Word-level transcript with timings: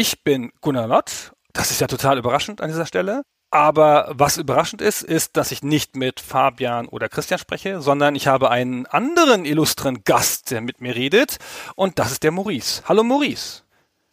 Ich 0.00 0.22
bin 0.22 0.52
Gunnar 0.60 0.86
Lott. 0.86 1.32
Das 1.52 1.72
ist 1.72 1.80
ja 1.80 1.88
total 1.88 2.18
überraschend 2.18 2.60
an 2.60 2.68
dieser 2.68 2.86
Stelle. 2.86 3.22
Aber 3.50 4.12
was 4.12 4.36
überraschend 4.36 4.80
ist, 4.80 5.02
ist, 5.02 5.36
dass 5.36 5.50
ich 5.50 5.64
nicht 5.64 5.96
mit 5.96 6.20
Fabian 6.20 6.86
oder 6.86 7.08
Christian 7.08 7.40
spreche, 7.40 7.82
sondern 7.82 8.14
ich 8.14 8.28
habe 8.28 8.48
einen 8.48 8.86
anderen 8.86 9.44
illustren 9.44 10.04
Gast, 10.04 10.52
der 10.52 10.60
mit 10.60 10.80
mir 10.80 10.94
redet. 10.94 11.38
Und 11.74 11.98
das 11.98 12.12
ist 12.12 12.22
der 12.22 12.30
Maurice. 12.30 12.82
Hallo 12.84 13.02
Maurice. 13.02 13.62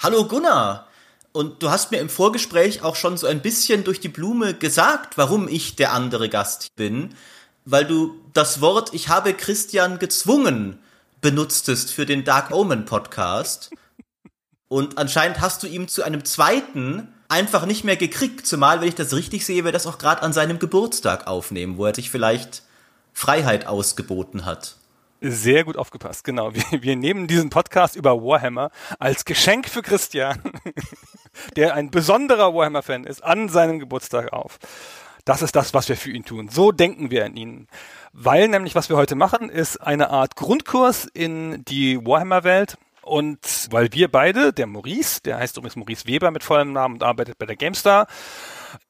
Hallo 0.01 0.27
Gunnar. 0.27 0.87
Und 1.33 1.61
du 1.61 1.69
hast 1.69 1.91
mir 1.91 1.99
im 1.99 2.09
Vorgespräch 2.09 2.81
auch 2.81 2.95
schon 2.95 3.15
so 3.15 3.27
ein 3.27 3.43
bisschen 3.43 3.83
durch 3.83 3.99
die 3.99 4.09
Blume 4.09 4.55
gesagt, 4.55 5.19
warum 5.19 5.47
ich 5.47 5.75
der 5.75 5.93
andere 5.93 6.29
Gast 6.29 6.75
bin, 6.75 7.13
weil 7.63 7.85
du 7.85 8.19
das 8.33 8.59
Wort 8.59 8.91
Ich 8.95 9.09
habe 9.09 9.35
Christian 9.35 9.99
gezwungen 9.99 10.79
benutztest 11.21 11.93
für 11.93 12.07
den 12.07 12.23
Dark 12.23 12.49
Omen 12.49 12.85
Podcast. 12.85 13.69
Und 14.67 14.97
anscheinend 14.97 15.41
hast 15.41 15.63
du 15.63 15.67
ihm 15.67 15.87
zu 15.87 16.03
einem 16.03 16.25
zweiten 16.25 17.13
einfach 17.27 17.65
nicht 17.65 17.83
mehr 17.83 17.97
gekriegt, 17.97 18.45
zumal, 18.45 18.81
wenn 18.81 18.87
ich 18.87 18.95
das 18.95 19.13
richtig 19.13 19.45
sehe, 19.45 19.65
wir 19.65 19.71
das 19.71 19.87
auch 19.87 19.97
gerade 19.97 20.21
an 20.21 20.33
seinem 20.33 20.59
Geburtstag 20.59 21.27
aufnehmen, 21.27 21.77
wo 21.77 21.85
er 21.85 21.95
sich 21.95 22.09
vielleicht 22.09 22.63
Freiheit 23.13 23.67
ausgeboten 23.67 24.45
hat. 24.45 24.77
Sehr 25.21 25.63
gut 25.63 25.77
aufgepasst, 25.77 26.23
genau. 26.23 26.53
Wir, 26.53 26.83
wir 26.83 26.95
nehmen 26.95 27.27
diesen 27.27 27.49
Podcast 27.49 27.95
über 27.95 28.21
Warhammer 28.21 28.69
als 28.99 29.25
Geschenk 29.25 29.69
für 29.69 29.81
Christian, 29.81 30.39
der 31.55 31.73
ein 31.73 31.89
besonderer 31.89 32.53
Warhammer-Fan 32.53 33.05
ist, 33.05 33.23
an 33.23 33.49
seinem 33.49 33.79
Geburtstag 33.79 34.33
auf. 34.33 34.59
Das 35.23 35.41
ist 35.41 35.55
das, 35.55 35.73
was 35.73 35.89
wir 35.89 35.97
für 35.97 36.11
ihn 36.11 36.25
tun. 36.25 36.49
So 36.49 36.71
denken 36.71 37.09
wir 37.09 37.25
an 37.25 37.35
ihn. 37.35 37.67
Weil 38.13 38.47
nämlich, 38.47 38.75
was 38.75 38.89
wir 38.89 38.97
heute 38.97 39.15
machen, 39.15 39.49
ist 39.49 39.77
eine 39.77 40.11
Art 40.11 40.35
Grundkurs 40.35 41.07
in 41.11 41.65
die 41.65 42.05
Warhammer-Welt 42.05 42.77
und 43.05 43.67
weil 43.69 43.93
wir 43.93 44.11
beide, 44.11 44.51
der 44.51 44.67
Maurice, 44.67 45.21
der 45.21 45.37
heißt 45.37 45.57
übrigens 45.57 45.75
Maurice 45.75 46.07
Weber 46.07 46.31
mit 46.31 46.43
vollem 46.43 46.73
Namen 46.73 46.95
und 46.95 47.03
arbeitet 47.03 47.37
bei 47.37 47.45
der 47.45 47.55
GameStar, 47.55 48.07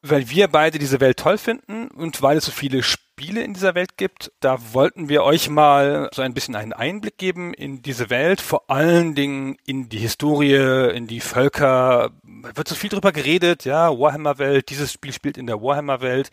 weil 0.02 0.30
wir 0.30 0.48
beide 0.48 0.80
diese 0.80 1.00
Welt 1.02 1.18
toll 1.18 1.38
finden 1.38 1.90
und 1.90 2.22
weil 2.22 2.38
es 2.38 2.46
so 2.46 2.52
viele 2.52 2.82
Spiele 2.82 3.05
in 3.18 3.54
dieser 3.54 3.76
Welt 3.76 3.98
gibt, 3.98 4.32
da 4.40 4.58
wollten 4.74 5.10
wir 5.10 5.24
euch 5.24 5.50
mal 5.50 6.10
so 6.14 6.22
ein 6.22 6.34
bisschen 6.34 6.56
einen 6.56 6.74
Einblick 6.74 7.18
geben 7.18 7.54
in 7.54 7.82
diese 7.82 8.10
Welt, 8.10 8.42
vor 8.42 8.70
allen 8.70 9.16
Dingen 9.16 9.58
in 9.66 9.90
die 9.90 10.00
Historie, 10.00 10.92
in 10.94 11.08
die 11.08 11.22
Völker. 11.22 12.12
Da 12.24 12.56
wird 12.56 12.68
so 12.68 12.76
viel 12.76 12.90
drüber 12.90 13.12
geredet, 13.12 13.66
ja, 13.66 13.90
Warhammer-Welt, 13.90 14.70
dieses 14.70 14.92
Spiel 14.92 15.14
spielt 15.14 15.38
in 15.38 15.48
der 15.48 15.62
Warhammer-Welt. 15.62 16.30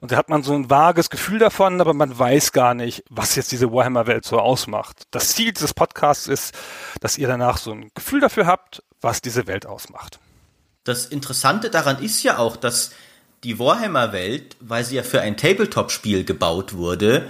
Und 0.00 0.12
da 0.12 0.16
hat 0.16 0.28
man 0.28 0.42
so 0.42 0.54
ein 0.54 0.70
vages 0.70 1.10
Gefühl 1.10 1.38
davon, 1.38 1.80
aber 1.80 1.94
man 1.94 2.18
weiß 2.18 2.52
gar 2.52 2.74
nicht, 2.74 3.04
was 3.10 3.34
jetzt 3.34 3.52
diese 3.52 3.72
Warhammer-Welt 3.72 4.24
so 4.24 4.38
ausmacht. 4.38 5.02
Das 5.10 5.34
Ziel 5.34 5.52
dieses 5.52 5.74
Podcasts 5.74 6.28
ist, 6.28 6.54
dass 7.00 7.18
ihr 7.18 7.28
danach 7.28 7.58
so 7.58 7.72
ein 7.72 7.90
Gefühl 7.94 8.20
dafür 8.20 8.46
habt, 8.46 8.82
was 9.00 9.20
diese 9.20 9.46
Welt 9.46 9.66
ausmacht. 9.66 10.18
Das 10.84 11.06
Interessante 11.06 11.70
daran 11.70 12.02
ist 12.02 12.22
ja 12.22 12.38
auch, 12.38 12.56
dass 12.56 12.92
die 13.44 13.58
Warhammer-Welt, 13.58 14.56
weil 14.60 14.84
sie 14.84 14.96
ja 14.96 15.02
für 15.02 15.20
ein 15.20 15.36
Tabletop-Spiel 15.36 16.24
gebaut 16.24 16.74
wurde, 16.74 17.28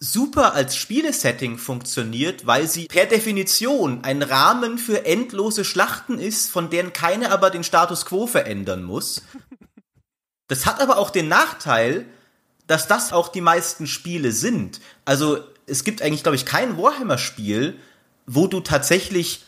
super 0.00 0.54
als 0.54 0.76
Spielesetting 0.76 1.58
funktioniert, 1.58 2.46
weil 2.46 2.68
sie 2.68 2.86
per 2.86 3.06
Definition 3.06 4.04
ein 4.04 4.22
Rahmen 4.22 4.78
für 4.78 5.04
endlose 5.04 5.64
Schlachten 5.64 6.18
ist, 6.18 6.50
von 6.50 6.70
denen 6.70 6.92
keine 6.92 7.30
aber 7.30 7.50
den 7.50 7.64
Status 7.64 8.06
quo 8.06 8.26
verändern 8.26 8.84
muss. 8.84 9.22
Das 10.46 10.66
hat 10.66 10.80
aber 10.80 10.98
auch 10.98 11.10
den 11.10 11.28
Nachteil, 11.28 12.06
dass 12.66 12.86
das 12.86 13.12
auch 13.12 13.28
die 13.28 13.40
meisten 13.40 13.86
Spiele 13.86 14.32
sind. 14.32 14.80
Also 15.04 15.40
es 15.66 15.84
gibt 15.84 16.00
eigentlich, 16.00 16.22
glaube 16.22 16.36
ich, 16.36 16.46
kein 16.46 16.78
Warhammer-Spiel, 16.78 17.78
wo 18.26 18.46
du 18.46 18.60
tatsächlich 18.60 19.44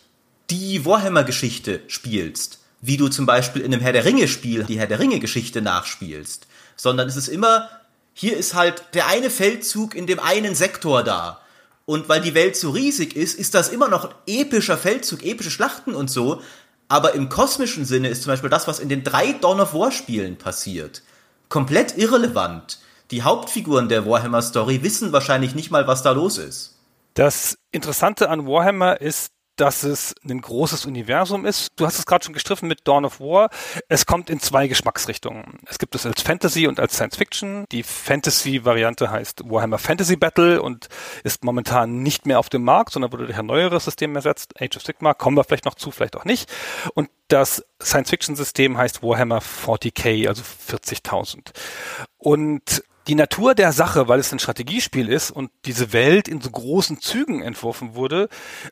die 0.51 0.85
Warhammer-Geschichte 0.85 1.83
spielst 1.87 2.60
wie 2.81 2.97
du 2.97 3.09
zum 3.09 3.27
Beispiel 3.27 3.63
in 3.63 3.73
einem 3.73 3.83
Herr 3.83 3.93
der 3.93 4.05
Ringe-Spiel 4.05 4.65
die 4.65 4.79
Herr 4.79 4.87
der 4.87 4.99
Ringe-Geschichte 4.99 5.61
nachspielst, 5.61 6.47
sondern 6.77 7.09
es 7.09 7.17
ist 7.17 7.29
immer, 7.29 7.69
hier 8.15 8.37
ist 8.37 8.55
halt 8.55 8.85
der 8.95 9.07
eine 9.07 9.31
Feldzug 9.31 9.95
in 9.95 10.07
dem 10.07 10.21
einen 10.21 10.55
Sektor 10.55 11.03
da. 11.03 11.41
Und 11.85 12.09
weil 12.09 12.21
die 12.21 12.35
Welt 12.35 12.57
so 12.57 12.71
riesig 12.71 13.17
ist, 13.17 13.39
ist 13.39 13.55
das 13.55 13.69
immer 13.69 13.89
noch 13.89 14.15
epischer 14.27 14.79
Feldzug, 14.79 15.25
epische 15.25 15.51
Schlachten 15.51 15.95
und 15.95 16.11
so. 16.11 16.41
Aber 16.89 17.15
im 17.15 17.29
kosmischen 17.29 17.85
Sinne 17.85 18.09
ist 18.09 18.23
zum 18.23 18.33
Beispiel 18.33 18.51
das, 18.51 18.69
was 18.69 18.81
in 18.81 18.89
den 18.89 19.05
drei 19.05 19.33
Dawn 19.33 19.61
of 19.61 19.75
War 19.75 19.93
Spielen 19.93 20.37
passiert, 20.37 21.03
komplett 21.49 21.99
irrelevant. 21.99 22.79
Die 23.11 23.23
Hauptfiguren 23.23 23.89
der 23.89 24.07
Warhammer 24.07 24.43
Story 24.43 24.83
wissen 24.83 25.13
wahrscheinlich 25.13 25.55
nicht 25.55 25.71
mal, 25.71 25.87
was 25.87 26.03
da 26.03 26.13
los 26.13 26.39
ist. 26.39 26.77
Das 27.15 27.57
Interessante 27.73 28.29
an 28.29 28.47
Warhammer 28.47 29.01
ist, 29.01 29.33
dass 29.61 29.83
es 29.83 30.15
ein 30.25 30.41
großes 30.41 30.87
Universum 30.87 31.45
ist. 31.45 31.73
Du 31.77 31.85
hast 31.85 31.99
es 31.99 32.07
gerade 32.07 32.25
schon 32.25 32.33
gestriffen 32.33 32.67
mit 32.67 32.89
Dawn 32.89 33.05
of 33.05 33.21
War. 33.21 33.51
Es 33.89 34.07
kommt 34.07 34.31
in 34.31 34.41
zwei 34.41 34.69
Geschmacksrichtungen. 34.69 35.59
Es 35.67 35.79
gibt 35.79 35.95
es 35.95 36.07
als 36.07 36.23
Fantasy 36.23 36.67
und 36.67 36.81
als 36.81 36.95
Science 36.95 37.17
Fiction. 37.17 37.67
Die 37.71 37.83
Fantasy-Variante 37.83 39.11
heißt 39.11 39.43
Warhammer 39.51 39.79
Fantasy 39.79 40.17
Battle 40.17 40.63
und 40.63 40.89
ist 41.25 41.45
momentan 41.45 42.03
nicht 42.03 42.25
mehr 42.25 42.39
auf 42.39 42.49
dem 42.49 42.65
Markt, 42.65 42.93
sondern 42.93 43.13
wurde 43.13 43.27
durch 43.27 43.39
ein 43.39 43.47
neueres 43.47 43.85
System 43.85 44.17
ersetzt, 44.17 44.55
Age 44.61 44.77
of 44.77 44.83
Sigmar. 44.83 45.15
Kommen 45.15 45.37
wir 45.37 45.45
vielleicht 45.45 45.67
noch 45.67 45.75
zu, 45.75 45.91
vielleicht 45.91 46.17
auch 46.17 46.25
nicht. 46.25 46.51
Und 46.95 47.11
das 47.29 47.63
Science-Fiction-System 47.83 48.79
heißt 48.79 49.03
Warhammer 49.03 49.41
40k, 49.41 50.27
also 50.27 50.43
40.000. 50.43 51.51
Und 52.17 52.83
die 53.07 53.15
Natur 53.15 53.55
der 53.55 53.73
Sache, 53.73 54.09
weil 54.09 54.21
es 54.21 54.33
ein 54.33 54.39
Strategiespiel 54.39 55.09
ist 55.09 55.31
und 55.31 55.51
diese 55.65 55.93
Welt 55.93 56.29
in 56.29 56.41
so 56.41 56.51
großen 56.51 57.01
Zügen 57.01 57.43
entworfen 57.43 57.95
wurde, 57.95 58.29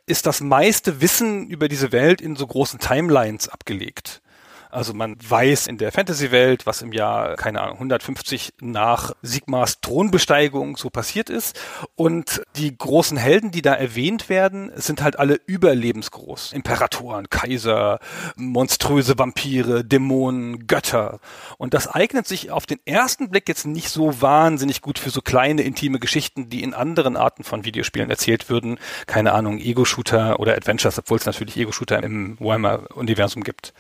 ist 0.06 0.27
das 0.27 0.41
meiste 0.41 1.00
Wissen 1.00 1.49
über 1.49 1.69
diese 1.69 1.93
Welt 1.93 2.21
in 2.21 2.37
so 2.37 2.47
großen 2.47 2.78
Timelines 2.78 3.49
abgelegt. 3.49 4.22
Also 4.71 4.95
man 4.95 5.17
weiß 5.21 5.67
in 5.67 5.79
der 5.79 5.93
Fantasy-Welt, 5.93 6.67
was 6.67 6.83
im 6.83 6.93
Jahr, 6.93 7.37
keine 7.37 7.61
Ahnung, 7.61 7.75
150 7.75 8.55
nach 8.61 9.12
Sigmars 9.23 9.81
Thronbesteigung 9.81 10.77
so 10.77 10.91
passiert 10.91 11.31
ist. 11.31 11.59
Und 11.95 12.43
die 12.56 12.77
großen 12.77 13.17
Helden, 13.17 13.51
die 13.51 13.62
da 13.62 13.75
erwähnt 13.75 14.28
werden, 14.28 14.71
sind 14.77 15.03
halt 15.03 15.19
alle 15.19 15.41
überlebensgroß. 15.47 16.53
Imperatoren, 16.53 17.31
Kaiser, 17.31 17.99
monströse 18.37 19.19
Vampire, 19.19 19.84
Dämonen, 19.84 20.67
Götter. 20.67 21.21
Und 21.57 21.75
das 21.75 21.89
eignet 21.89 22.27
sich 22.27 22.51
auf 22.51 22.67
den 22.67 22.78
ersten 22.84 23.31
Blick 23.31 23.49
jetzt 23.49 23.67
nicht 23.67 23.89
so 23.89 24.21
wahnsinnig 24.21 24.83
gut 24.83 24.99
für 24.99 25.11
so 25.11 25.21
kleine, 25.21 25.62
intime 25.62 25.99
Geschichten, 25.99 26.49
die 26.51 26.62
in 26.62 26.75
anderen 26.75 27.17
Arten 27.17 27.45
von 27.45 27.65
Videospielen 27.65 28.11
erzählt 28.11 28.51
würden. 28.51 28.78
Keine 29.07 29.33
Ahnung, 29.33 29.59
Ego-Shooter 29.59 30.41
oder 30.41 30.55
Adventures, 30.55 30.99
obwohl 30.99 31.19
es 31.19 31.27
natürlich 31.27 31.57
Ego-Shooter 31.57 32.03
im 32.03 32.37
Warhammer-Universum 32.41 33.43
gibt. 33.43 33.73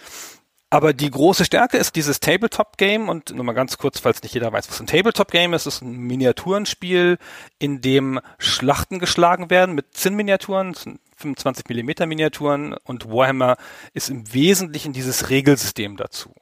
Aber 0.70 0.92
die 0.92 1.10
große 1.10 1.46
Stärke 1.46 1.78
ist 1.78 1.96
dieses 1.96 2.20
Tabletop-Game 2.20 3.08
und 3.08 3.34
nur 3.34 3.44
mal 3.44 3.54
ganz 3.54 3.78
kurz, 3.78 4.00
falls 4.00 4.22
nicht 4.22 4.34
jeder 4.34 4.52
weiß, 4.52 4.68
was 4.68 4.80
ein 4.80 4.86
Tabletop-Game 4.86 5.54
ist, 5.54 5.66
ist 5.66 5.80
ein 5.80 5.96
Miniaturenspiel, 5.96 7.16
in 7.58 7.80
dem 7.80 8.20
Schlachten 8.38 8.98
geschlagen 8.98 9.48
werden 9.48 9.74
mit 9.74 9.96
Zinnminiaturen, 9.96 10.74
25 11.16 11.68
Millimeter 11.68 12.06
Miniaturen 12.06 12.74
und 12.84 13.10
Warhammer 13.10 13.56
ist 13.94 14.10
im 14.10 14.32
Wesentlichen 14.34 14.92
dieses 14.92 15.30
Regelsystem 15.30 15.96
dazu. 15.96 16.34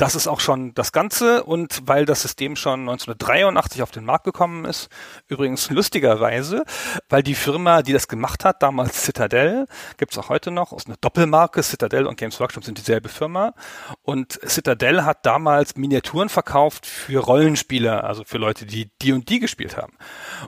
Das 0.00 0.14
ist 0.14 0.28
auch 0.28 0.40
schon 0.40 0.72
das 0.72 0.92
Ganze 0.92 1.44
und 1.44 1.82
weil 1.84 2.06
das 2.06 2.22
System 2.22 2.56
schon 2.56 2.88
1983 2.88 3.82
auf 3.82 3.90
den 3.90 4.06
Markt 4.06 4.24
gekommen 4.24 4.64
ist, 4.64 4.88
übrigens 5.28 5.68
lustigerweise, 5.68 6.64
weil 7.10 7.22
die 7.22 7.34
Firma, 7.34 7.82
die 7.82 7.92
das 7.92 8.08
gemacht 8.08 8.46
hat, 8.46 8.62
damals 8.62 9.04
Citadel, 9.04 9.66
gibt 9.98 10.12
es 10.12 10.18
auch 10.18 10.30
heute 10.30 10.52
noch, 10.52 10.72
ist 10.72 10.86
eine 10.86 10.96
Doppelmarke, 11.02 11.62
Citadel 11.62 12.06
und 12.06 12.16
Games 12.16 12.40
Workshop 12.40 12.64
sind 12.64 12.78
dieselbe 12.78 13.10
Firma. 13.10 13.52
Und 14.00 14.40
Citadel 14.48 15.04
hat 15.04 15.26
damals 15.26 15.76
Miniaturen 15.76 16.30
verkauft 16.30 16.86
für 16.86 17.22
Rollenspieler, 17.22 18.02
also 18.04 18.24
für 18.24 18.38
Leute, 18.38 18.64
die 18.64 18.88
D&D 19.02 19.38
gespielt 19.38 19.76
haben, 19.76 19.92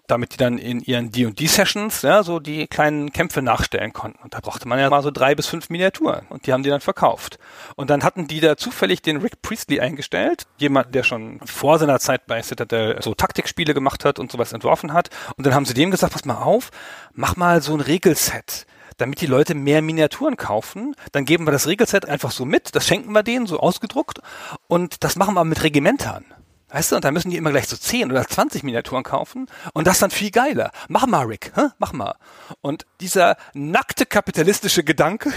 damit 0.06 0.32
die 0.32 0.38
dann 0.38 0.56
in 0.56 0.80
ihren 0.80 1.12
D&D-Sessions 1.12 2.00
ja, 2.00 2.22
so 2.22 2.40
die 2.40 2.69
kleinen 2.69 3.12
Kämpfe 3.12 3.42
nachstellen 3.42 3.92
konnten. 3.92 4.22
Und 4.22 4.32
da 4.32 4.40
brauchte 4.40 4.66
man 4.66 4.78
ja 4.78 4.88
mal 4.88 5.02
so 5.02 5.10
drei 5.10 5.34
bis 5.34 5.46
fünf 5.46 5.69
Miniaturen 5.69 6.26
und 6.30 6.46
die 6.46 6.54
haben 6.54 6.62
die 6.62 6.70
dann 6.70 6.80
verkauft. 6.80 7.38
Und 7.76 7.90
dann 7.90 8.02
hatten 8.02 8.26
die 8.26 8.40
da 8.40 8.56
zufällig 8.56 9.02
den 9.02 9.19
Rick 9.19 9.41
Priestley 9.42 9.80
eingestellt, 9.80 10.46
jemand, 10.56 10.94
der 10.94 11.02
schon 11.02 11.40
vor 11.44 11.78
seiner 11.78 11.98
Zeit 11.98 12.26
bei 12.26 12.42
Citadel 12.42 13.00
so 13.02 13.14
Taktikspiele 13.14 13.74
gemacht 13.74 14.04
hat 14.04 14.18
und 14.18 14.32
sowas 14.32 14.52
entworfen 14.52 14.92
hat. 14.92 15.10
Und 15.36 15.46
dann 15.46 15.54
haben 15.54 15.66
sie 15.66 15.74
dem 15.74 15.90
gesagt, 15.90 16.12
pass 16.12 16.24
mal 16.24 16.36
auf, 16.36 16.70
mach 17.12 17.36
mal 17.36 17.60
so 17.62 17.74
ein 17.74 17.80
Regelset 17.80 18.66
damit 18.98 19.20
die 19.20 19.26
Leute 19.26 19.54
mehr 19.54 19.82
Miniaturen 19.82 20.36
kaufen. 20.36 20.94
Dann 21.12 21.24
geben 21.24 21.46
wir 21.46 21.50
das 21.50 21.66
Regelset 21.66 22.06
einfach 22.06 22.30
so 22.30 22.44
mit, 22.44 22.74
das 22.74 22.86
schenken 22.86 23.12
wir 23.12 23.22
denen 23.22 23.46
so 23.46 23.58
ausgedruckt 23.58 24.20
und 24.68 25.02
das 25.02 25.16
machen 25.16 25.34
wir 25.34 25.44
mit 25.44 25.62
Regimentern. 25.62 26.24
Weißt 26.72 26.90
du, 26.90 26.96
und 26.96 27.04
dann 27.04 27.12
müssen 27.12 27.30
die 27.30 27.36
immer 27.36 27.50
gleich 27.50 27.69
so 27.69 27.76
10 27.76 28.10
oder 28.10 28.26
20 28.26 28.62
Miniaturen 28.62 29.04
kaufen 29.04 29.46
und 29.74 29.86
das 29.86 29.98
dann 29.98 30.10
viel 30.10 30.30
geiler. 30.30 30.72
Mach 30.88 31.06
mal, 31.06 31.26
Rick, 31.26 31.52
hä? 31.54 31.69
mach 31.78 31.92
mal. 31.92 32.14
Und 32.62 32.86
dieser 33.00 33.36
nackte 33.52 34.06
kapitalistische 34.06 34.82
Gedanke 34.82 35.32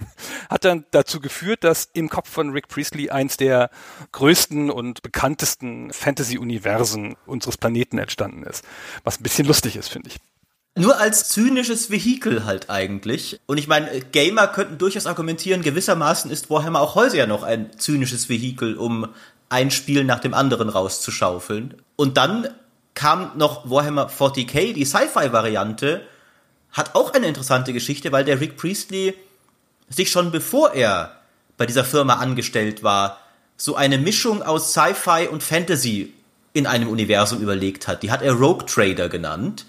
hat 0.50 0.64
dann 0.64 0.84
dazu 0.90 1.20
geführt, 1.20 1.62
dass 1.62 1.88
im 1.92 2.08
Kopf 2.08 2.28
von 2.28 2.50
Rick 2.50 2.66
Priestley 2.66 3.08
eins 3.08 3.36
der 3.36 3.70
größten 4.10 4.68
und 4.68 5.02
bekanntesten 5.02 5.92
Fantasy-Universen 5.92 7.16
unseres 7.24 7.56
Planeten 7.56 7.98
entstanden 7.98 8.42
ist. 8.42 8.64
Was 9.04 9.20
ein 9.20 9.22
bisschen 9.22 9.46
lustig 9.46 9.76
ist, 9.76 9.88
finde 9.88 10.08
ich. 10.08 10.16
Nur 10.76 10.98
als 10.98 11.28
zynisches 11.28 11.90
Vehikel 11.90 12.44
halt 12.44 12.68
eigentlich. 12.68 13.40
Und 13.46 13.58
ich 13.58 13.68
meine, 13.68 14.00
Gamer 14.00 14.48
könnten 14.48 14.78
durchaus 14.78 15.06
argumentieren, 15.06 15.62
gewissermaßen 15.62 16.30
ist 16.30 16.50
Warhammer 16.50 16.80
auch 16.80 16.96
heute 16.96 17.16
ja 17.16 17.26
noch 17.26 17.42
ein 17.44 17.70
zynisches 17.78 18.28
Vehikel, 18.28 18.76
um 18.76 19.08
ein 19.50 19.70
Spiel 19.70 20.04
nach 20.04 20.20
dem 20.20 20.32
anderen 20.32 20.70
rauszuschaufeln. 20.70 21.74
Und 21.96 22.16
dann 22.16 22.48
kam 22.94 23.32
noch 23.36 23.68
Warhammer 23.68 24.08
40k, 24.08 24.72
die 24.72 24.84
Sci-Fi-Variante, 24.84 26.02
hat 26.72 26.94
auch 26.94 27.12
eine 27.12 27.26
interessante 27.26 27.72
Geschichte, 27.72 28.12
weil 28.12 28.24
der 28.24 28.40
Rick 28.40 28.56
Priestley 28.56 29.14
sich 29.88 30.10
schon 30.10 30.30
bevor 30.30 30.72
er 30.72 31.16
bei 31.56 31.66
dieser 31.66 31.84
Firma 31.84 32.14
angestellt 32.14 32.82
war, 32.82 33.18
so 33.56 33.74
eine 33.74 33.98
Mischung 33.98 34.42
aus 34.42 34.72
Sci-Fi 34.72 35.28
und 35.30 35.42
Fantasy 35.42 36.14
in 36.52 36.66
einem 36.66 36.88
Universum 36.88 37.40
überlegt 37.40 37.86
hat. 37.88 38.02
Die 38.02 38.10
hat 38.10 38.22
er 38.22 38.32
Rogue 38.32 38.66
Trader 38.66 39.08
genannt. 39.08 39.66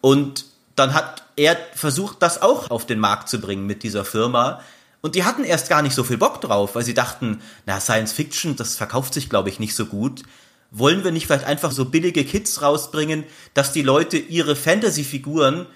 Und 0.00 0.44
dann 0.74 0.92
hat 0.92 1.22
er 1.36 1.56
versucht, 1.74 2.22
das 2.22 2.42
auch 2.42 2.70
auf 2.70 2.86
den 2.86 2.98
Markt 2.98 3.28
zu 3.28 3.40
bringen 3.40 3.66
mit 3.66 3.82
dieser 3.82 4.04
Firma. 4.04 4.60
Und 5.00 5.14
die 5.14 5.24
hatten 5.24 5.44
erst 5.44 5.68
gar 5.68 5.82
nicht 5.82 5.94
so 5.94 6.02
viel 6.02 6.18
Bock 6.18 6.40
drauf, 6.40 6.74
weil 6.74 6.84
sie 6.84 6.94
dachten, 6.94 7.40
na, 7.66 7.80
Science 7.80 8.12
Fiction, 8.12 8.56
das 8.56 8.76
verkauft 8.76 9.14
sich, 9.14 9.30
glaube 9.30 9.48
ich, 9.48 9.60
nicht 9.60 9.74
so 9.74 9.86
gut. 9.86 10.22
Wollen 10.70 11.04
wir 11.04 11.12
nicht 11.12 11.26
vielleicht 11.26 11.44
einfach 11.44 11.70
so 11.70 11.84
billige 11.84 12.24
Kits 12.24 12.62
rausbringen, 12.62 13.24
dass 13.54 13.72
die 13.72 13.82
Leute 13.82 14.18
ihre 14.18 14.56
Fantasy-Figuren 14.56 15.66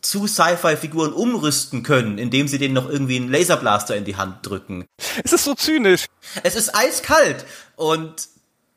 zu 0.00 0.26
Sci-Fi-Figuren 0.26 1.12
umrüsten 1.12 1.82
können, 1.82 2.18
indem 2.18 2.46
sie 2.46 2.58
denen 2.58 2.74
noch 2.74 2.88
irgendwie 2.88 3.16
einen 3.16 3.32
Laserblaster 3.32 3.96
in 3.96 4.04
die 4.04 4.16
Hand 4.16 4.46
drücken. 4.46 4.84
Es 5.24 5.32
ist 5.32 5.44
so 5.44 5.54
zynisch. 5.54 6.06
Es 6.42 6.54
ist 6.54 6.74
eiskalt. 6.74 7.44
Und 7.74 8.28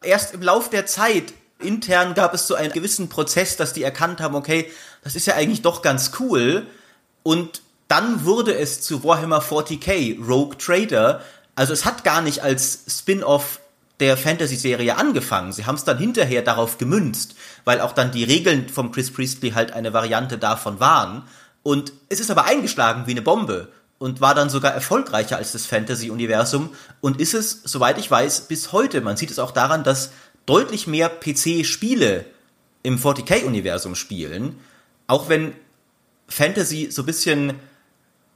erst 0.01 0.33
im 0.33 0.41
Lauf 0.41 0.69
der 0.69 0.85
Zeit 0.85 1.33
intern 1.59 2.15
gab 2.15 2.33
es 2.33 2.47
so 2.47 2.55
einen 2.55 2.73
gewissen 2.73 3.09
Prozess, 3.09 3.55
dass 3.55 3.73
die 3.73 3.83
erkannt 3.83 4.19
haben, 4.19 4.35
okay, 4.35 4.71
das 5.03 5.15
ist 5.15 5.27
ja 5.27 5.35
eigentlich 5.35 5.61
doch 5.61 5.83
ganz 5.83 6.11
cool. 6.19 6.65
Und 7.21 7.61
dann 7.91 8.23
wurde 8.23 8.57
es 8.57 8.81
zu 8.81 9.03
Warhammer 9.03 9.41
40k, 9.41 10.25
Rogue 10.25 10.57
Trader. 10.57 11.19
Also 11.55 11.73
es 11.73 11.83
hat 11.83 12.05
gar 12.05 12.21
nicht 12.21 12.39
als 12.39 12.85
Spin-off 12.87 13.59
der 13.99 14.15
Fantasy-Serie 14.15 14.97
angefangen. 14.97 15.51
Sie 15.51 15.65
haben 15.65 15.75
es 15.75 15.83
dann 15.83 15.97
hinterher 15.97 16.41
darauf 16.41 16.77
gemünzt, 16.77 17.35
weil 17.65 17.81
auch 17.81 17.91
dann 17.91 18.13
die 18.13 18.23
Regeln 18.23 18.69
vom 18.69 18.93
Chris 18.93 19.11
Priestley 19.11 19.51
halt 19.51 19.73
eine 19.73 19.91
Variante 19.91 20.37
davon 20.37 20.79
waren. 20.79 21.23
Und 21.63 21.91
es 22.07 22.21
ist 22.21 22.31
aber 22.31 22.45
eingeschlagen 22.45 23.07
wie 23.07 23.11
eine 23.11 23.21
Bombe 23.21 23.67
und 23.97 24.21
war 24.21 24.35
dann 24.35 24.49
sogar 24.49 24.73
erfolgreicher 24.73 25.35
als 25.35 25.51
das 25.51 25.65
Fantasy-Universum 25.65 26.69
und 27.01 27.19
ist 27.19 27.33
es, 27.33 27.61
soweit 27.65 27.99
ich 27.99 28.09
weiß, 28.09 28.47
bis 28.47 28.71
heute. 28.71 29.01
Man 29.01 29.17
sieht 29.17 29.31
es 29.31 29.37
auch 29.37 29.51
daran, 29.51 29.83
dass 29.83 30.11
deutlich 30.45 30.87
mehr 30.87 31.09
PC-Spiele 31.09 32.23
im 32.83 32.97
40k-Universum 32.97 33.95
spielen, 33.95 34.57
auch 35.07 35.27
wenn 35.27 35.51
Fantasy 36.29 36.89
so 36.89 37.01
ein 37.01 37.05
bisschen 37.05 37.59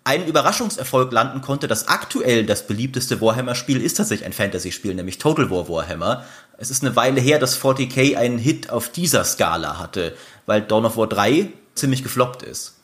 einen 0.06 0.28
Überraschungserfolg 0.28 1.12
landen 1.12 1.42
konnte, 1.42 1.68
dass 1.68 1.88
aktuell 1.88 2.46
das 2.46 2.68
beliebteste 2.68 3.20
Warhammer-Spiel 3.22 3.82
ist 3.82 3.96
tatsächlich 3.96 4.26
ein 4.26 4.34
Fantasy-Spiel, 4.34 4.94
nämlich 4.94 5.18
Total 5.18 5.50
War 5.50 5.68
Warhammer. 5.68 6.24
Es 6.58 6.70
ist 6.70 6.84
eine 6.84 6.96
Weile 6.96 7.20
her, 7.20 7.40
dass 7.40 7.60
40k 7.60 8.16
einen 8.16 8.38
Hit 8.38 8.70
auf 8.70 8.90
dieser 8.90 9.26
Skala 9.26 9.80
hatte, 9.80 10.16
weil 10.46 10.62
Dawn 10.62 10.86
of 10.86 10.96
War 10.96 11.08
3 11.08 11.50
ziemlich 11.74 12.04
gefloppt 12.04 12.44
ist. 12.44 12.76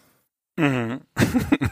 Mhm. 0.57 1.01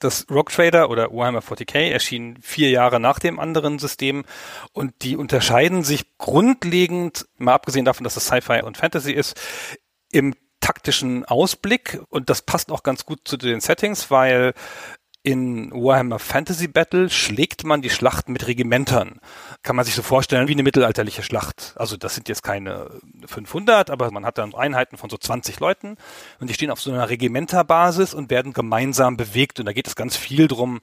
Das 0.00 0.26
Rock 0.30 0.50
Trader 0.50 0.90
oder 0.90 1.10
Warhammer 1.10 1.40
40k 1.40 1.90
erschien 1.90 2.38
vier 2.42 2.68
Jahre 2.70 3.00
nach 3.00 3.18
dem 3.18 3.38
anderen 3.38 3.78
System 3.78 4.24
und 4.72 4.92
die 5.02 5.16
unterscheiden 5.16 5.84
sich 5.84 6.18
grundlegend, 6.18 7.26
mal 7.38 7.54
abgesehen 7.54 7.84
davon, 7.86 8.04
dass 8.04 8.16
es 8.16 8.26
Sci-Fi 8.26 8.62
und 8.62 8.76
Fantasy 8.76 9.12
ist, 9.12 9.40
im 10.12 10.34
taktischen 10.60 11.24
Ausblick 11.24 12.00
und 12.08 12.30
das 12.30 12.42
passt 12.42 12.70
auch 12.70 12.82
ganz 12.82 13.06
gut 13.06 13.20
zu 13.24 13.36
den 13.36 13.60
Settings, 13.60 14.10
weil 14.10 14.54
in 15.26 15.72
Warhammer 15.72 16.20
Fantasy 16.20 16.68
Battle 16.68 17.10
schlägt 17.10 17.64
man 17.64 17.82
die 17.82 17.90
Schlacht 17.90 18.28
mit 18.28 18.46
Regimentern. 18.46 19.18
Kann 19.64 19.74
man 19.74 19.84
sich 19.84 19.96
so 19.96 20.02
vorstellen 20.02 20.46
wie 20.46 20.52
eine 20.52 20.62
mittelalterliche 20.62 21.24
Schlacht. 21.24 21.74
Also 21.74 21.96
das 21.96 22.14
sind 22.14 22.28
jetzt 22.28 22.44
keine 22.44 22.88
500, 23.26 23.90
aber 23.90 24.12
man 24.12 24.24
hat 24.24 24.38
dann 24.38 24.54
Einheiten 24.54 24.96
von 24.96 25.10
so 25.10 25.18
20 25.18 25.58
Leuten 25.58 25.96
und 26.38 26.48
die 26.48 26.54
stehen 26.54 26.70
auf 26.70 26.80
so 26.80 26.92
einer 26.92 27.10
Regimenterbasis 27.10 28.14
und 28.14 28.30
werden 28.30 28.52
gemeinsam 28.52 29.16
bewegt 29.16 29.58
und 29.58 29.66
da 29.66 29.72
geht 29.72 29.88
es 29.88 29.96
ganz 29.96 30.16
viel 30.16 30.46
drum, 30.46 30.80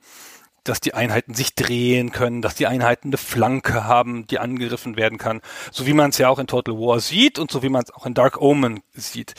dass 0.63 0.79
die 0.79 0.93
Einheiten 0.93 1.33
sich 1.33 1.55
drehen 1.55 2.11
können, 2.11 2.41
dass 2.41 2.55
die 2.55 2.67
Einheiten 2.67 3.09
eine 3.09 3.17
Flanke 3.17 3.85
haben, 3.85 4.27
die 4.27 4.39
angegriffen 4.39 4.95
werden 4.95 5.17
kann, 5.17 5.41
so 5.71 5.85
wie 5.85 5.93
man 5.93 6.11
es 6.11 6.17
ja 6.17 6.29
auch 6.29 6.39
in 6.39 6.47
Total 6.47 6.75
War 6.75 6.99
sieht 6.99 7.39
und 7.39 7.51
so 7.51 7.63
wie 7.63 7.69
man 7.69 7.83
es 7.83 7.93
auch 7.93 8.05
in 8.05 8.13
Dark 8.13 8.41
Omen 8.41 8.81
sieht. 8.93 9.33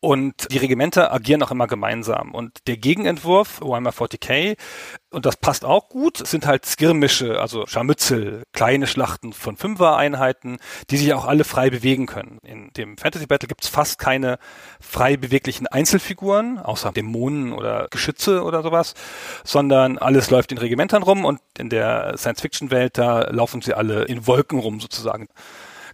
Und 0.00 0.50
die 0.50 0.58
Regimenter 0.58 1.12
agieren 1.12 1.42
auch 1.42 1.50
immer 1.50 1.66
gemeinsam. 1.66 2.34
Und 2.34 2.66
der 2.66 2.76
Gegenentwurf, 2.76 3.60
Warhammer 3.60 3.90
40k, 3.90 4.56
und 5.12 5.26
das 5.26 5.36
passt 5.36 5.64
auch 5.64 5.88
gut, 5.88 6.26
sind 6.26 6.46
halt 6.46 6.66
Skirmische, 6.66 7.40
also 7.40 7.66
Scharmützel, 7.66 8.44
kleine 8.52 8.86
Schlachten 8.86 9.32
von 9.32 9.56
Fünfer-Einheiten, 9.56 10.58
die 10.90 10.96
sich 10.96 11.12
auch 11.14 11.26
alle 11.26 11.44
frei 11.44 11.70
bewegen 11.70 12.06
können. 12.06 12.38
In 12.42 12.72
dem 12.72 12.96
Fantasy 12.96 13.26
Battle 13.26 13.48
gibt's 13.48 13.68
fast 13.68 13.98
keine 13.98 14.38
frei 14.80 15.16
beweglichen 15.16 15.66
Einzelfiguren, 15.66 16.58
außer 16.58 16.92
Dämonen 16.92 17.52
oder 17.52 17.88
Geschütze 17.90 18.42
oder 18.42 18.62
sowas, 18.62 18.94
sondern 19.44 19.98
alles 19.98 20.30
läuft 20.30 20.52
in 20.52 20.58
Regimentern 20.58 21.02
rum 21.02 21.24
und 21.24 21.40
in 21.58 21.68
der 21.68 22.16
Science-Fiction-Welt, 22.16 22.98
da 22.98 23.30
laufen 23.30 23.62
sie 23.62 23.74
alle 23.74 24.04
in 24.04 24.26
Wolken 24.26 24.58
rum 24.58 24.80
sozusagen 24.80 25.28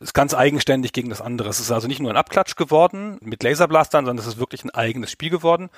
ist 0.01 0.15
ganz 0.15 0.35
eigenständig 0.35 0.93
gegen 0.93 1.09
das 1.09 1.21
andere. 1.21 1.49
Es 1.49 1.61
ist 1.61 1.73
also 1.73 1.89
nicht 1.89 2.01
nur 2.01 2.11
ein 2.11 2.17
Abklatsch 2.17 2.57
geworden 2.57 3.19
mit 3.21 3.43
Laserblastern, 3.43 4.05
sondern 4.05 4.25
es 4.25 4.33
ist 4.33 4.39
wirklich 4.39 4.65
ein 4.65 4.71
eigenes 4.71 5.11
Spiel 5.11 5.31
geworden. 5.31 5.71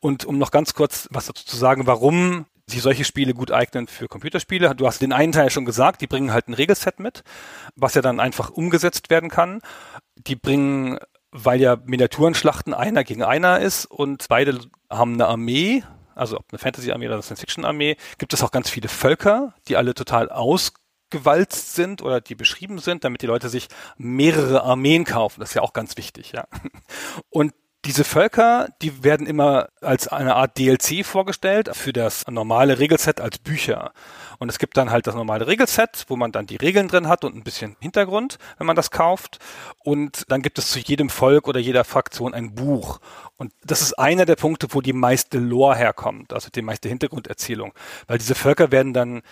Und 0.00 0.24
um 0.24 0.38
noch 0.38 0.50
ganz 0.50 0.74
kurz 0.74 1.08
was 1.10 1.26
dazu 1.26 1.44
zu 1.44 1.56
sagen, 1.56 1.86
warum 1.86 2.46
sich 2.72 2.82
solche 2.82 3.04
Spiele 3.04 3.34
gut 3.34 3.52
eignen 3.52 3.86
für 3.86 4.08
Computerspiele. 4.08 4.74
Du 4.74 4.86
hast 4.86 5.00
den 5.00 5.12
einen 5.12 5.32
Teil 5.32 5.50
schon 5.50 5.64
gesagt, 5.64 6.00
die 6.00 6.06
bringen 6.06 6.32
halt 6.32 6.48
ein 6.48 6.54
Regelset 6.54 6.98
mit, 6.98 7.22
was 7.76 7.94
ja 7.94 8.02
dann 8.02 8.20
einfach 8.20 8.50
umgesetzt 8.50 9.10
werden 9.10 9.30
kann. 9.30 9.60
Die 10.16 10.36
bringen, 10.36 10.98
weil 11.30 11.60
ja 11.60 11.76
Miniaturenschlachten 11.84 12.74
einer 12.74 13.04
gegen 13.04 13.22
einer 13.22 13.60
ist 13.60 13.86
und 13.86 14.26
beide 14.28 14.60
haben 14.90 15.14
eine 15.14 15.26
Armee, 15.26 15.84
also 16.14 16.36
ob 16.38 16.46
eine 16.50 16.58
Fantasy-Armee 16.58 17.06
oder 17.06 17.14
eine 17.14 17.22
Science-Fiction-Armee, 17.22 17.96
gibt 18.18 18.34
es 18.34 18.42
auch 18.42 18.50
ganz 18.50 18.68
viele 18.68 18.88
Völker, 18.88 19.54
die 19.68 19.76
alle 19.76 19.94
total 19.94 20.28
aus 20.28 20.72
gewalzt 21.10 21.74
sind 21.74 22.02
oder 22.02 22.20
die 22.20 22.34
beschrieben 22.34 22.78
sind, 22.78 23.04
damit 23.04 23.22
die 23.22 23.26
Leute 23.26 23.48
sich 23.48 23.68
mehrere 23.98 24.62
Armeen 24.62 25.04
kaufen. 25.04 25.40
Das 25.40 25.50
ist 25.50 25.54
ja 25.54 25.62
auch 25.62 25.74
ganz 25.74 25.96
wichtig, 25.96 26.32
ja. 26.32 26.48
Und 27.28 27.52
diese 27.84 28.04
Völker, 28.04 28.68
die 28.80 29.02
werden 29.02 29.26
immer 29.26 29.68
als 29.80 30.06
eine 30.06 30.36
Art 30.36 30.56
DLC 30.56 31.04
vorgestellt 31.04 31.70
für 31.72 31.92
das 31.92 32.24
normale 32.28 32.78
Regelset 32.78 33.20
als 33.20 33.38
Bücher. 33.38 33.92
Und 34.38 34.48
es 34.48 34.58
gibt 34.58 34.76
dann 34.76 34.90
halt 34.90 35.08
das 35.08 35.16
normale 35.16 35.48
Regelset, 35.48 36.04
wo 36.06 36.16
man 36.16 36.30
dann 36.30 36.46
die 36.46 36.56
Regeln 36.56 36.86
drin 36.86 37.08
hat 37.08 37.24
und 37.24 37.34
ein 37.34 37.42
bisschen 37.42 37.76
Hintergrund, 37.80 38.38
wenn 38.58 38.68
man 38.68 38.76
das 38.76 38.92
kauft. 38.92 39.38
Und 39.82 40.24
dann 40.28 40.42
gibt 40.42 40.58
es 40.58 40.70
zu 40.70 40.78
jedem 40.78 41.10
Volk 41.10 41.48
oder 41.48 41.58
jeder 41.58 41.84
Fraktion 41.84 42.34
ein 42.34 42.54
Buch. 42.54 43.00
Und 43.36 43.52
das 43.64 43.82
ist 43.82 43.98
einer 43.98 44.26
der 44.26 44.36
Punkte, 44.36 44.68
wo 44.70 44.80
die 44.80 44.92
meiste 44.92 45.38
Lore 45.38 45.76
herkommt, 45.76 46.32
also 46.32 46.50
die 46.50 46.62
meiste 46.62 46.88
Hintergrunderzählung. 46.88 47.72
Weil 48.06 48.18
diese 48.18 48.36
Völker 48.36 48.70
werden 48.70 48.92
dann 48.92 49.22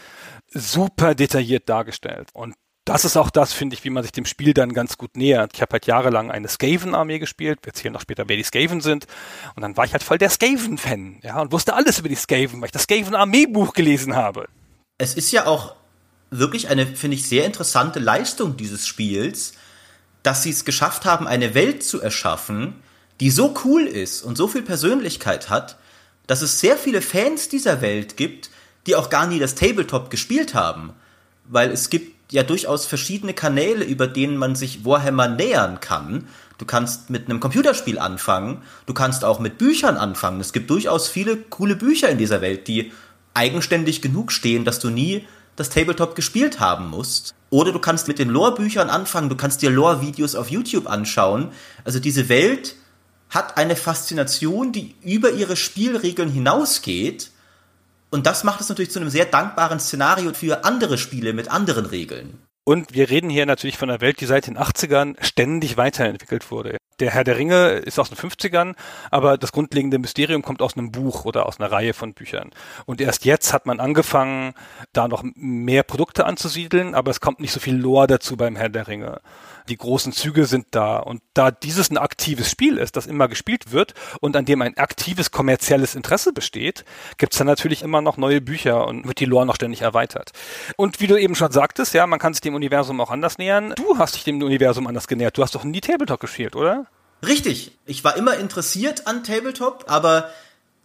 super 0.48 1.14
detailliert 1.14 1.68
dargestellt. 1.68 2.30
Und 2.32 2.54
das 2.90 3.04
ist 3.04 3.16
auch 3.16 3.30
das, 3.30 3.52
finde 3.52 3.76
ich, 3.76 3.84
wie 3.84 3.90
man 3.90 4.02
sich 4.02 4.10
dem 4.10 4.26
Spiel 4.26 4.52
dann 4.52 4.72
ganz 4.72 4.98
gut 4.98 5.16
nähert. 5.16 5.52
Ich 5.54 5.62
habe 5.62 5.74
halt 5.74 5.86
jahrelang 5.86 6.32
eine 6.32 6.48
Skaven-Armee 6.48 7.20
gespielt. 7.20 7.60
Wir 7.62 7.68
erzählen 7.68 7.92
noch 7.92 8.00
später, 8.00 8.24
wer 8.26 8.36
die 8.36 8.42
Skaven 8.42 8.80
sind. 8.80 9.06
Und 9.54 9.62
dann 9.62 9.76
war 9.76 9.84
ich 9.84 9.92
halt 9.92 10.02
voll 10.02 10.18
der 10.18 10.28
Skaven-Fan, 10.28 11.20
ja, 11.22 11.40
und 11.40 11.52
wusste 11.52 11.74
alles 11.74 12.00
über 12.00 12.08
die 12.08 12.16
Skaven, 12.16 12.60
weil 12.60 12.66
ich 12.66 12.72
das 12.72 12.82
Skaven-Armee-Buch 12.82 13.74
gelesen 13.74 14.16
habe. 14.16 14.48
Es 14.98 15.14
ist 15.14 15.30
ja 15.30 15.46
auch 15.46 15.76
wirklich 16.30 16.68
eine, 16.68 16.84
finde 16.84 17.16
ich, 17.16 17.28
sehr 17.28 17.44
interessante 17.44 18.00
Leistung 18.00 18.56
dieses 18.56 18.88
Spiels, 18.88 19.52
dass 20.24 20.42
sie 20.42 20.50
es 20.50 20.64
geschafft 20.64 21.04
haben, 21.04 21.28
eine 21.28 21.54
Welt 21.54 21.84
zu 21.84 22.00
erschaffen, 22.00 22.82
die 23.20 23.30
so 23.30 23.54
cool 23.64 23.86
ist 23.86 24.22
und 24.22 24.36
so 24.36 24.48
viel 24.48 24.62
Persönlichkeit 24.62 25.48
hat, 25.48 25.78
dass 26.26 26.42
es 26.42 26.58
sehr 26.58 26.76
viele 26.76 27.02
Fans 27.02 27.48
dieser 27.48 27.82
Welt 27.82 28.16
gibt, 28.16 28.50
die 28.88 28.96
auch 28.96 29.10
gar 29.10 29.28
nie 29.28 29.38
das 29.38 29.54
Tabletop 29.54 30.10
gespielt 30.10 30.54
haben. 30.54 30.92
Weil 31.44 31.70
es 31.70 31.88
gibt 31.88 32.19
ja 32.30 32.42
durchaus 32.42 32.86
verschiedene 32.86 33.34
Kanäle, 33.34 33.84
über 33.84 34.06
denen 34.06 34.36
man 34.36 34.54
sich 34.54 34.84
Warhammer 34.84 35.28
nähern 35.28 35.80
kann. 35.80 36.28
Du 36.58 36.64
kannst 36.64 37.10
mit 37.10 37.28
einem 37.28 37.40
Computerspiel 37.40 37.98
anfangen, 37.98 38.62
du 38.86 38.94
kannst 38.94 39.24
auch 39.24 39.40
mit 39.40 39.58
Büchern 39.58 39.96
anfangen. 39.96 40.40
Es 40.40 40.52
gibt 40.52 40.70
durchaus 40.70 41.08
viele 41.08 41.36
coole 41.36 41.76
Bücher 41.76 42.08
in 42.08 42.18
dieser 42.18 42.40
Welt, 42.40 42.68
die 42.68 42.92
eigenständig 43.34 44.02
genug 44.02 44.32
stehen, 44.32 44.64
dass 44.64 44.78
du 44.78 44.90
nie 44.90 45.26
das 45.56 45.70
Tabletop 45.70 46.14
gespielt 46.14 46.60
haben 46.60 46.88
musst. 46.88 47.34
Oder 47.50 47.72
du 47.72 47.78
kannst 47.78 48.08
mit 48.08 48.18
den 48.18 48.28
Lore-Büchern 48.28 48.90
anfangen, 48.90 49.28
du 49.28 49.36
kannst 49.36 49.62
dir 49.62 49.70
Lore-Videos 49.70 50.34
auf 50.34 50.50
YouTube 50.50 50.88
anschauen. 50.88 51.48
Also 51.84 51.98
diese 51.98 52.28
Welt 52.28 52.76
hat 53.28 53.56
eine 53.56 53.76
Faszination, 53.76 54.72
die 54.72 54.94
über 55.02 55.32
ihre 55.32 55.56
Spielregeln 55.56 56.30
hinausgeht 56.30 57.30
und 58.10 58.26
das 58.26 58.44
macht 58.44 58.60
es 58.60 58.68
natürlich 58.68 58.90
zu 58.90 59.00
einem 59.00 59.10
sehr 59.10 59.24
dankbaren 59.24 59.80
Szenario 59.80 60.32
für 60.34 60.64
andere 60.64 60.98
Spiele 60.98 61.32
mit 61.32 61.50
anderen 61.50 61.86
Regeln. 61.86 62.38
Und 62.64 62.94
wir 62.94 63.08
reden 63.08 63.30
hier 63.30 63.46
natürlich 63.46 63.78
von 63.78 63.90
einer 63.90 64.00
Welt, 64.00 64.20
die 64.20 64.26
seit 64.26 64.46
den 64.46 64.58
80ern 64.58 65.16
ständig 65.24 65.76
weiterentwickelt 65.76 66.50
wurde. 66.50 66.76
Der 67.00 67.10
Herr 67.10 67.24
der 67.24 67.38
Ringe 67.38 67.70
ist 67.70 67.98
aus 67.98 68.10
den 68.10 68.18
50ern, 68.18 68.74
aber 69.10 69.38
das 69.38 69.52
grundlegende 69.52 69.98
Mysterium 69.98 70.42
kommt 70.42 70.60
aus 70.60 70.76
einem 70.76 70.92
Buch 70.92 71.24
oder 71.24 71.46
aus 71.46 71.58
einer 71.58 71.72
Reihe 71.72 71.94
von 71.94 72.12
Büchern. 72.12 72.50
Und 72.84 73.00
erst 73.00 73.24
jetzt 73.24 73.54
hat 73.54 73.64
man 73.64 73.80
angefangen, 73.80 74.52
da 74.92 75.08
noch 75.08 75.24
mehr 75.34 75.82
Produkte 75.82 76.26
anzusiedeln, 76.26 76.94
aber 76.94 77.10
es 77.10 77.20
kommt 77.20 77.40
nicht 77.40 77.52
so 77.52 77.60
viel 77.60 77.76
Lore 77.76 78.06
dazu 78.06 78.36
beim 78.36 78.54
Herr 78.54 78.68
der 78.68 78.86
Ringe 78.86 79.20
die 79.70 79.76
großen 79.76 80.12
Züge 80.12 80.46
sind 80.46 80.66
da. 80.72 80.98
Und 80.98 81.22
da 81.34 81.50
dieses 81.50 81.90
ein 81.90 81.96
aktives 81.96 82.50
Spiel 82.50 82.76
ist, 82.76 82.96
das 82.96 83.06
immer 83.06 83.28
gespielt 83.28 83.72
wird 83.72 83.94
und 84.20 84.36
an 84.36 84.44
dem 84.44 84.60
ein 84.62 84.76
aktives 84.76 85.30
kommerzielles 85.30 85.94
Interesse 85.94 86.32
besteht, 86.32 86.84
gibt's 87.16 87.38
dann 87.38 87.46
natürlich 87.46 87.82
immer 87.82 88.02
noch 88.02 88.16
neue 88.16 88.40
Bücher 88.40 88.86
und 88.86 89.06
wird 89.06 89.20
die 89.20 89.24
Lore 89.24 89.46
noch 89.46 89.54
ständig 89.54 89.82
erweitert. 89.82 90.32
Und 90.76 91.00
wie 91.00 91.06
du 91.06 91.16
eben 91.16 91.34
schon 91.34 91.52
sagtest, 91.52 91.94
ja, 91.94 92.06
man 92.06 92.18
kann 92.18 92.34
sich 92.34 92.40
dem 92.40 92.54
Universum 92.54 93.00
auch 93.00 93.10
anders 93.10 93.38
nähern. 93.38 93.72
Du 93.76 93.98
hast 93.98 94.16
dich 94.16 94.24
dem 94.24 94.42
Universum 94.42 94.86
anders 94.86 95.06
genähert. 95.06 95.38
Du 95.38 95.42
hast 95.42 95.54
doch 95.54 95.64
nie 95.64 95.80
Tabletop 95.80 96.20
gespielt, 96.20 96.56
oder? 96.56 96.86
Richtig. 97.26 97.76
Ich 97.86 98.02
war 98.04 98.16
immer 98.16 98.36
interessiert 98.36 99.06
an 99.06 99.24
Tabletop, 99.24 99.84
aber 99.88 100.30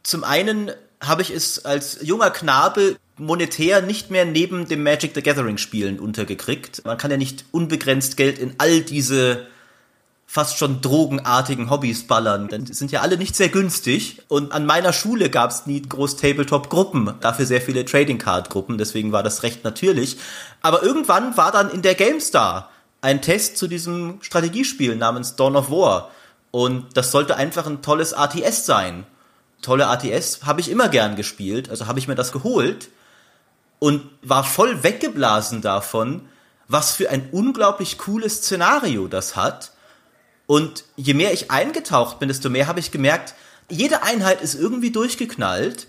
zum 0.04 0.24
einen 0.24 0.72
habe 1.02 1.22
ich 1.22 1.32
es 1.32 1.66
als 1.66 2.00
junger 2.02 2.30
Knabe 2.32 2.98
monetär 3.18 3.82
nicht 3.82 4.12
mehr 4.12 4.26
neben 4.26 4.68
dem 4.68 4.84
Magic 4.84 5.12
the 5.16 5.22
Gathering 5.22 5.58
Spielen 5.58 6.00
untergekriegt. 6.00 6.84
Man 6.86 6.98
kann 6.98 7.12
ja 7.12 7.18
nicht 7.18 7.46
unbegrenzt 7.52 8.18
Geld 8.18 8.40
in 8.40 8.56
all 8.58 8.82
diese 8.82 9.48
fast 10.28 10.58
schon 10.58 10.82
drogenartigen 10.82 11.70
Hobbys 11.70 12.08
ballern, 12.08 12.48
denn 12.50 12.66
die 12.66 12.74
sind 12.74 12.92
ja 12.92 13.02
alle 13.02 13.18
nicht 13.18 13.36
sehr 13.36 13.50
günstig. 13.50 14.22
Und 14.28 14.52
an 14.52 14.66
meiner 14.66 14.92
Schule 14.92 15.30
gab 15.30 15.52
es 15.52 15.66
nie 15.66 15.82
groß 15.82 16.18
Tabletop-Gruppen, 16.18 17.14
dafür 17.22 17.46
sehr 17.46 17.62
viele 17.62 17.86
Trading 17.86 18.18
Card-Gruppen, 18.18 18.78
deswegen 18.78 19.12
war 19.12 19.24
das 19.24 19.44
recht 19.44 19.64
natürlich. 19.64 20.18
Aber 20.62 20.84
irgendwann 20.84 21.38
war 21.38 21.52
dann 21.52 21.70
in 21.70 21.84
der 21.84 21.96
GameStar 21.96 22.70
ein 23.02 23.22
Test 23.22 23.58
zu 23.58 23.68
diesem 23.68 24.18
Strategiespiel 24.22 24.96
namens 24.96 25.36
Dawn 25.36 25.56
of 25.56 25.70
War. 25.70 26.12
Und 26.52 26.98
das 26.98 27.12
sollte 27.12 27.38
einfach 27.38 27.68
ein 27.68 27.82
tolles 27.82 28.14
ATS 28.14 28.66
sein. 28.66 29.06
Tolle 29.62 29.88
ATS 29.88 30.42
habe 30.44 30.60
ich 30.60 30.70
immer 30.70 30.90
gern 30.90 31.16
gespielt, 31.16 31.70
also 31.70 31.88
habe 31.88 32.00
ich 32.00 32.08
mir 32.08 32.16
das 32.16 32.32
geholt 32.32 32.90
und 33.80 34.10
war 34.22 34.44
voll 34.44 34.84
weggeblasen 34.84 35.62
davon, 35.62 36.28
was 36.68 36.94
für 36.94 37.10
ein 37.10 37.30
unglaublich 37.32 37.98
cooles 37.98 38.38
Szenario 38.38 39.08
das 39.08 39.36
hat. 39.36 39.72
Und 40.48 40.86
je 40.96 41.14
mehr 41.14 41.34
ich 41.34 41.52
eingetaucht 41.52 42.20
bin, 42.20 42.30
desto 42.30 42.50
mehr 42.50 42.68
habe 42.68 42.80
ich 42.80 42.92
gemerkt, 42.92 43.36
jede 43.70 44.04
Einheit 44.04 44.42
ist 44.42 44.56
irgendwie 44.56 44.92
durchgeknallt 44.92 45.88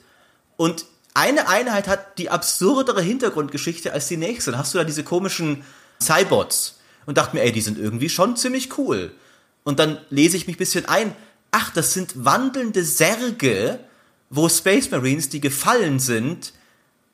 und 0.56 0.86
eine 1.14 1.48
Einheit 1.48 1.88
hat 1.88 2.18
die 2.18 2.30
absurdere 2.30 3.00
Hintergrundgeschichte 3.00 3.92
als 3.92 4.08
die 4.08 4.18
nächste. 4.18 4.50
Dann 4.50 4.60
hast 4.60 4.74
du 4.74 4.78
da 4.78 4.84
diese 4.84 5.04
komischen 5.04 5.64
Cybots 6.00 6.78
und 7.06 7.16
dachte 7.16 7.36
mir, 7.36 7.42
ey, 7.42 7.52
die 7.52 7.62
sind 7.62 7.78
irgendwie 7.78 8.10
schon 8.10 8.36
ziemlich 8.36 8.76
cool. 8.78 9.12
Und 9.64 9.78
dann 9.78 9.98
lese 10.10 10.36
ich 10.36 10.46
mich 10.46 10.56
ein 10.56 10.58
bisschen 10.58 10.84
ein. 10.86 11.14
Ach, 11.52 11.72
das 11.72 11.94
sind 11.94 12.24
wandelnde 12.24 12.84
Särge, 12.84 13.80
wo 14.28 14.48
Space 14.48 14.90
Marines, 14.90 15.28
die 15.30 15.40
gefallen 15.40 16.00
sind, 16.00 16.52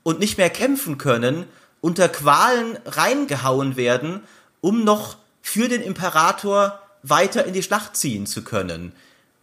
und 0.02 0.18
nicht 0.18 0.38
mehr 0.38 0.50
kämpfen 0.50 0.98
können, 0.98 1.46
unter 1.80 2.08
Qualen 2.08 2.78
reingehauen 2.86 3.76
werden, 3.76 4.20
um 4.60 4.84
noch 4.84 5.16
für 5.42 5.68
den 5.68 5.82
Imperator 5.82 6.78
weiter 7.02 7.44
in 7.44 7.52
die 7.52 7.62
Schlacht 7.62 7.96
ziehen 7.96 8.26
zu 8.26 8.42
können. 8.44 8.92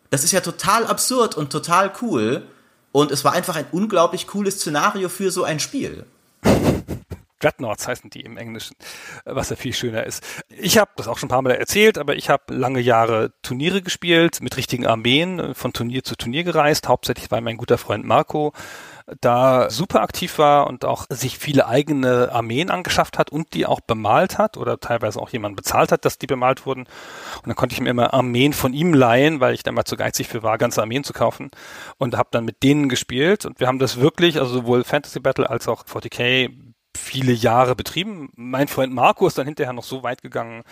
Das 0.10 0.24
ist 0.24 0.32
ja 0.32 0.42
total 0.42 0.88
absurd 0.88 1.36
und 1.36 1.51
total 1.51 1.92
cool. 2.01 2.44
Und 2.92 3.12
es 3.12 3.24
war 3.24 3.34
einfach 3.34 3.56
ein 3.56 3.68
unglaublich 3.72 4.25
cooles 4.25 4.56
Szenario 4.56 5.10
für 5.10 5.30
so 5.30 5.44
ein 5.44 5.60
Spiel. 5.60 6.06
Dreadnoughts 7.39 7.88
heißen 7.88 8.10
die 8.10 8.22
im 8.22 8.36
Englischen, 8.36 8.75
was 9.24 9.50
ja 9.50 9.56
viel 9.56 9.74
schöner 9.74 10.06
ist. 10.06 10.24
Ich 10.50 10.78
habe 10.78 10.92
das 10.98 11.08
auch 11.08 11.18
schon 11.18 11.28
ein 11.28 11.32
paar 11.32 11.42
Mal 11.42 11.51
erzählt, 11.51 11.98
aber 11.98 12.16
ich 12.16 12.30
habe 12.30 12.54
lange 12.54 12.82
Jahre 12.82 13.32
Turniere 13.44 13.82
gespielt, 13.82 14.42
mit 14.42 14.58
richtigen 14.58 14.86
Armeen, 14.86 15.56
von 15.56 15.72
Turnier 15.72 16.04
zu 16.04 16.16
Turnier 16.16 16.44
gereist, 16.44 16.88
hauptsächlich 16.88 17.32
weil 17.32 17.42
mein 17.42 17.58
guter 17.58 17.78
Freund 17.78 18.04
Marco 18.04 18.54
da 19.22 19.70
super 19.70 20.01
aktiv 20.01 20.38
war 20.38 20.68
und 20.68 20.86
auch 20.86 21.06
sich 21.10 21.38
viele 21.38 21.68
eigene 21.68 22.32
Armeen 22.32 22.70
angeschafft 22.70 23.18
hat 23.18 23.32
und 23.32 23.54
die 23.54 23.66
auch 23.66 23.80
bemalt 23.82 24.38
hat 24.38 24.58
oder 24.58 24.80
teilweise 24.80 25.20
auch 25.20 25.30
jemand 25.30 25.56
bezahlt 25.56 25.92
hat, 25.92 26.06
dass 26.06 26.18
die 26.18 26.28
bemalt 26.28 26.66
wurden. 26.66 26.82
Und 26.82 27.48
dann 27.48 27.56
konnte 27.56 27.74
ich 27.74 27.82
mir 27.82 27.89
immer 27.89 28.13
Armeen 28.13 28.54
von 28.54 28.74
ihm 28.74 28.94
leihen, 28.94 29.39
weil 29.39 29.54
ich 29.54 29.63
dann 29.63 29.75
mal 29.75 29.86
zu 29.86 29.96
geizig 29.96 30.28
für 30.28 30.44
war, 30.44 30.58
ganze 30.58 30.82
Armeen 30.82 31.04
zu 31.04 31.13
kaufen 31.13 31.50
und 31.98 32.18
habe 32.18 32.30
dann 32.32 32.46
mit 32.46 32.63
denen 32.63 32.89
gespielt 32.89 33.46
und 33.46 33.60
wir 33.60 33.68
haben 33.68 33.80
das 33.80 34.00
wirklich, 34.00 34.39
also 34.39 34.54
sowohl 34.54 34.84
Fantasy 34.84 35.20
Battle 35.20 35.50
als 35.50 35.68
auch 35.68 35.86
40k 35.86 36.50
viele 36.98 37.32
Jahre 37.32 37.75
betrieben. 37.75 38.30
Mein 38.36 38.68
Freund 38.68 38.94
Marco 38.94 39.28
ist 39.28 39.38
dann 39.38 39.46
hinterher 39.46 39.74
noch 39.74 39.84
so 39.84 40.04
weit 40.04 40.22
gegangen, 40.22 40.63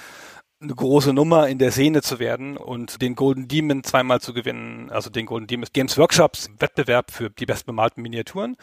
eine 0.60 0.74
große 0.74 1.14
Nummer 1.14 1.48
in 1.48 1.60
der 1.60 1.72
Szene 1.72 2.02
zu 2.02 2.20
werden 2.20 2.58
und 2.58 3.02
den 3.02 3.16
Golden 3.16 3.48
Demon 3.48 3.84
zweimal 3.84 4.22
zu 4.22 4.34
gewinnen, 4.34 4.90
also 4.90 5.10
den 5.10 5.26
Golden 5.26 5.48
Demon 5.48 5.68
Games 5.72 5.98
Workshops 5.98 6.50
Wettbewerb 6.60 7.12
für 7.12 7.30
die 7.30 7.46
bestbemalten 7.46 8.02
Miniaturen 8.02 8.56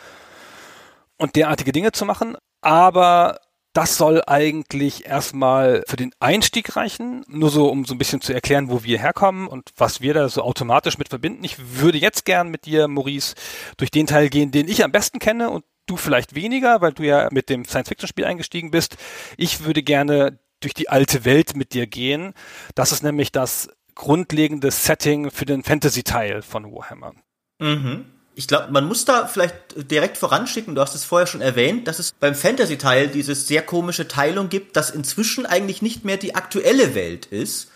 und 1.18 1.36
derartige 1.36 1.72
Dinge 1.72 1.92
zu 1.92 2.04
machen. 2.04 2.36
Aber 2.60 3.38
das 3.74 3.96
soll 3.96 4.22
eigentlich 4.26 5.06
erstmal 5.06 5.82
für 5.86 5.96
den 5.96 6.12
Einstieg 6.20 6.76
reichen, 6.76 7.24
nur 7.28 7.50
so, 7.50 7.68
um 7.68 7.84
so 7.84 7.94
ein 7.94 7.98
bisschen 7.98 8.20
zu 8.20 8.32
erklären, 8.32 8.70
wo 8.70 8.82
wir 8.84 8.98
herkommen 8.98 9.46
und 9.46 9.70
was 9.76 10.00
wir 10.00 10.14
da 10.14 10.28
so 10.28 10.42
automatisch 10.42 10.98
mit 10.98 11.08
verbinden. 11.08 11.44
Ich 11.44 11.80
würde 11.80 11.98
jetzt 11.98 12.24
gern 12.24 12.48
mit 12.48 12.66
dir, 12.66 12.88
Maurice, 12.88 13.34
durch 13.76 13.90
den 13.90 14.06
Teil 14.06 14.30
gehen, 14.30 14.50
den 14.50 14.68
ich 14.68 14.84
am 14.84 14.92
besten 14.92 15.18
kenne 15.18 15.50
und 15.50 15.64
du 15.86 15.96
vielleicht 15.96 16.34
weniger, 16.34 16.80
weil 16.80 16.92
du 16.92 17.02
ja 17.02 17.28
mit 17.30 17.50
dem 17.50 17.64
Science-Fiction-Spiel 17.64 18.24
eingestiegen 18.24 18.70
bist. 18.70 18.96
Ich 19.36 19.64
würde 19.64 19.82
gerne 19.82 20.38
durch 20.64 20.75
die 20.75 20.88
alte 20.88 21.25
Welt 21.25 21.56
mit 21.56 21.75
dir 21.75 21.87
gehen. 21.87 22.35
Das 22.75 22.92
ist 22.92 23.02
nämlich 23.02 23.33
das 23.33 23.68
grundlegende 23.94 24.71
Setting 24.71 25.30
für 25.30 25.44
den 25.44 25.62
Fantasy-Teil 25.62 26.42
von 26.42 26.73
Warhammer. 26.73 27.14
Mhm. 27.59 28.06
Ich 28.37 28.49
glaube, 28.49 28.73
man 28.73 28.87
muss 28.87 29.04
da 29.04 29.28
vielleicht 29.28 29.54
direkt 29.76 30.18
voranschicken, 30.18 30.75
du 30.75 30.80
hast 30.80 30.97
es 30.97 31.04
vorher 31.04 31.28
schon 31.28 31.40
erwähnt, 31.40 31.87
dass 31.87 32.00
es 32.00 32.12
beim 32.12 32.35
Fantasy-Teil 32.35 33.06
dieses 33.09 33.47
sehr 33.47 33.62
komische 33.62 34.09
Teilung 34.09 34.49
gibt, 34.49 34.76
das 34.76 34.90
inzwischen 34.90 35.47
eigentlich 35.47 35.83
nicht 35.83 36.04
mehr 36.04 36.16
die 36.16 36.35
aktuelle 36.35 36.97
Welt 36.97 37.26
ist, 37.26 37.71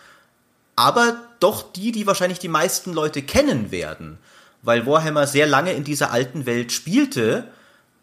aber 0.74 1.22
doch 1.38 1.72
die, 1.72 1.92
die 1.92 2.08
wahrscheinlich 2.08 2.40
die 2.40 2.48
meisten 2.48 2.92
Leute 2.92 3.22
kennen 3.22 3.70
werden, 3.70 4.18
weil 4.62 4.84
Warhammer 4.84 5.28
sehr 5.28 5.46
lange 5.46 5.72
in 5.74 5.84
dieser 5.84 6.10
alten 6.10 6.44
Welt 6.44 6.72
spielte 6.72 7.52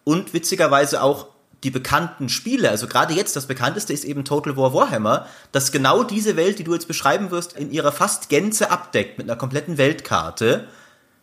und 0.05 0.33
witzigerweise 0.33 1.03
auch 1.03 1.34
die 1.65 1.71
bekannten 1.71 2.29
Spiele, 2.29 2.69
also 2.69 2.87
gerade 2.87 3.15
jetzt 3.15 3.35
das 3.35 3.47
bekannteste 3.47 3.91
ist 3.91 4.05
eben 4.05 4.23
Total 4.23 4.55
War 4.55 4.73
Warhammer, 4.73 5.27
das 5.51 5.71
genau 5.71 6.03
diese 6.03 6.37
Welt, 6.37 6.59
die 6.59 6.63
du 6.63 6.75
jetzt 6.75 6.87
beschreiben 6.87 7.31
wirst, 7.31 7.53
in 7.53 7.71
ihrer 7.71 7.91
fast 7.91 8.29
Gänze 8.29 8.69
abdeckt 8.69 9.17
mit 9.17 9.27
einer 9.27 9.35
kompletten 9.35 9.79
Weltkarte. 9.79 10.67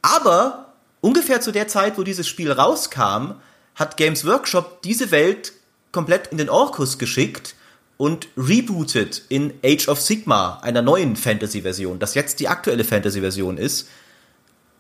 Aber 0.02 0.72
ungefähr 1.00 1.40
zu 1.40 1.52
der 1.52 1.68
Zeit, 1.68 1.96
wo 1.96 2.02
dieses 2.02 2.26
Spiel 2.26 2.50
rauskam, 2.50 3.34
hat 3.76 3.96
Games 3.96 4.26
Workshop 4.26 4.82
diese 4.82 5.12
Welt 5.12 5.52
komplett 5.92 6.26
in 6.26 6.38
den 6.38 6.50
Orkus 6.50 6.98
geschickt 6.98 7.54
und 7.96 8.26
rebootet 8.36 9.22
in 9.28 9.54
Age 9.64 9.86
of 9.86 10.00
Sigma, 10.00 10.58
einer 10.62 10.82
neuen 10.82 11.14
Fantasy-Version, 11.14 12.00
das 12.00 12.14
jetzt 12.14 12.40
die 12.40 12.48
aktuelle 12.48 12.82
Fantasy-Version 12.82 13.58
ist. 13.58 13.88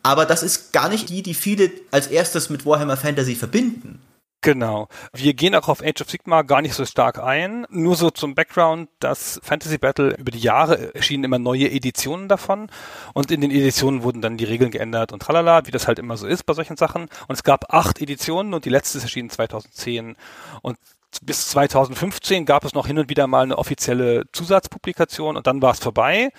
Aber 0.02 0.26
das 0.26 0.42
ist 0.42 0.72
gar 0.72 0.88
nicht 0.88 1.08
die, 1.08 1.22
die 1.22 1.34
viele 1.34 1.70
als 1.92 2.08
erstes 2.08 2.50
mit 2.50 2.66
Warhammer 2.66 2.96
Fantasy 2.96 3.36
verbinden. 3.36 4.00
Genau. 4.44 4.88
Wir 5.12 5.34
gehen 5.34 5.54
auch 5.54 5.68
auf 5.68 5.82
Age 5.84 6.00
of 6.00 6.10
Sigma 6.10 6.42
gar 6.42 6.62
nicht 6.62 6.74
so 6.74 6.84
stark 6.84 7.20
ein. 7.20 7.64
Nur 7.70 7.94
so 7.94 8.10
zum 8.10 8.34
Background, 8.34 8.88
das 8.98 9.40
Fantasy 9.44 9.78
Battle 9.78 10.16
über 10.16 10.32
die 10.32 10.40
Jahre 10.40 10.92
erschienen 10.96 11.22
immer 11.22 11.38
neue 11.38 11.70
Editionen 11.70 12.28
davon 12.28 12.68
und 13.14 13.30
in 13.30 13.40
den 13.40 13.52
Editionen 13.52 14.02
wurden 14.02 14.20
dann 14.20 14.36
die 14.36 14.44
Regeln 14.44 14.72
geändert 14.72 15.12
und 15.12 15.22
tralala, 15.22 15.64
wie 15.66 15.70
das 15.70 15.86
halt 15.86 16.00
immer 16.00 16.16
so 16.16 16.26
ist 16.26 16.44
bei 16.44 16.54
solchen 16.54 16.76
Sachen. 16.76 17.02
Und 17.02 17.36
es 17.36 17.44
gab 17.44 17.72
acht 17.72 18.00
Editionen 18.00 18.52
und 18.52 18.64
die 18.64 18.70
letzte 18.70 18.98
ist 18.98 19.04
erschienen 19.04 19.30
2010 19.30 20.16
und 20.60 20.76
bis 21.20 21.48
2015 21.50 22.44
gab 22.44 22.64
es 22.64 22.74
noch 22.74 22.88
hin 22.88 22.98
und 22.98 23.08
wieder 23.10 23.28
mal 23.28 23.42
eine 23.42 23.58
offizielle 23.58 24.24
Zusatzpublikation 24.32 25.36
und 25.36 25.46
dann 25.46 25.62
war 25.62 25.70
es 25.70 25.78
vorbei 25.78 26.32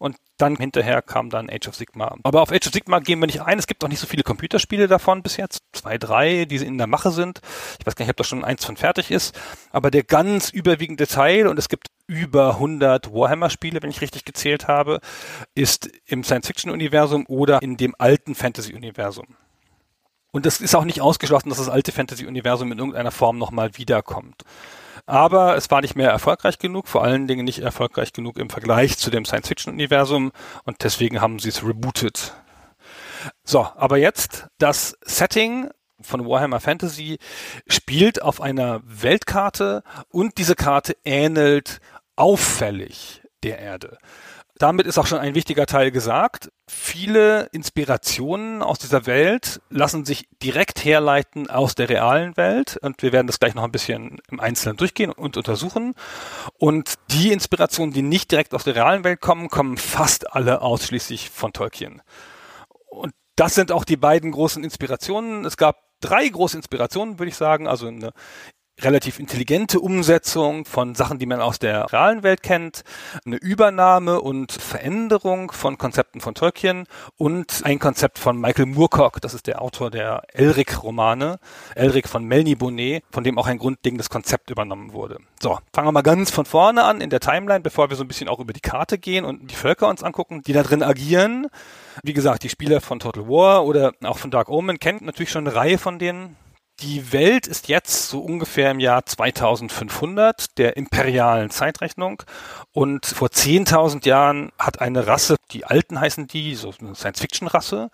und 0.00 0.16
dann 0.38 0.56
hinterher 0.56 1.02
kam 1.02 1.28
dann 1.28 1.50
Age 1.50 1.68
of 1.68 1.76
Sigma. 1.76 2.16
Aber 2.22 2.40
auf 2.40 2.50
Age 2.50 2.66
of 2.66 2.72
Sigma 2.72 3.00
gehen 3.00 3.20
wir 3.20 3.26
nicht 3.26 3.42
ein. 3.42 3.58
Es 3.58 3.66
gibt 3.66 3.84
auch 3.84 3.88
nicht 3.88 4.00
so 4.00 4.06
viele 4.06 4.22
Computerspiele 4.22 4.88
davon 4.88 5.22
bis 5.22 5.36
jetzt. 5.36 5.62
Zwei, 5.72 5.98
drei, 5.98 6.46
die 6.46 6.56
in 6.56 6.78
der 6.78 6.86
Mache 6.86 7.10
sind. 7.10 7.42
Ich 7.78 7.86
weiß 7.86 7.96
gar 7.96 8.04
nicht, 8.04 8.10
ob 8.10 8.16
da 8.16 8.24
schon 8.24 8.42
eins 8.42 8.64
von 8.64 8.78
fertig 8.78 9.10
ist. 9.10 9.38
Aber 9.70 9.90
der 9.90 10.02
ganz 10.02 10.48
überwiegende 10.48 11.06
Teil, 11.06 11.46
und 11.46 11.58
es 11.58 11.68
gibt 11.68 11.88
über 12.06 12.54
100 12.54 13.12
Warhammer-Spiele, 13.12 13.82
wenn 13.82 13.90
ich 13.90 14.00
richtig 14.00 14.24
gezählt 14.24 14.68
habe, 14.68 15.00
ist 15.54 15.90
im 16.06 16.24
Science-Fiction-Universum 16.24 17.26
oder 17.26 17.60
in 17.60 17.76
dem 17.76 17.94
alten 17.98 18.34
Fantasy-Universum. 18.34 19.36
Und 20.32 20.46
es 20.46 20.62
ist 20.62 20.74
auch 20.74 20.84
nicht 20.84 21.02
ausgeschlossen, 21.02 21.50
dass 21.50 21.58
das 21.58 21.68
alte 21.68 21.92
Fantasy-Universum 21.92 22.72
in 22.72 22.78
irgendeiner 22.78 23.10
Form 23.10 23.36
nochmal 23.36 23.76
wiederkommt. 23.76 24.44
Aber 25.06 25.56
es 25.56 25.70
war 25.70 25.80
nicht 25.80 25.96
mehr 25.96 26.10
erfolgreich 26.10 26.58
genug, 26.58 26.88
vor 26.88 27.02
allen 27.04 27.26
Dingen 27.26 27.44
nicht 27.44 27.60
erfolgreich 27.60 28.12
genug 28.12 28.38
im 28.38 28.50
Vergleich 28.50 28.98
zu 28.98 29.10
dem 29.10 29.24
Science-Fiction-Universum 29.24 30.32
und 30.64 30.82
deswegen 30.82 31.20
haben 31.20 31.38
sie 31.38 31.48
es 31.48 31.64
rebootet. 31.64 32.34
So, 33.44 33.66
aber 33.76 33.98
jetzt 33.98 34.46
das 34.58 34.96
Setting 35.02 35.68
von 36.00 36.26
Warhammer 36.26 36.60
Fantasy 36.60 37.18
spielt 37.66 38.22
auf 38.22 38.40
einer 38.40 38.80
Weltkarte 38.84 39.82
und 40.10 40.38
diese 40.38 40.54
Karte 40.54 40.96
ähnelt 41.04 41.80
auffällig 42.16 43.22
der 43.42 43.58
Erde. 43.58 43.98
Damit 44.60 44.86
ist 44.86 44.98
auch 44.98 45.06
schon 45.06 45.18
ein 45.18 45.34
wichtiger 45.34 45.64
Teil 45.64 45.90
gesagt. 45.90 46.50
Viele 46.68 47.48
Inspirationen 47.52 48.62
aus 48.62 48.78
dieser 48.78 49.06
Welt 49.06 49.62
lassen 49.70 50.04
sich 50.04 50.28
direkt 50.42 50.84
herleiten 50.84 51.48
aus 51.48 51.74
der 51.74 51.88
realen 51.88 52.36
Welt 52.36 52.78
und 52.82 53.02
wir 53.02 53.12
werden 53.12 53.26
das 53.26 53.40
gleich 53.40 53.54
noch 53.54 53.64
ein 53.64 53.72
bisschen 53.72 54.20
im 54.30 54.38
Einzelnen 54.38 54.76
durchgehen 54.76 55.12
und 55.12 55.38
untersuchen. 55.38 55.94
Und 56.58 56.94
die 57.10 57.32
Inspirationen, 57.32 57.94
die 57.94 58.02
nicht 58.02 58.30
direkt 58.30 58.52
aus 58.52 58.64
der 58.64 58.74
realen 58.74 59.02
Welt 59.02 59.22
kommen, 59.22 59.48
kommen 59.48 59.78
fast 59.78 60.30
alle 60.34 60.60
ausschließlich 60.60 61.30
von 61.30 61.54
Tolkien. 61.54 62.02
Und 62.90 63.14
das 63.36 63.54
sind 63.54 63.72
auch 63.72 63.84
die 63.84 63.96
beiden 63.96 64.30
großen 64.30 64.62
Inspirationen. 64.62 65.46
Es 65.46 65.56
gab 65.56 65.78
drei 66.00 66.28
große 66.28 66.58
Inspirationen, 66.58 67.18
würde 67.18 67.30
ich 67.30 67.36
sagen. 67.36 67.66
Also 67.66 67.86
eine 67.86 68.12
relativ 68.82 69.18
intelligente 69.18 69.80
Umsetzung 69.80 70.64
von 70.64 70.94
Sachen, 70.94 71.18
die 71.18 71.26
man 71.26 71.40
aus 71.40 71.58
der 71.58 71.92
realen 71.92 72.22
Welt 72.22 72.42
kennt, 72.42 72.82
eine 73.24 73.36
Übernahme 73.36 74.20
und 74.20 74.52
Veränderung 74.52 75.52
von 75.52 75.78
Konzepten 75.78 76.20
von 76.20 76.34
Tolkien 76.34 76.86
und 77.16 77.62
ein 77.64 77.78
Konzept 77.78 78.18
von 78.18 78.40
Michael 78.40 78.66
Moorcock, 78.66 79.20
das 79.20 79.34
ist 79.34 79.46
der 79.46 79.62
Autor 79.62 79.90
der 79.90 80.22
Elric-Romane, 80.32 81.38
Elric 81.74 82.08
von 82.08 82.24
Melny 82.24 82.54
Bonnet, 82.54 83.04
von 83.10 83.24
dem 83.24 83.38
auch 83.38 83.46
ein 83.46 83.58
grundlegendes 83.58 84.10
Konzept 84.10 84.50
übernommen 84.50 84.92
wurde. 84.92 85.18
So, 85.40 85.58
fangen 85.72 85.88
wir 85.88 85.92
mal 85.92 86.02
ganz 86.02 86.30
von 86.30 86.44
vorne 86.44 86.84
an 86.84 87.00
in 87.00 87.10
der 87.10 87.20
Timeline, 87.20 87.60
bevor 87.60 87.90
wir 87.90 87.96
so 87.96 88.04
ein 88.04 88.08
bisschen 88.08 88.28
auch 88.28 88.40
über 88.40 88.52
die 88.52 88.60
Karte 88.60 88.98
gehen 88.98 89.24
und 89.24 89.50
die 89.50 89.54
Völker 89.54 89.88
uns 89.88 90.02
angucken, 90.02 90.42
die 90.42 90.52
da 90.52 90.62
drin 90.62 90.82
agieren. 90.82 91.46
Wie 92.02 92.12
gesagt, 92.12 92.42
die 92.42 92.48
Spieler 92.48 92.80
von 92.80 92.98
Total 92.98 93.28
War 93.28 93.64
oder 93.64 93.92
auch 94.04 94.18
von 94.18 94.30
Dark 94.30 94.48
Omen 94.48 94.78
kennt 94.78 95.02
natürlich 95.02 95.30
schon 95.30 95.46
eine 95.46 95.56
Reihe 95.56 95.78
von 95.78 95.98
denen 95.98 96.36
die 96.82 97.12
Welt 97.12 97.46
ist 97.46 97.68
jetzt 97.68 98.08
so 98.08 98.20
ungefähr 98.20 98.70
im 98.70 98.80
Jahr 98.80 99.04
2500 99.04 100.58
der 100.58 100.76
imperialen 100.76 101.50
Zeitrechnung 101.50 102.22
und 102.72 103.06
vor 103.06 103.28
10.000 103.28 104.06
Jahren 104.06 104.50
hat 104.58 104.80
eine 104.80 105.06
Rasse, 105.06 105.36
die 105.50 105.64
Alten 105.64 106.00
heißen 106.00 106.26
die, 106.26 106.54
so 106.54 106.72
eine 106.80 106.94
Science-Fiction-Rasse, 106.94 107.90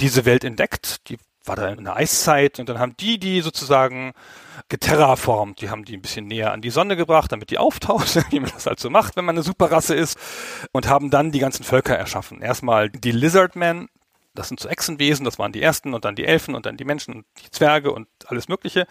diese 0.00 0.24
Welt 0.24 0.44
entdeckt. 0.44 1.08
Die 1.08 1.18
war 1.44 1.56
da 1.56 1.68
in 1.68 1.84
der 1.84 1.96
Eiszeit 1.96 2.58
und 2.60 2.68
dann 2.68 2.78
haben 2.78 2.96
die 2.98 3.18
die 3.18 3.40
sozusagen 3.40 4.12
geterraformt. 4.68 5.60
Die 5.60 5.70
haben 5.70 5.84
die 5.84 5.96
ein 5.96 6.02
bisschen 6.02 6.26
näher 6.26 6.52
an 6.52 6.60
die 6.60 6.70
Sonne 6.70 6.96
gebracht, 6.96 7.32
damit 7.32 7.50
die 7.50 7.58
auftaucht, 7.58 8.16
wie 8.30 8.40
man 8.40 8.50
das 8.50 8.66
halt 8.66 8.80
so 8.80 8.90
macht, 8.90 9.16
wenn 9.16 9.24
man 9.24 9.36
eine 9.36 9.42
Superrasse 9.42 9.94
ist 9.94 10.18
und 10.72 10.88
haben 10.88 11.10
dann 11.10 11.32
die 11.32 11.40
ganzen 11.40 11.64
Völker 11.64 11.96
erschaffen. 11.96 12.40
Erstmal 12.40 12.90
die 12.90 13.12
Lizardmen, 13.12 13.88
das 14.34 14.48
sind 14.48 14.60
so 14.60 14.68
Echsenwesen, 14.68 15.24
das 15.24 15.38
waren 15.38 15.52
die 15.52 15.62
ersten 15.62 15.94
und 15.94 16.04
dann 16.04 16.16
die 16.16 16.24
Elfen 16.24 16.54
und 16.54 16.66
dann 16.66 16.76
die 16.76 16.84
Menschen 16.84 17.14
und 17.14 17.26
die 17.44 17.50
Zwerge 17.50 17.92
und 17.92 18.08
alles 18.26 18.48
Mögliche. 18.48 18.86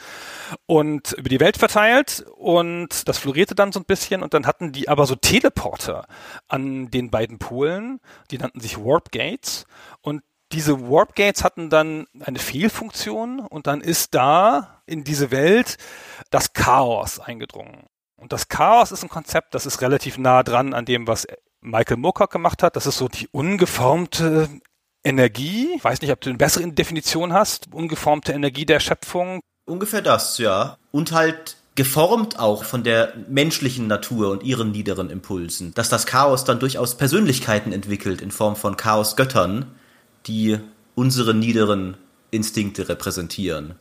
Und 0.65 1.13
über 1.13 1.29
die 1.29 1.39
Welt 1.39 1.57
verteilt 1.57 2.25
und 2.36 3.07
das 3.07 3.17
florierte 3.17 3.55
dann 3.55 3.71
so 3.71 3.79
ein 3.79 3.86
bisschen 3.86 4.24
und 4.24 4.33
dann 4.33 4.45
hatten 4.45 4.71
die 4.71 4.89
aber 4.89 5.05
so 5.05 5.15
Teleporter 5.15 6.05
an 6.48 6.91
den 6.91 7.10
beiden 7.10 7.39
Polen, 7.39 8.00
die 8.29 8.38
nannten 8.38 8.60
sich 8.60 8.77
Warp 8.77 9.12
Gates 9.12 9.65
und 10.01 10.21
diese 10.51 10.89
Warp 10.89 11.15
Gates 11.15 11.43
hatten 11.43 11.69
dann 11.69 12.07
eine 12.19 12.39
Fehlfunktion 12.39 13.39
und 13.39 13.67
dann 13.67 13.81
ist 13.81 14.13
da 14.13 14.81
in 14.86 15.03
diese 15.03 15.31
Welt 15.31 15.77
das 16.29 16.53
Chaos 16.53 17.19
eingedrungen. 17.19 17.86
Und 18.17 18.33
das 18.33 18.50
Chaos 18.50 18.91
ist 18.91 19.01
ein 19.01 19.10
Konzept, 19.10 19.55
das 19.55 19.65
ist 19.65 19.81
relativ 19.81 20.17
nah 20.17 20.43
dran 20.43 20.74
an 20.74 20.86
dem, 20.86 21.07
was 21.07 21.25
Michael 21.62 21.98
Moorcock 21.98 22.31
gemacht 22.31 22.63
hat. 22.63 22.75
Das 22.75 22.86
ist 22.86 22.98
so 22.98 23.07
die 23.07 23.27
ungeformte 23.29 24.50
Energie. 25.03 25.70
Ich 25.75 25.84
weiß 25.84 26.01
nicht, 26.01 26.12
ob 26.12 26.22
du 26.22 26.29
eine 26.29 26.38
bessere 26.38 26.72
Definition 26.72 27.34
hast. 27.34 27.74
Ungeformte 27.74 28.34
Energie 28.34 28.65
der 28.65 28.79
Schöpfung. 28.79 29.41
Ungefähr 29.65 30.01
das, 30.01 30.38
ja. 30.38 30.77
Und 30.91 31.12
halt 31.12 31.55
geformt 31.75 32.38
auch 32.39 32.63
von 32.63 32.84
der 32.84 33.13
menschlichen 33.29 33.88
Natur 33.88 34.31
und 34.31 34.43
ihren 34.43 34.72
niederen 34.72 35.10
Impulsen. 35.10 35.74
Dass 35.74 35.89
das 35.89 36.05
Chaos 36.05 36.43
dann 36.43 36.60
durchaus 36.60 36.96
Persönlichkeiten 36.96 37.72
entwickelt 37.72 38.22
in 38.22 38.31
Form 38.31 38.55
von 38.55 38.77
Chaosgöttern, 38.77 39.65
die 40.27 40.60
unsere 40.96 41.34
niederen 41.34 41.98
Instinkte 42.29 42.89
repräsentieren. 42.89 43.75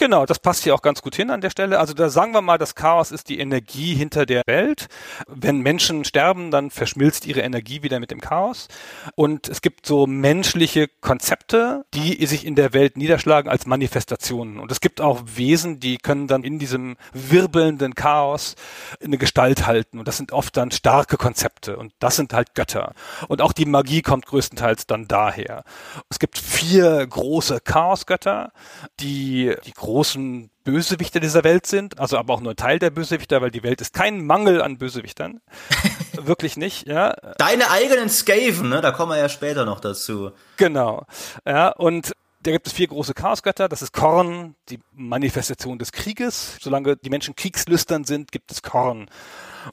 Genau, 0.00 0.26
das 0.26 0.38
passt 0.38 0.62
hier 0.62 0.76
auch 0.76 0.82
ganz 0.82 1.02
gut 1.02 1.16
hin 1.16 1.28
an 1.28 1.40
der 1.40 1.50
Stelle. 1.50 1.80
Also 1.80 1.92
da 1.92 2.08
sagen 2.08 2.32
wir 2.32 2.40
mal, 2.40 2.56
das 2.56 2.76
Chaos 2.76 3.10
ist 3.10 3.28
die 3.28 3.40
Energie 3.40 3.94
hinter 3.96 4.26
der 4.26 4.42
Welt. 4.46 4.86
Wenn 5.26 5.58
Menschen 5.58 6.04
sterben, 6.04 6.52
dann 6.52 6.70
verschmilzt 6.70 7.26
ihre 7.26 7.40
Energie 7.40 7.82
wieder 7.82 7.98
mit 7.98 8.12
dem 8.12 8.20
Chaos. 8.20 8.68
Und 9.16 9.48
es 9.48 9.60
gibt 9.60 9.86
so 9.86 10.06
menschliche 10.06 10.86
Konzepte, 10.86 11.84
die 11.94 12.24
sich 12.26 12.46
in 12.46 12.54
der 12.54 12.72
Welt 12.74 12.96
niederschlagen 12.96 13.50
als 13.50 13.66
Manifestationen. 13.66 14.60
Und 14.60 14.70
es 14.70 14.80
gibt 14.80 15.00
auch 15.00 15.20
Wesen, 15.24 15.80
die 15.80 15.98
können 15.98 16.28
dann 16.28 16.44
in 16.44 16.60
diesem 16.60 16.96
wirbelnden 17.12 17.96
Chaos 17.96 18.54
eine 19.02 19.18
Gestalt 19.18 19.66
halten. 19.66 19.98
Und 19.98 20.06
das 20.06 20.16
sind 20.16 20.30
oft 20.30 20.56
dann 20.56 20.70
starke 20.70 21.16
Konzepte. 21.16 21.76
Und 21.76 21.92
das 21.98 22.14
sind 22.14 22.32
halt 22.32 22.54
Götter. 22.54 22.94
Und 23.26 23.42
auch 23.42 23.52
die 23.52 23.66
Magie 23.66 24.02
kommt 24.02 24.26
größtenteils 24.26 24.86
dann 24.86 25.08
daher. 25.08 25.64
Es 26.08 26.20
gibt 26.20 26.38
vier 26.38 27.04
große 27.04 27.58
Chaosgötter, 27.62 28.52
die 29.00 29.56
die 29.66 29.72
großen 29.88 30.50
Bösewichter 30.64 31.18
dieser 31.18 31.44
Welt 31.44 31.64
sind, 31.64 31.98
also 31.98 32.18
aber 32.18 32.34
auch 32.34 32.42
nur 32.42 32.54
Teil 32.54 32.78
der 32.78 32.90
Bösewichter, 32.90 33.40
weil 33.40 33.50
die 33.50 33.62
Welt 33.62 33.80
ist 33.80 33.94
kein 33.94 34.26
Mangel 34.26 34.60
an 34.60 34.76
Bösewichtern. 34.76 35.40
Wirklich 36.12 36.58
nicht, 36.58 36.86
ja. 36.86 37.16
Deine 37.38 37.70
eigenen 37.70 38.10
Skaven, 38.10 38.68
ne? 38.68 38.82
Da 38.82 38.90
kommen 38.90 39.12
wir 39.12 39.18
ja 39.18 39.30
später 39.30 39.64
noch 39.64 39.80
dazu. 39.80 40.32
Genau. 40.58 41.06
Ja, 41.46 41.70
und 41.70 42.12
da 42.42 42.50
gibt 42.50 42.66
es 42.66 42.74
vier 42.74 42.88
große 42.88 43.14
Chaosgötter. 43.14 43.66
Das 43.70 43.80
ist 43.80 43.94
Korn, 43.94 44.56
die 44.68 44.78
Manifestation 44.92 45.78
des 45.78 45.90
Krieges. 45.90 46.58
Solange 46.60 46.96
die 46.96 47.08
Menschen 47.08 47.34
kriegslüstern 47.34 48.04
sind, 48.04 48.30
gibt 48.30 48.52
es 48.52 48.60
Korn. 48.60 49.08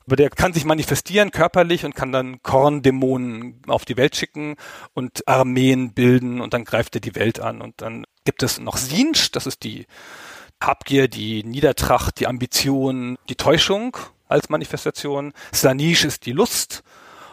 Aber 0.06 0.16
der 0.16 0.30
kann 0.30 0.54
sich 0.54 0.64
manifestieren 0.64 1.32
körperlich 1.32 1.84
und 1.84 1.94
kann 1.94 2.14
dann 2.14 2.42
Korndämonen 2.42 3.62
auf 3.68 3.84
die 3.84 3.98
Welt 3.98 4.16
schicken 4.16 4.56
und 4.94 5.28
Armeen 5.28 5.94
bilden 5.94 6.40
und 6.40 6.54
dann 6.54 6.64
greift 6.64 6.96
er 6.96 7.02
die 7.02 7.16
Welt 7.16 7.42
an 7.42 7.62
und 7.62 7.82
dann 7.82 8.06
gibt 8.26 8.44
es 8.44 8.60
noch 8.60 8.78
Sinch, 8.78 9.32
das 9.32 9.46
ist 9.46 9.64
die 9.64 9.86
Habgier, 10.62 11.08
die 11.08 11.44
Niedertracht, 11.44 12.20
die 12.20 12.28
Ambition, 12.28 13.18
die 13.30 13.36
Täuschung 13.36 13.98
als 14.28 14.50
Manifestation. 14.50 15.34
Slanish 15.54 16.04
ist 16.04 16.26
die 16.26 16.32
Lust 16.32 16.84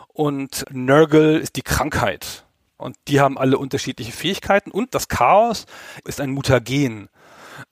und 0.08 0.64
Nurgle 0.70 1.38
ist 1.38 1.56
die 1.56 1.62
Krankheit. 1.62 2.44
Und 2.76 2.96
die 3.08 3.20
haben 3.20 3.38
alle 3.38 3.58
unterschiedliche 3.58 4.12
Fähigkeiten 4.12 4.70
und 4.70 4.94
das 4.94 5.08
Chaos 5.08 5.66
ist 6.04 6.20
ein 6.20 6.30
Mutagen. 6.30 7.08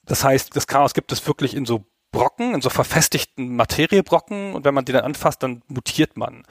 Das 0.04 0.24
heißt, 0.24 0.54
das 0.54 0.66
Chaos 0.66 0.94
gibt 0.94 1.12
es 1.12 1.26
wirklich 1.26 1.54
in 1.54 1.66
so 1.66 1.84
Brocken, 2.12 2.54
in 2.54 2.60
so 2.60 2.70
verfestigten 2.70 3.54
Materiebrocken 3.54 4.54
und 4.54 4.64
wenn 4.64 4.74
man 4.74 4.84
die 4.84 4.92
dann 4.92 5.04
anfasst, 5.04 5.42
dann 5.42 5.62
mutiert 5.68 6.16
man. 6.16 6.44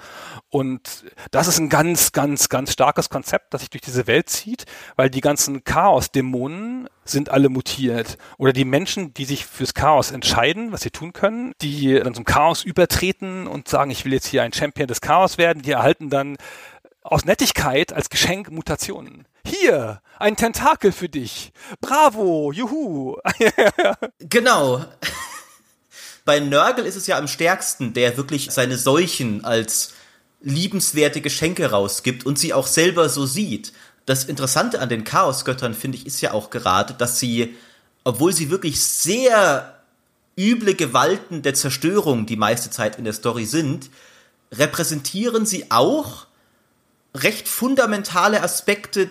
Und 0.49 1.05
das 1.31 1.47
ist 1.47 1.59
ein 1.59 1.69
ganz, 1.69 2.11
ganz, 2.11 2.49
ganz 2.49 2.71
starkes 2.71 3.09
Konzept, 3.09 3.53
das 3.53 3.61
sich 3.61 3.69
durch 3.69 3.81
diese 3.81 4.07
Welt 4.07 4.29
zieht, 4.29 4.65
weil 4.95 5.09
die 5.09 5.21
ganzen 5.21 5.63
Chaos-Dämonen 5.63 6.87
sind 7.03 7.29
alle 7.29 7.49
mutiert. 7.49 8.17
Oder 8.37 8.53
die 8.53 8.65
Menschen, 8.65 9.13
die 9.13 9.25
sich 9.25 9.45
fürs 9.45 9.73
Chaos 9.73 10.11
entscheiden, 10.11 10.71
was 10.71 10.81
sie 10.81 10.91
tun 10.91 11.11
können, 11.11 11.53
die 11.61 11.99
dann 11.99 12.13
zum 12.13 12.25
Chaos 12.25 12.63
übertreten 12.63 13.47
und 13.47 13.67
sagen, 13.67 13.91
ich 13.91 14.05
will 14.05 14.13
jetzt 14.13 14.27
hier 14.27 14.43
ein 14.43 14.53
Champion 14.53 14.87
des 14.87 15.01
Chaos 15.01 15.37
werden, 15.37 15.61
die 15.61 15.71
erhalten 15.71 16.09
dann 16.09 16.37
aus 17.01 17.25
Nettigkeit 17.25 17.91
als 17.91 18.09
Geschenk 18.09 18.51
Mutationen. 18.51 19.27
Hier, 19.45 20.01
ein 20.19 20.35
Tentakel 20.35 20.91
für 20.91 21.09
dich. 21.09 21.51
Bravo, 21.81 22.51
juhu. 22.51 23.17
genau 24.19 24.85
bei 26.29 26.39
Nörgel 26.39 26.85
ist 26.85 26.95
es 26.95 27.07
ja 27.07 27.17
am 27.17 27.27
stärksten, 27.27 27.93
der 27.93 28.15
wirklich 28.15 28.51
seine 28.51 28.77
Seuchen 28.77 29.43
als 29.43 29.93
liebenswerte 30.41 31.21
Geschenke 31.21 31.71
rausgibt 31.71 32.23
und 32.23 32.37
sie 32.37 32.53
auch 32.53 32.67
selber 32.67 33.09
so 33.09 33.25
sieht. 33.25 33.73
Das 34.05 34.25
Interessante 34.25 34.79
an 34.79 34.89
den 34.89 35.03
Chaosgöttern, 35.03 35.73
finde 35.73 35.97
ich, 35.97 36.05
ist 36.05 36.21
ja 36.21 36.33
auch 36.33 36.51
gerade, 36.51 36.93
dass 36.93 37.19
sie, 37.19 37.57
obwohl 38.03 38.31
sie 38.31 38.51
wirklich 38.51 38.79
sehr 38.79 39.79
üble 40.37 40.75
Gewalten 40.75 41.41
der 41.41 41.55
Zerstörung 41.55 42.27
die 42.27 42.37
meiste 42.37 42.69
Zeit 42.69 42.99
in 42.99 43.05
der 43.05 43.13
Story 43.13 43.45
sind, 43.45 43.89
repräsentieren 44.51 45.47
sie 45.47 45.71
auch 45.71 46.27
recht 47.15 47.47
fundamentale 47.47 48.43
Aspekte 48.43 49.09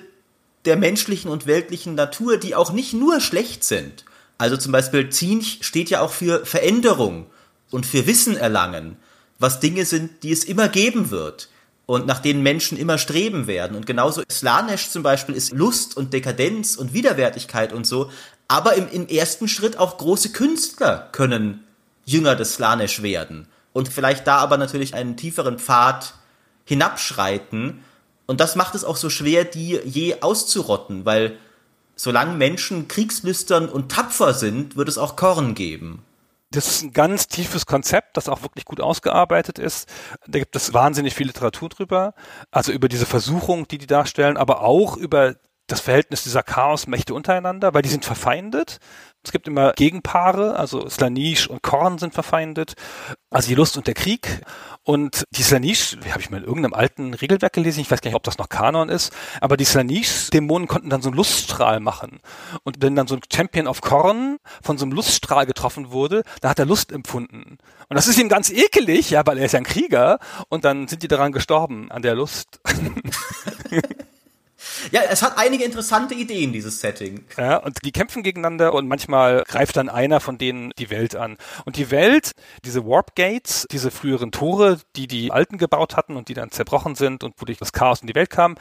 der 0.67 0.77
menschlichen 0.77 1.33
und 1.33 1.49
weltlichen 1.49 1.97
Natur, 1.97 2.37
die 2.37 2.55
auch 2.55 2.71
nicht 2.71 2.93
nur 2.93 3.21
schlecht 3.21 3.65
sind. 3.65 4.05
Also 4.39 4.57
zum 4.57 4.73
Beispiel 4.73 5.11
Zinch 5.11 5.59
steht 5.63 5.91
ja 5.91 6.01
auch 6.01 6.13
für 6.13 6.47
Veränderung 6.47 7.27
und 7.71 7.85
für 7.85 8.07
Wissen 8.07 8.37
erlangen, 8.37 8.97
was 9.39 9.61
Dinge 9.61 9.85
sind, 9.85 10.23
die 10.23 10.33
es 10.33 10.45
immer 10.45 10.69
geben 10.69 11.11
wird 11.11 11.49
und 11.87 12.07
nach 12.07 12.21
denen 12.21 12.43
Menschen 12.43 12.79
immer 12.79 12.99
streben 12.99 13.47
werden. 13.47 13.77
Und 13.77 13.87
genauso 13.87 14.23
Slanesh 14.31 14.91
zum 14.91 15.03
Beispiel 15.03 15.35
ist 15.35 15.53
Lust 15.53 15.97
und 15.97 16.13
Dekadenz 16.13 16.77
und 16.77 16.93
Widerwärtigkeit 16.93 17.73
und 17.73 17.87
so. 17.87 18.11
Aber 18.47 18.75
im, 18.75 18.89
im 18.91 19.09
ersten 19.09 19.49
Schritt 19.49 19.77
auch 19.77 19.99
große 19.99 20.31
Künstler 20.31 21.09
können 21.13 21.65
Jünger 22.05 22.37
des 22.37 22.55
Slanesh 22.55 23.03
werden 23.03 23.49
und 23.73 23.89
vielleicht 23.89 24.27
da 24.27 24.39
aber 24.39 24.57
natürlich 24.57 24.95
einen 24.95 25.17
tieferen 25.17 25.59
Pfad 25.59 26.15
hinabschreiten. 26.65 27.85
Und 28.27 28.41
das 28.41 28.57
macht 28.57 28.75
es 28.75 28.85
auch 28.85 28.97
so 28.97 29.11
schwer, 29.11 29.45
die 29.45 29.81
je 29.85 30.17
auszurotten, 30.21 31.05
weil 31.05 31.39
solange 31.99 32.35
Menschen 32.35 32.89
kriegslüstern 32.89 33.69
und 33.69 33.91
tapfer 33.91 34.33
sind, 34.33 34.77
wird 34.77 34.89
es 34.89 34.97
auch 34.97 35.17
Korn 35.17 35.55
geben. 35.55 36.05
Das 36.51 36.67
ist 36.67 36.83
ein 36.83 36.95
ganz 36.95 37.29
tiefes 37.29 37.67
Konzept, 37.67 38.17
das 38.17 38.29
auch 38.29 38.43
wirklich 38.43 38.65
gut 38.65 38.81
ausgearbeitet 38.81 39.59
ist. 39.59 39.87
Da 40.27 40.39
gibt 40.39 40.57
es 40.57 40.73
wahnsinnig 40.73 41.15
viel 41.15 41.27
Literatur 41.27 41.69
drüber. 41.69 42.15
Also 42.51 42.73
über 42.73 42.89
diese 42.89 43.05
Versuchung, 43.05 43.69
die 43.69 43.77
die 43.77 43.87
darstellen, 43.87 44.39
aber 44.39 44.63
auch 44.63 44.97
über 44.97 45.35
das 45.69 45.81
Verhältnis 45.81 46.25
dieser 46.25 46.43
Chaosmächte 46.43 47.15
untereinander, 47.15 47.75
weil 47.75 47.83
die 47.83 47.89
sind 47.89 48.05
verfeindet. 48.05 48.79
Es 49.23 49.33
gibt 49.33 49.47
immer 49.47 49.73
Gegenpaare, 49.73 50.57
also 50.57 50.89
Slanish 50.89 51.49
und 51.49 51.63
Korn 51.63 51.99
sind 51.99 52.15
verfeindet, 52.15 52.75
also 53.31 53.49
die 53.49 53.55
Lust 53.55 53.77
und 53.77 53.87
der 53.87 53.95
Krieg. 53.95 54.43
Und 54.85 55.25
die 55.33 55.43
Slanish, 55.43 55.99
habe 56.11 56.21
ich 56.21 56.31
mal 56.31 56.39
in 56.39 56.45
irgendeinem 56.45 56.73
alten 56.73 57.13
Regelwerk 57.13 57.53
gelesen, 57.53 57.81
ich 57.81 57.91
weiß 57.91 58.01
gar 58.01 58.09
nicht, 58.09 58.17
ob 58.17 58.23
das 58.23 58.39
noch 58.39 58.49
Kanon 58.49 58.89
ist, 58.89 59.13
aber 59.43 59.59
die 59.59 59.67
Slanish-Dämonen 59.67 60.67
konnten 60.67 60.89
dann 60.89 61.03
so 61.03 61.11
einen 61.11 61.17
Luststrahl 61.17 61.81
machen. 61.81 62.21
Und 62.65 62.81
wenn 62.81 62.97
dann 62.97 63.07
so 63.07 63.17
ein 63.17 63.21
Champion 63.31 63.67
of 63.67 63.83
Korn 63.83 64.39
von 64.63 64.79
so 64.79 64.87
einem 64.87 64.93
Luststrahl 64.93 65.45
getroffen 65.45 65.91
wurde, 65.91 66.23
da 66.41 66.49
hat 66.49 66.59
er 66.59 66.65
Lust 66.65 66.91
empfunden. 66.91 67.59
Und 67.91 67.95
das 67.97 68.07
ist 68.07 68.19
ihm 68.19 68.31
ganz 68.31 68.49
ekelig, 68.49 69.11
ja, 69.11 69.27
weil 69.27 69.37
er 69.37 69.45
ist 69.45 69.53
ja 69.53 69.59
ein 69.59 69.65
Krieger. 69.65 70.19
Und 70.49 70.65
dann 70.65 70.89
sind 70.89 71.03
die 71.03 71.09
daran 71.09 71.33
gestorben, 71.33 71.91
an 71.91 72.01
der 72.01 72.15
Lust. 72.15 72.61
Ja, 74.91 75.03
es 75.09 75.23
hat 75.23 75.37
einige 75.37 75.65
interessante 75.65 76.15
Ideen, 76.15 76.53
dieses 76.53 76.81
Setting. 76.81 77.25
Ja, 77.37 77.57
und 77.59 77.79
die 77.85 77.93
kämpfen 77.93 78.23
gegeneinander 78.23 78.75
und 78.75 78.89
manchmal 78.89 79.45
greift 79.47 79.77
dann 79.77 79.89
einer 79.89 80.21
von 80.21 80.39
denen 80.39 80.73
die 80.79 80.91
Welt 80.91 81.17
an. 81.17 81.37
Und 81.65 81.77
die 81.77 81.91
Welt, 81.91 82.33
diese 82.65 82.87
Warp 82.87 83.15
Gates, 83.15 83.67
diese 83.71 83.91
früheren 83.91 84.33
Tore, 84.33 84.79
die 84.97 85.07
die 85.07 85.31
Alten 85.31 85.59
gebaut 85.59 85.97
hatten 85.97 86.17
und 86.17 86.29
die 86.29 86.35
dann 86.35 86.51
zerbrochen 86.51 86.95
sind 86.95 87.25
und 87.25 87.35
wodurch 87.41 87.59
das 87.59 87.73
Chaos 87.73 88.01
in 88.01 88.07
die 88.07 88.15
Welt 88.15 88.31
kam, 88.31 88.57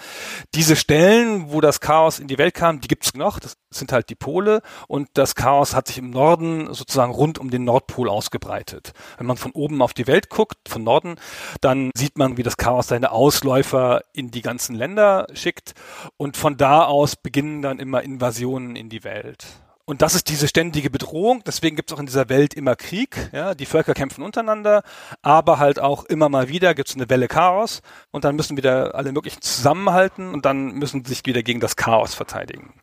diese 0.53 0.75
Stellen, 0.75 1.51
wo 1.51 1.61
das 1.61 1.79
Chaos 1.79 2.19
in 2.19 2.27
die 2.27 2.37
Welt 2.37 2.53
kam, 2.53 2.81
die 2.81 2.87
gibt's 2.87 3.13
noch. 3.13 3.39
Das 3.39 3.57
sind 3.69 3.91
halt 3.91 4.09
die 4.09 4.15
Pole 4.15 4.61
und 4.87 5.09
das 5.13 5.35
Chaos 5.35 5.75
hat 5.75 5.87
sich 5.87 5.97
im 5.97 6.09
Norden 6.09 6.73
sozusagen 6.73 7.11
rund 7.11 7.37
um 7.37 7.49
den 7.49 7.63
Nordpol 7.63 8.09
ausgebreitet. 8.09 8.93
Wenn 9.17 9.27
man 9.27 9.37
von 9.37 9.51
oben 9.51 9.81
auf 9.81 9.93
die 9.93 10.07
Welt 10.07 10.29
guckt, 10.29 10.57
von 10.67 10.83
Norden, 10.83 11.15
dann 11.61 11.91
sieht 11.95 12.17
man, 12.17 12.37
wie 12.37 12.43
das 12.43 12.57
Chaos 12.57 12.87
seine 12.87 13.11
Ausläufer 13.11 14.01
in 14.13 14.31
die 14.31 14.41
ganzen 14.41 14.75
Länder 14.75 15.27
schickt 15.33 15.73
und 16.17 16.37
von 16.37 16.57
da 16.57 16.83
aus 16.83 17.15
beginnen 17.15 17.61
dann 17.61 17.79
immer 17.79 18.03
Invasionen 18.03 18.75
in 18.75 18.89
die 18.89 19.03
Welt. 19.03 19.45
Und 19.89 20.01
das 20.01 20.15
ist 20.15 20.27
diese 20.27 20.49
ständige 20.49 20.89
Bedrohung. 20.89 21.43
Deswegen 21.47 21.77
gibt 21.77 21.89
es 21.89 21.95
auch 21.95 22.01
in 22.01 22.07
dieser 22.07 22.27
Welt 22.27 22.53
immer 22.53 22.75
Krieg. 22.75 23.29
Ja, 23.31 23.55
die 23.55 23.65
Völker 23.65 23.93
kämpfen 23.93 24.21
untereinander, 24.21 24.83
aber 25.21 25.59
halt 25.59 25.79
auch 25.79 26.03
immer 26.03 26.27
mal 26.27 26.49
wieder 26.49 26.75
gibt 26.75 26.89
es 26.89 26.95
eine 26.95 27.09
Welle 27.09 27.29
Chaos 27.29 27.81
und 28.11 28.25
dann 28.25 28.35
müssen 28.35 28.57
wieder 28.57 28.95
alle 28.95 29.13
möglichen 29.13 29.41
zusammenhalten 29.41 30.33
und 30.33 30.43
dann 30.43 30.73
müssen 30.73 31.05
sich 31.05 31.25
wieder 31.25 31.41
gegen 31.41 31.61
das 31.61 31.77
Chaos 31.77 32.15
verteidigen. 32.15 32.73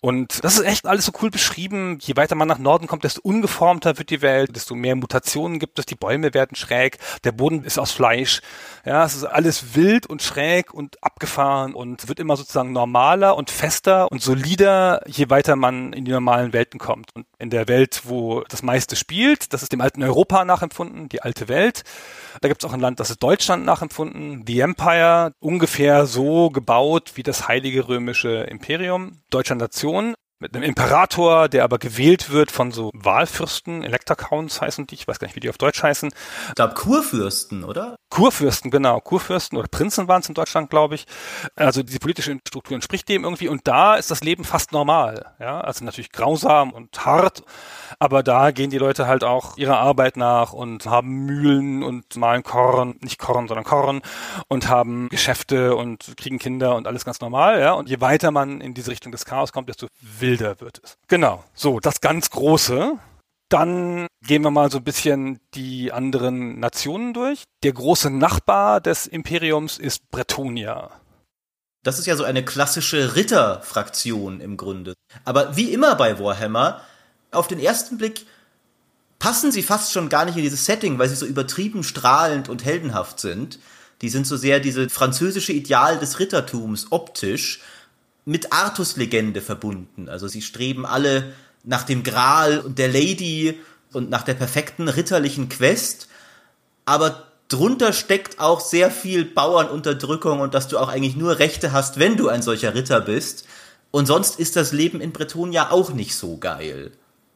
Und 0.00 0.44
das 0.44 0.58
ist 0.58 0.64
echt 0.64 0.86
alles 0.86 1.06
so 1.06 1.12
cool 1.22 1.30
beschrieben. 1.30 1.98
Je 2.00 2.16
weiter 2.16 2.34
man 2.34 2.48
nach 2.48 2.58
Norden 2.58 2.86
kommt, 2.86 3.04
desto 3.04 3.20
ungeformter 3.22 3.98
wird 3.98 4.10
die 4.10 4.22
Welt, 4.22 4.54
desto 4.54 4.74
mehr 4.74 4.96
Mutationen 4.96 5.58
gibt 5.58 5.78
es. 5.78 5.86
Die 5.86 5.94
Bäume 5.94 6.34
werden 6.34 6.56
schräg, 6.56 6.98
der 7.24 7.32
Boden 7.32 7.64
ist 7.64 7.78
aus 7.78 7.92
Fleisch. 7.92 8.40
Ja, 8.84 9.04
es 9.04 9.14
ist 9.14 9.24
alles 9.24 9.74
wild 9.74 10.06
und 10.06 10.22
schräg 10.22 10.74
und 10.74 11.02
abgefahren 11.02 11.74
und 11.74 12.08
wird 12.08 12.18
immer 12.18 12.36
sozusagen 12.36 12.72
normaler 12.72 13.36
und 13.36 13.50
fester 13.50 14.10
und 14.10 14.22
solider, 14.22 15.02
je 15.06 15.30
weiter 15.30 15.56
man 15.56 15.92
in 15.92 16.04
die 16.04 16.12
normalen 16.12 16.52
Welten 16.52 16.80
kommt. 16.80 17.14
Und 17.14 17.26
in 17.38 17.50
der 17.50 17.68
Welt, 17.68 18.02
wo 18.04 18.42
das 18.48 18.62
meiste 18.62 18.96
spielt, 18.96 19.52
das 19.52 19.62
ist 19.62 19.72
dem 19.72 19.80
alten 19.80 20.02
Europa 20.02 20.44
nachempfunden, 20.44 21.08
die 21.08 21.22
alte 21.22 21.48
Welt. 21.48 21.84
Da 22.40 22.48
gibt 22.48 22.62
es 22.62 22.68
auch 22.68 22.72
ein 22.72 22.80
Land, 22.80 22.98
das 22.98 23.10
ist 23.10 23.22
Deutschland 23.22 23.64
nachempfunden, 23.64 24.44
The 24.46 24.60
Empire, 24.60 25.32
ungefähr 25.38 26.06
so 26.06 26.50
gebaut 26.50 27.12
wie 27.14 27.22
das 27.22 27.46
Heilige 27.46 27.88
Römische 27.88 28.46
Imperium, 28.50 29.18
deutscher 29.42 29.56
Nation 29.56 30.14
mit 30.42 30.54
einem 30.54 30.64
Imperator, 30.64 31.48
der 31.48 31.64
aber 31.64 31.78
gewählt 31.78 32.30
wird 32.30 32.50
von 32.50 32.72
so 32.72 32.90
Wahlfürsten, 32.94 33.84
Elector-Counts 33.84 34.60
heißen 34.60 34.88
die, 34.88 34.96
ich 34.96 35.08
weiß 35.08 35.18
gar 35.20 35.28
nicht, 35.28 35.36
wie 35.36 35.40
die 35.40 35.48
auf 35.48 35.56
Deutsch 35.56 35.82
heißen. 35.82 36.10
Ich 36.48 36.54
glaube 36.56 36.74
Kurfürsten, 36.74 37.62
oder? 37.64 37.96
Kurfürsten, 38.10 38.70
genau, 38.70 39.00
Kurfürsten 39.00 39.56
oder 39.56 39.68
Prinzen 39.68 40.08
waren 40.08 40.20
es 40.20 40.28
in 40.28 40.34
Deutschland, 40.34 40.68
glaube 40.68 40.96
ich. 40.96 41.06
Also 41.54 41.82
diese 41.82 42.00
politische 42.00 42.36
Struktur 42.46 42.74
entspricht 42.74 43.08
dem 43.08 43.22
irgendwie 43.24 43.48
und 43.48 43.66
da 43.68 43.94
ist 43.94 44.10
das 44.10 44.22
Leben 44.22 44.44
fast 44.44 44.72
normal, 44.72 45.32
ja, 45.38 45.60
also 45.60 45.84
natürlich 45.84 46.10
grausam 46.10 46.72
und 46.72 47.06
hart, 47.06 47.44
aber 48.00 48.24
da 48.24 48.50
gehen 48.50 48.70
die 48.70 48.78
Leute 48.78 49.06
halt 49.06 49.22
auch 49.22 49.56
ihrer 49.56 49.78
Arbeit 49.78 50.16
nach 50.16 50.52
und 50.52 50.86
haben 50.86 51.24
Mühlen 51.24 51.84
und 51.84 52.16
malen 52.16 52.42
Korn, 52.42 52.96
nicht 53.00 53.18
Korn, 53.18 53.46
sondern 53.46 53.64
Korn 53.64 54.02
und 54.48 54.68
haben 54.68 55.08
Geschäfte 55.08 55.76
und 55.76 56.14
kriegen 56.16 56.40
Kinder 56.40 56.74
und 56.74 56.88
alles 56.88 57.04
ganz 57.04 57.20
normal, 57.20 57.60
ja, 57.60 57.72
und 57.74 57.88
je 57.88 58.00
weiter 58.00 58.32
man 58.32 58.60
in 58.60 58.74
diese 58.74 58.90
Richtung 58.90 59.12
des 59.12 59.24
Chaos 59.24 59.52
kommt, 59.52 59.68
desto 59.68 59.86
wilder 60.00 60.31
wilder 60.32 60.60
wird 60.60 60.80
es. 60.82 60.96
Genau, 61.08 61.44
so, 61.54 61.80
das 61.80 62.00
ganz 62.00 62.30
Große. 62.30 62.98
Dann 63.48 64.06
gehen 64.26 64.42
wir 64.42 64.50
mal 64.50 64.70
so 64.70 64.78
ein 64.78 64.84
bisschen 64.84 65.38
die 65.54 65.92
anderen 65.92 66.58
Nationen 66.58 67.12
durch. 67.12 67.44
Der 67.62 67.72
große 67.72 68.08
Nachbar 68.08 68.80
des 68.80 69.06
Imperiums 69.06 69.78
ist 69.78 70.10
Bretonia. 70.10 70.90
Das 71.82 71.98
ist 71.98 72.06
ja 72.06 72.16
so 72.16 72.24
eine 72.24 72.44
klassische 72.44 73.14
Ritterfraktion 73.14 74.40
im 74.40 74.56
Grunde. 74.56 74.94
Aber 75.24 75.56
wie 75.56 75.72
immer 75.72 75.96
bei 75.96 76.18
Warhammer, 76.18 76.80
auf 77.30 77.46
den 77.48 77.58
ersten 77.58 77.98
Blick 77.98 78.24
passen 79.18 79.52
sie 79.52 79.62
fast 79.62 79.92
schon 79.92 80.08
gar 80.08 80.24
nicht 80.24 80.36
in 80.36 80.42
dieses 80.42 80.64
Setting, 80.64 80.98
weil 80.98 81.08
sie 81.08 81.16
so 81.16 81.26
übertrieben 81.26 81.84
strahlend 81.84 82.48
und 82.48 82.64
heldenhaft 82.64 83.20
sind. 83.20 83.58
Die 84.00 84.08
sind 84.08 84.26
so 84.26 84.36
sehr 84.36 84.60
diese 84.60 84.88
französische 84.88 85.52
Ideal 85.52 85.98
des 85.98 86.18
Rittertums 86.20 86.86
optisch 86.90 87.60
mit 88.24 88.52
Artus 88.52 88.96
Legende 88.96 89.40
verbunden. 89.40 90.08
Also 90.08 90.28
sie 90.28 90.42
streben 90.42 90.86
alle 90.86 91.32
nach 91.64 91.82
dem 91.84 92.02
Gral 92.02 92.60
und 92.60 92.78
der 92.78 92.88
Lady 92.88 93.58
und 93.92 94.10
nach 94.10 94.22
der 94.22 94.34
perfekten 94.34 94.88
ritterlichen 94.88 95.48
Quest, 95.48 96.08
aber 96.84 97.28
drunter 97.48 97.92
steckt 97.92 98.40
auch 98.40 98.60
sehr 98.60 98.90
viel 98.90 99.24
Bauernunterdrückung 99.24 100.40
und 100.40 100.54
dass 100.54 100.68
du 100.68 100.78
auch 100.78 100.88
eigentlich 100.88 101.16
nur 101.16 101.38
Rechte 101.38 101.72
hast, 101.72 101.98
wenn 101.98 102.16
du 102.16 102.28
ein 102.28 102.42
solcher 102.42 102.74
Ritter 102.74 103.00
bist. 103.00 103.46
Und 103.90 104.06
sonst 104.06 104.38
ist 104.38 104.56
das 104.56 104.72
Leben 104.72 105.00
in 105.00 105.12
Bretonia 105.12 105.70
auch 105.70 105.92
nicht 105.92 106.14
so 106.14 106.38
geil. 106.38 106.92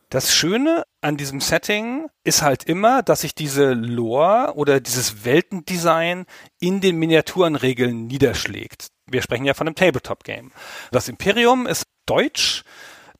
Das 0.09 0.35
Schöne 0.35 0.85
an 1.03 1.17
diesem 1.17 1.41
Setting 1.41 2.09
ist 2.25 2.43
halt 2.43 2.65
immer, 2.65 3.03
dass 3.03 3.21
sich 3.21 3.35
diese 3.35 3.75
Lore 3.75 4.55
oder 4.55 4.81
dieses 4.81 5.25
Weltendesign 5.25 6.25
in 6.59 6.81
den 6.81 6.97
Miniaturenregeln 6.97 8.07
niederschlägt. 8.07 8.87
Wir 9.09 9.23
sprechen 9.23 9.45
ja 9.45 9.55
von 9.55 9.69
einem 9.69 9.77
Tabletop-Game. 9.77 10.53
Das 10.91 11.09
Imperium 11.09 11.67
ist 11.67 11.87
deutsch. 12.07 12.65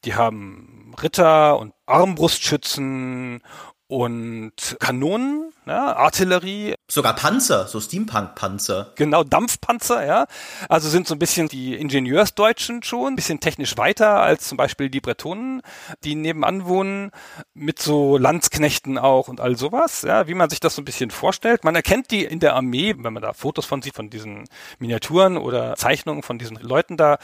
Die 0.05 0.15
haben 0.15 0.95
Ritter 1.01 1.59
und 1.59 1.75
Armbrustschützen 1.87 3.43
und 3.87 4.77
Kanonen, 4.81 5.53
ja, 5.67 5.97
Artillerie. 5.97 6.75
Sogar 6.89 7.15
Panzer, 7.15 7.67
so 7.67 7.81
Steampunk-Panzer. 7.81 8.93
Genau, 8.95 9.25
Dampfpanzer, 9.25 10.07
ja. 10.07 10.27
Also 10.69 10.89
sind 10.89 11.07
so 11.07 11.15
ein 11.15 11.19
bisschen 11.19 11.49
die 11.49 11.75
Ingenieursdeutschen 11.75 12.83
schon, 12.83 13.13
ein 13.13 13.17
bisschen 13.17 13.41
technisch 13.41 13.77
weiter 13.77 14.21
als 14.21 14.49
zum 14.49 14.57
Beispiel 14.57 14.89
die 14.89 15.01
Bretonen, 15.01 15.63
die 16.05 16.15
nebenan 16.15 16.67
wohnen, 16.67 17.11
mit 17.55 17.81
so 17.81 18.17
Landsknechten 18.17 18.99
auch 18.99 19.29
und 19.29 19.41
all 19.41 19.57
sowas, 19.57 20.03
ja, 20.03 20.29
wie 20.29 20.35
man 20.35 20.49
sich 20.49 20.61
das 20.61 20.75
so 20.75 20.83
ein 20.83 20.85
bisschen 20.85 21.11
vorstellt. 21.11 21.65
Man 21.65 21.75
erkennt 21.75 22.11
die 22.11 22.25
in 22.25 22.41
der 22.41 22.55
Armee, 22.55 22.95
wenn 22.99 23.13
man 23.13 23.23
da 23.23 23.33
Fotos 23.33 23.67
von 23.67 23.83
sieht, 23.83 23.95
von 23.95 24.11
diesen 24.11 24.45
Miniaturen 24.79 25.37
oder 25.37 25.75
Zeichnungen 25.77 26.23
von 26.23 26.39
diesen 26.39 26.57
Leuten 26.57 26.97
da, 26.97 27.19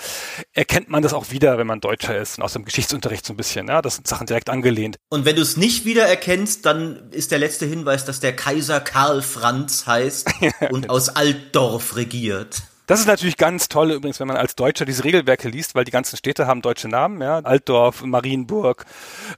erkennt 0.52 0.88
man 0.88 1.02
das 1.02 1.14
auch 1.14 1.30
wieder, 1.30 1.58
wenn 1.58 1.66
man 1.66 1.80
Deutscher 1.80 2.16
ist 2.16 2.38
und 2.38 2.44
aus 2.44 2.52
dem 2.52 2.64
Geschichtsunterricht 2.64 3.24
so 3.24 3.32
ein 3.32 3.36
bisschen, 3.36 3.68
ja. 3.68 3.80
Das 3.80 3.96
sind 3.96 4.08
Sachen 4.08 4.26
direkt 4.26 4.50
angelehnt. 4.50 4.96
Und 5.08 5.24
wenn 5.24 5.36
du 5.36 5.42
es 5.42 5.56
nicht 5.56 5.84
wiedererkennst, 5.84 6.32
kennst, 6.32 6.66
dann 6.66 7.10
ist 7.10 7.30
der 7.30 7.38
letzte 7.38 7.66
Hinweis, 7.66 8.04
dass 8.04 8.20
der 8.20 8.31
Kaiser 8.32 8.80
Karl 8.80 9.22
Franz 9.22 9.86
heißt 9.86 10.28
und 10.70 10.90
aus 10.90 11.08
Altdorf 11.08 11.96
regiert. 11.96 12.62
Das 12.86 12.98
ist 12.98 13.06
natürlich 13.06 13.36
ganz 13.36 13.68
toll 13.68 13.92
übrigens, 13.92 14.18
wenn 14.18 14.26
man 14.26 14.36
als 14.36 14.56
Deutscher 14.56 14.84
diese 14.84 15.04
Regelwerke 15.04 15.48
liest, 15.48 15.74
weil 15.74 15.84
die 15.84 15.92
ganzen 15.92 16.16
Städte 16.16 16.46
haben 16.46 16.62
deutsche 16.62 16.88
Namen, 16.88 17.22
ja. 17.22 17.38
Altdorf, 17.38 18.02
Marienburg, 18.02 18.84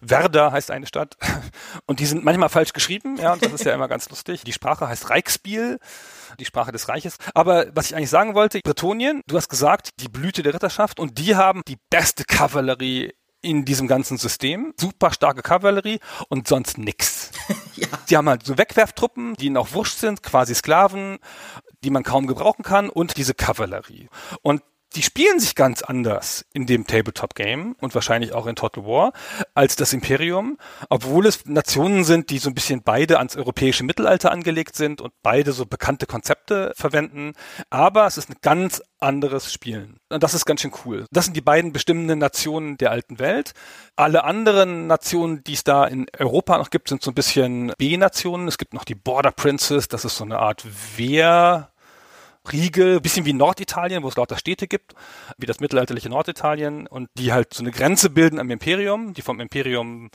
Werder 0.00 0.50
heißt 0.50 0.70
eine 0.70 0.86
Stadt. 0.86 1.16
Und 1.86 2.00
die 2.00 2.06
sind 2.06 2.24
manchmal 2.24 2.48
falsch 2.48 2.72
geschrieben, 2.72 3.16
ja, 3.16 3.32
und 3.34 3.44
das 3.44 3.52
ist 3.52 3.64
ja 3.64 3.74
immer 3.74 3.86
ganz 3.86 4.08
lustig. 4.08 4.42
Die 4.44 4.52
Sprache 4.52 4.88
heißt 4.88 5.10
Reichsbiel, 5.10 5.78
die 6.40 6.44
Sprache 6.44 6.72
des 6.72 6.88
Reiches. 6.88 7.16
Aber 7.34 7.66
was 7.74 7.86
ich 7.86 7.96
eigentlich 7.96 8.10
sagen 8.10 8.34
wollte, 8.34 8.60
Bretonien, 8.64 9.20
du 9.26 9.36
hast 9.36 9.48
gesagt, 9.48 9.90
die 10.00 10.08
Blüte 10.08 10.42
der 10.42 10.54
Ritterschaft 10.54 10.98
und 10.98 11.18
die 11.18 11.36
haben 11.36 11.62
die 11.68 11.76
beste 11.90 12.24
Kavallerie 12.24 13.12
in 13.44 13.64
diesem 13.64 13.86
ganzen 13.86 14.18
System. 14.18 14.74
Super 14.78 15.12
starke 15.12 15.42
Kavallerie 15.42 16.00
und 16.28 16.48
sonst 16.48 16.78
nix. 16.78 17.30
ja. 17.76 17.86
Die 18.08 18.16
haben 18.16 18.28
halt 18.28 18.44
so 18.44 18.58
Wegwerftruppen, 18.58 19.34
die 19.34 19.46
ihnen 19.46 19.56
auch 19.56 19.72
wurscht 19.72 19.98
sind, 19.98 20.22
quasi 20.22 20.54
Sklaven, 20.54 21.18
die 21.84 21.90
man 21.90 22.02
kaum 22.02 22.26
gebrauchen 22.26 22.62
kann 22.62 22.88
und 22.88 23.16
diese 23.16 23.34
Kavallerie. 23.34 24.08
Und 24.42 24.62
die 24.94 25.02
spielen 25.02 25.40
sich 25.40 25.54
ganz 25.54 25.82
anders 25.82 26.44
in 26.52 26.66
dem 26.66 26.86
Tabletop-Game 26.86 27.76
und 27.80 27.94
wahrscheinlich 27.94 28.32
auch 28.32 28.46
in 28.46 28.56
Total 28.56 28.84
War 28.84 29.12
als 29.54 29.76
das 29.76 29.92
Imperium, 29.92 30.58
obwohl 30.88 31.26
es 31.26 31.46
Nationen 31.46 32.04
sind, 32.04 32.30
die 32.30 32.38
so 32.38 32.48
ein 32.48 32.54
bisschen 32.54 32.82
beide 32.82 33.18
ans 33.18 33.36
europäische 33.36 33.84
Mittelalter 33.84 34.30
angelegt 34.30 34.76
sind 34.76 35.00
und 35.00 35.12
beide 35.22 35.52
so 35.52 35.66
bekannte 35.66 36.06
Konzepte 36.06 36.72
verwenden. 36.76 37.32
Aber 37.70 38.06
es 38.06 38.18
ist 38.18 38.30
ein 38.30 38.36
ganz 38.42 38.82
anderes 39.00 39.52
Spielen. 39.52 39.98
Und 40.10 40.22
das 40.22 40.34
ist 40.34 40.46
ganz 40.46 40.62
schön 40.62 40.72
cool. 40.84 41.06
Das 41.10 41.26
sind 41.26 41.36
die 41.36 41.42
beiden 41.42 41.72
bestimmenden 41.72 42.18
Nationen 42.18 42.78
der 42.78 42.90
alten 42.90 43.18
Welt. 43.18 43.52
Alle 43.96 44.24
anderen 44.24 44.86
Nationen, 44.86 45.44
die 45.44 45.52
es 45.54 45.64
da 45.64 45.84
in 45.84 46.06
Europa 46.18 46.56
noch 46.58 46.70
gibt, 46.70 46.88
sind 46.88 47.02
so 47.02 47.10
ein 47.10 47.14
bisschen 47.14 47.72
B-Nationen. 47.78 48.48
Es 48.48 48.58
gibt 48.58 48.74
noch 48.74 48.84
die 48.84 48.94
Border 48.94 49.32
Princes, 49.32 49.88
das 49.88 50.04
ist 50.04 50.16
so 50.16 50.24
eine 50.24 50.38
Art 50.38 50.64
Wehr 50.96 51.73
Riegel, 52.52 53.00
bisschen 53.00 53.24
wie 53.24 53.32
Norditalien, 53.32 54.02
wo 54.02 54.08
es 54.08 54.16
lauter 54.16 54.36
Städte 54.36 54.66
gibt, 54.66 54.94
wie 55.38 55.46
das 55.46 55.60
mittelalterliche 55.60 56.08
Norditalien 56.08 56.86
und 56.86 57.08
die 57.18 57.32
halt 57.32 57.54
so 57.54 57.62
eine 57.62 57.70
Grenze 57.70 58.10
bilden 58.10 58.38
am 58.38 58.50
Imperium, 58.50 59.14
die 59.14 59.22
vom 59.22 59.40
Imperium 59.40 60.10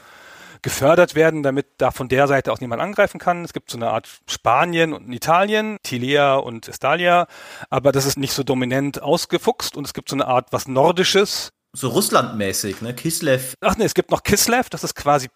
gefördert 0.62 1.16
werden, 1.16 1.44
damit 1.44 1.68
da 1.78 1.92
von 1.92 2.10
der 2.10 2.28
Seite 2.28 2.52
auch 2.52 2.60
niemand 2.60 2.82
angreifen 2.82 3.20
kann. 3.20 3.44
Es 3.46 3.54
gibt 3.54 3.72
so 3.72 3.78
eine 3.78 3.90
Art 3.90 4.08
Spanien 4.30 4.94
und 4.94 5.12
Italien, 5.12 5.78
Tilea 5.84 6.36
und 6.36 6.68
Estalia, 6.68 7.28
aber 7.70 7.92
das 7.92 8.06
ist 8.06 8.18
nicht 8.18 8.34
so 8.34 8.44
dominant 8.44 9.02
ausgefuchst 9.02 9.78
und 9.78 9.86
es 9.86 9.94
gibt 9.94 10.10
so 10.10 10.16
eine 10.16 10.28
Art 10.28 10.52
was 10.52 10.68
Nordisches. 10.68 11.52
So 11.74 11.90
Russlandmäßig, 11.90 12.82
ne? 12.82 12.96
Kislev. 12.96 13.54
Ach 13.62 13.78
ne, 13.78 13.86
es 13.86 13.94
gibt 13.94 14.12
noch 14.12 14.24
Kislev, 14.24 14.70
das 14.70 14.84
ist 14.84 14.96
quasi 14.96 15.30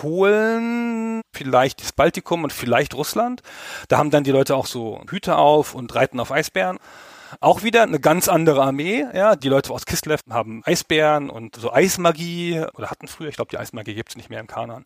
Polen, 0.00 1.20
vielleicht 1.34 1.82
das 1.82 1.92
Baltikum 1.92 2.44
und 2.44 2.52
vielleicht 2.52 2.94
Russland. 2.94 3.42
Da 3.88 3.98
haben 3.98 4.10
dann 4.10 4.24
die 4.24 4.32
Leute 4.32 4.56
auch 4.56 4.66
so 4.66 5.00
Hüte 5.08 5.36
auf 5.36 5.74
und 5.74 5.94
reiten 5.94 6.18
auf 6.18 6.32
Eisbären. 6.32 6.78
Auch 7.40 7.62
wieder 7.62 7.82
eine 7.82 8.00
ganz 8.00 8.28
andere 8.28 8.62
Armee, 8.62 9.06
ja. 9.14 9.36
Die 9.36 9.48
Leute 9.48 9.72
aus 9.72 9.86
Kislev 9.86 10.20
haben 10.30 10.62
Eisbären 10.64 11.30
und 11.30 11.56
so 11.56 11.72
Eismagie 11.72 12.64
oder 12.74 12.90
hatten 12.90 13.08
früher, 13.08 13.28
ich 13.28 13.36
glaube, 13.36 13.50
die 13.50 13.58
Eismagie 13.58 13.94
gibt's 13.94 14.16
nicht 14.16 14.28
mehr 14.28 14.40
im 14.40 14.46
Kanon. 14.46 14.84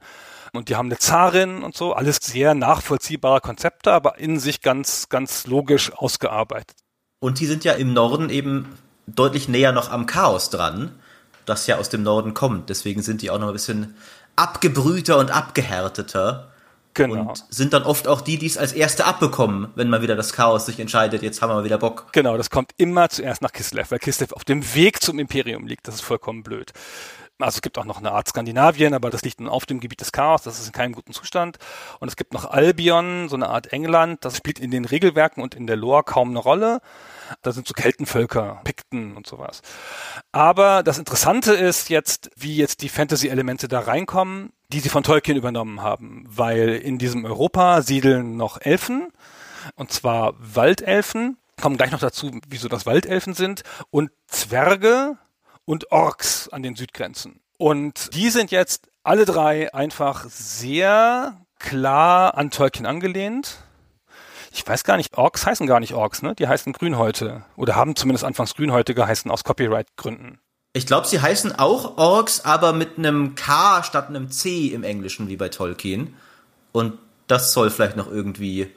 Und 0.52 0.68
die 0.68 0.76
haben 0.76 0.86
eine 0.86 0.98
Zarin 0.98 1.62
und 1.62 1.76
so, 1.76 1.92
alles 1.92 2.18
sehr 2.22 2.54
nachvollziehbare 2.54 3.40
Konzepte, 3.40 3.92
aber 3.92 4.18
in 4.18 4.38
sich 4.38 4.60
ganz, 4.60 5.08
ganz 5.08 5.46
logisch 5.46 5.92
ausgearbeitet. 5.92 6.76
Und 7.20 7.40
die 7.40 7.46
sind 7.46 7.64
ja 7.64 7.72
im 7.72 7.92
Norden 7.92 8.30
eben 8.30 8.78
deutlich 9.06 9.48
näher 9.48 9.72
noch 9.72 9.90
am 9.90 10.06
Chaos 10.06 10.50
dran, 10.50 10.98
das 11.46 11.66
ja 11.66 11.78
aus 11.78 11.88
dem 11.88 12.02
Norden 12.02 12.34
kommt. 12.34 12.70
Deswegen 12.70 13.02
sind 13.02 13.22
die 13.22 13.30
auch 13.30 13.38
noch 13.38 13.48
ein 13.48 13.52
bisschen 13.52 13.96
abgebrühter 14.36 15.18
und 15.18 15.30
abgehärteter. 15.30 16.48
Genau. 16.94 17.28
Und 17.28 17.44
sind 17.50 17.74
dann 17.74 17.82
oft 17.82 18.08
auch 18.08 18.22
die, 18.22 18.38
die 18.38 18.46
es 18.46 18.56
als 18.56 18.72
Erste 18.72 19.04
abbekommen, 19.04 19.68
wenn 19.74 19.90
mal 19.90 20.00
wieder 20.00 20.16
das 20.16 20.32
Chaos 20.32 20.64
sich 20.64 20.80
entscheidet, 20.80 21.22
jetzt 21.22 21.42
haben 21.42 21.50
wir 21.50 21.56
mal 21.56 21.64
wieder 21.64 21.76
Bock. 21.76 22.06
Genau, 22.12 22.38
das 22.38 22.48
kommt 22.48 22.70
immer 22.78 23.10
zuerst 23.10 23.42
nach 23.42 23.52
Kislev, 23.52 23.90
weil 23.90 23.98
Kislev 23.98 24.32
auf 24.32 24.44
dem 24.44 24.74
Weg 24.74 25.02
zum 25.02 25.18
Imperium 25.18 25.66
liegt. 25.66 25.86
Das 25.86 25.96
ist 25.96 26.00
vollkommen 26.00 26.42
blöd. 26.42 26.72
Also 27.38 27.56
es 27.56 27.62
gibt 27.62 27.76
auch 27.76 27.84
noch 27.84 27.98
eine 27.98 28.12
Art 28.12 28.28
Skandinavien, 28.28 28.94
aber 28.94 29.10
das 29.10 29.20
liegt 29.20 29.40
nun 29.40 29.50
auf 29.50 29.66
dem 29.66 29.78
Gebiet 29.80 30.00
des 30.00 30.10
Chaos, 30.10 30.42
das 30.42 30.58
ist 30.58 30.68
in 30.68 30.72
keinem 30.72 30.94
guten 30.94 31.12
Zustand. 31.12 31.58
Und 32.00 32.08
es 32.08 32.16
gibt 32.16 32.32
noch 32.32 32.50
Albion, 32.50 33.28
so 33.28 33.36
eine 33.36 33.50
Art 33.50 33.74
England, 33.74 34.24
das 34.24 34.38
spielt 34.38 34.58
in 34.58 34.70
den 34.70 34.86
Regelwerken 34.86 35.42
und 35.42 35.54
in 35.54 35.66
der 35.66 35.76
Lore 35.76 36.02
kaum 36.02 36.30
eine 36.30 36.38
Rolle. 36.38 36.80
Da 37.42 37.52
sind 37.52 37.66
so 37.66 37.74
Keltenvölker, 37.74 38.60
Pikten 38.64 39.16
und 39.16 39.26
sowas. 39.26 39.62
Aber 40.32 40.82
das 40.82 40.98
Interessante 40.98 41.52
ist 41.52 41.88
jetzt, 41.88 42.30
wie 42.36 42.56
jetzt 42.56 42.82
die 42.82 42.88
Fantasy-Elemente 42.88 43.68
da 43.68 43.80
reinkommen, 43.80 44.52
die 44.68 44.80
sie 44.80 44.88
von 44.88 45.02
Tolkien 45.02 45.36
übernommen 45.36 45.82
haben, 45.82 46.24
weil 46.26 46.70
in 46.70 46.98
diesem 46.98 47.24
Europa 47.24 47.82
siedeln 47.82 48.36
noch 48.36 48.60
Elfen, 48.60 49.12
und 49.74 49.92
zwar 49.92 50.34
Waldelfen, 50.38 51.38
kommen 51.60 51.76
gleich 51.76 51.90
noch 51.90 52.00
dazu, 52.00 52.30
wieso 52.48 52.68
das 52.68 52.86
Waldelfen 52.86 53.34
sind, 53.34 53.62
und 53.90 54.10
Zwerge 54.26 55.16
und 55.64 55.90
Orks 55.90 56.48
an 56.48 56.62
den 56.62 56.76
Südgrenzen. 56.76 57.40
Und 57.58 58.14
die 58.14 58.30
sind 58.30 58.50
jetzt 58.50 58.88
alle 59.02 59.24
drei 59.24 59.72
einfach 59.72 60.26
sehr 60.28 61.40
klar 61.58 62.36
an 62.36 62.50
Tolkien 62.50 62.86
angelehnt 62.86 63.65
ich 64.56 64.66
weiß 64.66 64.84
gar 64.84 64.96
nicht, 64.96 65.18
Orks 65.18 65.44
heißen 65.44 65.66
gar 65.66 65.80
nicht 65.80 65.92
Orks, 65.92 66.22
ne? 66.22 66.34
Die 66.34 66.48
heißen 66.48 66.72
Grünhäute. 66.72 67.44
Oder 67.56 67.76
haben 67.76 67.94
zumindest 67.94 68.24
anfangs 68.24 68.54
Grünhäute 68.54 68.94
geheißen 68.94 69.30
aus 69.30 69.44
Copyright-Gründen. 69.44 70.38
Ich 70.72 70.86
glaube, 70.86 71.06
sie 71.06 71.20
heißen 71.20 71.58
auch 71.58 71.98
Orks, 71.98 72.44
aber 72.44 72.72
mit 72.72 72.98
einem 72.98 73.34
K 73.34 73.82
statt 73.82 74.08
einem 74.08 74.30
C 74.30 74.68
im 74.68 74.82
Englischen, 74.82 75.28
wie 75.28 75.36
bei 75.36 75.50
Tolkien. 75.50 76.14
Und 76.72 76.98
das 77.26 77.52
soll 77.52 77.70
vielleicht 77.70 77.96
noch 77.96 78.10
irgendwie 78.10 78.70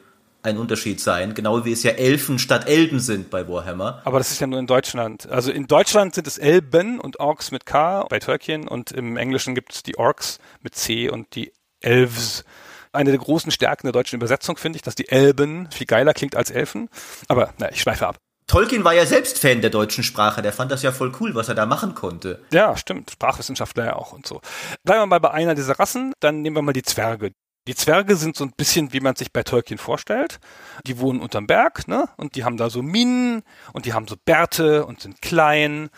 ein 0.44 0.58
Unterschied 0.58 1.00
sein, 1.02 1.34
genau 1.34 1.66
wie 1.66 1.72
es 1.72 1.84
ja 1.84 1.92
Elfen 1.92 2.40
statt 2.40 2.68
Elben 2.68 3.00
sind 3.00 3.30
bei 3.30 3.48
Warhammer. 3.48 4.02
Aber 4.06 4.18
das 4.18 4.32
ist 4.32 4.40
ja 4.40 4.48
nur 4.48 4.60
in 4.60 4.68
Deutschland. 4.68 5.30
Also 5.30 5.52
in 5.52 5.68
Deutschland 5.68 6.16
sind 6.16 6.28
es 6.28 6.38
Elben 6.38 7.00
und 7.00 7.20
Orks 7.20 7.52
mit 7.52 7.66
K 7.66 8.06
bei 8.10 8.20
Tolkien 8.20 8.68
und 8.68 8.92
im 8.92 9.18
Englischen 9.18 9.56
gibt 9.56 9.74
es 9.74 9.84
die 9.84 9.98
Orks 9.98 10.40
mit 10.62 10.76
C 10.76 11.10
und 11.10 11.36
die 11.36 11.52
Elves 11.82 12.44
eine 12.92 13.12
der 13.12 13.20
großen 13.20 13.52
Stärken 13.52 13.88
der 13.88 13.94
deutschen 13.94 14.16
Übersetzung, 14.18 14.58
finde 14.58 14.78
ich, 14.78 14.82
dass 14.82 14.96
die 14.96 15.10
Elben 15.10 15.70
viel 15.72 15.88
geiler 15.88 16.14
klingt 16.14 16.36
als 16.36 16.52
Elfen. 16.52 16.90
Aber 17.28 17.54
na, 17.58 17.72
ich 17.72 17.82
schweife 17.82 18.08
ab. 18.08 18.18
Tolkien 18.48 18.84
war 18.84 18.96
ja 18.96 19.06
selbst 19.06 19.38
Fan 19.38 19.62
der 19.62 19.70
deutschen 19.70 20.04
Sprache, 20.04 20.42
der 20.42 20.52
fand 20.52 20.72
das 20.72 20.82
ja 20.82 20.92
voll 20.92 21.12
cool, 21.20 21.36
was 21.36 21.50
er 21.50 21.56
da 21.56 21.68
machen 21.68 21.94
konnte. 21.94 22.44
Ja, 22.52 22.76
stimmt. 22.76 23.12
Sprachwissenschaftler 23.12 23.86
ja 23.86 23.96
auch 23.96 24.12
und 24.12 24.26
so. 24.26 24.42
Bleiben 24.84 25.02
wir 25.02 25.06
mal 25.06 25.20
bei 25.20 25.30
einer 25.32 25.54
dieser 25.54 25.78
Rassen, 25.78 26.14
dann 26.20 26.42
nehmen 26.42 26.56
wir 26.56 26.64
mal 26.64 26.74
die 26.74 26.82
Zwerge. 26.82 27.32
Die 27.68 27.76
Zwerge 27.76 28.16
sind 28.16 28.36
so 28.36 28.46
ein 28.46 28.54
bisschen, 28.58 28.94
wie 28.94 29.02
man 29.02 29.16
sich 29.16 29.32
bei 29.32 29.44
Tolkien 29.44 29.78
vorstellt. 29.78 30.40
Die 30.88 30.98
wohnen 30.98 31.22
unterm 31.22 31.46
Berg, 31.46 31.88
ne? 31.88 32.10
Und 32.18 32.34
die 32.34 32.44
haben 32.44 32.58
da 32.58 32.72
so 32.72 32.82
Minen 32.82 33.44
und 33.74 33.86
die 33.86 33.94
haben 33.94 34.08
so 34.08 34.16
Bärte 34.26 34.88
und 34.88 35.00
sind 35.02 35.22
klein 35.22 35.92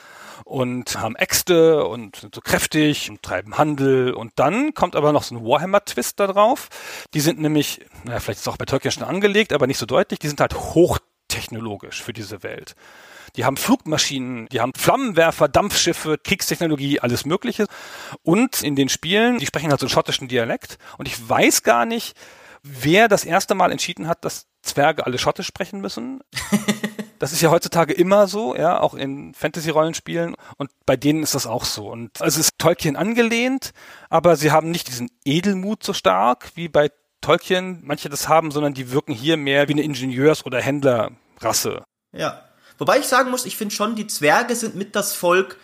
und 0.51 0.99
haben 0.99 1.15
Äxte 1.15 1.85
und 1.85 2.17
sind 2.17 2.35
so 2.35 2.41
kräftig 2.41 3.09
und 3.09 3.23
treiben 3.23 3.57
Handel. 3.57 4.13
Und 4.13 4.33
dann 4.35 4.73
kommt 4.73 4.97
aber 4.97 5.13
noch 5.13 5.23
so 5.23 5.35
ein 5.35 5.45
Warhammer-Twist 5.45 6.19
da 6.19 6.27
drauf. 6.27 6.67
Die 7.13 7.21
sind 7.21 7.39
nämlich, 7.39 7.85
naja, 8.03 8.19
vielleicht 8.19 8.39
ist 8.39 8.47
es 8.47 8.47
auch 8.49 8.57
bei 8.57 8.65
Tolkien 8.65 8.91
schon 8.91 9.03
angelegt, 9.03 9.53
aber 9.53 9.65
nicht 9.65 9.77
so 9.77 9.85
deutlich, 9.85 10.19
die 10.19 10.27
sind 10.27 10.41
halt 10.41 10.53
hochtechnologisch 10.53 12.03
für 12.03 12.11
diese 12.11 12.43
Welt. 12.43 12.75
Die 13.37 13.45
haben 13.45 13.55
Flugmaschinen, 13.55 14.47
die 14.51 14.59
haben 14.59 14.73
Flammenwerfer, 14.77 15.47
Dampfschiffe, 15.47 16.17
Kriegstechnologie, 16.21 16.99
alles 16.99 17.25
Mögliche. 17.25 17.65
Und 18.21 18.61
in 18.61 18.75
den 18.75 18.89
Spielen, 18.89 19.37
die 19.37 19.45
sprechen 19.45 19.69
halt 19.69 19.79
so 19.79 19.85
einen 19.85 19.91
schottischen 19.91 20.27
Dialekt. 20.27 20.79
Und 20.97 21.07
ich 21.07 21.29
weiß 21.29 21.63
gar 21.63 21.85
nicht, 21.85 22.17
wer 22.61 23.07
das 23.07 23.23
erste 23.23 23.55
Mal 23.55 23.71
entschieden 23.71 24.09
hat, 24.09 24.25
dass 24.25 24.47
Zwerge 24.63 25.05
alle 25.05 25.17
Schottisch 25.17 25.47
sprechen 25.47 25.79
müssen. 25.79 26.19
Das 27.21 27.33
ist 27.33 27.41
ja 27.41 27.51
heutzutage 27.51 27.93
immer 27.93 28.27
so, 28.27 28.55
ja, 28.55 28.79
auch 28.79 28.95
in 28.95 29.35
Fantasy-Rollenspielen 29.35 30.33
und 30.57 30.71
bei 30.87 30.95
denen 30.95 31.21
ist 31.21 31.35
das 31.35 31.45
auch 31.45 31.65
so. 31.65 31.87
Und 31.87 32.19
also 32.19 32.39
es 32.39 32.47
ist 32.47 32.57
Tolkien 32.57 32.95
angelehnt, 32.95 33.73
aber 34.09 34.35
sie 34.35 34.49
haben 34.51 34.71
nicht 34.71 34.87
diesen 34.87 35.07
Edelmut 35.23 35.83
so 35.83 35.93
stark 35.93 36.49
wie 36.55 36.67
bei 36.67 36.89
Tolkien 37.21 37.81
manche 37.83 38.09
das 38.09 38.27
haben, 38.27 38.49
sondern 38.49 38.73
die 38.73 38.91
wirken 38.91 39.13
hier 39.13 39.37
mehr 39.37 39.67
wie 39.67 39.73
eine 39.73 39.83
Ingenieurs- 39.83 40.47
oder 40.47 40.59
Händlerrasse. 40.59 41.83
Ja. 42.11 42.41
Wobei 42.79 42.97
ich 42.97 43.05
sagen 43.05 43.29
muss, 43.29 43.45
ich 43.45 43.55
finde 43.55 43.75
schon, 43.75 43.95
die 43.95 44.07
Zwerge 44.07 44.55
sind 44.55 44.73
mit 44.73 44.95
das 44.95 45.13
Volk, 45.13 45.57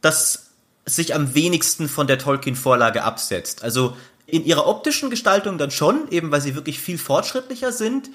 das 0.00 0.52
sich 0.86 1.14
am 1.14 1.34
wenigsten 1.34 1.90
von 1.90 2.06
der 2.06 2.18
Tolkien-Vorlage 2.18 3.04
absetzt. 3.04 3.62
Also 3.62 3.94
in 4.24 4.46
ihrer 4.46 4.66
optischen 4.66 5.10
Gestaltung 5.10 5.58
dann 5.58 5.72
schon, 5.72 6.10
eben 6.10 6.32
weil 6.32 6.40
sie 6.40 6.54
wirklich 6.54 6.80
viel 6.80 6.96
fortschrittlicher 6.96 7.70
sind. 7.70 8.08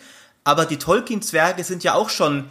Aber 0.44 0.66
die 0.66 0.78
Tolkien-Zwerge 0.78 1.64
sind 1.64 1.84
ja 1.84 1.94
auch 1.94 2.10
schon 2.10 2.50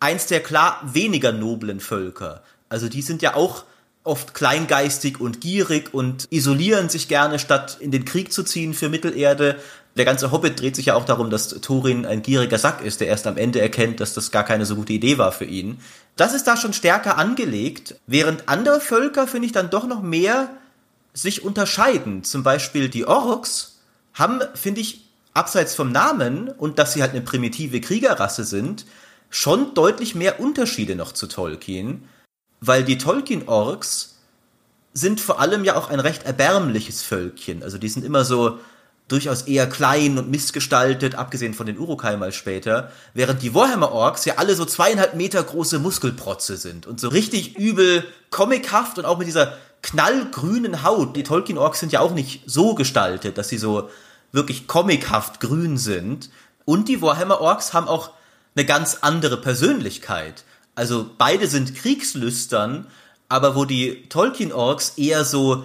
eins 0.00 0.26
der 0.26 0.40
klar 0.40 0.80
weniger 0.84 1.32
noblen 1.32 1.80
Völker. 1.80 2.42
Also 2.68 2.88
die 2.88 3.02
sind 3.02 3.22
ja 3.22 3.34
auch 3.34 3.64
oft 4.04 4.34
kleingeistig 4.34 5.20
und 5.20 5.40
gierig 5.40 5.92
und 5.92 6.26
isolieren 6.30 6.88
sich 6.88 7.08
gerne, 7.08 7.38
statt 7.38 7.78
in 7.80 7.90
den 7.90 8.04
Krieg 8.04 8.32
zu 8.32 8.44
ziehen 8.44 8.72
für 8.72 8.88
Mittelerde. 8.88 9.56
Der 9.96 10.04
ganze 10.04 10.30
Hobbit 10.30 10.60
dreht 10.60 10.76
sich 10.76 10.86
ja 10.86 10.94
auch 10.94 11.04
darum, 11.04 11.30
dass 11.30 11.48
Thorin 11.48 12.06
ein 12.06 12.22
gieriger 12.22 12.58
Sack 12.58 12.82
ist, 12.84 13.00
der 13.00 13.08
erst 13.08 13.26
am 13.26 13.36
Ende 13.36 13.60
erkennt, 13.60 14.00
dass 14.00 14.14
das 14.14 14.30
gar 14.30 14.44
keine 14.44 14.66
so 14.66 14.76
gute 14.76 14.92
Idee 14.92 15.18
war 15.18 15.32
für 15.32 15.44
ihn. 15.44 15.78
Das 16.16 16.34
ist 16.34 16.46
da 16.46 16.56
schon 16.56 16.72
stärker 16.72 17.18
angelegt, 17.18 17.96
während 18.06 18.48
andere 18.48 18.80
Völker, 18.80 19.26
finde 19.26 19.46
ich, 19.46 19.52
dann 19.52 19.70
doch 19.70 19.86
noch 19.86 20.02
mehr 20.02 20.50
sich 21.12 21.44
unterscheiden. 21.44 22.24
Zum 22.24 22.42
Beispiel 22.42 22.88
die 22.88 23.06
Orks 23.06 23.78
haben, 24.14 24.40
finde 24.54 24.82
ich, 24.82 25.06
abseits 25.34 25.74
vom 25.74 25.92
Namen 25.92 26.48
und 26.48 26.78
dass 26.78 26.92
sie 26.92 27.02
halt 27.02 27.12
eine 27.12 27.20
primitive 27.22 27.80
Kriegerrasse 27.80 28.44
sind, 28.44 28.86
schon 29.36 29.74
deutlich 29.74 30.14
mehr 30.14 30.40
Unterschiede 30.40 30.96
noch 30.96 31.12
zu 31.12 31.26
Tolkien, 31.26 32.08
weil 32.62 32.84
die 32.84 32.96
Tolkien-Orks 32.96 34.14
sind 34.94 35.20
vor 35.20 35.40
allem 35.40 35.62
ja 35.62 35.76
auch 35.76 35.90
ein 35.90 36.00
recht 36.00 36.24
erbärmliches 36.24 37.02
Völkchen. 37.02 37.62
Also 37.62 37.76
die 37.76 37.90
sind 37.90 38.02
immer 38.02 38.24
so 38.24 38.58
durchaus 39.08 39.42
eher 39.42 39.68
klein 39.68 40.16
und 40.16 40.30
missgestaltet, 40.30 41.16
abgesehen 41.16 41.52
von 41.52 41.66
den 41.66 41.78
Urukai 41.78 42.16
mal 42.16 42.32
später, 42.32 42.90
während 43.12 43.42
die 43.42 43.54
Warhammer-Orks 43.54 44.24
ja 44.24 44.36
alle 44.38 44.54
so 44.54 44.64
zweieinhalb 44.64 45.14
Meter 45.14 45.42
große 45.42 45.80
Muskelprotze 45.80 46.56
sind 46.56 46.86
und 46.86 46.98
so 46.98 47.08
richtig 47.08 47.58
übel 47.58 48.04
comichaft 48.30 48.98
und 48.98 49.04
auch 49.04 49.18
mit 49.18 49.26
dieser 49.26 49.52
knallgrünen 49.82 50.82
Haut. 50.82 51.14
Die 51.14 51.24
Tolkien-Orks 51.24 51.80
sind 51.80 51.92
ja 51.92 52.00
auch 52.00 52.14
nicht 52.14 52.40
so 52.46 52.74
gestaltet, 52.74 53.36
dass 53.36 53.50
sie 53.50 53.58
so 53.58 53.90
wirklich 54.32 54.66
comichaft 54.66 55.40
grün 55.40 55.76
sind. 55.76 56.30
Und 56.64 56.88
die 56.88 57.02
Warhammer-Orks 57.02 57.74
haben 57.74 57.86
auch 57.86 58.15
eine 58.56 58.64
ganz 58.64 58.98
andere 59.02 59.36
Persönlichkeit. 59.36 60.44
Also 60.74 61.10
beide 61.18 61.46
sind 61.46 61.74
kriegslüstern, 61.74 62.86
aber 63.28 63.54
wo 63.54 63.64
die 63.64 64.08
Tolkien-Orks 64.08 64.94
eher 64.96 65.24
so 65.24 65.64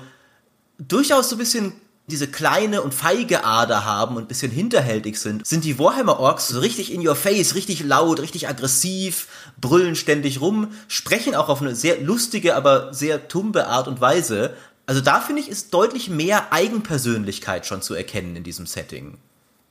durchaus 0.77 1.30
so 1.30 1.36
ein 1.36 1.39
bisschen 1.39 1.73
diese 2.08 2.27
kleine 2.27 2.82
und 2.82 2.93
feige 2.93 3.45
Ader 3.45 3.86
haben 3.86 4.17
und 4.17 4.23
ein 4.23 4.27
bisschen 4.27 4.51
hinterhältig 4.51 5.19
sind, 5.19 5.47
sind 5.47 5.63
die 5.63 5.80
Warhammer 5.80 6.19
Orks 6.19 6.49
so 6.49 6.60
richtig 6.60 6.91
in 6.91 7.08
your 7.08 7.15
face, 7.15 7.56
richtig 7.56 7.84
laut, 7.84 8.19
richtig 8.19 8.49
aggressiv, 8.49 9.27
brüllen 9.60 9.95
ständig 9.95 10.41
rum, 10.41 10.71
sprechen 10.88 11.36
auch 11.36 11.47
auf 11.47 11.62
eine 11.62 11.75
sehr 11.75 12.01
lustige, 12.01 12.56
aber 12.56 12.93
sehr 12.93 13.27
tumbe 13.27 13.67
Art 13.67 13.88
und 13.88 14.01
Weise. 14.01 14.56
Also 14.86 14.99
da 14.99 15.21
finde 15.21 15.41
ich, 15.41 15.49
ist 15.49 15.73
deutlich 15.73 16.10
mehr 16.10 16.51
Eigenpersönlichkeit 16.51 17.65
schon 17.65 17.82
zu 17.82 17.93
erkennen 17.93 18.36
in 18.36 18.43
diesem 18.43 18.65
Setting. 18.65 19.17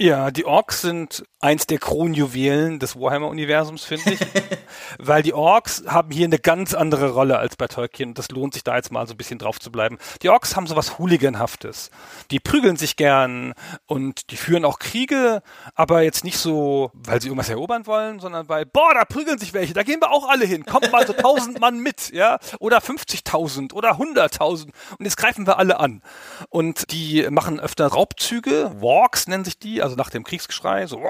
Ja, 0.02 0.30
die 0.30 0.46
Orks 0.46 0.80
sind 0.80 1.24
eins 1.40 1.66
der 1.66 1.78
Kronjuwelen 1.78 2.78
des 2.78 2.96
Warhammer-Universums, 2.96 3.84
finde 3.84 4.12
ich. 4.12 4.20
Weil 4.98 5.22
die 5.22 5.34
Orks 5.34 5.84
haben 5.86 6.10
hier 6.10 6.24
eine 6.24 6.38
ganz 6.38 6.72
andere 6.72 7.10
Rolle 7.10 7.38
als 7.38 7.56
bei 7.56 7.66
Tolkien. 7.66 8.10
Und 8.10 8.18
das 8.18 8.30
lohnt 8.30 8.54
sich 8.54 8.64
da 8.64 8.76
jetzt 8.76 8.92
mal 8.92 9.06
so 9.06 9.12
ein 9.12 9.18
bisschen 9.18 9.38
drauf 9.38 9.58
zu 9.58 9.70
bleiben. 9.70 9.98
Die 10.22 10.30
Orks 10.30 10.56
haben 10.56 10.66
sowas 10.66 10.98
Hooliganhaftes. 10.98 11.90
Die 12.30 12.40
prügeln 12.40 12.76
sich 12.76 12.96
gern 12.96 13.52
und 13.86 14.30
die 14.30 14.38
führen 14.38 14.64
auch 14.64 14.78
Kriege, 14.78 15.42
aber 15.74 16.00
jetzt 16.00 16.24
nicht 16.24 16.38
so, 16.38 16.90
weil 16.94 17.20
sie 17.20 17.28
irgendwas 17.28 17.50
erobern 17.50 17.86
wollen, 17.86 18.20
sondern 18.20 18.48
weil, 18.48 18.64
boah, 18.64 18.94
da 18.94 19.04
prügeln 19.04 19.38
sich 19.38 19.52
welche, 19.52 19.74
da 19.74 19.82
gehen 19.82 20.00
wir 20.00 20.12
auch 20.12 20.30
alle 20.30 20.46
hin. 20.46 20.64
Kommt 20.64 20.92
mal 20.92 21.06
so 21.06 21.12
tausend 21.12 21.60
Mann 21.60 21.78
mit, 21.78 22.10
ja? 22.10 22.38
Oder 22.58 22.78
50.000 22.78 23.74
oder 23.74 23.98
100.000. 23.98 24.64
Und 24.98 25.04
jetzt 25.04 25.18
greifen 25.18 25.46
wir 25.46 25.58
alle 25.58 25.78
an. 25.78 26.02
Und 26.48 26.90
die 26.90 27.28
machen 27.30 27.60
öfter 27.60 27.88
Raubzüge. 27.88 28.72
Walks 28.80 29.26
nennen 29.26 29.44
sich 29.44 29.58
die, 29.58 29.82
also 29.82 29.89
nach 29.96 30.11
dem 30.11 30.24
Kriegsgeschrei. 30.24 30.87
So, 30.87 31.00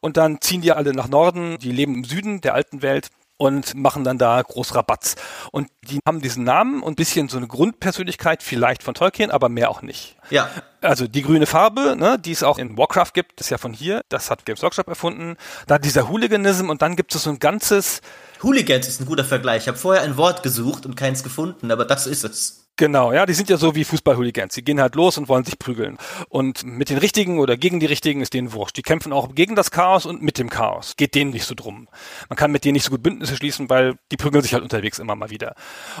und 0.00 0.16
dann 0.16 0.40
ziehen 0.40 0.60
die 0.60 0.72
alle 0.72 0.92
nach 0.92 1.08
Norden, 1.08 1.58
die 1.58 1.72
leben 1.72 1.94
im 1.94 2.04
Süden 2.04 2.40
der 2.40 2.54
alten 2.54 2.82
Welt 2.82 3.10
und 3.36 3.74
machen 3.74 4.04
dann 4.04 4.16
da 4.16 4.40
groß 4.40 4.74
Rabatz. 4.74 5.16
Und 5.50 5.68
die 5.82 5.98
haben 6.06 6.20
diesen 6.20 6.44
Namen 6.44 6.82
und 6.82 6.96
bisschen 6.96 7.28
so 7.28 7.36
eine 7.36 7.48
Grundpersönlichkeit, 7.48 8.42
vielleicht 8.42 8.82
von 8.82 8.94
Tolkien, 8.94 9.30
aber 9.30 9.48
mehr 9.48 9.70
auch 9.70 9.82
nicht. 9.82 10.16
Ja. 10.30 10.48
Also 10.80 11.08
die 11.08 11.22
grüne 11.22 11.46
Farbe, 11.46 11.96
ne, 11.96 12.18
die 12.18 12.32
es 12.32 12.42
auch 12.42 12.58
in 12.58 12.78
Warcraft 12.78 13.12
gibt, 13.12 13.40
ist 13.40 13.50
ja 13.50 13.58
von 13.58 13.72
hier, 13.72 14.02
das 14.08 14.30
hat 14.30 14.44
Games 14.46 14.62
Workshop 14.62 14.86
erfunden. 14.88 15.36
Da 15.66 15.78
dieser 15.78 16.08
Hooliganism 16.08 16.70
und 16.70 16.82
dann 16.82 16.94
gibt 16.94 17.14
es 17.14 17.24
so 17.24 17.30
ein 17.30 17.38
ganzes 17.38 18.00
Hooligans 18.42 18.86
ist 18.86 19.00
ein 19.00 19.06
guter 19.06 19.24
Vergleich. 19.24 19.62
Ich 19.62 19.68
habe 19.68 19.78
vorher 19.78 20.02
ein 20.02 20.18
Wort 20.18 20.42
gesucht 20.42 20.84
und 20.84 20.96
keins 20.96 21.22
gefunden, 21.22 21.70
aber 21.70 21.86
das 21.86 22.06
ist 22.06 22.24
es. 22.24 22.63
Genau, 22.76 23.12
ja, 23.12 23.24
die 23.24 23.34
sind 23.34 23.48
ja 23.48 23.56
so 23.56 23.76
wie 23.76 23.84
Fußball-Hooligans. 23.84 24.54
Die 24.54 24.64
gehen 24.64 24.80
halt 24.80 24.96
los 24.96 25.16
und 25.16 25.28
wollen 25.28 25.44
sich 25.44 25.60
prügeln. 25.60 25.96
Und 26.28 26.64
mit 26.64 26.90
den 26.90 26.98
Richtigen 26.98 27.38
oder 27.38 27.56
gegen 27.56 27.78
die 27.78 27.86
Richtigen 27.86 28.20
ist 28.20 28.34
denen 28.34 28.52
wurscht. 28.52 28.76
Die 28.76 28.82
kämpfen 28.82 29.12
auch 29.12 29.32
gegen 29.32 29.54
das 29.54 29.70
Chaos 29.70 30.06
und 30.06 30.22
mit 30.22 30.38
dem 30.38 30.50
Chaos. 30.50 30.96
Geht 30.96 31.14
denen 31.14 31.30
nicht 31.30 31.44
so 31.44 31.54
drum. 31.54 31.88
Man 32.28 32.36
kann 32.36 32.50
mit 32.50 32.64
denen 32.64 32.72
nicht 32.72 32.84
so 32.84 32.90
gut 32.90 33.02
Bündnisse 33.04 33.36
schließen, 33.36 33.70
weil 33.70 33.94
die 34.10 34.16
prügeln 34.16 34.42
sich 34.42 34.54
halt 34.54 34.64
unterwegs 34.64 34.98
immer 34.98 35.14
mal 35.14 35.30
wieder. 35.30 35.54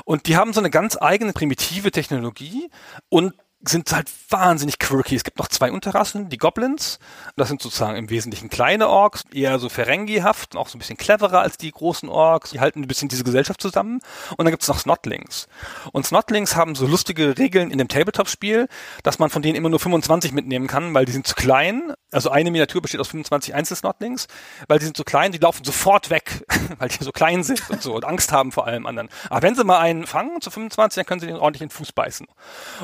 Und 0.04 0.26
die 0.26 0.36
haben 0.36 0.52
so 0.52 0.58
eine 0.58 0.70
ganz 0.70 0.98
eigene 1.00 1.32
primitive 1.32 1.92
Technologie 1.92 2.68
und 3.08 3.34
sind 3.68 3.92
halt 3.92 4.10
wahnsinnig 4.28 4.78
quirky. 4.78 5.14
Es 5.14 5.24
gibt 5.24 5.38
noch 5.38 5.48
zwei 5.48 5.72
Unterrassen, 5.72 6.28
die 6.28 6.38
Goblins. 6.38 6.98
Das 7.36 7.48
sind 7.48 7.62
sozusagen 7.62 7.96
im 7.96 8.10
Wesentlichen 8.10 8.48
kleine 8.48 8.88
Orks, 8.88 9.24
eher 9.32 9.58
so 9.58 9.68
Ferengi-haft, 9.68 10.56
auch 10.56 10.68
so 10.68 10.76
ein 10.76 10.80
bisschen 10.80 10.96
cleverer 10.96 11.40
als 11.40 11.56
die 11.56 11.70
großen 11.70 12.08
Orks. 12.08 12.50
Die 12.50 12.60
halten 12.60 12.82
ein 12.82 12.88
bisschen 12.88 13.08
diese 13.08 13.24
Gesellschaft 13.24 13.60
zusammen. 13.60 14.00
Und 14.36 14.44
dann 14.44 14.50
gibt's 14.50 14.68
noch 14.68 14.78
Snotlings. 14.78 15.48
Und 15.92 16.06
Snotlings 16.06 16.56
haben 16.56 16.74
so 16.74 16.86
lustige 16.86 17.38
Regeln 17.38 17.70
in 17.70 17.78
dem 17.78 17.88
Tabletop-Spiel, 17.88 18.68
dass 19.02 19.18
man 19.18 19.30
von 19.30 19.42
denen 19.42 19.56
immer 19.56 19.70
nur 19.70 19.80
25 19.80 20.32
mitnehmen 20.32 20.66
kann, 20.66 20.94
weil 20.94 21.04
die 21.04 21.12
sind 21.12 21.26
zu 21.26 21.34
klein. 21.34 21.92
Also 22.14 22.30
eine 22.30 22.52
Miniatur 22.52 22.80
besteht 22.80 23.00
aus 23.00 23.08
25 23.08 23.54
Einzel-Snotlings, 23.54 24.28
weil 24.68 24.78
die 24.78 24.84
sind 24.84 24.96
zu 24.96 25.02
klein, 25.02 25.32
die 25.32 25.38
laufen 25.38 25.64
sofort 25.64 26.10
weg, 26.10 26.44
weil 26.78 26.88
die 26.88 27.02
so 27.02 27.10
klein 27.10 27.42
sind 27.42 27.68
und 27.70 27.82
so 27.82 27.94
und 27.94 28.04
Angst 28.04 28.30
haben 28.30 28.52
vor 28.52 28.68
allem 28.68 28.86
anderen. 28.86 29.08
Aber 29.30 29.42
wenn 29.42 29.56
sie 29.56 29.64
mal 29.64 29.80
einen 29.80 30.06
fangen 30.06 30.40
zu 30.40 30.50
25, 30.52 30.94
dann 30.94 31.06
können 31.06 31.20
sie 31.20 31.26
den 31.26 31.36
ordentlich 31.36 31.62
in 31.62 31.68
den 31.68 31.74
Fuß 31.74 31.90
beißen. 31.90 32.28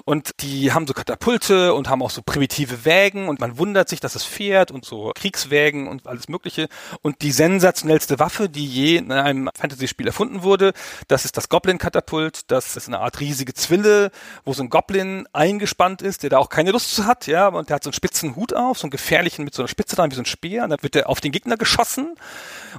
Und 0.04 0.32
die 0.40 0.72
haben 0.72 0.88
so 0.88 0.94
Katapulte 0.94 1.74
und 1.74 1.88
haben 1.88 2.02
auch 2.02 2.10
so 2.10 2.22
primitive 2.22 2.84
Wägen 2.84 3.28
und 3.28 3.38
man 3.38 3.56
wundert 3.56 3.88
sich, 3.88 4.00
dass 4.00 4.16
es 4.16 4.24
fährt 4.24 4.72
und 4.72 4.84
so 4.84 5.12
Kriegswägen 5.14 5.86
und 5.86 6.08
alles 6.08 6.28
mögliche. 6.28 6.68
Und 7.02 7.22
die 7.22 7.30
sensationellste 7.30 8.18
Waffe, 8.18 8.48
die 8.48 8.66
je 8.66 8.96
in 8.96 9.12
einem 9.12 9.48
Fantasy-Spiel 9.56 10.08
erfunden 10.08 10.42
wurde, 10.42 10.72
das 11.06 11.24
ist 11.24 11.36
das 11.36 11.48
Goblin-Katapult. 11.48 12.50
Das 12.50 12.76
ist 12.76 12.88
eine 12.88 12.98
Art 12.98 13.20
riesige 13.20 13.54
Zwille, 13.54 14.10
wo 14.44 14.54
so 14.54 14.64
ein 14.64 14.70
Goblin 14.70 15.28
eingespannt 15.32 16.02
ist, 16.02 16.24
der 16.24 16.30
da 16.30 16.38
auch 16.38 16.48
keine 16.48 16.72
Lust 16.72 16.92
zu 16.94 17.06
hat, 17.06 17.28
ja, 17.28 17.46
und 17.46 17.68
der 17.68 17.76
hat 17.76 17.84
so 17.84 17.90
einen 17.90 17.94
spitzen 17.94 18.34
Hut 18.34 18.54
auf, 18.54 18.78
so 18.78 18.84
einen 18.84 18.90
gefährlichen 19.20 19.44
mit 19.44 19.54
so 19.54 19.62
einer 19.62 19.68
Spitze 19.68 19.96
dran, 19.96 20.10
wie 20.10 20.14
so 20.14 20.22
ein 20.22 20.26
Speer, 20.26 20.64
und 20.64 20.70
dann 20.70 20.82
wird 20.82 20.96
er 20.96 21.08
auf 21.08 21.20
den 21.20 21.32
Gegner 21.32 21.56
geschossen 21.56 22.14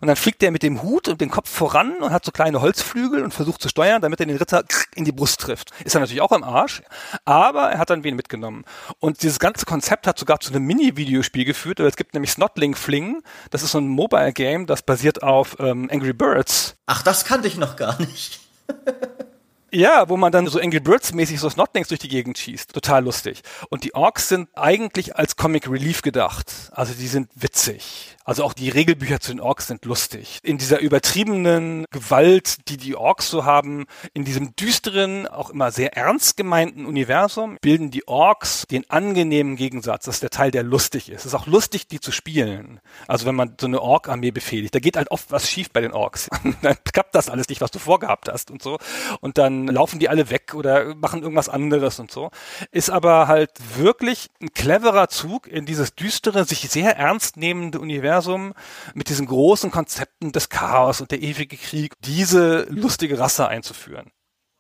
und 0.02 0.08
dann 0.08 0.16
fliegt 0.16 0.42
er 0.42 0.52
mit 0.52 0.64
dem 0.64 0.82
Hut 0.82 1.08
und 1.08 1.22
dem 1.22 1.30
Kopf 1.30 1.50
voran 1.50 1.98
und 1.98 2.12
hat 2.12 2.26
so 2.26 2.32
kleine 2.32 2.62
Holzflügel 2.62 3.24
und 3.24 3.34
versucht 3.34 3.62
zu 3.62 3.70
steuern, 3.70 4.02
damit 4.02 4.20
er 4.20 4.26
den 4.26 4.38
Ritter 4.38 4.64
in 4.96 5.06
die 5.06 5.12
Brust 5.12 5.40
trifft. 5.40 5.72
Ist 5.84 5.96
er 5.96 6.02
natürlich 6.02 6.22
auch 6.22 6.32
im 6.32 6.44
Arsch, 6.44 6.82
aber 7.26 7.72
er 7.72 7.78
hat 7.78 7.90
dann 7.90 8.04
wen 8.04 8.16
mitgenommen. 8.16 8.66
Und 9.00 9.22
dieses 9.22 9.40
ganze 9.40 9.66
Konzept 9.66 10.08
hat 10.08 10.18
sogar 10.18 10.40
zu 10.40 10.52
einem 10.52 10.66
Mini-Videospiel 10.66 11.46
geführt. 11.46 11.80
Es 11.80 11.96
gibt 11.96 12.14
nämlich 12.14 12.32
Snotling 12.32 12.76
Fling. 12.76 13.22
Das 13.52 13.64
ist 13.64 13.72
so 13.72 13.80
ein 13.80 13.88
Mobile-Game, 13.88 14.66
das 14.66 14.82
basiert 14.82 15.24
auf 15.24 15.58
ähm, 15.60 15.90
Angry 15.92 16.14
Birds. 16.14 16.76
Ach, 16.88 17.04
das 17.04 17.26
kannte 17.26 17.48
ich 17.48 17.58
noch 17.58 17.76
gar 17.76 18.00
nicht. 18.00 18.40
Ja, 19.74 20.10
wo 20.10 20.18
man 20.18 20.34
dann 20.34 20.48
so 20.48 20.60
Angry 20.60 20.82
Birds 20.82 21.14
mäßig 21.14 21.40
so 21.40 21.50
Snotlings 21.50 21.88
durch 21.88 22.00
die 22.00 22.10
Gegend 22.10 22.38
schießt. 22.38 22.74
Total 22.74 23.04
lustig. 23.04 23.42
Und 23.70 23.86
die 23.86 23.94
Orks 23.94 24.28
sind 24.28 24.50
eigentlich 24.54 25.16
als 25.16 25.38
Comic 25.38 25.70
Relief 25.70 26.02
gedacht. 26.02 26.52
Also 26.72 26.94
die 26.94 27.08
sind 27.08 27.30
witzig. 27.36 28.18
Also 28.24 28.44
auch 28.44 28.54
die 28.54 28.70
Regelbücher 28.70 29.20
zu 29.20 29.32
den 29.32 29.40
Orks 29.40 29.68
sind 29.68 29.86
lustig. 29.86 30.40
In 30.44 30.58
dieser 30.58 30.80
übertriebenen 30.80 31.86
Gewalt, 31.92 32.70
die 32.70 32.78
die 32.78 32.96
Orks 32.96 33.30
so 33.30 33.46
haben, 33.46 33.86
in 34.14 34.26
diesem 34.26 34.56
düsteren, 34.56 35.28
auch 35.28 35.50
immer 35.50 35.72
sehr 35.72 35.98
ernst 35.98 36.38
gemeinten 36.38 36.86
Universum, 36.86 37.58
bilden 37.62 37.92
die 37.92 38.08
Orks 38.08 38.66
den 38.70 38.90
angenehmen 38.90 39.56
Gegensatz. 39.56 40.06
Das 40.06 40.16
ist 40.16 40.24
der 40.24 40.30
Teil, 40.30 40.52
der 40.52 40.64
lustig 40.64 41.10
ist. 41.10 41.22
Es 41.22 41.26
ist 41.28 41.34
auch 41.34 41.48
lustig, 41.48 41.88
die 41.88 42.00
zu 42.00 42.12
spielen. 42.12 42.80
Also 43.08 43.26
wenn 43.26 43.36
man 43.36 43.56
so 43.60 43.68
eine 43.68 43.82
Ork-Armee 43.82 44.32
befehligt, 44.32 44.76
da 44.76 44.80
geht 44.80 44.98
halt 44.98 45.12
oft 45.12 45.32
was 45.32 45.50
schief 45.50 45.72
bei 45.72 45.82
den 45.82 45.92
Orks. 45.92 46.30
dann 46.62 46.78
klappt 46.92 47.16
das 47.16 47.30
alles 47.30 47.50
nicht, 47.50 47.62
was 47.62 47.72
du 47.72 47.80
vorgehabt 47.80 48.30
hast 48.30 48.52
und 48.52 48.62
so. 48.62 48.78
Und 49.20 49.38
dann 49.38 49.68
laufen 49.68 50.00
die 50.00 50.10
alle 50.10 50.30
weg 50.30 50.54
oder 50.54 50.96
machen 50.96 51.22
irgendwas 51.22 51.50
anderes 51.50 52.00
und 52.00 52.12
so. 52.12 52.30
Ist 52.72 52.90
aber 52.90 53.28
halt 53.28 53.52
wirklich 53.78 54.30
ein 54.42 54.54
cleverer 54.54 55.10
Zug 55.10 55.48
in 55.48 55.66
dieses 55.66 55.96
düstere, 55.96 56.46
sich 56.46 56.70
sehr 56.70 56.98
ernst 56.98 57.38
nehmende 57.38 57.80
Universum 57.80 58.12
Universum 58.22 58.54
mit 58.94 59.10
diesen 59.10 59.28
großen 59.28 59.72
Konzepten 59.72 60.32
des 60.32 60.50
Chaos 60.50 61.02
und 61.02 61.12
der 61.12 61.22
ewige 61.22 61.58
Krieg 61.58 61.94
diese 62.06 62.68
lustige 62.70 63.20
Rasse 63.20 63.48
einzuführen. 63.48 64.12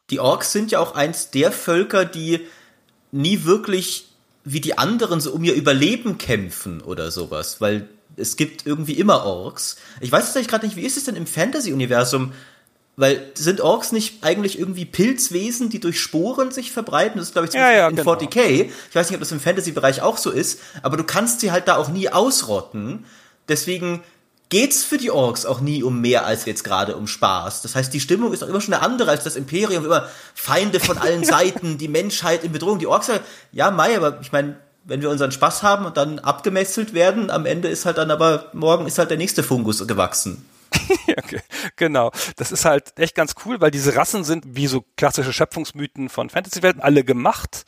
Die 0.10 0.20
Orks 0.20 0.52
sind 0.52 0.72
ja 0.72 0.80
auch 0.80 0.96
eins 0.96 1.32
der 1.32 1.52
Völker, 1.52 2.06
die 2.06 2.48
nie 3.12 3.44
wirklich 3.46 4.10
wie 4.44 4.60
die 4.60 4.78
anderen 4.78 5.22
so 5.22 5.32
um 5.32 5.44
ihr 5.44 5.54
Überleben 5.54 6.18
kämpfen 6.18 6.82
oder 6.82 7.12
sowas, 7.12 7.62
weil 7.62 7.88
es 8.18 8.36
gibt 8.36 8.66
irgendwie 8.66 8.94
immer 8.94 9.24
Orks. 9.26 9.78
Ich 10.02 10.12
weiß 10.12 10.34
jetzt 10.34 10.50
gerade 10.50 10.66
nicht, 10.66 10.76
wie 10.76 10.82
ist 10.82 10.98
es 10.98 11.06
denn 11.06 11.16
im 11.16 11.28
Fantasy-Universum? 11.28 12.34
Weil 12.98 13.32
sind 13.36 13.62
Orks 13.62 13.94
nicht 13.94 14.24
eigentlich 14.24 14.60
irgendwie 14.60 14.86
Pilzwesen, 14.86 15.70
die 15.70 15.80
durch 15.80 16.00
Sporen 16.00 16.52
sich 16.52 16.72
verbreiten? 16.72 17.18
Das 17.18 17.28
ist, 17.28 17.34
glaube 17.34 17.48
ich, 17.48 17.54
ja, 17.54 17.72
ja, 17.72 17.88
in 17.88 17.96
genau. 17.96 18.14
40k. 18.14 18.70
Ich 18.90 18.96
weiß 18.96 19.10
nicht, 19.10 19.16
ob 19.16 19.22
das 19.22 19.32
im 19.32 19.40
Fantasy-Bereich 19.40 20.02
auch 20.02 20.18
so 20.18 20.30
ist, 20.30 20.60
aber 20.82 20.98
du 20.98 21.04
kannst 21.04 21.40
sie 21.40 21.52
halt 21.52 21.68
da 21.68 21.78
auch 21.78 21.90
nie 21.90 22.10
ausrotten. 22.10 23.06
Deswegen 23.52 24.02
geht's 24.48 24.84
für 24.84 24.98
die 24.98 25.12
Orks 25.12 25.46
auch 25.46 25.60
nie 25.60 25.84
um 25.84 26.00
mehr 26.00 26.26
als 26.26 26.46
jetzt 26.46 26.64
gerade 26.64 26.96
um 26.96 27.06
Spaß. 27.06 27.62
Das 27.62 27.76
heißt, 27.76 27.94
die 27.94 28.00
Stimmung 28.00 28.32
ist 28.32 28.44
auch 28.44 28.48
immer 28.48 28.62
schon 28.62 28.74
eine 28.74 28.84
andere 28.84 29.12
als 29.12 29.26
das 29.26 29.36
Imperium, 29.36 29.84
immer 29.84 30.08
Feinde 30.34 30.80
von 30.80 30.98
allen 30.98 31.24
Seiten, 31.26 31.78
die 31.78 31.90
Menschheit 31.90 32.46
in 32.46 32.54
Bedrohung. 32.54 32.80
Die 32.80 32.88
Orks 32.88 33.08
sagen, 33.08 33.24
ja, 33.52 33.72
Mai, 33.72 33.98
aber 33.98 34.20
ich 34.22 34.32
meine, 34.32 34.56
wenn 34.86 35.02
wir 35.02 35.10
unseren 35.10 35.34
Spaß 35.34 35.64
haben 35.64 35.86
und 35.86 35.98
dann 35.98 36.20
abgemesselt 36.20 36.94
werden, 36.94 37.30
am 37.30 37.46
Ende 37.46 37.68
ist 37.68 37.86
halt 37.86 37.98
dann 37.98 38.10
aber, 38.10 38.46
morgen 38.54 38.88
ist 38.88 38.98
halt 38.98 39.10
der 39.10 39.18
nächste 39.18 39.44
Fungus 39.44 39.86
gewachsen. 39.86 40.46
okay, 41.18 41.42
genau. 41.76 42.12
Das 42.38 42.52
ist 42.52 42.66
halt 42.66 42.98
echt 42.98 43.16
ganz 43.16 43.36
cool, 43.46 43.60
weil 43.62 43.72
diese 43.72 43.96
Rassen 43.96 44.24
sind 44.24 44.46
wie 44.48 44.68
so 44.68 44.86
klassische 44.98 45.34
Schöpfungsmythen 45.34 46.10
von 46.10 46.30
Fantasy-Welten 46.30 46.82
alle 46.82 47.04
gemacht. 47.04 47.66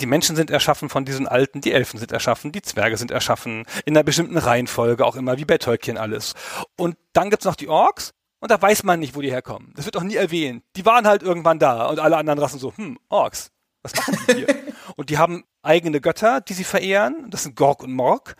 Die 0.00 0.06
Menschen 0.06 0.36
sind 0.36 0.50
erschaffen 0.50 0.88
von 0.88 1.04
diesen 1.04 1.28
Alten, 1.28 1.60
die 1.60 1.72
Elfen 1.72 1.98
sind 1.98 2.12
erschaffen, 2.12 2.52
die 2.52 2.62
Zwerge 2.62 2.96
sind 2.96 3.10
erschaffen, 3.10 3.64
in 3.84 3.96
einer 3.96 4.04
bestimmten 4.04 4.38
Reihenfolge 4.38 5.04
auch 5.04 5.16
immer, 5.16 5.38
wie 5.38 5.44
bei 5.44 5.58
Tolkien 5.58 5.98
alles. 5.98 6.34
Und 6.76 6.96
dann 7.12 7.30
gibt's 7.30 7.44
noch 7.44 7.56
die 7.56 7.68
Orks 7.68 8.12
und 8.40 8.50
da 8.50 8.60
weiß 8.60 8.84
man 8.84 9.00
nicht, 9.00 9.14
wo 9.14 9.20
die 9.20 9.30
herkommen. 9.30 9.72
Das 9.76 9.84
wird 9.84 9.96
auch 9.96 10.02
nie 10.02 10.16
erwähnt. 10.16 10.64
Die 10.76 10.84
waren 10.84 11.06
halt 11.06 11.22
irgendwann 11.22 11.58
da 11.58 11.86
und 11.86 11.98
alle 11.98 12.16
anderen 12.16 12.38
Rassen 12.38 12.58
so, 12.58 12.72
hm, 12.76 12.98
Orks. 13.08 13.50
Was 13.82 13.94
machen 13.94 14.18
die 14.28 14.34
hier? 14.34 14.48
und 14.96 15.10
die 15.10 15.18
haben 15.18 15.44
eigene 15.62 16.00
Götter, 16.00 16.40
die 16.40 16.54
sie 16.54 16.64
verehren. 16.64 17.28
Das 17.30 17.44
sind 17.44 17.56
Gorg 17.56 17.82
und 17.82 17.92
Morg. 17.92 18.36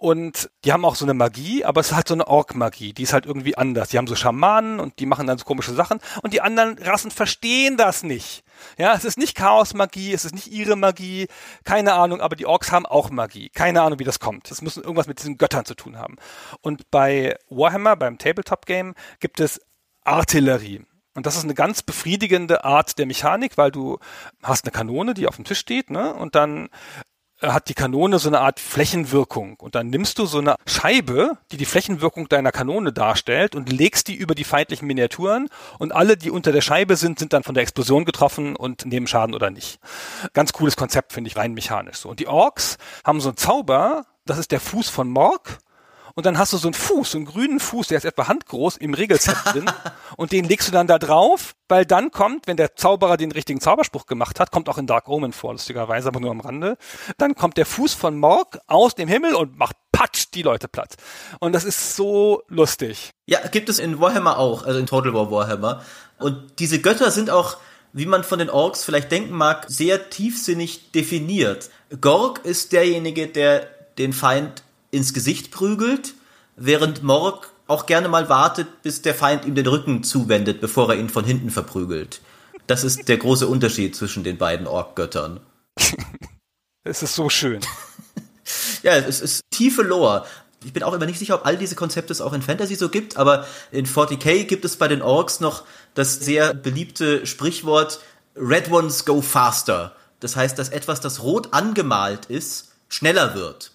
Und 0.00 0.48
die 0.64 0.72
haben 0.72 0.84
auch 0.84 0.94
so 0.94 1.04
eine 1.04 1.12
Magie, 1.12 1.64
aber 1.64 1.80
es 1.80 1.88
ist 1.88 1.96
halt 1.96 2.06
so 2.06 2.14
eine 2.14 2.28
Ork-Magie, 2.28 2.92
die 2.92 3.02
ist 3.02 3.12
halt 3.12 3.26
irgendwie 3.26 3.58
anders. 3.58 3.88
Die 3.88 3.98
haben 3.98 4.06
so 4.06 4.14
Schamanen 4.14 4.78
und 4.78 5.00
die 5.00 5.06
machen 5.06 5.26
dann 5.26 5.38
so 5.38 5.44
komische 5.44 5.74
Sachen 5.74 5.98
und 6.22 6.32
die 6.32 6.40
anderen 6.40 6.78
Rassen 6.78 7.10
verstehen 7.10 7.76
das 7.76 8.04
nicht. 8.04 8.44
Ja, 8.76 8.94
es 8.94 9.04
ist 9.04 9.18
nicht 9.18 9.36
Chaos-Magie, 9.36 10.12
es 10.12 10.24
ist 10.24 10.36
nicht 10.36 10.52
ihre 10.52 10.76
Magie, 10.76 11.26
keine 11.64 11.94
Ahnung, 11.94 12.20
aber 12.20 12.36
die 12.36 12.46
Orks 12.46 12.70
haben 12.70 12.86
auch 12.86 13.10
Magie. 13.10 13.48
Keine 13.48 13.82
Ahnung, 13.82 13.98
wie 13.98 14.04
das 14.04 14.20
kommt. 14.20 14.48
Es 14.52 14.62
muss 14.62 14.76
irgendwas 14.76 15.08
mit 15.08 15.18
diesen 15.18 15.36
Göttern 15.36 15.64
zu 15.64 15.74
tun 15.74 15.98
haben. 15.98 16.14
Und 16.60 16.92
bei 16.92 17.36
Warhammer, 17.48 17.96
beim 17.96 18.18
Tabletop-Game, 18.18 18.94
gibt 19.18 19.40
es 19.40 19.60
Artillerie. 20.04 20.86
Und 21.14 21.26
das 21.26 21.34
ist 21.34 21.42
eine 21.42 21.54
ganz 21.54 21.82
befriedigende 21.82 22.62
Art 22.62 22.96
der 23.00 23.06
Mechanik, 23.06 23.58
weil 23.58 23.72
du 23.72 23.98
hast 24.44 24.64
eine 24.64 24.70
Kanone, 24.70 25.14
die 25.14 25.26
auf 25.26 25.34
dem 25.34 25.44
Tisch 25.44 25.58
steht, 25.58 25.90
ne? 25.90 26.14
Und 26.14 26.36
dann 26.36 26.68
hat 27.40 27.68
die 27.68 27.74
Kanone 27.74 28.18
so 28.18 28.28
eine 28.28 28.40
Art 28.40 28.60
Flächenwirkung. 28.60 29.56
Und 29.56 29.74
dann 29.74 29.88
nimmst 29.88 30.18
du 30.18 30.26
so 30.26 30.38
eine 30.38 30.56
Scheibe, 30.66 31.38
die 31.52 31.56
die 31.56 31.64
Flächenwirkung 31.64 32.28
deiner 32.28 32.52
Kanone 32.52 32.92
darstellt 32.92 33.54
und 33.54 33.70
legst 33.70 34.08
die 34.08 34.14
über 34.14 34.34
die 34.34 34.44
feindlichen 34.44 34.86
Miniaturen 34.86 35.48
und 35.78 35.92
alle, 35.92 36.16
die 36.16 36.30
unter 36.30 36.52
der 36.52 36.60
Scheibe 36.60 36.96
sind, 36.96 37.18
sind 37.18 37.32
dann 37.32 37.42
von 37.42 37.54
der 37.54 37.62
Explosion 37.62 38.04
getroffen 38.04 38.56
und 38.56 38.86
nehmen 38.86 39.06
Schaden 39.06 39.34
oder 39.34 39.50
nicht. 39.50 39.78
Ganz 40.32 40.52
cooles 40.52 40.76
Konzept, 40.76 41.12
finde 41.12 41.28
ich, 41.28 41.36
rein 41.36 41.54
mechanisch 41.54 41.98
so. 41.98 42.08
Und 42.08 42.20
die 42.20 42.26
Orks 42.26 42.78
haben 43.04 43.20
so 43.20 43.28
einen 43.28 43.36
Zauber, 43.36 44.06
das 44.24 44.38
ist 44.38 44.52
der 44.52 44.60
Fuß 44.60 44.88
von 44.88 45.08
Morg 45.08 45.58
und 46.18 46.26
dann 46.26 46.36
hast 46.36 46.52
du 46.52 46.56
so 46.56 46.66
einen 46.66 46.74
Fuß, 46.74 47.12
so 47.12 47.18
einen 47.18 47.26
grünen 47.26 47.60
Fuß, 47.60 47.86
der 47.86 47.98
ist 47.98 48.04
etwa 48.04 48.26
handgroß 48.26 48.78
im 48.78 48.92
Regelset 48.92 49.36
drin 49.44 49.70
und 50.16 50.32
den 50.32 50.46
legst 50.46 50.66
du 50.66 50.72
dann 50.72 50.88
da 50.88 50.98
drauf, 50.98 51.54
weil 51.68 51.86
dann 51.86 52.10
kommt, 52.10 52.48
wenn 52.48 52.56
der 52.56 52.74
Zauberer 52.74 53.16
den 53.16 53.30
richtigen 53.30 53.60
Zauberspruch 53.60 54.06
gemacht 54.06 54.40
hat, 54.40 54.50
kommt 54.50 54.68
auch 54.68 54.78
in 54.78 54.88
Dark 54.88 55.06
Omen 55.06 55.32
vor, 55.32 55.52
lustigerweise, 55.52 56.08
aber 56.08 56.18
nur 56.18 56.32
am 56.32 56.40
Rande, 56.40 56.76
dann 57.18 57.36
kommt 57.36 57.56
der 57.56 57.66
Fuß 57.66 57.94
von 57.94 58.18
Morg 58.18 58.58
aus 58.66 58.96
dem 58.96 59.06
Himmel 59.06 59.36
und 59.36 59.56
macht 59.58 59.76
patsch 59.92 60.24
die 60.34 60.42
Leute 60.42 60.66
platt. 60.66 60.96
Und 61.38 61.52
das 61.52 61.62
ist 61.62 61.94
so 61.94 62.42
lustig. 62.48 63.12
Ja, 63.26 63.38
gibt 63.46 63.68
es 63.68 63.78
in 63.78 64.00
Warhammer 64.00 64.38
auch, 64.38 64.66
also 64.66 64.80
in 64.80 64.86
Total 64.86 65.14
War 65.14 65.30
Warhammer. 65.30 65.84
Und 66.18 66.58
diese 66.58 66.80
Götter 66.80 67.12
sind 67.12 67.30
auch 67.30 67.58
wie 67.92 68.06
man 68.06 68.22
von 68.24 68.40
den 68.40 68.50
Orks 68.50 68.84
vielleicht 68.84 69.10
denken 69.12 69.34
mag, 69.34 69.64
sehr 69.68 70.10
tiefsinnig 70.10 70.90
definiert. 70.90 71.70
Gorg 72.00 72.44
ist 72.44 72.72
derjenige, 72.72 73.28
der 73.28 73.66
den 73.96 74.12
Feind 74.12 74.62
ins 74.90 75.12
Gesicht 75.12 75.50
prügelt, 75.50 76.14
während 76.56 77.02
Morg 77.02 77.52
auch 77.66 77.86
gerne 77.86 78.08
mal 78.08 78.28
wartet, 78.28 78.82
bis 78.82 79.02
der 79.02 79.14
Feind 79.14 79.44
ihm 79.44 79.54
den 79.54 79.66
Rücken 79.66 80.02
zuwendet, 80.02 80.60
bevor 80.60 80.90
er 80.90 80.98
ihn 80.98 81.10
von 81.10 81.24
hinten 81.24 81.50
verprügelt. 81.50 82.20
Das 82.66 82.84
ist 82.84 83.08
der 83.08 83.18
große 83.18 83.46
Unterschied 83.46 83.94
zwischen 83.94 84.24
den 84.24 84.38
beiden 84.38 84.66
Ork-Göttern. 84.66 85.40
es 86.84 87.02
ist 87.02 87.14
so 87.14 87.28
schön. 87.28 87.60
ja, 88.82 88.96
es 88.96 89.20
ist 89.20 89.42
tiefe 89.50 89.82
Lore. 89.82 90.26
Ich 90.64 90.72
bin 90.72 90.82
auch 90.82 90.92
immer 90.92 91.06
nicht 91.06 91.18
sicher, 91.18 91.36
ob 91.36 91.46
all 91.46 91.56
diese 91.56 91.76
Konzepte 91.76 92.12
es 92.12 92.20
auch 92.20 92.32
in 92.32 92.42
Fantasy 92.42 92.74
so 92.74 92.88
gibt, 92.88 93.16
aber 93.16 93.46
in 93.70 93.86
40k 93.86 94.44
gibt 94.44 94.64
es 94.64 94.76
bei 94.76 94.88
den 94.88 95.02
Orks 95.02 95.40
noch 95.40 95.64
das 95.94 96.18
sehr 96.18 96.52
beliebte 96.52 97.26
Sprichwort 97.26 98.00
Red 98.34 98.70
Ones 98.70 99.04
go 99.04 99.20
faster. 99.20 99.94
Das 100.20 100.36
heißt, 100.36 100.58
dass 100.58 100.70
etwas, 100.70 101.00
das 101.00 101.22
rot 101.22 101.52
angemalt 101.52 102.26
ist, 102.26 102.72
schneller 102.88 103.34
wird. 103.34 103.72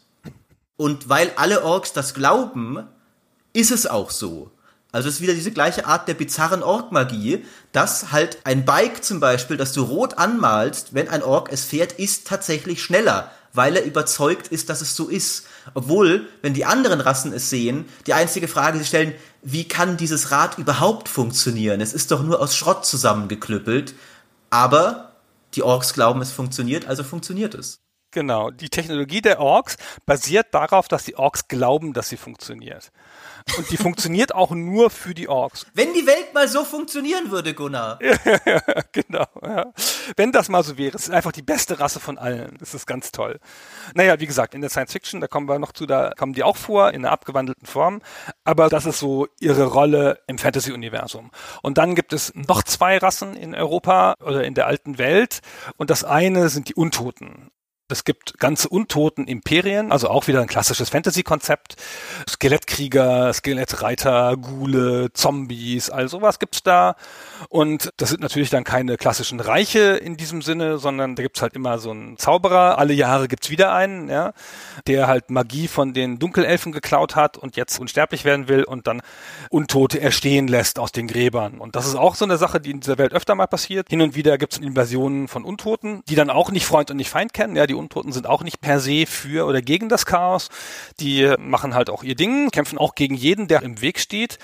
Und 0.84 1.07
weil 1.07 1.31
alle 1.38 1.63
Orks 1.63 1.93
das 1.93 2.13
glauben, 2.13 2.86
ist 3.53 3.71
es 3.71 3.88
auch 3.88 4.11
so. 4.11 4.51
Also 4.91 5.07
es 5.07 5.15
ist 5.15 5.21
wieder 5.21 5.34
diese 5.34 5.53
gleiche 5.53 5.86
Art 5.86 6.09
der 6.09 6.13
bizarren 6.13 6.61
Ork-Magie, 6.61 7.45
dass 7.71 8.11
halt 8.11 8.39
ein 8.43 8.65
Bike 8.65 9.01
zum 9.01 9.21
Beispiel, 9.21 9.55
das 9.55 9.71
du 9.71 9.84
rot 9.84 10.17
anmalst, 10.17 10.93
wenn 10.93 11.07
ein 11.07 11.23
Ork 11.23 11.47
es 11.53 11.63
fährt, 11.63 11.93
ist 11.93 12.27
tatsächlich 12.27 12.84
schneller, 12.84 13.31
weil 13.53 13.77
er 13.77 13.86
überzeugt 13.86 14.49
ist, 14.49 14.67
dass 14.67 14.81
es 14.81 14.93
so 14.93 15.07
ist. 15.07 15.45
Obwohl, 15.73 16.27
wenn 16.41 16.53
die 16.53 16.65
anderen 16.65 16.99
Rassen 16.99 17.31
es 17.31 17.49
sehen, 17.49 17.86
die 18.05 18.13
einzige 18.13 18.49
Frage 18.49 18.77
sie 18.77 18.84
stellen, 18.84 19.13
wie 19.41 19.65
kann 19.65 19.95
dieses 19.95 20.31
Rad 20.31 20.57
überhaupt 20.57 21.07
funktionieren? 21.07 21.79
Es 21.79 21.93
ist 21.93 22.11
doch 22.11 22.23
nur 22.23 22.41
aus 22.41 22.57
Schrott 22.57 22.86
zusammengeklüppelt. 22.86 23.95
Aber 24.49 25.13
die 25.53 25.63
Orks 25.63 25.93
glauben, 25.93 26.21
es 26.21 26.34
funktioniert, 26.34 26.88
also 26.88 27.05
funktioniert 27.05 27.55
es. 27.55 27.79
Genau. 28.14 28.51
Die 28.51 28.70
Technologie 28.70 29.22
der 29.22 29.39
Orks 29.39 29.78
basiert 30.05 30.53
darauf, 30.53 30.88
dass 30.88 31.03
die 31.03 31.16
Orks 31.16 31.47
glauben, 31.47 31.93
dass 31.93 32.09
sie 32.09 32.18
funktioniert. 32.18 32.91
Und 33.57 33.72
die 33.72 33.78
funktioniert 33.84 34.36
auch 34.36 34.51
nur 34.51 34.91
für 34.91 35.16
die 35.16 35.28
Orks. 35.28 35.66
Wenn 35.74 35.93
die 35.93 36.05
Welt 36.05 36.34
mal 36.34 36.47
so 36.47 36.64
funktionieren 36.64 37.32
würde, 37.32 37.55
Gunnar. 37.55 37.99
genau. 38.91 39.26
Ja. 39.41 39.74
Wenn 40.16 40.32
das 40.32 40.47
mal 40.47 40.64
so 40.64 40.78
wäre. 40.78 40.95
Es 40.95 41.03
ist 41.03 41.09
einfach 41.09 41.32
die 41.32 41.41
beste 41.41 41.80
Rasse 41.80 41.99
von 41.99 42.20
allen. 42.20 42.55
Das 42.59 42.76
ist 42.76 42.86
ganz 42.86 43.11
toll. 43.11 43.39
Naja, 43.95 44.20
wie 44.20 44.28
gesagt, 44.28 44.53
in 44.53 44.61
der 44.61 44.70
Science 44.70 44.91
Fiction, 44.91 45.20
da 45.20 45.28
kommen 45.28 45.49
wir 45.49 45.57
noch 45.57 45.72
zu, 45.72 45.88
da 45.88 46.11
kommen 46.16 46.34
die 46.34 46.43
auch 46.43 46.57
vor, 46.57 46.91
in 46.91 47.03
einer 47.03 47.11
abgewandelten 47.11 47.66
Form. 47.66 48.01
Aber 48.43 48.70
das 48.70 48.86
ist 48.86 48.99
so 48.99 49.28
ihre 49.39 49.66
Rolle 49.66 50.20
im 50.28 50.38
Fantasy-Universum. 50.38 51.32
Und 51.64 51.80
dann 51.80 51.95
gibt 51.95 52.14
es 52.14 52.32
noch 52.36 52.61
zwei 52.61 52.99
Rassen 52.99 53.36
in 53.36 53.55
Europa 53.55 54.16
oder 54.24 54.43
in 54.43 54.53
der 54.53 54.68
alten 54.68 54.99
Welt. 54.99 55.39
Und 55.78 55.89
das 55.89 56.03
eine 56.03 56.49
sind 56.49 56.70
die 56.70 56.76
Untoten. 56.76 57.49
Es 57.89 58.05
gibt 58.05 58.39
ganze 58.39 58.69
untoten 58.69 59.27
Imperien, 59.27 59.91
also 59.91 60.09
auch 60.09 60.27
wieder 60.27 60.41
ein 60.41 60.47
klassisches 60.47 60.89
Fantasy-Konzept. 60.89 61.75
Skelettkrieger, 62.27 63.34
Skelettreiter, 63.34 64.38
Ghule, 64.38 65.11
Zombies, 65.13 65.89
all 65.89 66.07
sowas 66.07 66.39
gibt's 66.39 66.63
da. 66.63 66.95
Und 67.49 67.91
das 67.97 68.09
sind 68.09 68.21
natürlich 68.21 68.49
dann 68.49 68.63
keine 68.63 68.97
klassischen 68.97 69.41
Reiche 69.41 69.97
in 69.97 70.15
diesem 70.15 70.41
Sinne, 70.41 70.77
sondern 70.77 71.15
da 71.15 71.23
gibt's 71.23 71.41
halt 71.41 71.55
immer 71.55 71.77
so 71.77 71.91
einen 71.91 72.17
Zauberer. 72.17 72.77
Alle 72.77 72.93
Jahre 72.93 73.27
gibt's 73.27 73.49
wieder 73.49 73.73
einen, 73.73 74.09
ja, 74.09 74.34
der 74.88 75.07
halt 75.07 75.29
Magie 75.29 75.67
von 75.67 75.93
den 75.93 76.19
Dunkelelfen 76.19 76.71
geklaut 76.71 77.17
hat 77.17 77.38
und 77.38 77.57
jetzt 77.57 77.79
unsterblich 77.79 78.23
werden 78.23 78.47
will 78.47 78.63
und 78.63 78.88
dann 78.88 79.01
Untote 79.49 79.99
erstehen 79.99 80.47
lässt 80.47 80.79
aus 80.79 80.93
den 80.93 81.07
Gräbern. 81.07 81.59
Und 81.59 81.75
das 81.75 81.86
ist 81.86 81.95
auch 81.95 82.15
so 82.15 82.23
eine 82.23 82.38
Sache, 82.38 82.61
die 82.61 82.71
in 82.71 82.79
dieser 82.79 82.97
Welt 82.97 83.13
öfter 83.13 83.36
mal 83.36 83.47
passiert. 83.47 83.89
Hin 83.89 84.01
und 84.01 84.15
wieder 84.15 84.38
gibt's 84.38 84.57
Invasionen 84.57 85.27
von 85.27 85.43
Untoten, 85.43 86.01
die 86.07 86.15
dann 86.15 86.29
auch 86.29 86.49
nicht 86.49 86.65
Freund 86.65 86.89
und 86.89 86.97
nicht 86.97 87.09
Feind 87.09 87.34
kennen. 87.34 87.55
Ja, 87.55 87.67
die 87.74 87.80
Untoten 87.80 88.11
sind 88.11 88.28
auch 88.28 88.43
nicht 88.43 88.61
per 88.61 88.80
se 88.80 89.05
für 89.07 89.47
oder 89.47 89.61
gegen 89.61 89.89
das 89.89 90.05
Chaos. 90.05 90.49
Die 90.99 91.34
machen 91.39 91.74
halt 91.74 91.89
auch 91.89 92.03
ihr 92.03 92.15
Ding, 92.15 92.51
kämpfen 92.51 92.78
auch 92.78 92.93
gegen 92.93 93.15
jeden, 93.15 93.47
der 93.47 93.63
im 93.63 93.82
Weg 93.82 93.99
steht. 93.99 94.38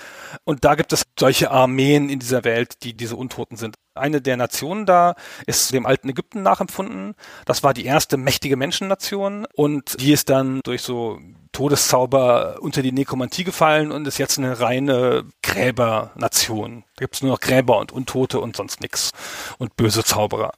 Und 0.44 0.64
da 0.64 0.74
gibt 0.74 0.92
es 0.92 1.04
solche 1.18 1.50
Armeen 1.50 2.08
in 2.08 2.18
dieser 2.18 2.44
Welt, 2.44 2.82
die 2.82 2.96
diese 2.96 3.14
Untoten 3.14 3.56
sind. 3.56 3.76
Eine 3.94 4.20
der 4.20 4.36
Nationen 4.36 4.84
da 4.84 5.14
ist 5.46 5.72
dem 5.72 5.86
alten 5.86 6.08
Ägypten 6.08 6.42
nachempfunden. 6.42 7.14
Das 7.44 7.62
war 7.62 7.72
die 7.72 7.84
erste 7.84 8.16
mächtige 8.16 8.56
Menschennation 8.56 9.46
und 9.54 10.00
die 10.00 10.12
ist 10.12 10.28
dann 10.28 10.60
durch 10.64 10.82
so 10.82 11.20
Todeszauber 11.52 12.58
unter 12.60 12.82
die 12.82 12.92
Nekromantie 12.92 13.44
gefallen 13.44 13.92
und 13.92 14.06
ist 14.06 14.18
jetzt 14.18 14.38
eine 14.38 14.60
reine 14.60 15.24
Gräbernation. 15.42 16.84
Da 16.96 17.04
gibt 17.04 17.14
es 17.14 17.22
nur 17.22 17.32
noch 17.32 17.40
Gräber 17.40 17.78
und 17.78 17.92
Untote 17.92 18.40
und 18.40 18.56
sonst 18.56 18.80
nichts 18.80 19.10
und 19.58 19.76
böse 19.76 20.02
Zauberer 20.02 20.52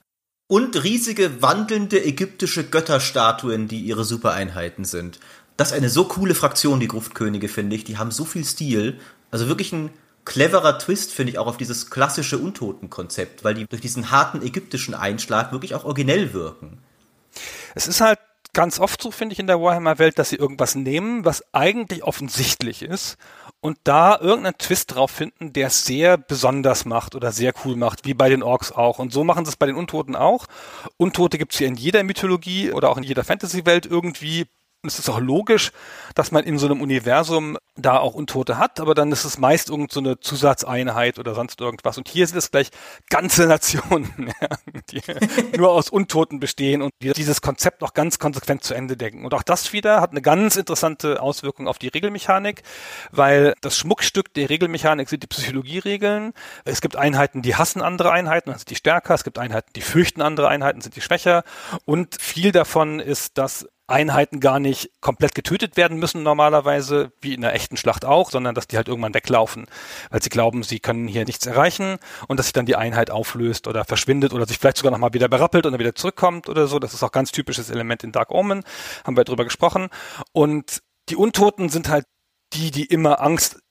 und 0.47 0.83
riesige 0.83 1.41
wandelnde 1.41 2.03
ägyptische 2.03 2.63
Götterstatuen, 2.63 3.67
die 3.67 3.79
ihre 3.81 4.03
Supereinheiten 4.03 4.85
sind. 4.85 5.19
Das 5.57 5.69
ist 5.69 5.77
eine 5.77 5.89
so 5.89 6.05
coole 6.05 6.35
Fraktion, 6.35 6.79
die 6.79 6.87
Gruftkönige, 6.87 7.47
finde 7.47 7.75
ich. 7.75 7.83
Die 7.83 7.97
haben 7.97 8.11
so 8.11 8.25
viel 8.25 8.43
Stil. 8.43 8.99
Also 9.31 9.47
wirklich 9.47 9.71
ein 9.71 9.91
cleverer 10.25 10.79
Twist, 10.79 11.11
finde 11.11 11.31
ich, 11.31 11.39
auch 11.39 11.47
auf 11.47 11.57
dieses 11.57 11.89
klassische 11.89 12.37
Untotenkonzept, 12.37 13.43
weil 13.43 13.53
die 13.53 13.65
durch 13.67 13.81
diesen 13.81 14.11
harten 14.11 14.41
ägyptischen 14.41 14.95
Einschlag 14.95 15.51
wirklich 15.51 15.75
auch 15.75 15.85
originell 15.85 16.33
wirken. 16.33 16.79
Es 17.75 17.87
ist 17.87 18.01
halt 18.01 18.19
ganz 18.53 18.79
oft 18.79 19.01
so, 19.01 19.11
finde 19.11 19.33
ich, 19.33 19.39
in 19.39 19.47
der 19.47 19.61
Warhammer-Welt, 19.61 20.17
dass 20.19 20.29
sie 20.29 20.35
irgendwas 20.35 20.75
nehmen, 20.75 21.25
was 21.25 21.43
eigentlich 21.53 22.03
offensichtlich 22.03 22.83
ist 22.83 23.17
und 23.61 23.77
da 23.83 24.19
irgendeinen 24.19 24.57
Twist 24.57 24.93
drauf 24.93 25.11
finden, 25.11 25.53
der 25.53 25.67
es 25.67 25.85
sehr 25.85 26.17
besonders 26.17 26.85
macht 26.85 27.15
oder 27.15 27.31
sehr 27.31 27.53
cool 27.65 27.75
macht, 27.75 28.05
wie 28.05 28.13
bei 28.13 28.29
den 28.29 28.43
Orks 28.43 28.71
auch. 28.71 28.99
Und 28.99 29.13
so 29.13 29.23
machen 29.23 29.45
sie 29.45 29.49
es 29.49 29.55
bei 29.55 29.65
den 29.65 29.75
Untoten 29.75 30.15
auch. 30.15 30.45
Untote 30.97 31.37
gibt 31.37 31.53
es 31.53 31.57
hier 31.57 31.67
in 31.67 31.75
jeder 31.75 32.03
Mythologie 32.03 32.71
oder 32.71 32.89
auch 32.89 32.97
in 32.97 33.03
jeder 33.03 33.23
Fantasy-Welt 33.23 33.85
irgendwie 33.85 34.47
es 34.87 34.99
ist 34.99 35.09
auch 35.09 35.19
logisch, 35.19 35.71
dass 36.13 36.31
man 36.31 36.43
in 36.43 36.57
so 36.57 36.65
einem 36.65 36.81
Universum 36.81 37.57
da 37.75 37.97
auch 37.97 38.13
Untote 38.13 38.57
hat, 38.57 38.79
aber 38.79 38.93
dann 38.93 39.11
ist 39.11 39.23
es 39.23 39.37
meist 39.37 39.69
irgend 39.69 39.91
so 39.91 40.15
Zusatzeinheit 40.15 41.17
oder 41.17 41.33
sonst 41.33 41.61
irgendwas. 41.61 41.97
Und 41.97 42.07
hier 42.07 42.27
sind 42.27 42.37
es 42.37 42.51
gleich 42.51 42.69
ganze 43.09 43.47
Nationen, 43.47 44.33
die 44.91 45.01
nur 45.57 45.71
aus 45.71 45.89
Untoten 45.89 46.39
bestehen 46.39 46.81
und 46.81 46.93
die 47.01 47.13
dieses 47.13 47.41
Konzept 47.41 47.81
auch 47.83 47.93
ganz 47.93 48.19
konsequent 48.19 48.63
zu 48.63 48.73
Ende 48.73 48.97
denken. 48.97 49.25
Und 49.25 49.33
auch 49.33 49.43
das 49.43 49.73
wieder 49.73 50.01
hat 50.01 50.11
eine 50.11 50.21
ganz 50.21 50.55
interessante 50.55 51.21
Auswirkung 51.21 51.67
auf 51.67 51.79
die 51.79 51.87
Regelmechanik, 51.87 52.63
weil 53.11 53.53
das 53.61 53.77
Schmuckstück 53.77 54.33
der 54.33 54.49
Regelmechanik 54.49 55.09
sind 55.09 55.23
die 55.23 55.27
Psychologieregeln. 55.27 56.33
Es 56.65 56.81
gibt 56.81 56.95
Einheiten, 56.95 57.41
die 57.41 57.55
hassen 57.55 57.81
andere 57.81 58.11
Einheiten, 58.11 58.49
dann 58.49 58.59
sind 58.59 58.69
die 58.69 58.75
stärker. 58.75 59.13
Es 59.13 59.23
gibt 59.23 59.39
Einheiten, 59.39 59.71
die 59.75 59.81
fürchten 59.81 60.21
andere 60.21 60.49
Einheiten, 60.49 60.81
sind 60.81 60.95
die 60.95 61.01
schwächer. 61.01 61.43
Und 61.85 62.21
viel 62.21 62.51
davon 62.51 62.99
ist, 62.99 63.37
dass 63.37 63.67
Einheiten 63.87 64.39
gar 64.39 64.59
nicht 64.59 64.89
komplett 65.01 65.35
getötet 65.35 65.75
werden 65.75 65.97
müssen 65.97 66.23
normalerweise, 66.23 67.11
wie 67.21 67.33
in 67.33 67.43
einer 67.43 67.53
echten 67.53 67.75
Schlacht 67.75 68.05
auch, 68.05 68.31
sondern 68.31 68.55
dass 68.55 68.67
die 68.67 68.77
halt 68.77 68.87
irgendwann 68.87 69.13
weglaufen, 69.13 69.65
weil 70.09 70.23
sie 70.23 70.29
glauben, 70.29 70.63
sie 70.63 70.79
können 70.79 71.07
hier 71.07 71.25
nichts 71.25 71.45
erreichen 71.45 71.97
und 72.27 72.37
dass 72.37 72.47
sich 72.47 72.53
dann 72.53 72.65
die 72.65 72.75
Einheit 72.75 73.11
auflöst 73.11 73.67
oder 73.67 73.83
verschwindet 73.83 74.33
oder 74.33 74.45
sich 74.45 74.57
vielleicht 74.57 74.77
sogar 74.77 74.91
nochmal 74.91 75.13
wieder 75.13 75.27
berappelt 75.27 75.65
und 75.65 75.73
dann 75.73 75.79
wieder 75.79 75.95
zurückkommt 75.95 76.47
oder 76.47 76.67
so. 76.67 76.79
Das 76.79 76.93
ist 76.93 77.03
auch 77.03 77.11
ganz 77.11 77.31
typisches 77.31 77.69
Element 77.69 78.03
in 78.03 78.11
Dark 78.11 78.31
Omen, 78.31 78.63
haben 79.03 79.17
wir 79.17 79.25
drüber 79.25 79.43
gesprochen. 79.43 79.89
Und 80.31 80.81
die 81.09 81.15
Untoten 81.15 81.69
sind 81.69 81.89
halt 81.89 82.05
die, 82.53 82.71
die 82.71 82.85
immer 82.85 83.21
Angst 83.21 83.62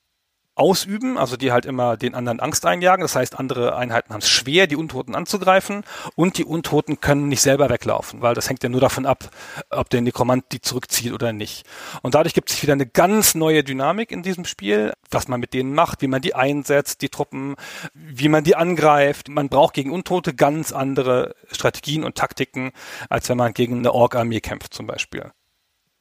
ausüben, 0.54 1.16
also 1.16 1.36
die 1.36 1.50
halt 1.50 1.64
immer 1.64 1.96
den 1.96 2.14
anderen 2.14 2.40
Angst 2.40 2.66
einjagen. 2.66 3.02
Das 3.02 3.16
heißt, 3.16 3.38
andere 3.38 3.74
Einheiten 3.76 4.12
haben 4.12 4.20
es 4.20 4.28
schwer, 4.28 4.66
die 4.66 4.76
Untoten 4.76 5.14
anzugreifen 5.14 5.82
und 6.14 6.36
die 6.36 6.44
Untoten 6.44 7.00
können 7.00 7.28
nicht 7.28 7.40
selber 7.40 7.70
weglaufen, 7.70 8.20
weil 8.20 8.34
das 8.34 8.48
hängt 8.48 8.62
ja 8.62 8.68
nur 8.68 8.80
davon 8.80 9.06
ab, 9.06 9.30
ob 9.70 9.88
der 9.88 10.02
Nekromant 10.02 10.44
die 10.52 10.60
zurückzieht 10.60 11.12
oder 11.12 11.32
nicht. 11.32 11.64
Und 12.02 12.14
dadurch 12.14 12.34
gibt 12.34 12.50
es 12.50 12.62
wieder 12.62 12.74
eine 12.74 12.86
ganz 12.86 13.34
neue 13.34 13.64
Dynamik 13.64 14.12
in 14.12 14.22
diesem 14.22 14.44
Spiel, 14.44 14.92
was 15.10 15.26
man 15.26 15.40
mit 15.40 15.54
denen 15.54 15.74
macht, 15.74 16.02
wie 16.02 16.08
man 16.08 16.20
die 16.20 16.34
einsetzt, 16.34 17.00
die 17.00 17.08
Truppen, 17.08 17.56
wie 17.94 18.28
man 18.28 18.44
die 18.44 18.54
angreift. 18.54 19.28
Man 19.28 19.48
braucht 19.48 19.74
gegen 19.74 19.90
Untote 19.90 20.34
ganz 20.34 20.72
andere 20.72 21.34
Strategien 21.50 22.04
und 22.04 22.16
Taktiken, 22.16 22.72
als 23.08 23.28
wenn 23.30 23.38
man 23.38 23.54
gegen 23.54 23.78
eine 23.78 23.92
Ork-Armee 23.92 24.40
kämpft 24.40 24.74
zum 24.74 24.86
Beispiel. 24.86 25.30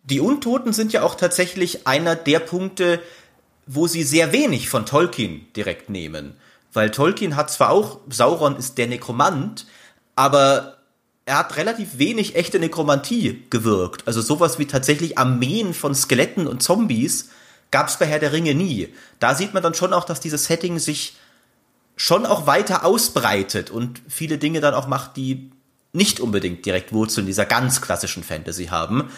Die 0.04 0.20
Untoten 0.20 0.74
sind 0.74 0.94
ja 0.94 1.04
auch 1.04 1.16
tatsächlich 1.16 1.86
einer 1.86 2.16
der 2.16 2.40
Punkte, 2.40 3.02
wo 3.66 3.88
sie 3.88 4.04
sehr 4.04 4.32
wenig 4.32 4.70
von 4.70 4.86
Tolkien 4.86 5.48
direkt 5.56 5.90
nehmen. 5.90 6.36
Weil 6.74 6.92
Tolkien 6.92 7.36
hat 7.36 7.52
zwar 7.52 7.70
auch, 7.70 8.00
Sauron 8.10 8.56
ist 8.56 8.78
der 8.78 8.88
Nekromant, 8.88 9.66
aber 10.16 10.78
er 11.26 11.38
hat 11.40 11.58
relativ 11.58 11.98
wenig 11.98 12.36
echte 12.36 12.60
Nekromantie 12.60 13.44
gewirkt. 13.50 14.08
Also 14.08 14.22
sowas 14.22 14.60
wie 14.60 14.66
tatsächlich 14.66 15.18
Armeen 15.18 15.74
von 15.74 15.94
Skeletten 15.96 16.48
und 16.48 16.64
Zombies 16.64 17.30
gab 17.70 17.88
es 17.88 17.98
bei 17.98 18.06
Herr 18.06 18.20
der 18.20 18.34
Ringe 18.34 18.54
nie. 18.54 18.94
Da 19.20 19.36
sieht 19.36 19.54
man 19.54 19.64
dann 19.64 19.74
schon 19.74 19.94
auch, 19.94 20.04
dass 20.04 20.20
dieses 20.20 20.46
Setting 20.46 20.80
sich 20.80 21.16
schon 21.96 22.26
auch 22.26 22.48
weiter 22.48 22.84
ausbreitet 22.86 23.70
und 23.70 24.02
viele 24.08 24.38
Dinge 24.38 24.60
dann 24.60 24.74
auch 24.74 24.88
macht, 24.88 25.18
die 25.18 25.52
nicht 25.94 26.20
unbedingt 26.20 26.66
direkt 26.66 26.94
Wurzeln 26.94 27.28
dieser 27.28 27.46
ganz 27.46 27.82
klassischen 27.82 28.24
Fantasy 28.24 28.68
haben. 28.68 29.10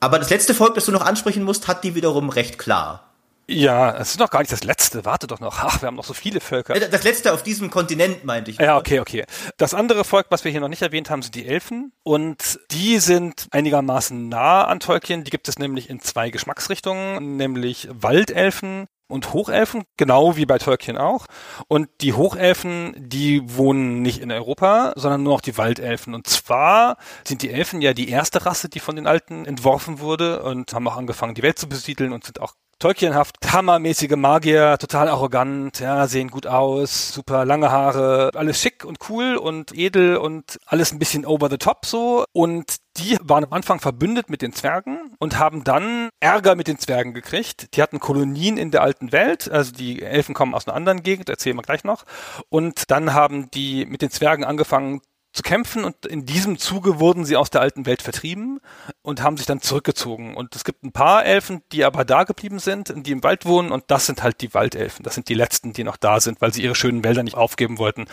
Aber 0.00 0.18
das 0.18 0.30
letzte 0.30 0.54
Volk, 0.54 0.74
das 0.74 0.86
du 0.86 0.92
noch 0.92 1.04
ansprechen 1.04 1.42
musst, 1.42 1.68
hat 1.68 1.84
die 1.84 1.94
wiederum 1.94 2.28
recht 2.28 2.58
klar. 2.58 3.12
Ja, 3.48 3.96
es 3.96 4.10
ist 4.10 4.18
noch 4.18 4.30
gar 4.30 4.40
nicht 4.40 4.50
das 4.50 4.64
letzte. 4.64 5.04
Warte 5.04 5.26
doch 5.26 5.38
noch. 5.38 5.60
Ach, 5.60 5.80
wir 5.80 5.86
haben 5.86 5.94
noch 5.94 6.04
so 6.04 6.14
viele 6.14 6.40
Völker. 6.40 6.74
Äh, 6.74 6.88
das 6.90 7.04
letzte 7.04 7.32
auf 7.32 7.42
diesem 7.42 7.70
Kontinent, 7.70 8.24
meinte 8.24 8.50
ich. 8.50 8.58
Ja, 8.58 8.76
okay, 8.76 8.98
okay. 8.98 9.24
Das 9.56 9.72
andere 9.72 10.04
Volk, 10.04 10.26
was 10.30 10.44
wir 10.44 10.50
hier 10.50 10.60
noch 10.60 10.68
nicht 10.68 10.82
erwähnt 10.82 11.10
haben, 11.10 11.22
sind 11.22 11.34
die 11.34 11.46
Elfen. 11.46 11.92
Und 12.02 12.58
die 12.72 12.98
sind 12.98 13.46
einigermaßen 13.52 14.28
nah 14.28 14.64
an 14.64 14.80
Tolkien. 14.80 15.22
Die 15.22 15.30
gibt 15.30 15.48
es 15.48 15.58
nämlich 15.58 15.88
in 15.88 16.00
zwei 16.00 16.30
Geschmacksrichtungen, 16.30 17.36
nämlich 17.36 17.88
Waldelfen 17.92 18.88
und 19.08 19.32
Hochelfen, 19.32 19.84
genau 19.96 20.36
wie 20.36 20.46
bei 20.46 20.58
Tolkien 20.58 20.98
auch. 20.98 21.26
Und 21.68 21.88
die 22.00 22.14
Hochelfen, 22.14 22.94
die 22.96 23.42
wohnen 23.56 24.02
nicht 24.02 24.20
in 24.20 24.32
Europa, 24.32 24.92
sondern 24.96 25.22
nur 25.22 25.34
noch 25.34 25.40
die 25.40 25.56
Waldelfen. 25.56 26.14
Und 26.14 26.26
zwar 26.26 26.96
sind 27.24 27.42
die 27.42 27.50
Elfen 27.50 27.80
ja 27.80 27.92
die 27.92 28.08
erste 28.08 28.44
Rasse, 28.44 28.68
die 28.68 28.80
von 28.80 28.96
den 28.96 29.06
Alten 29.06 29.44
entworfen 29.44 30.00
wurde 30.00 30.42
und 30.42 30.72
haben 30.72 30.88
auch 30.88 30.96
angefangen, 30.96 31.36
die 31.36 31.42
Welt 31.42 31.60
zu 31.60 31.68
besiedeln 31.68 32.12
und 32.12 32.24
sind 32.24 32.40
auch 32.40 32.54
Tolkienhaft, 32.78 33.36
hammermäßige 33.50 34.16
Magier, 34.16 34.76
total 34.78 35.08
arrogant, 35.08 35.80
ja, 35.80 36.06
sehen 36.06 36.28
gut 36.28 36.46
aus, 36.46 37.10
super 37.10 37.46
lange 37.46 37.70
Haare, 37.70 38.30
alles 38.34 38.60
schick 38.60 38.84
und 38.84 38.98
cool 39.08 39.36
und 39.36 39.72
edel 39.74 40.18
und 40.18 40.58
alles 40.66 40.92
ein 40.92 40.98
bisschen 40.98 41.24
over 41.24 41.48
the 41.48 41.56
top 41.56 41.86
so. 41.86 42.26
Und 42.32 42.76
die 42.98 43.16
waren 43.22 43.44
am 43.44 43.54
Anfang 43.54 43.80
verbündet 43.80 44.28
mit 44.28 44.42
den 44.42 44.52
Zwergen 44.52 45.14
und 45.18 45.38
haben 45.38 45.64
dann 45.64 46.10
Ärger 46.20 46.54
mit 46.54 46.68
den 46.68 46.78
Zwergen 46.78 47.14
gekriegt. 47.14 47.74
Die 47.74 47.80
hatten 47.80 47.98
Kolonien 47.98 48.58
in 48.58 48.70
der 48.70 48.82
alten 48.82 49.10
Welt, 49.10 49.50
also 49.50 49.72
die 49.72 50.02
Elfen 50.02 50.34
kommen 50.34 50.54
aus 50.54 50.68
einer 50.68 50.76
anderen 50.76 51.02
Gegend, 51.02 51.30
erzählen 51.30 51.56
wir 51.56 51.62
gleich 51.62 51.82
noch. 51.82 52.04
Und 52.50 52.90
dann 52.90 53.14
haben 53.14 53.50
die 53.52 53.86
mit 53.86 54.02
den 54.02 54.10
Zwergen 54.10 54.44
angefangen 54.44 55.00
zu 55.36 55.42
kämpfen 55.42 55.84
und 55.84 56.06
in 56.06 56.24
diesem 56.24 56.58
Zuge 56.58 56.98
wurden 56.98 57.26
sie 57.26 57.36
aus 57.36 57.50
der 57.50 57.60
alten 57.60 57.84
Welt 57.84 58.00
vertrieben 58.00 58.58
und 59.02 59.22
haben 59.22 59.36
sich 59.36 59.44
dann 59.44 59.60
zurückgezogen. 59.60 60.34
Und 60.34 60.56
es 60.56 60.64
gibt 60.64 60.82
ein 60.82 60.92
paar 60.92 61.26
Elfen, 61.26 61.62
die 61.72 61.84
aber 61.84 62.06
da 62.06 62.24
geblieben 62.24 62.58
sind, 62.58 62.92
die 62.96 63.12
im 63.12 63.22
Wald 63.22 63.44
wohnen 63.44 63.70
und 63.70 63.84
das 63.88 64.06
sind 64.06 64.22
halt 64.22 64.40
die 64.40 64.54
Waldelfen. 64.54 65.02
Das 65.02 65.14
sind 65.14 65.28
die 65.28 65.34
letzten, 65.34 65.74
die 65.74 65.84
noch 65.84 65.98
da 65.98 66.20
sind, 66.20 66.40
weil 66.40 66.54
sie 66.54 66.62
ihre 66.62 66.74
schönen 66.74 67.04
Wälder 67.04 67.22
nicht 67.22 67.36
aufgeben 67.36 67.76
wollten. 67.76 68.06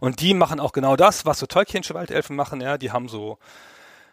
Und 0.00 0.22
die 0.22 0.32
machen 0.32 0.58
auch 0.58 0.72
genau 0.72 0.96
das, 0.96 1.26
was 1.26 1.38
so 1.38 1.46
Tolkienische 1.46 1.92
Waldelfen 1.92 2.34
machen, 2.34 2.62
ja, 2.62 2.78
die 2.78 2.90
haben 2.90 3.08
so 3.08 3.38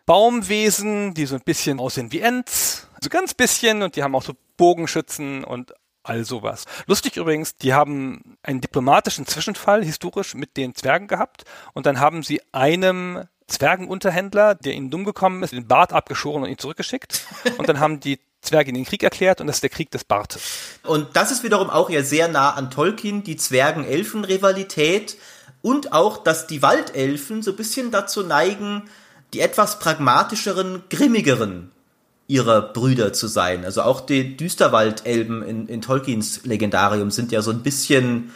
Baumwesen, 0.06 1.14
die 1.14 1.26
so 1.26 1.36
ein 1.36 1.42
bisschen 1.42 1.80
aussehen 1.80 2.12
wie 2.12 2.20
Ents, 2.20 2.88
so 3.02 3.10
ganz 3.10 3.34
bisschen 3.34 3.82
und 3.82 3.96
die 3.96 4.04
haben 4.04 4.16
auch 4.16 4.24
so 4.24 4.34
Bogenschützen 4.58 5.46
und 5.46 5.74
all 6.08 6.26
sowas. 6.26 6.66
Lustig 6.86 7.18
übrigens, 7.18 7.56
die 7.56 7.74
haben 7.74 8.38
einen 8.44 8.62
diplomatischen 8.62 9.26
Zwischenfall 9.26 9.84
historisch 9.84 10.34
mit 10.36 10.58
den 10.58 10.76
Zwergen 10.76 11.08
gehabt 11.08 11.44
und 11.74 11.86
dann 11.86 12.00
haben 12.00 12.24
sie 12.24 12.42
einem 12.52 13.24
Zwergenunterhändler, 13.48 14.56
der 14.56 14.74
ihnen 14.74 14.90
dumm 14.90 15.06
gekommen 15.06 15.42
ist, 15.44 15.54
den 15.54 15.68
Bart 15.68 15.94
abgeschoren 15.94 16.44
und 16.44 16.50
ihn 16.50 16.58
zurückgeschickt. 16.58 17.26
Und 17.58 17.70
dann 17.70 17.80
haben 17.80 18.00
die 18.00 18.20
Zwerge 18.42 18.74
den 18.74 18.86
Krieg 18.86 19.04
erklärt 19.04 19.42
und 19.42 19.48
das 19.48 19.58
ist 19.58 19.64
der 19.64 19.70
Krieg 19.70 19.90
des 19.92 20.04
Bartes. 20.04 20.42
Und 20.84 21.16
das 21.16 21.32
ist 21.32 21.44
wiederum 21.44 21.70
auch 21.70 21.90
ja 21.90 22.04
sehr 22.04 22.28
nah 22.28 22.52
an 22.52 22.72
Tolkien, 22.72 23.24
die 23.24 23.38
Zwergen-Elfen-Rivalität 23.38 25.18
und 25.62 25.94
auch, 25.94 26.18
dass 26.18 26.48
die 26.48 26.62
Waldelfen 26.62 27.42
so 27.42 27.52
ein 27.52 27.58
bisschen 27.58 27.92
dazu 27.92 28.24
neigen, 28.24 28.90
die 29.34 29.40
etwas 29.40 29.80
pragmatischeren, 29.80 30.84
grimmigeren 30.90 31.72
ihrer 32.28 32.62
Brüder 32.62 33.14
zu 33.14 33.28
sein. 33.28 33.64
Also 33.66 33.82
auch 33.82 34.02
die 34.02 34.36
Düsterwaldelben 34.36 35.44
in, 35.44 35.68
in 35.68 35.82
Tolkiens 35.82 36.42
Legendarium 36.44 37.10
sind 37.10 37.32
ja 37.32 37.42
so 37.42 37.52
ein 37.52 37.64
bisschen 37.64 38.32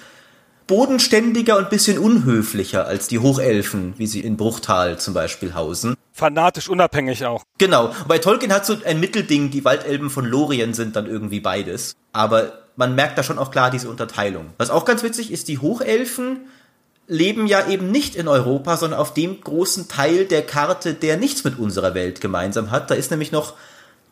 bodenständiger 0.68 1.58
und 1.58 1.66
ein 1.66 1.70
bisschen 1.70 1.98
unhöflicher 1.98 2.88
als 2.88 3.10
die 3.10 3.20
Hochelfen, 3.20 3.94
wie 3.98 4.08
sie 4.08 4.22
in 4.22 4.38
Bruchtal 4.38 4.98
zum 4.98 5.14
Beispiel 5.14 5.54
hausen. 5.54 5.96
Fanatisch 6.14 6.70
unabhängig 6.70 7.26
auch. 7.26 7.44
Genau. 7.58 7.94
Bei 8.08 8.20
Tolkien 8.20 8.54
hat 8.54 8.66
so 8.66 8.78
ein 8.86 9.02
Mittelding, 9.02 9.52
die 9.52 9.66
Waldelben 9.66 10.10
von 10.10 10.26
Lorien 10.26 10.74
sind 10.74 10.96
dann 10.96 11.08
irgendwie 11.08 11.42
beides. 11.42 11.94
Aber 12.14 12.54
man 12.78 12.96
merkt 12.96 13.18
da 13.18 13.24
schon 13.24 13.38
auch 13.38 13.52
klar 13.52 13.70
diese 13.70 13.90
Unterteilung. 13.90 14.54
Was 14.58 14.70
auch 14.70 14.86
ganz 14.86 15.04
witzig 15.04 15.32
ist, 15.32 15.50
die 15.50 15.58
Hochelfen 15.58 16.48
leben 17.08 17.48
ja 17.48 17.68
eben 17.68 17.92
nicht 17.92 18.16
in 18.16 18.30
Europa, 18.30 18.78
sondern 18.78 19.00
auf 19.00 19.14
dem 19.14 19.42
großen 19.42 19.90
Teil 19.90 20.26
der 20.26 20.44
Karte, 20.44 20.94
der 20.94 21.18
nichts 21.18 21.44
mit 21.44 21.60
unserer 21.60 21.94
Welt 21.94 22.22
gemeinsam 22.22 22.72
hat. 22.72 22.90
Da 22.90 22.96
ist 22.96 23.12
nämlich 23.12 23.34
noch 23.34 23.56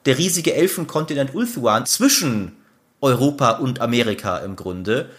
der 0.05 0.17
riesige 0.17 0.53
Elfenkontinent 0.53 1.35
Ulthuan 1.35 1.85
zwischen 1.85 2.55
Europa 3.01 3.51
und 3.51 3.81
Amerika 3.81 4.37
im 4.39 4.55
Grunde. 4.55 5.09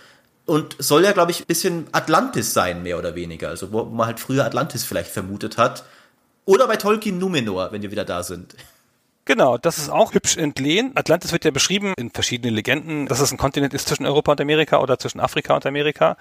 Und 0.47 0.77
soll 0.79 1.05
ja, 1.05 1.13
glaube 1.13 1.31
ich, 1.31 1.41
ein 1.41 1.47
bisschen 1.47 1.87
Atlantis 1.93 2.53
sein, 2.53 2.83
mehr 2.83 2.99
oder 2.99 3.15
weniger. 3.15 3.49
Also 3.49 3.73
wo 3.73 3.85
man 3.85 4.07
halt 4.07 4.21
früher 4.21 4.45
Atlantis 4.45 4.85
vielleicht 4.85 5.11
vermutet 5.11 5.59
hat. 5.59 5.85
Oder 6.45 6.67
bei 6.67 6.77
Tolkien 6.77 7.19
Numenor, 7.19 7.73
wenn 7.73 7.83
wir 7.83 7.91
wieder 7.91 8.05
da 8.05 8.23
sind. 8.23 8.57
Genau, 9.27 9.59
das 9.59 9.79
ist 9.79 9.91
auch 9.91 10.15
hübsch 10.15 10.39
entlehnt. 10.39 10.97
Atlantis 10.99 11.31
wird 11.31 11.45
ja 11.45 11.51
beschrieben 11.51 11.93
in 11.97 12.11
verschiedenen 12.11 12.55
Legenden, 12.55 13.07
dass 13.07 13.21
es 13.21 13.31
ein 13.31 13.37
Kontinent 13.37 13.75
ist 13.75 13.87
zwischen 13.87 14.07
Europa 14.07 14.33
und 14.33 14.41
Amerika 14.41 14.81
oder 14.81 14.99
zwischen 14.99 15.21
Afrika 15.21 15.55
und 15.55 15.67
Amerika 15.67 16.17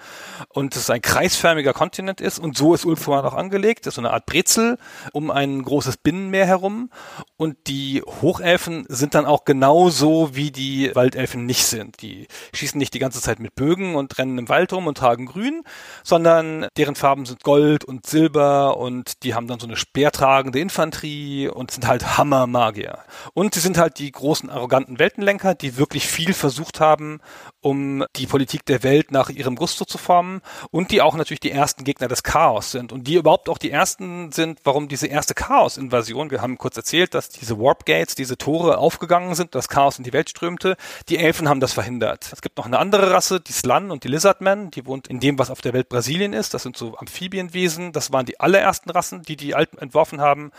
und 0.50 0.76
es 0.76 0.90
ein 0.90 1.00
kreisförmiger 1.00 1.72
Kontinent 1.72 2.20
ist 2.20 2.38
und 2.38 2.56
so 2.56 2.74
ist 2.74 2.84
Ulfuan 2.84 3.24
auch 3.24 3.34
angelegt. 3.34 3.86
Das 3.86 3.92
ist 3.92 3.94
so 3.96 4.02
eine 4.02 4.12
Art 4.12 4.26
Brezel 4.26 4.78
um 5.12 5.30
ein 5.30 5.62
großes 5.62 5.96
Binnenmeer 5.96 6.46
herum 6.46 6.90
und 7.36 7.56
die 7.66 8.02
Hochelfen 8.20 8.84
sind 8.88 9.14
dann 9.14 9.26
auch 9.26 9.44
genauso 9.44 10.36
wie 10.36 10.52
die 10.52 10.94
Waldelfen 10.94 11.46
nicht 11.46 11.64
sind. 11.64 12.02
Die 12.02 12.28
schießen 12.54 12.78
nicht 12.78 12.94
die 12.94 13.00
ganze 13.00 13.20
Zeit 13.20 13.40
mit 13.40 13.54
Bögen 13.56 13.96
und 13.96 14.18
rennen 14.18 14.38
im 14.38 14.48
Wald 14.48 14.72
rum 14.72 14.86
und 14.86 14.98
tragen 14.98 15.26
grün, 15.26 15.62
sondern 16.04 16.68
deren 16.76 16.94
Farben 16.94 17.24
sind 17.26 17.42
Gold 17.42 17.82
und 17.82 18.06
Silber 18.06 18.76
und 18.76 19.24
die 19.24 19.34
haben 19.34 19.48
dann 19.48 19.58
so 19.58 19.66
eine 19.66 19.76
speertragende 19.76 20.60
Infanterie 20.60 21.48
und 21.48 21.70
sind 21.72 21.88
halt 21.88 22.18
Hammermagier. 22.18 22.99
Und 23.34 23.54
sie 23.54 23.60
sind 23.60 23.78
halt 23.78 23.98
die 23.98 24.10
großen 24.10 24.50
arroganten 24.50 24.98
Weltenlenker, 24.98 25.54
die 25.54 25.76
wirklich 25.76 26.06
viel 26.06 26.34
versucht 26.34 26.80
haben, 26.80 27.20
um 27.60 28.04
die 28.16 28.26
Politik 28.26 28.64
der 28.66 28.82
Welt 28.82 29.10
nach 29.10 29.28
ihrem 29.28 29.56
Gusto 29.56 29.84
zu 29.84 29.98
formen 29.98 30.40
und 30.70 30.90
die 30.90 31.02
auch 31.02 31.16
natürlich 31.16 31.40
die 31.40 31.50
ersten 31.50 31.84
Gegner 31.84 32.08
des 32.08 32.22
Chaos 32.22 32.70
sind. 32.70 32.92
Und 32.92 33.06
die 33.06 33.14
überhaupt 33.14 33.48
auch 33.48 33.58
die 33.58 33.70
ersten 33.70 34.32
sind, 34.32 34.60
warum 34.64 34.88
diese 34.88 35.06
erste 35.06 35.34
Chaos-Invasion, 35.34 36.30
wir 36.30 36.42
haben 36.42 36.58
kurz 36.58 36.76
erzählt, 36.76 37.14
dass 37.14 37.28
diese 37.28 37.58
Warp 37.58 37.84
Gates, 37.86 38.14
diese 38.14 38.38
Tore 38.38 38.78
aufgegangen 38.78 39.34
sind, 39.34 39.54
das 39.54 39.68
Chaos 39.68 39.98
in 39.98 40.04
die 40.04 40.12
Welt 40.12 40.30
strömte, 40.30 40.76
die 41.08 41.18
Elfen 41.18 41.48
haben 41.48 41.60
das 41.60 41.72
verhindert. 41.72 42.30
Es 42.32 42.42
gibt 42.42 42.56
noch 42.56 42.66
eine 42.66 42.78
andere 42.78 43.10
Rasse, 43.10 43.40
die 43.40 43.52
Slan 43.52 43.90
und 43.90 44.04
die 44.04 44.08
Lizardmen, 44.08 44.70
die 44.70 44.86
wohnt 44.86 45.08
in 45.08 45.20
dem, 45.20 45.38
was 45.38 45.50
auf 45.50 45.60
der 45.60 45.72
Welt 45.72 45.88
Brasilien 45.88 46.32
ist, 46.32 46.54
das 46.54 46.62
sind 46.62 46.76
so 46.76 46.96
Amphibienwesen, 46.96 47.92
das 47.92 48.12
waren 48.12 48.26
die 48.26 48.40
allerersten 48.40 48.90
Rassen, 48.90 49.22
die 49.22 49.36
die 49.36 49.54
Alten 49.54 49.78
entworfen 49.78 50.20
haben. 50.20 50.50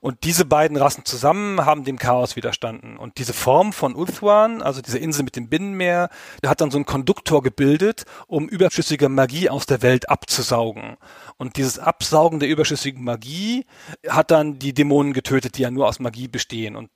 Und 0.00 0.24
diese 0.24 0.44
beiden 0.44 0.76
Rassen 0.76 1.04
zusammen 1.04 1.64
haben 1.64 1.79
dem 1.84 1.98
Chaos 1.98 2.36
widerstanden 2.36 2.96
und 2.96 3.18
diese 3.18 3.32
Form 3.32 3.72
von 3.72 3.94
Ulthuan, 3.94 4.62
also 4.62 4.80
diese 4.80 4.98
Insel 4.98 5.24
mit 5.24 5.36
dem 5.36 5.48
Binnenmeer, 5.48 6.08
hat 6.44 6.60
dann 6.60 6.70
so 6.70 6.78
einen 6.78 6.86
Konduktor 6.86 7.42
gebildet, 7.42 8.04
um 8.26 8.48
überschüssige 8.48 9.08
Magie 9.08 9.50
aus 9.50 9.66
der 9.66 9.82
Welt 9.82 10.08
abzusaugen. 10.08 10.96
Und 11.36 11.56
dieses 11.56 11.78
Absaugen 11.78 12.40
der 12.40 12.48
überschüssigen 12.48 13.04
Magie 13.04 13.66
hat 14.08 14.30
dann 14.30 14.58
die 14.58 14.74
Dämonen 14.74 15.12
getötet, 15.12 15.56
die 15.56 15.62
ja 15.62 15.70
nur 15.70 15.88
aus 15.88 15.98
Magie 15.98 16.28
bestehen. 16.28 16.76
Und 16.76 16.90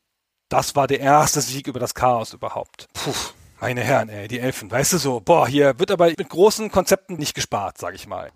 das 0.49 0.77
war 0.77 0.87
der 0.87 1.01
erste 1.01 1.41
Sieg 1.41 1.67
über 1.67 1.81
das 1.81 1.95
Chaos 1.95 2.33
überhaupt. 2.33 2.89
Puh. 2.93 3.13
Meine 3.61 3.81
Herren, 3.81 4.11
ey, 4.11 4.29
die 4.29 4.41
Elfen, 4.41 4.71
weißt 4.71 4.93
du 4.93 4.99
so, 4.99 5.21
boah, 5.21 5.49
hier 5.49 5.79
wird 5.79 5.91
aber 5.91 6.09
mit 6.09 6.29
großen 6.29 6.71
Konzepten 6.71 7.17
nicht 7.17 7.35
gespart, 7.35 7.79
sag 7.79 7.95
ich 7.95 8.07
mal. 8.07 8.31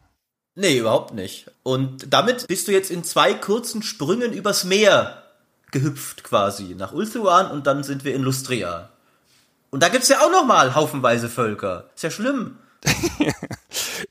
Nee, 0.55 0.79
überhaupt 0.79 1.15
nicht. 1.15 1.51
Und 1.63 2.13
damit 2.13 2.49
bist 2.49 2.67
du 2.67 2.73
jetzt 2.73 2.91
in 2.91 3.05
zwei 3.05 3.35
kurzen 3.35 3.83
Sprüngen 3.83 4.33
übers 4.33 4.65
Meer 4.65 5.23
gehüpft 5.71 6.25
quasi 6.25 6.75
nach 6.77 6.93
Ulthuan 6.93 7.51
und 7.51 7.67
dann 7.67 7.83
sind 7.83 8.05
wir 8.05 8.15
in 8.15 8.23
Lustria. 8.23 8.91
Und 9.71 9.83
da 9.83 9.89
gibt's 9.89 10.09
ja 10.09 10.21
auch 10.21 10.31
nochmal 10.31 10.75
haufenweise 10.75 11.29
Völker. 11.29 11.91
Ist 11.95 12.03
ja 12.03 12.11
schlimm. 12.11 12.59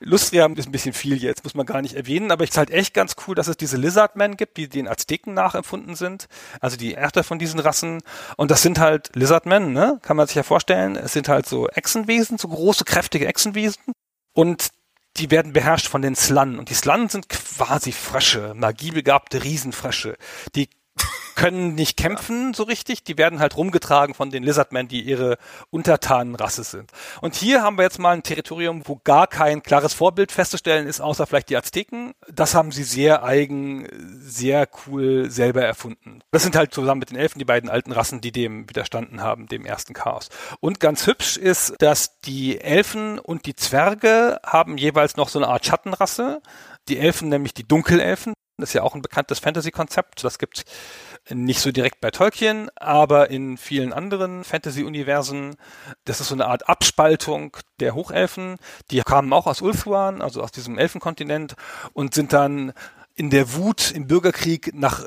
Lustria 0.00 0.46
ist 0.46 0.66
ein 0.66 0.72
bisschen 0.72 0.92
viel 0.92 1.22
jetzt, 1.22 1.42
muss 1.44 1.54
man 1.54 1.66
gar 1.66 1.80
nicht 1.80 1.94
erwähnen, 1.94 2.30
aber 2.30 2.44
ist 2.44 2.56
halt 2.56 2.70
echt 2.70 2.94
ganz 2.94 3.16
cool, 3.26 3.34
dass 3.34 3.48
es 3.48 3.56
diese 3.56 3.76
Lizardmen 3.76 4.36
gibt, 4.36 4.56
die 4.58 4.68
den 4.68 4.86
Azteken 4.86 5.34
nachempfunden 5.34 5.96
sind, 5.96 6.28
also 6.60 6.76
die 6.76 6.92
Erster 6.92 7.24
von 7.24 7.38
diesen 7.38 7.60
Rassen. 7.60 8.02
Und 8.36 8.50
das 8.50 8.62
sind 8.62 8.78
halt 8.78 9.14
Lizardmen, 9.16 9.72
ne? 9.72 9.98
Kann 10.02 10.16
man 10.16 10.26
sich 10.26 10.36
ja 10.36 10.42
vorstellen. 10.42 10.96
Es 10.96 11.12
sind 11.12 11.28
halt 11.28 11.46
so 11.46 11.68
Echsenwesen, 11.68 12.38
so 12.38 12.48
große, 12.48 12.84
kräftige 12.84 13.26
Echsenwesen. 13.26 13.82
Und 14.34 14.68
die 15.16 15.30
werden 15.30 15.52
beherrscht 15.52 15.88
von 15.88 16.02
den 16.02 16.14
Slan. 16.14 16.58
Und 16.58 16.70
die 16.70 16.74
Slan 16.74 17.08
sind 17.08 17.28
quasi 17.28 17.92
Frösche, 17.92 18.54
magiebegabte 18.54 19.42
Riesenfrösche. 19.42 20.16
Die 20.54 20.68
können 21.38 21.76
nicht 21.76 21.96
kämpfen 21.96 22.52
so 22.52 22.64
richtig, 22.64 23.04
die 23.04 23.16
werden 23.16 23.38
halt 23.38 23.56
rumgetragen 23.56 24.12
von 24.12 24.30
den 24.30 24.42
Lizardmen, 24.42 24.88
die 24.88 25.02
ihre 25.02 25.38
Untertanenrasse 25.70 26.64
sind. 26.64 26.90
Und 27.20 27.36
hier 27.36 27.62
haben 27.62 27.78
wir 27.78 27.84
jetzt 27.84 28.00
mal 28.00 28.10
ein 28.10 28.24
Territorium, 28.24 28.82
wo 28.86 29.00
gar 29.04 29.28
kein 29.28 29.62
klares 29.62 29.94
Vorbild 29.94 30.32
festzustellen 30.32 30.88
ist, 30.88 31.00
außer 31.00 31.28
vielleicht 31.28 31.48
die 31.50 31.56
Azteken. 31.56 32.12
Das 32.28 32.56
haben 32.56 32.72
sie 32.72 32.82
sehr 32.82 33.22
eigen, 33.22 33.86
sehr 34.20 34.68
cool 34.86 35.30
selber 35.30 35.62
erfunden. 35.62 36.18
Das 36.32 36.42
sind 36.42 36.56
halt 36.56 36.74
zusammen 36.74 36.98
mit 36.98 37.10
den 37.10 37.16
Elfen 37.16 37.38
die 37.38 37.44
beiden 37.44 37.70
alten 37.70 37.92
Rassen, 37.92 38.20
die 38.20 38.32
dem 38.32 38.68
widerstanden 38.68 39.22
haben, 39.22 39.46
dem 39.46 39.64
ersten 39.64 39.94
Chaos. 39.94 40.30
Und 40.58 40.80
ganz 40.80 41.06
hübsch 41.06 41.36
ist, 41.36 41.76
dass 41.78 42.18
die 42.20 42.60
Elfen 42.60 43.20
und 43.20 43.46
die 43.46 43.54
Zwerge 43.54 44.40
haben 44.44 44.76
jeweils 44.76 45.16
noch 45.16 45.28
so 45.28 45.38
eine 45.38 45.46
Art 45.46 45.64
Schattenrasse. 45.64 46.42
Die 46.88 46.98
Elfen, 46.98 47.28
nämlich 47.28 47.54
die 47.54 47.68
Dunkelelfen, 47.68 48.34
das 48.58 48.70
ist 48.70 48.74
ja 48.74 48.82
auch 48.82 48.96
ein 48.96 49.02
bekanntes 49.02 49.38
Fantasy-Konzept. 49.38 50.24
Das 50.24 50.38
gibt 50.38 50.64
nicht 51.30 51.60
so 51.60 51.72
direkt 51.72 52.00
bei 52.00 52.10
Tolkien, 52.10 52.70
aber 52.76 53.30
in 53.30 53.56
vielen 53.56 53.92
anderen 53.92 54.44
Fantasy-Universen. 54.44 55.56
Das 56.04 56.20
ist 56.20 56.28
so 56.28 56.34
eine 56.34 56.46
Art 56.46 56.68
Abspaltung 56.68 57.56
der 57.80 57.94
Hochelfen. 57.94 58.56
Die 58.90 59.00
kamen 59.00 59.32
auch 59.32 59.46
aus 59.46 59.60
Ulthuan, 59.62 60.22
also 60.22 60.42
aus 60.42 60.52
diesem 60.52 60.78
Elfenkontinent 60.78 61.54
und 61.92 62.14
sind 62.14 62.32
dann 62.32 62.72
in 63.14 63.30
der 63.30 63.54
Wut 63.54 63.90
im 63.90 64.06
Bürgerkrieg 64.06 64.72
nach 64.74 65.04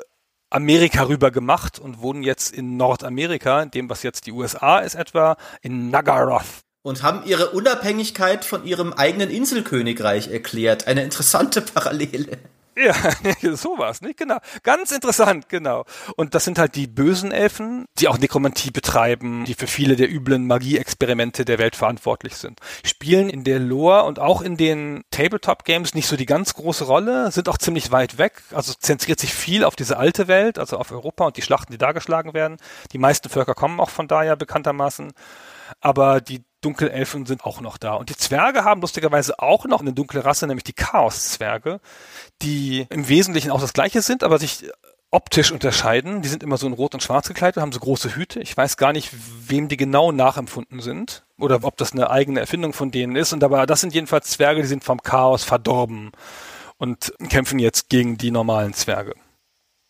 Amerika 0.50 1.04
rüber 1.04 1.32
gemacht 1.32 1.80
und 1.80 2.02
wohnen 2.02 2.24
jetzt 2.24 2.54
in 2.54 2.76
Nordamerika, 2.76 3.62
in 3.62 3.72
dem 3.72 3.90
was 3.90 4.04
jetzt 4.04 4.26
die 4.28 4.34
USA 4.34 4.80
ist 4.80 4.96
etwa, 4.96 5.38
in 5.62 5.90
Nagaroth. 5.90 6.44
Und 6.84 7.04
haben 7.04 7.26
ihre 7.26 7.52
Unabhängigkeit 7.52 8.44
von 8.44 8.66
ihrem 8.66 8.92
eigenen 8.92 9.30
Inselkönigreich 9.30 10.30
erklärt. 10.30 10.88
Eine 10.88 11.04
interessante 11.04 11.62
Parallele. 11.62 12.40
Ja, 12.78 12.94
sowas, 13.56 14.02
nicht? 14.02 14.18
Genau. 14.18 14.38
Ganz 14.64 14.92
interessant, 14.92 15.50
genau. 15.50 15.84
Und 16.16 16.36
das 16.36 16.46
sind 16.46 16.58
halt 16.58 16.76
die 16.76 16.88
bösen 16.88 17.32
Elfen, 17.32 17.86
die 18.00 18.08
auch 18.08 18.18
Nekromantie 18.18 18.72
betreiben, 18.72 19.44
die 19.46 19.56
für 19.56 19.68
viele 19.68 19.98
der 19.98 20.10
üblen 20.10 20.48
Magie-Experimente 20.48 21.44
der 21.44 21.60
Welt 21.60 21.76
verantwortlich 21.76 22.36
sind. 22.36 22.60
Spielen 22.86 23.30
in 23.30 23.44
der 23.44 23.60
Lore 23.60 24.04
und 24.04 24.20
auch 24.20 24.42
in 24.42 24.56
den 24.56 25.04
Tabletop-Games 25.12 25.96
nicht 25.96 26.08
so 26.08 26.16
die 26.16 26.26
ganz 26.26 26.54
große 26.54 26.86
Rolle, 26.86 27.32
sind 27.32 27.50
auch 27.50 27.58
ziemlich 27.58 27.92
weit 27.92 28.18
weg, 28.18 28.42
also 28.52 28.74
zentriert 28.74 29.20
sich 29.20 29.34
viel 29.34 29.66
auf 29.66 29.76
diese 29.76 29.98
alte 29.98 30.28
Welt, 30.30 30.58
also 30.58 30.78
auf 30.78 30.92
Europa 30.92 31.26
und 31.26 31.38
die 31.38 31.42
Schlachten, 31.42 31.74
die 31.74 31.78
da 31.78 31.92
geschlagen 31.92 32.34
werden. 32.34 32.58
Die 32.94 32.98
meisten 32.98 33.30
Völker 33.30 33.54
kommen 33.54 33.82
auch 33.82 33.90
von 33.90 34.08
da 34.08 34.24
ja 34.24 34.36
bekanntermaßen. 34.36 35.12
Aber 35.80 36.22
die 36.22 36.44
Dunkelelfen 36.62 37.26
sind 37.26 37.44
auch 37.44 37.60
noch 37.60 37.78
da. 37.78 37.94
Und 37.94 38.10
die 38.10 38.16
Zwerge 38.16 38.64
haben 38.64 38.82
lustigerweise 38.82 39.40
auch 39.40 39.66
noch 39.66 39.82
eine 39.82 39.94
dunkle 39.94 40.24
Rasse, 40.24 40.46
nämlich 40.46 40.64
die 40.64 40.74
Chaos-Zwerge, 40.74 41.80
die 42.42 42.86
im 42.90 43.08
Wesentlichen 43.08 43.52
auch 43.52 43.62
das 43.62 43.74
gleiche 43.74 44.02
sind, 44.02 44.24
aber 44.24 44.38
sich 44.38 44.70
optisch 45.10 45.52
unterscheiden. 45.52 46.22
Die 46.22 46.30
sind 46.30 46.44
immer 46.44 46.58
so 46.58 46.68
in 46.68 46.74
Rot 46.74 46.94
und 46.94 47.04
Schwarz 47.04 47.28
gekleidet, 47.28 47.62
haben 47.62 47.72
so 47.72 47.80
große 47.80 48.16
Hüte. 48.16 48.40
Ich 48.40 48.56
weiß 48.56 48.78
gar 48.78 48.94
nicht, 48.94 49.12
wem 49.48 49.68
die 49.68 49.78
genau 49.78 50.12
nachempfunden 50.12 50.80
sind 50.80 51.24
oder 51.38 51.60
ob 51.64 51.78
das 51.78 51.92
eine 51.92 52.10
eigene 52.10 52.40
Erfindung 52.40 52.74
von 52.74 52.92
denen 52.92 53.16
ist. 53.16 53.34
Und 53.34 53.44
aber 53.44 53.66
das 53.66 53.82
sind 53.82 53.94
jedenfalls 53.94 54.30
Zwerge, 54.30 54.62
die 54.62 54.68
sind 54.68 54.84
vom 54.84 55.02
Chaos 55.02 55.44
verdorben 55.44 56.12
und 56.78 57.14
kämpfen 57.30 57.60
jetzt 57.60 57.90
gegen 57.90 58.18
die 58.18 58.32
normalen 58.32 58.74
Zwerge. 58.74 59.14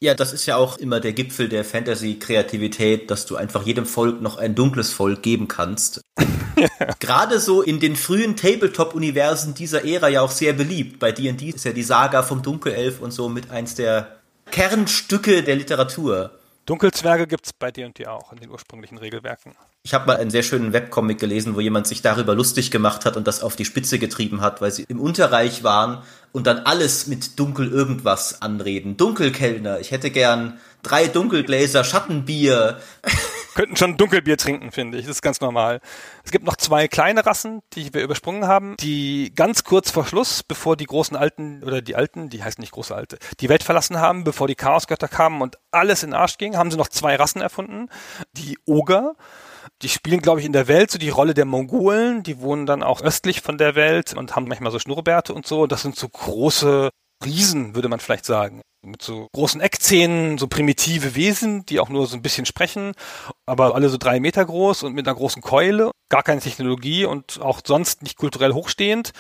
Ja, 0.04 0.16
das 0.16 0.34
ist 0.34 0.48
ja 0.48 0.56
auch 0.56 0.80
immer 0.80 1.00
der 1.00 1.14
Gipfel 1.14 1.48
der 1.48 1.64
Fantasy-Kreativität, 1.64 3.12
dass 3.12 3.28
du 3.28 3.36
einfach 3.36 3.68
jedem 3.68 3.86
Volk 3.86 4.20
noch 4.20 4.38
ein 4.38 4.56
dunkles 4.56 4.92
Volk 4.92 5.22
geben 5.22 5.48
kannst. 5.48 6.02
Gerade 7.00 7.40
so 7.40 7.62
in 7.62 7.80
den 7.80 7.96
frühen 7.96 8.36
Tabletop-Universen 8.36 9.54
dieser 9.54 9.86
Ära 9.86 10.08
ja 10.08 10.22
auch 10.22 10.32
sehr 10.32 10.54
beliebt. 10.54 10.98
Bei 10.98 11.12
D&D 11.12 11.50
ist 11.50 11.66
ja 11.66 11.72
die 11.72 11.84
Saga 11.84 12.24
vom 12.24 12.42
Dunkelelf 12.42 13.00
und 13.00 13.12
so 13.12 13.30
mit 13.30 13.52
eins 13.52 13.76
der 13.76 14.16
Kernstücke 14.50 15.44
der 15.44 15.56
Literatur. 15.56 16.32
Dunkelzwerge 16.72 17.28
gibt's 17.28 17.52
bei 17.52 17.70
D&D 17.70 18.08
auch 18.08 18.32
in 18.32 18.40
den 18.40 18.50
ursprünglichen 18.50 18.98
Regelwerken. 18.98 19.58
Ich 19.84 19.94
habe 19.94 20.08
mal 20.08 20.16
einen 20.16 20.32
sehr 20.32 20.42
schönen 20.42 20.72
Webcomic 20.72 21.20
gelesen, 21.20 21.54
wo 21.54 21.60
jemand 21.60 21.86
sich 21.86 22.02
darüber 22.02 22.34
lustig 22.34 22.72
gemacht 22.72 23.04
hat 23.04 23.18
und 23.18 23.28
das 23.28 23.44
auf 23.44 23.58
die 23.58 23.66
Spitze 23.66 24.00
getrieben 24.00 24.40
hat, 24.40 24.62
weil 24.62 24.72
sie 24.72 24.84
im 24.84 25.02
Unterreich 25.02 25.66
waren 25.66 26.02
und 26.32 26.48
dann 26.48 26.60
alles 26.60 27.08
mit 27.08 27.38
Dunkel 27.38 27.70
irgendwas 27.70 28.42
anreden. 28.42 28.96
Dunkelkellner, 28.96 29.82
ich 29.82 29.92
hätte 29.92 30.12
gern 30.12 30.62
drei 30.82 31.08
Dunkelgläser 31.08 31.84
Schattenbier. 31.84 32.80
Könnten 33.54 33.76
schon 33.76 33.98
Dunkelbier 33.98 34.38
trinken, 34.38 34.72
finde 34.72 34.98
ich. 34.98 35.06
Das 35.06 35.18
ist 35.18 35.22
ganz 35.22 35.42
normal. 35.42 35.82
Es 36.24 36.32
gibt 36.32 36.46
noch 36.46 36.56
zwei 36.56 36.88
kleine 36.88 37.26
Rassen, 37.26 37.62
die 37.74 37.94
wir 37.94 38.02
übersprungen 38.02 38.48
haben, 38.48 38.76
die 38.80 39.34
ganz 39.36 39.64
kurz 39.64 39.92
vor 39.92 40.06
Schluss, 40.06 40.44
bevor 40.44 40.78
die 40.78 40.86
großen 40.86 41.18
Alten 41.18 41.64
oder 41.64 41.82
die 41.82 41.96
Alten, 41.96 42.30
die 42.30 42.44
heißen 42.44 42.62
nicht 42.62 42.72
große 42.72 42.96
Alte, 42.96 43.18
die 43.40 43.50
Welt 43.50 43.64
verlassen 43.64 44.00
haben, 44.00 44.24
bevor 44.24 44.48
die 44.48 44.56
Chaosgötter 44.56 45.08
kamen 45.08 45.42
und 45.42 45.58
alles 45.72 46.04
in 46.04 46.12
den 46.12 46.16
Arsch 46.16 46.38
ging, 46.38 46.56
haben 46.56 46.72
sie 46.72 46.78
noch 46.78 46.88
zwei 46.88 47.16
Rassen 47.16 47.42
erfunden. 47.42 47.90
Die 48.34 48.58
Oger, 48.66 49.16
die 49.82 49.90
spielen, 49.90 50.22
glaube 50.22 50.40
ich, 50.40 50.46
in 50.46 50.54
der 50.54 50.68
Welt 50.68 50.92
so 50.92 50.98
die 50.98 51.10
Rolle 51.10 51.34
der 51.34 51.46
Mongolen. 51.46 52.24
Die 52.24 52.40
wohnen 52.40 52.66
dann 52.66 52.84
auch 52.84 53.02
östlich 53.02 53.42
von 53.42 53.58
der 53.58 53.76
Welt 53.76 54.14
und 54.14 54.36
haben 54.36 54.48
manchmal 54.48 54.72
so 54.72 54.80
Schnurrbärte 54.80 55.34
und 55.34 55.46
so. 55.46 55.68
Das 55.68 55.82
sind 55.82 55.96
so 55.96 56.08
große 56.08 56.90
Riesen, 57.24 57.76
würde 57.76 57.90
man 57.90 58.00
vielleicht 58.00 58.26
sagen 58.26 58.62
mit 58.84 59.02
so 59.04 59.28
großen 59.34 59.62
Eckzähnen, 59.62 60.40
so 60.40 60.48
primitive 60.48 61.14
Wesen, 61.16 61.66
die 61.68 61.80
auch 61.80 61.90
nur 61.90 62.08
so 62.08 62.16
ein 62.16 62.24
bisschen 62.24 62.48
sprechen, 62.48 62.94
aber 63.46 63.76
alle 63.76 63.90
so 63.90 63.98
drei 63.98 64.20
Meter 64.20 64.44
groß 64.44 64.84
und 64.84 64.94
mit 64.94 65.08
einer 65.08 65.16
großen 65.16 65.42
Keule, 65.42 65.92
gar 66.10 66.24
keine 66.24 66.42
Technologie 66.42 67.06
und 67.06 67.40
auch 67.42 67.62
sonst 67.64 68.02
nicht 68.02 68.18
kulturell 68.18 68.54
hochstehend. 68.54 69.12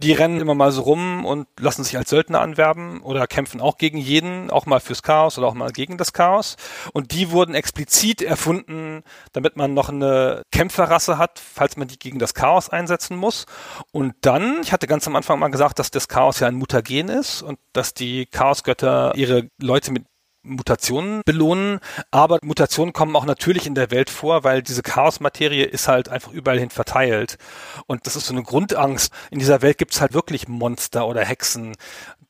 Die 0.00 0.12
rennen 0.12 0.40
immer 0.40 0.54
mal 0.54 0.70
so 0.70 0.82
rum 0.82 1.24
und 1.24 1.48
lassen 1.58 1.82
sich 1.82 1.96
als 1.96 2.10
Söldner 2.10 2.40
anwerben 2.40 3.00
oder 3.02 3.26
kämpfen 3.26 3.60
auch 3.60 3.78
gegen 3.78 3.98
jeden, 3.98 4.48
auch 4.48 4.66
mal 4.66 4.80
fürs 4.80 5.02
Chaos 5.02 5.38
oder 5.38 5.48
auch 5.48 5.54
mal 5.54 5.72
gegen 5.72 5.98
das 5.98 6.12
Chaos. 6.12 6.56
Und 6.92 7.12
die 7.12 7.32
wurden 7.32 7.54
explizit 7.54 8.22
erfunden, 8.22 9.02
damit 9.32 9.56
man 9.56 9.74
noch 9.74 9.88
eine 9.88 10.42
Kämpferrasse 10.52 11.18
hat, 11.18 11.40
falls 11.40 11.76
man 11.76 11.88
die 11.88 11.98
gegen 11.98 12.20
das 12.20 12.34
Chaos 12.34 12.68
einsetzen 12.68 13.16
muss. 13.16 13.46
Und 13.90 14.14
dann, 14.20 14.60
ich 14.62 14.72
hatte 14.72 14.86
ganz 14.86 15.06
am 15.08 15.16
Anfang 15.16 15.40
mal 15.40 15.48
gesagt, 15.48 15.80
dass 15.80 15.90
das 15.90 16.06
Chaos 16.06 16.38
ja 16.38 16.46
ein 16.46 16.54
Mutagen 16.54 17.08
ist 17.08 17.42
und 17.42 17.58
dass 17.72 17.92
die 17.92 18.26
Chaosgötter 18.26 18.99
ihre 19.14 19.48
Leute 19.60 19.92
mit 19.92 20.04
Mutationen 20.42 21.20
belohnen, 21.26 21.80
aber 22.10 22.38
Mutationen 22.42 22.94
kommen 22.94 23.14
auch 23.14 23.26
natürlich 23.26 23.66
in 23.66 23.74
der 23.74 23.90
Welt 23.90 24.08
vor, 24.08 24.42
weil 24.42 24.62
diese 24.62 24.82
Chaosmaterie 24.82 25.62
ist 25.62 25.86
halt 25.86 26.08
einfach 26.08 26.32
überall 26.32 26.58
hin 26.58 26.70
verteilt. 26.70 27.36
Und 27.86 28.06
das 28.06 28.16
ist 28.16 28.26
so 28.26 28.32
eine 28.32 28.42
Grundangst. 28.42 29.12
In 29.30 29.38
dieser 29.38 29.60
Welt 29.60 29.76
gibt 29.76 29.92
es 29.92 30.00
halt 30.00 30.14
wirklich 30.14 30.48
Monster 30.48 31.06
oder 31.06 31.24
Hexen. 31.24 31.76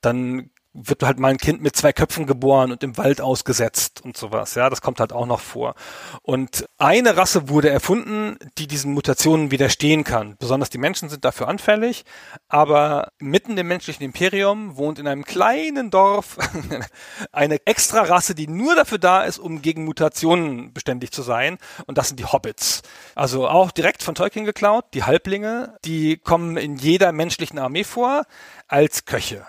Dann 0.01 0.51
wird 0.73 1.03
halt 1.03 1.19
mal 1.19 1.29
ein 1.29 1.39
Kind 1.39 1.61
mit 1.61 1.75
zwei 1.75 1.93
Köpfen 1.93 2.27
geboren 2.27 2.71
und 2.71 2.83
im 2.85 2.97
Wald 2.97 3.21
ausgesetzt 3.21 4.03
und 4.05 4.17
sowas. 4.17 4.55
Ja, 4.55 4.71
das 4.71 4.83
kommt 4.83 5.01
halt 5.01 5.13
auch 5.13 5.27
noch 5.27 5.41
vor. 5.41 5.75
Und 6.23 6.65
eine 6.79 7.17
Rasse 7.17 7.49
wurde 7.49 7.71
erfunden, 7.71 8.39
die 8.57 8.69
diesen 8.69 8.93
Mutationen 8.95 9.51
widerstehen 9.51 10.05
kann. 10.05 10.37
Besonders 10.39 10.71
die 10.71 10.79
Menschen 10.79 11.09
sind 11.09 11.25
dafür 11.25 11.49
anfällig, 11.49 12.05
aber 12.49 13.09
mitten 13.19 13.59
im 13.59 13.67
menschlichen 13.67 14.05
Imperium 14.05 14.77
wohnt 14.77 15.01
in 15.01 15.09
einem 15.09 15.25
kleinen 15.25 15.91
Dorf 15.91 16.39
eine 17.33 17.67
extra 17.67 18.03
Rasse, 18.03 18.37
die 18.37 18.47
nur 18.47 18.77
dafür 18.77 18.99
da 18.99 19.25
ist, 19.25 19.39
um 19.39 19.63
gegen 19.63 19.85
Mutationen 19.85 20.73
beständig 20.73 21.11
zu 21.11 21.23
sein. 21.23 21.59
Und 21.87 21.99
das 21.99 22.09
sind 22.09 22.21
die 22.21 22.27
Hobbits. 22.27 22.83
Also 23.17 23.49
auch 23.49 23.73
direkt 23.73 24.05
von 24.05 24.15
Tolkien 24.15 24.45
geklaut, 24.45 24.85
die 24.95 25.03
Halblinge, 25.03 25.77
die 25.85 26.17
kommen 26.17 26.57
in 26.57 26.77
jeder 26.77 27.11
menschlichen 27.11 27.59
Armee 27.59 27.85
vor 27.85 28.23
als 28.69 29.05
Köche. 29.05 29.45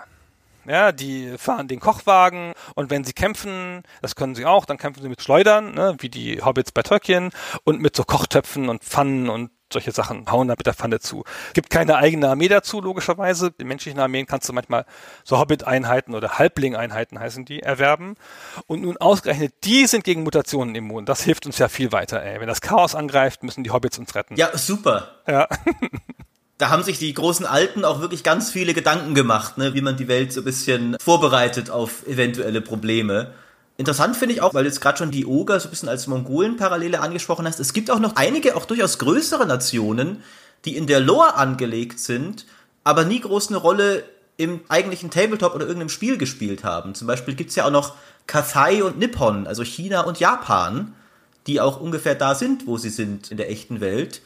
Ja, 0.65 0.91
die 0.91 1.37
fahren 1.37 1.67
den 1.67 1.79
Kochwagen 1.79 2.53
und 2.75 2.89
wenn 2.89 3.03
sie 3.03 3.13
kämpfen, 3.13 3.83
das 4.01 4.15
können 4.15 4.35
sie 4.35 4.45
auch, 4.45 4.65
dann 4.65 4.77
kämpfen 4.77 5.01
sie 5.01 5.09
mit 5.09 5.21
Schleudern, 5.21 5.73
ne, 5.73 5.95
wie 5.99 6.09
die 6.09 6.41
Hobbits 6.41 6.71
bei 6.71 6.83
Tolkien 6.83 7.31
und 7.63 7.81
mit 7.81 7.95
so 7.95 8.03
Kochtöpfen 8.03 8.69
und 8.69 8.83
Pfannen 8.83 9.29
und 9.29 9.51
solche 9.71 9.91
Sachen 9.91 10.29
hauen 10.29 10.47
da 10.47 10.55
mit 10.57 10.65
der 10.65 10.73
Pfanne 10.73 10.99
zu. 10.99 11.23
Gibt 11.53 11.69
keine 11.69 11.95
eigene 11.95 12.29
Armee 12.29 12.47
dazu, 12.47 12.81
logischerweise. 12.81 13.53
In 13.57 13.67
menschlichen 13.67 13.99
Armeen 13.99 14.25
kannst 14.25 14.49
du 14.49 14.53
manchmal 14.53 14.85
so 15.23 15.39
Hobbit-Einheiten 15.39 16.13
oder 16.13 16.37
Halbling-Einheiten 16.37 17.19
heißen 17.19 17.45
die, 17.45 17.61
erwerben. 17.61 18.15
Und 18.67 18.81
nun 18.81 18.97
ausgerechnet, 18.97 19.53
die 19.63 19.85
sind 19.87 20.03
gegen 20.03 20.23
Mutationen 20.23 20.75
immun. 20.75 21.05
Das 21.05 21.23
hilft 21.23 21.45
uns 21.45 21.57
ja 21.57 21.69
viel 21.69 21.91
weiter, 21.91 22.21
ey. 22.21 22.39
Wenn 22.39 22.47
das 22.47 22.61
Chaos 22.61 22.95
angreift, 22.95 23.43
müssen 23.43 23.63
die 23.63 23.71
Hobbits 23.71 23.97
uns 23.97 24.13
retten. 24.15 24.35
Ja, 24.35 24.55
super. 24.57 25.15
Ja. 25.27 25.47
da 26.61 26.69
haben 26.69 26.83
sich 26.83 26.99
die 26.99 27.13
großen 27.13 27.47
Alten 27.47 27.83
auch 27.83 28.01
wirklich 28.01 28.23
ganz 28.23 28.51
viele 28.51 28.75
Gedanken 28.75 29.15
gemacht, 29.15 29.57
ne, 29.57 29.73
wie 29.73 29.81
man 29.81 29.97
die 29.97 30.07
Welt 30.07 30.31
so 30.31 30.41
ein 30.41 30.45
bisschen 30.45 30.95
vorbereitet 31.01 31.71
auf 31.71 32.05
eventuelle 32.05 32.61
Probleme. 32.61 33.31
Interessant 33.77 34.15
finde 34.15 34.35
ich 34.35 34.41
auch, 34.43 34.53
weil 34.53 34.63
du 34.63 34.69
jetzt 34.69 34.79
gerade 34.79 34.99
schon 34.99 35.09
die 35.09 35.25
Oger 35.25 35.59
so 35.59 35.67
ein 35.67 35.71
bisschen 35.71 35.89
als 35.89 36.05
Mongolen-Parallele 36.05 36.99
angesprochen 36.99 37.47
hast, 37.47 37.59
es 37.59 37.73
gibt 37.73 37.89
auch 37.89 37.99
noch 37.99 38.15
einige, 38.15 38.55
auch 38.55 38.65
durchaus 38.65 38.99
größere 38.99 39.47
Nationen, 39.47 40.21
die 40.65 40.77
in 40.77 40.85
der 40.85 40.99
Lore 40.99 41.33
angelegt 41.33 41.99
sind, 41.99 42.45
aber 42.83 43.05
nie 43.05 43.21
groß 43.21 43.47
eine 43.47 43.57
Rolle 43.57 44.03
im 44.37 44.61
eigentlichen 44.69 45.09
Tabletop 45.09 45.55
oder 45.55 45.65
irgendeinem 45.65 45.89
Spiel 45.89 46.19
gespielt 46.19 46.63
haben. 46.63 46.93
Zum 46.93 47.07
Beispiel 47.07 47.33
gibt's 47.33 47.55
ja 47.55 47.65
auch 47.65 47.71
noch 47.71 47.95
Kathai 48.27 48.83
und 48.83 48.99
Nippon, 48.99 49.47
also 49.47 49.63
China 49.63 50.01
und 50.01 50.19
Japan, 50.19 50.93
die 51.47 51.59
auch 51.59 51.81
ungefähr 51.81 52.13
da 52.13 52.35
sind, 52.35 52.67
wo 52.67 52.77
sie 52.77 52.89
sind 52.89 53.31
in 53.31 53.37
der 53.37 53.49
echten 53.49 53.81
Welt. 53.81 54.21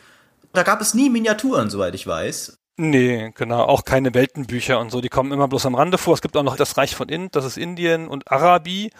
Da 0.56 0.64
gab 0.64 0.82
es 0.82 0.94
nie 0.94 1.10
Miniaturen, 1.10 1.70
soweit 1.70 1.94
ich 1.96 2.08
weiß. 2.08 2.58
Nee, 2.78 3.32
genau, 3.36 3.64
auch 3.64 3.86
keine 3.86 4.14
Weltenbücher 4.14 4.80
und 4.80 4.92
so, 4.92 5.00
die 5.00 5.08
kommen 5.08 5.32
immer 5.32 5.48
bloß 5.48 5.66
am 5.66 5.76
Rande 5.76 5.98
vor. 5.98 6.14
Es 6.14 6.22
gibt 6.22 6.36
auch 6.36 6.44
noch 6.44 6.58
das 6.58 6.76
Reich 6.78 6.94
von 6.94 7.08
Ind, 7.08 7.36
das 7.36 7.46
ist 7.46 7.58
Indien 7.58 8.10
und 8.10 8.30
Arabi, 8.30 8.92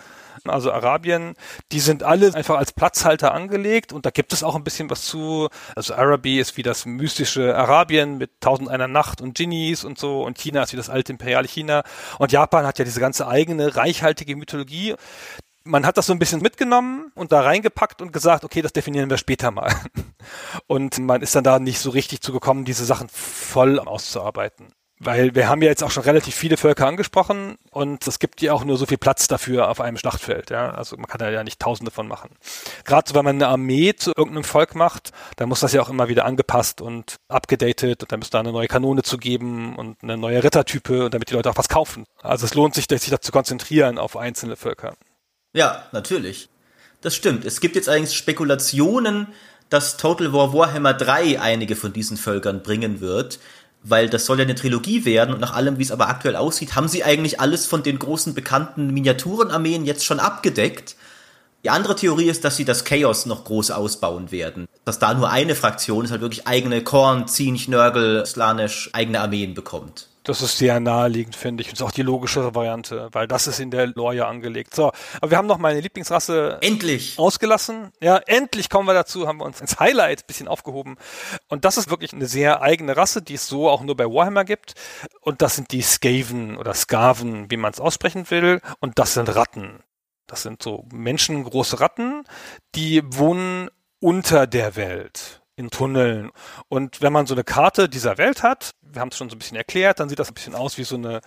also 0.46 0.72
Arabien, 0.72 1.34
die 1.74 1.82
sind 1.82 2.02
alle 2.04 2.34
einfach 2.34 2.58
als 2.58 2.72
Platzhalter 2.72 3.34
angelegt 3.34 3.92
und 3.92 4.06
da 4.06 4.12
gibt 4.12 4.32
es 4.32 4.44
auch 4.44 4.56
ein 4.56 4.64
bisschen 4.64 4.90
was 4.90 5.04
zu. 5.06 5.50
Also 5.76 5.94
Arabi 5.96 6.40
ist 6.40 6.56
wie 6.56 6.64
das 6.64 6.86
mystische 6.86 7.56
Arabien 7.58 8.18
mit 8.18 8.40
tausend 8.40 8.70
einer 8.70 8.88
Nacht 8.88 9.22
und 9.22 9.36
Genies 9.36 9.84
und 9.84 10.00
so 10.00 10.24
und 10.24 10.38
China 10.38 10.64
ist 10.64 10.72
wie 10.72 10.78
das 10.78 10.90
alte 10.90 11.12
imperiale 11.12 11.48
China 11.48 11.84
und 12.18 12.32
Japan 12.32 12.66
hat 12.66 12.80
ja 12.80 12.86
diese 12.86 13.02
ganze 13.02 13.28
eigene 13.28 13.76
reichhaltige 13.76 14.38
Mythologie 14.38 14.96
man 15.66 15.86
hat 15.86 15.98
das 15.98 16.06
so 16.06 16.14
ein 16.14 16.20
bisschen 16.20 16.42
mitgenommen 16.42 17.12
und 17.16 17.32
da 17.32 17.42
reingepackt 17.42 18.02
und 18.02 18.14
gesagt, 18.14 18.46
okay, 18.46 18.62
das 18.62 18.72
definieren 18.72 19.10
wir 19.10 19.18
später 19.18 19.52
mal. 19.52 19.74
Und 20.68 20.98
man 21.00 21.22
ist 21.22 21.36
dann 21.36 21.44
da 21.44 21.60
nicht 21.60 21.80
so 21.80 21.90
richtig 21.90 22.22
zugekommen, 22.22 22.66
diese 22.66 22.86
Sachen 22.86 23.10
voll 23.10 23.80
auszuarbeiten. 23.80 24.74
Weil 24.98 25.36
wir 25.36 25.50
haben 25.50 25.62
ja 25.62 25.68
jetzt 25.68 25.84
auch 25.84 25.92
schon 25.92 26.04
relativ 26.04 26.34
viele 26.36 26.56
Völker 26.56 26.88
angesprochen 26.88 27.58
und 27.72 28.08
es 28.08 28.18
gibt 28.18 28.42
ja 28.42 28.54
auch 28.54 28.64
nur 28.64 28.78
so 28.78 28.86
viel 28.86 28.98
Platz 28.98 29.28
dafür 29.28 29.70
auf 29.70 29.82
einem 29.82 29.98
Schlachtfeld. 29.98 30.52
Ja? 30.52 30.72
Also 30.72 30.96
man 30.96 31.08
kann 31.08 31.20
da 31.20 31.30
ja 31.30 31.44
nicht 31.44 31.60
tausende 31.60 31.92
von 31.92 32.08
machen. 32.08 32.30
Gerade 32.86 33.10
so, 33.10 33.14
wenn 33.14 33.26
man 33.26 33.36
eine 33.36 33.50
Armee 33.50 33.94
zu 33.94 34.14
irgendeinem 34.16 34.46
Volk 34.46 34.74
macht, 34.74 35.12
dann 35.36 35.50
muss 35.50 35.60
das 35.60 35.74
ja 35.74 35.82
auch 35.82 35.90
immer 35.90 36.08
wieder 36.08 36.24
angepasst 36.24 36.80
und 36.80 37.18
abgedatet 37.28 38.04
und 38.04 38.12
dann 38.12 38.20
müsste 38.20 38.38
da 38.38 38.40
eine 38.40 38.54
neue 38.54 38.68
Kanone 38.68 39.04
zu 39.04 39.18
geben 39.18 39.76
und 39.76 40.02
eine 40.02 40.16
neue 40.16 40.42
Rittertype 40.42 41.06
und 41.06 41.14
damit 41.14 41.30
die 41.30 41.34
Leute 41.34 41.50
auch 41.50 41.58
was 41.58 41.68
kaufen. 41.68 42.06
Also 42.24 42.46
es 42.46 42.54
lohnt 42.54 42.74
sich, 42.74 42.86
sich 42.90 43.10
da 43.10 43.20
zu 43.20 43.34
konzentrieren 43.34 43.98
auf 43.98 44.16
einzelne 44.16 44.56
Völker. 44.56 44.96
Ja, 45.56 45.86
natürlich. 45.92 46.50
Das 47.02 47.16
stimmt. 47.16 47.46
Es 47.46 47.62
gibt 47.62 47.76
jetzt 47.76 47.90
eigentlich 47.90 48.16
Spekulationen, 48.16 49.28
dass 49.70 49.98
Total 49.98 50.34
War 50.34 50.54
Warhammer 50.54 50.94
3 50.94 51.40
einige 51.40 51.76
von 51.76 51.94
diesen 51.94 52.18
Völkern 52.18 52.62
bringen 52.62 53.02
wird 53.02 53.40
weil 53.88 54.10
das 54.10 54.26
soll 54.26 54.40
ja 54.40 54.44
eine 54.44 54.56
Trilogie 54.56 55.06
werden 55.06 55.34
und 55.34 55.40
nach 55.40 55.54
allem, 55.54 55.78
wie 55.78 55.84
es 55.84 55.92
aber 55.92 56.10
aktuell 56.10 56.36
aussieht, 56.36 56.76
haben 56.76 56.88
sie 56.88 57.04
eigentlich 57.04 57.40
alles 57.40 57.68
von 57.68 57.84
den 57.84 58.00
großen 58.00 58.34
bekannten 58.34 58.92
Miniaturenarmeen 58.92 59.86
jetzt 59.86 60.04
schon 60.04 60.20
abgedeckt. 60.20 60.96
Die 61.64 61.70
andere 61.70 61.96
Theorie 61.96 62.30
ist, 62.30 62.44
dass 62.44 62.58
sie 62.58 62.66
das 62.66 62.84
Chaos 62.84 63.28
noch 63.28 63.46
groß 63.46 63.72
ausbauen 63.72 64.32
werden. 64.32 64.68
Dass 64.86 65.00
da 65.00 65.14
nur 65.14 65.30
eine 65.30 65.56
Fraktion 65.56 66.04
ist 66.04 66.12
halt 66.12 66.22
wirklich 66.22 66.48
eigene 66.48 66.84
Korn, 66.84 67.28
Zinch, 67.28 67.68
Nörgel, 67.68 68.26
Slanisch, 68.26 68.90
eigene 68.94 69.22
Armeen 69.22 69.54
bekommt. 69.54 70.08
Das 70.26 70.42
ist 70.42 70.58
sehr 70.58 70.80
naheliegend, 70.80 71.36
finde 71.36 71.62
ich. 71.62 71.70
Und 71.70 71.76
ist 71.76 71.84
auch 71.84 71.92
die 71.92 72.02
logischere 72.02 72.56
Variante, 72.56 73.10
weil 73.12 73.28
das 73.28 73.46
ist 73.46 73.60
in 73.60 73.70
der 73.70 73.86
Lore 73.88 74.16
ja 74.16 74.28
angelegt. 74.28 74.74
So, 74.74 74.92
aber 75.22 75.30
wir 75.30 75.38
haben 75.38 75.46
noch 75.46 75.60
meine 75.60 75.80
Lieblingsrasse 75.80 76.58
endlich 76.62 77.20
ausgelassen. 77.20 77.92
Ja, 78.02 78.18
endlich 78.18 78.72
kommen 78.72 78.88
wir 78.88 78.96
dazu, 78.96 79.28
haben 79.28 79.38
wir 79.38 79.46
uns 79.46 79.62
ins 79.62 79.80
Highlight 79.80 80.24
ein 80.24 80.28
bisschen 80.28 80.48
aufgehoben. 80.48 80.98
Und 81.48 81.64
das 81.64 81.78
ist 81.78 81.92
wirklich 81.92 82.12
eine 82.12 82.26
sehr 82.26 82.64
eigene 82.64 82.98
Rasse, 82.98 83.22
die 83.22 83.36
es 83.36 83.48
so 83.48 83.70
auch 83.70 83.84
nur 83.84 83.96
bei 83.96 84.06
Warhammer 84.06 84.46
gibt. 84.46 84.74
Und 85.22 85.44
das 85.44 85.56
sind 85.56 85.72
die 85.72 85.84
Skaven 85.84 86.58
oder 86.58 86.74
Skaven, 86.74 87.52
wie 87.52 87.58
man 87.58 87.72
es 87.72 87.80
aussprechen 87.80 88.30
will. 88.32 88.62
Und 88.80 88.98
das 88.98 89.14
sind 89.14 89.34
Ratten. 89.36 89.84
Das 90.26 90.42
sind 90.42 90.64
so 90.64 90.86
menschengroße 90.92 91.80
Ratten, 91.80 92.24
die 92.74 93.04
wohnen 93.06 93.70
unter 94.00 94.48
der 94.48 94.76
Welt 94.76 95.45
in 95.56 95.70
Tunneln. 95.70 96.32
Und 96.68 97.02
wenn 97.02 97.14
man 97.14 97.28
so 97.28 97.34
eine 97.34 97.44
Karte 97.44 97.88
dieser 97.88 98.18
Welt 98.18 98.44
hat, 98.44 98.72
wir 98.82 99.02
haben 99.02 99.10
es 99.10 99.18
schon 99.18 99.30
so 99.30 99.36
ein 99.36 99.40
bisschen 99.40 99.58
erklärt, 99.58 100.00
dann 100.00 100.10
sieht 100.10 100.20
das 100.20 100.30
ein 100.30 100.34
bisschen 100.34 100.56
aus 100.56 100.78
wie 100.78 100.84
so 100.84 100.96
eine 100.96 101.22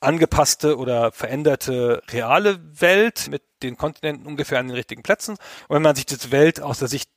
angepasste 0.00 0.78
oder 0.78 1.12
veränderte 1.12 2.02
reale 2.10 2.60
Welt 2.80 3.28
mit 3.30 3.42
den 3.62 3.76
Kontinenten 3.76 4.26
ungefähr 4.26 4.58
an 4.58 4.68
den 4.68 4.76
richtigen 4.76 5.02
Plätzen. 5.02 5.32
Und 5.32 5.74
wenn 5.74 5.82
man 5.82 5.96
sich 5.96 6.06
diese 6.06 6.30
Welt 6.30 6.60
aus 6.60 6.78
der 6.78 6.88
Sicht 6.88 7.10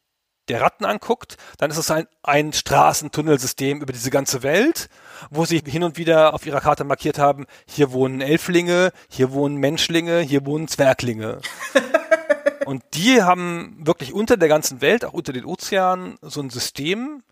der 0.48 0.62
Ratten 0.62 0.86
anguckt, 0.86 1.38
dann 1.58 1.72
ist 1.72 1.78
es 1.78 1.92
ein, 1.92 2.08
ein 2.24 2.52
Straßentunnelsystem 2.52 3.82
über 3.82 3.94
diese 3.94 4.10
ganze 4.10 4.44
Welt, 4.44 4.90
wo 5.30 5.46
sie 5.46 5.60
hin 5.60 5.84
und 5.84 5.98
wieder 5.98 6.34
auf 6.34 6.46
ihrer 6.46 6.62
Karte 6.62 6.84
markiert 6.84 7.20
haben, 7.20 7.46
hier 7.68 7.92
wohnen 7.92 8.22
Elflinge, 8.22 8.92
hier 9.08 9.32
wohnen 9.32 9.58
Menschlinge, 9.58 10.20
hier 10.20 10.46
wohnen 10.46 10.68
Zwerglinge. 10.68 11.40
Und 12.66 12.84
die 12.94 13.24
haben 13.24 13.78
wirklich 13.80 14.14
unter 14.14 14.38
der 14.38 14.50
ganzen 14.50 14.82
Welt, 14.82 15.06
auch 15.06 15.14
unter 15.14 15.34
den 15.34 15.46
Ozeanen, 15.46 16.18
so 16.22 16.42
ein 16.42 16.50
System 16.50 17.24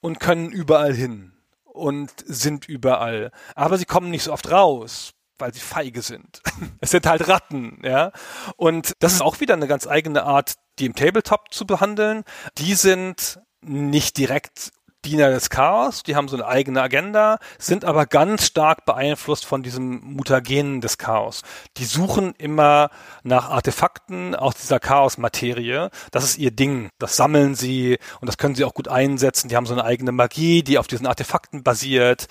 und 0.00 0.20
können 0.20 0.50
überall 0.50 0.94
hin 0.94 1.32
und 1.64 2.10
sind 2.26 2.68
überall. 2.68 3.30
Aber 3.54 3.78
sie 3.78 3.84
kommen 3.84 4.10
nicht 4.10 4.24
so 4.24 4.32
oft 4.32 4.50
raus, 4.50 5.12
weil 5.38 5.54
sie 5.54 5.60
feige 5.60 6.02
sind. 6.02 6.42
es 6.80 6.90
sind 6.90 7.06
halt 7.06 7.28
Ratten, 7.28 7.80
ja. 7.82 8.12
Und 8.56 8.92
das 9.00 9.14
ist 9.14 9.22
auch 9.22 9.40
wieder 9.40 9.54
eine 9.54 9.68
ganz 9.68 9.86
eigene 9.86 10.24
Art, 10.24 10.54
die 10.78 10.86
im 10.86 10.94
Tabletop 10.94 11.52
zu 11.52 11.66
behandeln. 11.66 12.24
Die 12.58 12.74
sind 12.74 13.40
nicht 13.60 14.16
direkt 14.16 14.70
Diener 15.08 15.30
des 15.30 15.48
Chaos, 15.48 16.02
die 16.02 16.16
haben 16.16 16.28
so 16.28 16.36
eine 16.36 16.46
eigene 16.46 16.82
Agenda, 16.82 17.38
sind 17.58 17.86
aber 17.86 18.04
ganz 18.04 18.44
stark 18.44 18.84
beeinflusst 18.84 19.46
von 19.46 19.62
diesem 19.62 20.00
Mutagenen 20.02 20.82
des 20.82 20.98
Chaos. 20.98 21.42
Die 21.78 21.86
suchen 21.86 22.34
immer 22.36 22.90
nach 23.22 23.48
Artefakten 23.48 24.34
aus 24.34 24.56
dieser 24.56 24.80
Chaos-Materie. 24.80 25.88
Das 26.10 26.24
ist 26.24 26.36
ihr 26.36 26.50
Ding. 26.50 26.90
Das 26.98 27.16
sammeln 27.16 27.54
sie 27.54 27.98
und 28.20 28.26
das 28.26 28.36
können 28.36 28.54
sie 28.54 28.64
auch 28.64 28.74
gut 28.74 28.88
einsetzen. 28.88 29.48
Die 29.48 29.56
haben 29.56 29.64
so 29.64 29.72
eine 29.72 29.84
eigene 29.84 30.12
Magie, 30.12 30.62
die 30.62 30.76
auf 30.76 30.86
diesen 30.86 31.06
Artefakten 31.06 31.62
basiert 31.62 32.26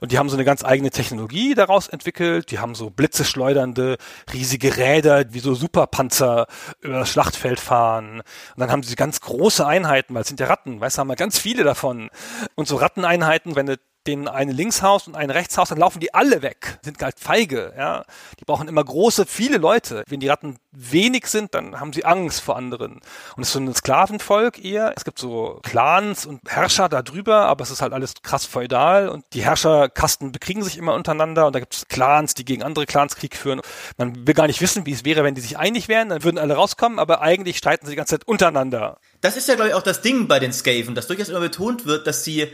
und 0.00 0.10
die 0.10 0.18
haben 0.18 0.30
so 0.30 0.36
eine 0.36 0.46
ganz 0.46 0.64
eigene 0.64 0.90
Technologie 0.90 1.54
daraus 1.54 1.88
entwickelt. 1.88 2.50
Die 2.50 2.60
haben 2.60 2.74
so 2.74 2.88
blitzeschleudernde, 2.88 3.98
riesige 4.32 4.78
Räder, 4.78 5.34
wie 5.34 5.40
so 5.40 5.54
Superpanzer 5.54 6.46
über 6.80 7.00
das 7.00 7.10
Schlachtfeld 7.10 7.60
fahren. 7.60 8.20
Und 8.20 8.60
dann 8.60 8.70
haben 8.70 8.82
sie 8.82 8.96
ganz 8.96 9.20
große 9.20 9.66
Einheiten, 9.66 10.14
weil 10.14 10.22
es 10.22 10.28
sind 10.28 10.40
ja 10.40 10.46
Ratten, 10.46 10.80
weißt 10.80 10.96
du, 10.96 11.00
haben 11.00 11.08
wir 11.08 11.16
ganz 11.16 11.38
viele 11.38 11.62
davon. 11.62 12.08
Und 12.54 12.68
so 12.68 12.76
Ratteneinheiten, 12.76 13.56
wenn 13.56 13.66
du 13.66 13.78
den 14.06 14.26
eine 14.26 14.52
links 14.52 14.82
haust 14.82 15.06
und 15.06 15.14
eine 15.14 15.34
rechts 15.34 15.56
haust, 15.56 15.70
dann 15.70 15.78
laufen 15.78 16.00
die 16.00 16.12
alle 16.12 16.42
weg, 16.42 16.78
sind 16.82 17.00
halt 17.02 17.20
feige, 17.20 17.72
ja. 17.76 18.04
Die 18.40 18.44
brauchen 18.44 18.68
immer 18.68 18.82
große, 18.84 19.26
viele 19.26 19.58
Leute. 19.58 20.02
Wenn 20.08 20.20
die 20.20 20.28
Ratten 20.28 20.56
wenig 20.72 21.26
sind, 21.26 21.54
dann 21.54 21.78
haben 21.78 21.92
sie 21.92 22.04
Angst 22.04 22.40
vor 22.40 22.56
anderen. 22.56 23.00
Und 23.36 23.42
es 23.42 23.48
ist 23.48 23.52
so 23.52 23.60
ein 23.60 23.72
Sklavenvolk 23.72 24.64
eher. 24.64 24.92
Es 24.96 25.04
gibt 25.04 25.18
so 25.18 25.60
Clans 25.62 26.26
und 26.26 26.40
Herrscher 26.48 26.88
da 26.88 27.02
drüber, 27.02 27.46
aber 27.46 27.62
es 27.62 27.70
ist 27.70 27.82
halt 27.82 27.92
alles 27.92 28.14
krass 28.22 28.44
feudal 28.44 29.08
und 29.08 29.24
die 29.34 29.44
Herrscherkasten 29.44 30.32
bekriegen 30.32 30.64
sich 30.64 30.78
immer 30.78 30.94
untereinander 30.94 31.46
und 31.46 31.54
da 31.54 31.60
gibt 31.60 31.74
es 31.74 31.86
Clans, 31.88 32.34
die 32.34 32.44
gegen 32.44 32.62
andere 32.62 32.86
Clans 32.86 33.14
Krieg 33.14 33.36
führen. 33.36 33.60
Man 33.98 34.26
will 34.26 34.34
gar 34.34 34.46
nicht 34.46 34.60
wissen, 34.60 34.86
wie 34.86 34.92
es 34.92 35.04
wäre, 35.04 35.22
wenn 35.22 35.34
die 35.34 35.40
sich 35.40 35.58
einig 35.58 35.88
wären, 35.88 36.08
dann 36.08 36.24
würden 36.24 36.38
alle 36.38 36.54
rauskommen, 36.54 36.98
aber 36.98 37.20
eigentlich 37.20 37.58
streiten 37.58 37.86
sie 37.86 37.92
die 37.92 37.96
ganze 37.96 38.18
Zeit 38.18 38.26
untereinander. 38.26 38.98
Das 39.22 39.36
ist 39.36 39.48
ja, 39.48 39.54
glaube 39.54 39.70
ich, 39.70 39.74
auch 39.74 39.82
das 39.82 40.02
Ding 40.02 40.28
bei 40.28 40.38
den 40.40 40.52
Skaven, 40.52 40.94
dass 40.94 41.06
durchaus 41.06 41.30
immer 41.30 41.40
betont 41.40 41.86
wird, 41.86 42.06
dass 42.06 42.24
sie 42.24 42.48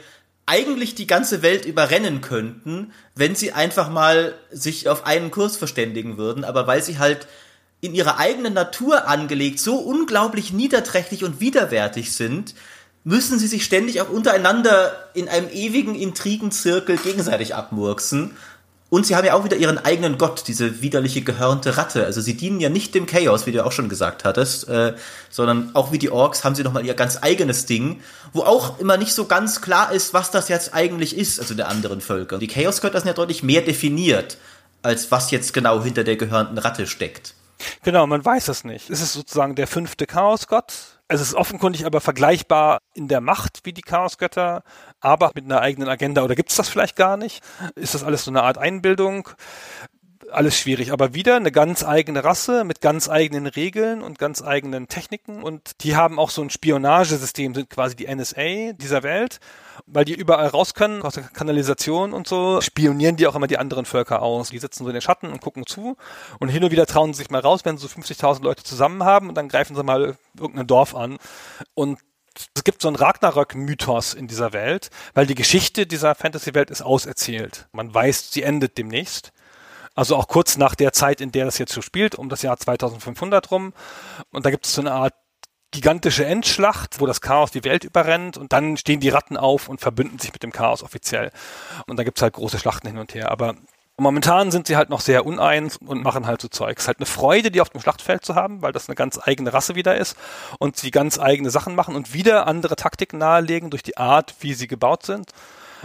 eigentlich 0.47 0.95
die 0.95 1.07
ganze 1.07 1.43
Welt 1.43 1.65
überrennen 1.65 2.21
könnten, 2.21 2.93
wenn 3.15 3.35
sie 3.35 3.53
einfach 3.53 3.91
mal 3.91 4.35
sich 4.51 4.89
auf 4.89 5.05
einen 5.05 5.31
Kurs 5.31 5.57
verständigen 5.57 6.17
würden, 6.17 6.45
aber 6.45 6.67
weil 6.67 6.83
sie 6.83 6.99
halt 6.99 7.27
in 7.81 7.95
ihrer 7.95 8.19
eigenen 8.19 8.55
Natur 8.55 9.09
angelegt 9.09 9.61
so 9.61 9.77
unglaublich 9.77 10.53
niederträchtig 10.53 11.25
und 11.25 11.41
widerwärtig 11.41 12.13
sind, 12.13 12.55
müssen 13.05 13.39
sie 13.39 13.47
sich 13.47 13.65
ständig 13.65 14.01
auch 14.01 14.11
untereinander 14.11 15.09
in 15.15 15.29
einem 15.29 15.49
ewigen 15.51 15.95
Intrigenzirkel 15.95 16.99
gegenseitig 16.99 17.55
abmurksen 17.55 18.37
und 18.91 19.05
sie 19.05 19.15
haben 19.15 19.27
ja 19.27 19.35
auch 19.35 19.45
wieder 19.45 19.57
ihren 19.57 19.79
eigenen 19.79 20.17
Gott, 20.17 20.45
diese 20.47 20.81
widerliche 20.81 21.21
gehörnte 21.21 21.77
Ratte. 21.77 22.07
Also 22.07 22.23
sie 22.23 22.37
dienen 22.37 22.59
ja 22.59 22.71
nicht 22.71 22.95
dem 22.95 23.07
Chaos, 23.07 23.47
wie 23.47 23.53
du 23.53 23.65
auch 23.65 23.73
schon 23.73 23.89
gesagt 23.91 24.25
hattest, 24.25 24.67
äh, 24.69 24.95
sondern 25.29 25.71
auch 25.75 25.93
wie 25.93 25.99
die 25.99 26.11
Orks 26.11 26.43
haben 26.43 26.55
sie 26.55 26.63
nochmal 26.63 26.87
ihr 26.87 26.95
ganz 26.95 27.19
eigenes 27.21 27.67
Ding, 27.67 28.01
wo 28.33 28.43
auch 28.43 28.79
immer 28.79 28.97
nicht 28.97 29.13
so 29.13 29.27
ganz 29.27 29.61
klar 29.61 29.93
ist, 29.93 30.15
was 30.15 30.31
das 30.31 30.49
jetzt 30.49 30.73
eigentlich 30.73 31.17
ist, 31.17 31.39
also 31.39 31.55
der 31.55 31.69
anderen 31.69 32.01
Völker. 32.01 32.39
Die 32.39 32.47
Chaos-Götter 32.47 32.99
sind 32.99 33.09
ja 33.09 33.15
deutlich 33.15 33.43
mehr 33.43 33.61
definiert, 33.61 34.39
als 34.83 35.11
was 35.11 35.31
jetzt 35.31 35.53
genau 35.53 35.83
hinter 35.83 36.05
der 36.05 36.17
gehörnten 36.17 36.57
Ratte 36.57 36.87
steckt. 36.87 37.35
Genau, 37.83 38.07
man 38.07 38.25
weiß 38.25 38.49
es 38.49 38.65
nicht. 38.65 38.89
Es 38.89 39.01
ist 39.01 39.13
sozusagen 39.13 39.55
der 39.55 39.67
fünfte 39.67 40.07
Chaosgott. 40.07 40.73
Es 41.09 41.21
ist 41.21 41.35
offenkundig 41.35 41.87
aber 41.87 42.01
vergleichbar 42.01 42.81
in 42.95 43.09
der 43.09 43.21
Macht 43.21 43.61
wie 43.65 43.73
die 43.73 43.83
Chaosgötter, 43.83 44.63
aber 45.01 45.33
mit 45.35 45.45
einer 45.45 45.61
eigenen 45.61 45.89
Agenda. 45.89 46.23
Oder 46.23 46.35
gibt 46.35 46.51
es 46.51 46.57
das 46.57 46.69
vielleicht 46.69 46.97
gar 46.97 47.17
nicht? 47.17 47.43
Ist 47.75 47.95
das 47.95 48.05
alles 48.05 48.25
so 48.25 48.31
eine 48.31 48.43
Art 48.43 48.59
Einbildung? 48.59 49.29
alles 50.31 50.59
schwierig. 50.59 50.93
Aber 50.93 51.15
wieder 51.15 51.37
eine 51.37 51.53
ganz 51.53 51.85
eigene 51.85 52.25
Rasse 52.25 52.65
mit 52.65 52.81
ganz 52.81 53.09
eigenen 53.09 53.47
Regeln 53.47 54.03
und 54.03 54.19
ganz 54.19 54.43
eigenen 54.43 54.89
Techniken. 54.89 55.43
Und 55.43 55.83
die 55.83 55.97
haben 55.97 56.19
auch 56.19 56.31
so 56.31 56.43
ein 56.43 56.51
Spionagesystem, 56.51 57.55
sind 57.55 57.71
quasi 57.71 57.97
die 57.97 58.13
NSA 58.15 58.73
dieser 58.73 59.03
Welt, 59.03 59.41
weil 59.87 60.05
die 60.05 60.15
überall 60.15 60.49
raus 60.49 60.75
können, 60.75 61.03
aus 61.03 61.15
der 61.15 61.25
Kanalisation 61.25 62.13
und 62.13 62.27
so, 62.27 62.61
spionieren 62.61 63.17
die 63.17 63.27
auch 63.27 63.35
immer 63.35 63.47
die 63.47 63.59
anderen 63.59 63.85
Völker 63.85 64.23
aus. 64.23 64.51
Die 64.51 64.59
sitzen 64.59 64.85
so 64.85 64.91
in 64.91 64.95
den 64.95 65.03
Schatten 65.03 65.31
und 65.31 65.41
gucken 65.41 65.67
zu. 65.67 65.97
Und 66.39 66.49
hin 66.49 66.65
und 66.65 66.71
wieder 66.71 66.87
trauen 66.87 67.13
sie 67.13 67.19
sich 67.19 67.31
mal 67.31 67.41
raus, 67.41 67.65
wenn 67.65 67.79
sie 67.79 67.87
so 67.87 68.01
50.000 68.01 68.43
Leute 68.43 68.63
zusammen 68.65 69.05
haben 69.05 69.29
und 69.29 69.35
dann 69.35 69.49
greifen 69.49 69.77
sie 69.77 69.83
mal 69.83 70.17
irgendein 70.39 70.67
Dorf 70.67 70.95
an. 70.95 71.19
Und 71.75 71.99
es 72.55 72.65
gibt 72.65 72.83
so 72.83 72.89
einen 72.89 72.97
Ragnarök-Mythos 72.97 74.15
in 74.15 74.27
dieser 74.27 74.53
Welt, 74.53 74.91
weil 75.15 75.27
die 75.27 75.35
Geschichte 75.35 75.87
dieser 75.87 76.15
Fantasy-Welt 76.15 76.71
ist 76.71 76.83
auserzählt. 76.83 77.69
Man 77.73 77.93
weiß, 77.93 78.33
sie 78.33 78.43
endet 78.43 78.79
demnächst. 78.79 79.33
Also 79.95 80.15
auch 80.15 80.29
kurz 80.29 80.57
nach 80.57 80.75
der 80.75 80.93
Zeit, 80.93 81.21
in 81.21 81.33
der 81.33 81.45
das 81.45 81.59
jetzt 81.59 81.73
so 81.73 81.83
spielt, 81.83 82.15
um 82.15 82.29
das 82.29 82.43
Jahr 82.43 82.57
2500 82.57 83.51
rum. 83.51 83.73
Und 84.31 84.47
da 84.47 84.51
gibt 84.51 84.67
es 84.67 84.75
so 84.75 84.81
eine 84.81 84.93
Art 84.93 85.15
gigantische 85.71 86.25
Endschlacht, 86.25 87.01
wo 87.01 87.07
das 87.07 87.21
Chaos 87.21 87.51
die 87.51 87.65
Welt 87.65 87.85
überrennt 87.85 88.39
und 88.39 88.53
dann 88.53 88.77
stehen 88.77 89.01
die 89.01 89.11
Ratten 89.11 89.37
auf 89.37 89.69
und 89.69 89.81
verbünden 89.81 90.19
sich 90.19 90.33
mit 90.33 90.43
dem 90.43 90.53
Chaos 90.53 90.83
offiziell. 90.83 91.31
Und 91.87 91.99
da 91.99 92.05
gibt's 92.05 92.23
halt 92.23 92.35
große 92.35 92.59
Schlachten 92.59 92.87
hin 92.87 92.99
und 92.99 93.15
her. 93.15 93.31
Aber 93.31 93.57
momentan 93.99 94.51
sind 94.51 94.67
sie 94.67 94.77
halt 94.77 94.91
noch 94.91 95.01
sehr 95.01 95.27
uneins 95.27 95.77
und 95.77 96.03
machen 96.03 96.27
halt 96.27 96.41
so 96.41 96.49
Zeugs. 96.49 96.87
Halt 96.87 96.99
eine 96.99 97.07
Freude, 97.07 97.51
die 97.51 97.61
auf 97.61 97.71
dem 97.71 97.81
Schlachtfeld 97.81 98.25
zu 98.25 98.35
haben, 98.35 98.63
weil 98.63 98.73
das 98.73 98.89
eine 98.89 98.97
ganz 98.97 99.19
eigene 99.23 99.53
Rasse 99.53 99.75
wieder 99.75 99.97
ist 99.97 100.17
und 100.59 100.77
sie 100.77 100.91
ganz 100.91 101.19
eigene 101.19 101.51
Sachen 101.51 101.75
machen 101.75 101.97
und 101.97 102.15
wieder 102.15 102.47
andere 102.47 102.77
Taktiken 102.77 103.19
nahelegen 103.19 103.71
durch 103.71 103.83
die 103.83 103.97
Art, 103.97 104.35
wie 104.41 104.55
sie 104.55 104.69
gebaut 104.69 105.05
sind. 105.05 105.33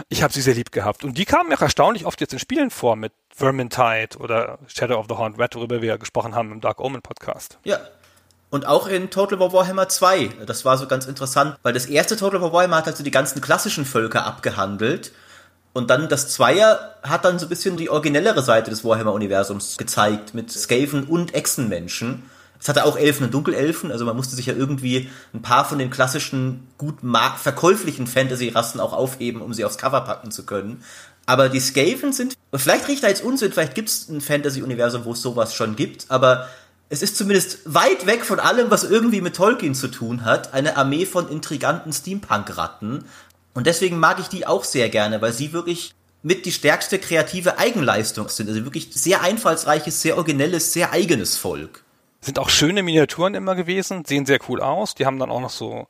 Ich 0.08 0.22
habe 0.22 0.32
sie 0.32 0.40
sehr 0.40 0.54
lieb 0.54 0.72
gehabt. 0.72 1.04
Und 1.04 1.18
die 1.18 1.24
kamen 1.24 1.48
mir 1.48 1.60
erstaunlich 1.60 2.06
oft 2.06 2.20
jetzt 2.20 2.32
in 2.32 2.38
Spielen 2.38 2.70
vor 2.70 2.96
mit 2.96 3.12
Vermintide 3.34 4.18
oder 4.18 4.58
Shadow 4.66 4.98
of 4.98 5.06
the 5.08 5.14
Horned 5.14 5.38
Red, 5.38 5.54
worüber 5.54 5.82
wir 5.82 5.98
gesprochen 5.98 6.34
haben 6.34 6.52
im 6.52 6.60
Dark 6.60 6.80
Omen 6.80 7.02
Podcast. 7.02 7.58
Ja. 7.64 7.78
Und 8.50 8.66
auch 8.66 8.86
in 8.86 9.10
Total 9.10 9.40
War 9.40 9.52
Warhammer 9.52 9.88
2. 9.88 10.30
Das 10.46 10.64
war 10.64 10.78
so 10.78 10.86
ganz 10.86 11.06
interessant, 11.06 11.58
weil 11.62 11.72
das 11.72 11.86
erste 11.86 12.16
Total 12.16 12.40
War 12.40 12.52
Warhammer 12.52 12.76
hat 12.76 12.86
also 12.86 13.02
die 13.02 13.10
ganzen 13.10 13.40
klassischen 13.40 13.84
Völker 13.84 14.24
abgehandelt. 14.24 15.12
Und 15.74 15.90
dann 15.90 16.08
das 16.08 16.28
Zweier 16.28 16.94
hat 17.02 17.24
dann 17.24 17.38
so 17.38 17.46
ein 17.46 17.48
bisschen 17.48 17.76
die 17.76 17.90
originellere 17.90 18.42
Seite 18.42 18.70
des 18.70 18.84
Warhammer-Universums 18.84 19.76
gezeigt 19.76 20.32
mit 20.32 20.50
Skaven 20.50 21.04
und 21.04 21.34
Echsenmenschen. 21.34 22.22
Es 22.60 22.68
hatte 22.68 22.84
auch 22.84 22.96
Elfen 22.96 23.26
und 23.26 23.34
Dunkelelfen, 23.34 23.90
also 23.92 24.06
man 24.06 24.16
musste 24.16 24.36
sich 24.36 24.46
ja 24.46 24.54
irgendwie 24.54 25.10
ein 25.34 25.42
paar 25.42 25.64
von 25.64 25.78
den 25.78 25.90
klassischen, 25.90 26.66
gut 26.78 27.00
verkäuflichen 27.36 28.06
Fantasy-Rassen 28.06 28.80
auch 28.80 28.92
aufheben, 28.92 29.42
um 29.42 29.52
sie 29.52 29.64
aufs 29.64 29.76
Cover 29.76 30.00
packen 30.02 30.30
zu 30.30 30.46
können. 30.46 30.82
Aber 31.26 31.48
die 31.48 31.60
Skaven 31.60 32.12
sind, 32.12 32.36
vielleicht 32.54 32.86
riecht 32.86 33.02
da 33.02 33.08
jetzt 33.08 33.24
Unsinn, 33.24 33.52
vielleicht 33.52 33.74
gibt 33.74 33.88
es 33.88 34.08
ein 34.08 34.20
Fantasy-Universum, 34.20 35.04
wo 35.04 35.12
es 35.12 35.22
sowas 35.22 35.54
schon 35.54 35.74
gibt, 35.74 36.06
aber 36.08 36.48
es 36.90 37.02
ist 37.02 37.16
zumindest 37.16 37.60
weit 37.64 38.06
weg 38.06 38.24
von 38.24 38.38
allem, 38.38 38.70
was 38.70 38.84
irgendwie 38.84 39.20
mit 39.20 39.34
Tolkien 39.34 39.74
zu 39.74 39.88
tun 39.88 40.24
hat, 40.24 40.54
eine 40.54 40.76
Armee 40.76 41.06
von 41.06 41.28
intriganten 41.28 41.92
Steampunk-Ratten. 41.92 43.04
Und 43.54 43.66
deswegen 43.66 43.98
mag 43.98 44.18
ich 44.18 44.28
die 44.28 44.46
auch 44.46 44.64
sehr 44.64 44.88
gerne, 44.88 45.22
weil 45.22 45.32
sie 45.32 45.52
wirklich 45.52 45.94
mit 46.22 46.44
die 46.46 46.52
stärkste 46.52 46.98
kreative 46.98 47.58
Eigenleistung 47.58 48.28
sind. 48.28 48.48
Also 48.48 48.64
wirklich 48.64 48.88
sehr 48.92 49.22
einfallsreiches, 49.22 50.02
sehr 50.02 50.16
originelles, 50.16 50.72
sehr 50.72 50.92
eigenes 50.92 51.36
Volk. 51.36 51.84
Sind 52.20 52.38
auch 52.38 52.48
schöne 52.48 52.82
Miniaturen 52.82 53.34
immer 53.34 53.54
gewesen, 53.54 54.04
sehen 54.04 54.26
sehr 54.26 54.38
cool 54.48 54.60
aus. 54.60 54.94
Die 54.94 55.06
haben 55.06 55.18
dann 55.18 55.30
auch 55.30 55.40
noch 55.40 55.50
so 55.50 55.86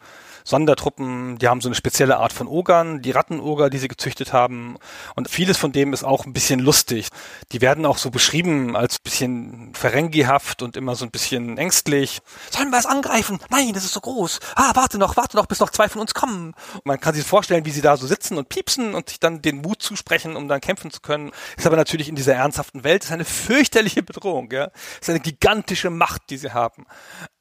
Sondertruppen, 0.47 1.38
die 1.38 1.49
haben 1.49 1.62
so 1.62 1.68
eine 1.68 1.74
spezielle 1.74 2.18
Art 2.18 2.34
von 2.34 2.49
Ogern, 2.49 3.01
die 3.01 3.12
Rattenoger, 3.12 3.70
die 3.70 3.78
sie 3.78 3.88
gezüchtet 3.88 4.34
haben. 4.34 4.76
Und 5.16 5.30
vieles 5.30 5.57
von 5.57 5.72
dem 5.72 5.95
ist 5.95 6.05
auch 6.05 6.26
ein 6.26 6.34
bisschen 6.34 6.61
lustig. 6.61 7.09
Die 7.53 7.62
werden 7.62 7.86
auch 7.86 7.97
so 7.97 8.11
beschrieben 8.11 8.76
als 8.76 8.99
bisschen 8.99 9.72
Ferengihaft 9.74 10.61
und 10.61 10.76
immer 10.76 10.97
so 10.97 11.07
ein 11.07 11.11
bisschen 11.11 11.57
ängstlich. 11.57 12.20
Sollen 12.51 12.70
wir 12.70 12.78
es 12.78 12.84
angreifen? 12.84 13.38
Nein, 13.51 13.72
das 13.72 13.84
ist 13.84 13.95
so 13.95 14.01
groß. 14.01 14.40
Ah, 14.55 14.72
warte 14.74 14.99
noch, 14.99 15.16
warte 15.16 15.36
noch, 15.36 15.47
bis 15.47 15.61
noch 15.61 15.70
zwei 15.70 15.88
von 15.88 16.03
uns 16.03 16.12
kommen. 16.12 16.55
Und 16.74 16.86
man 16.86 17.01
kann 17.01 17.14
sich 17.14 17.24
vorstellen, 17.24 17.64
wie 17.64 17.70
sie 17.70 17.80
da 17.80 17.97
so 17.97 18.07
sitzen 18.07 18.36
und 18.36 18.51
piepsen 18.51 18.95
und 18.95 19.09
sich 19.09 19.20
dann 19.20 19.40
den 19.40 19.62
Mut 19.62 19.80
zusprechen, 19.80 20.36
um 20.36 20.47
dann 20.47 20.61
kämpfen 20.61 20.90
zu 20.90 21.01
können. 21.01 21.32
Ist 21.57 21.66
aber 21.66 21.76
natürlich 21.76 22.11
in 22.11 22.16
dieser 22.16 22.34
ernsthaften 22.34 22.84
Welt 22.84 23.05
ist 23.05 23.12
eine 23.12 23.24
fürchterliche 23.24 24.03
Bedrohung. 24.03 24.51
Ja? 24.53 24.70
Ist 25.01 25.09
eine 25.09 25.20
gigantische 25.20 25.88
Macht, 25.88 26.28
die 26.28 26.36
sie 26.36 26.53
haben. 26.53 26.84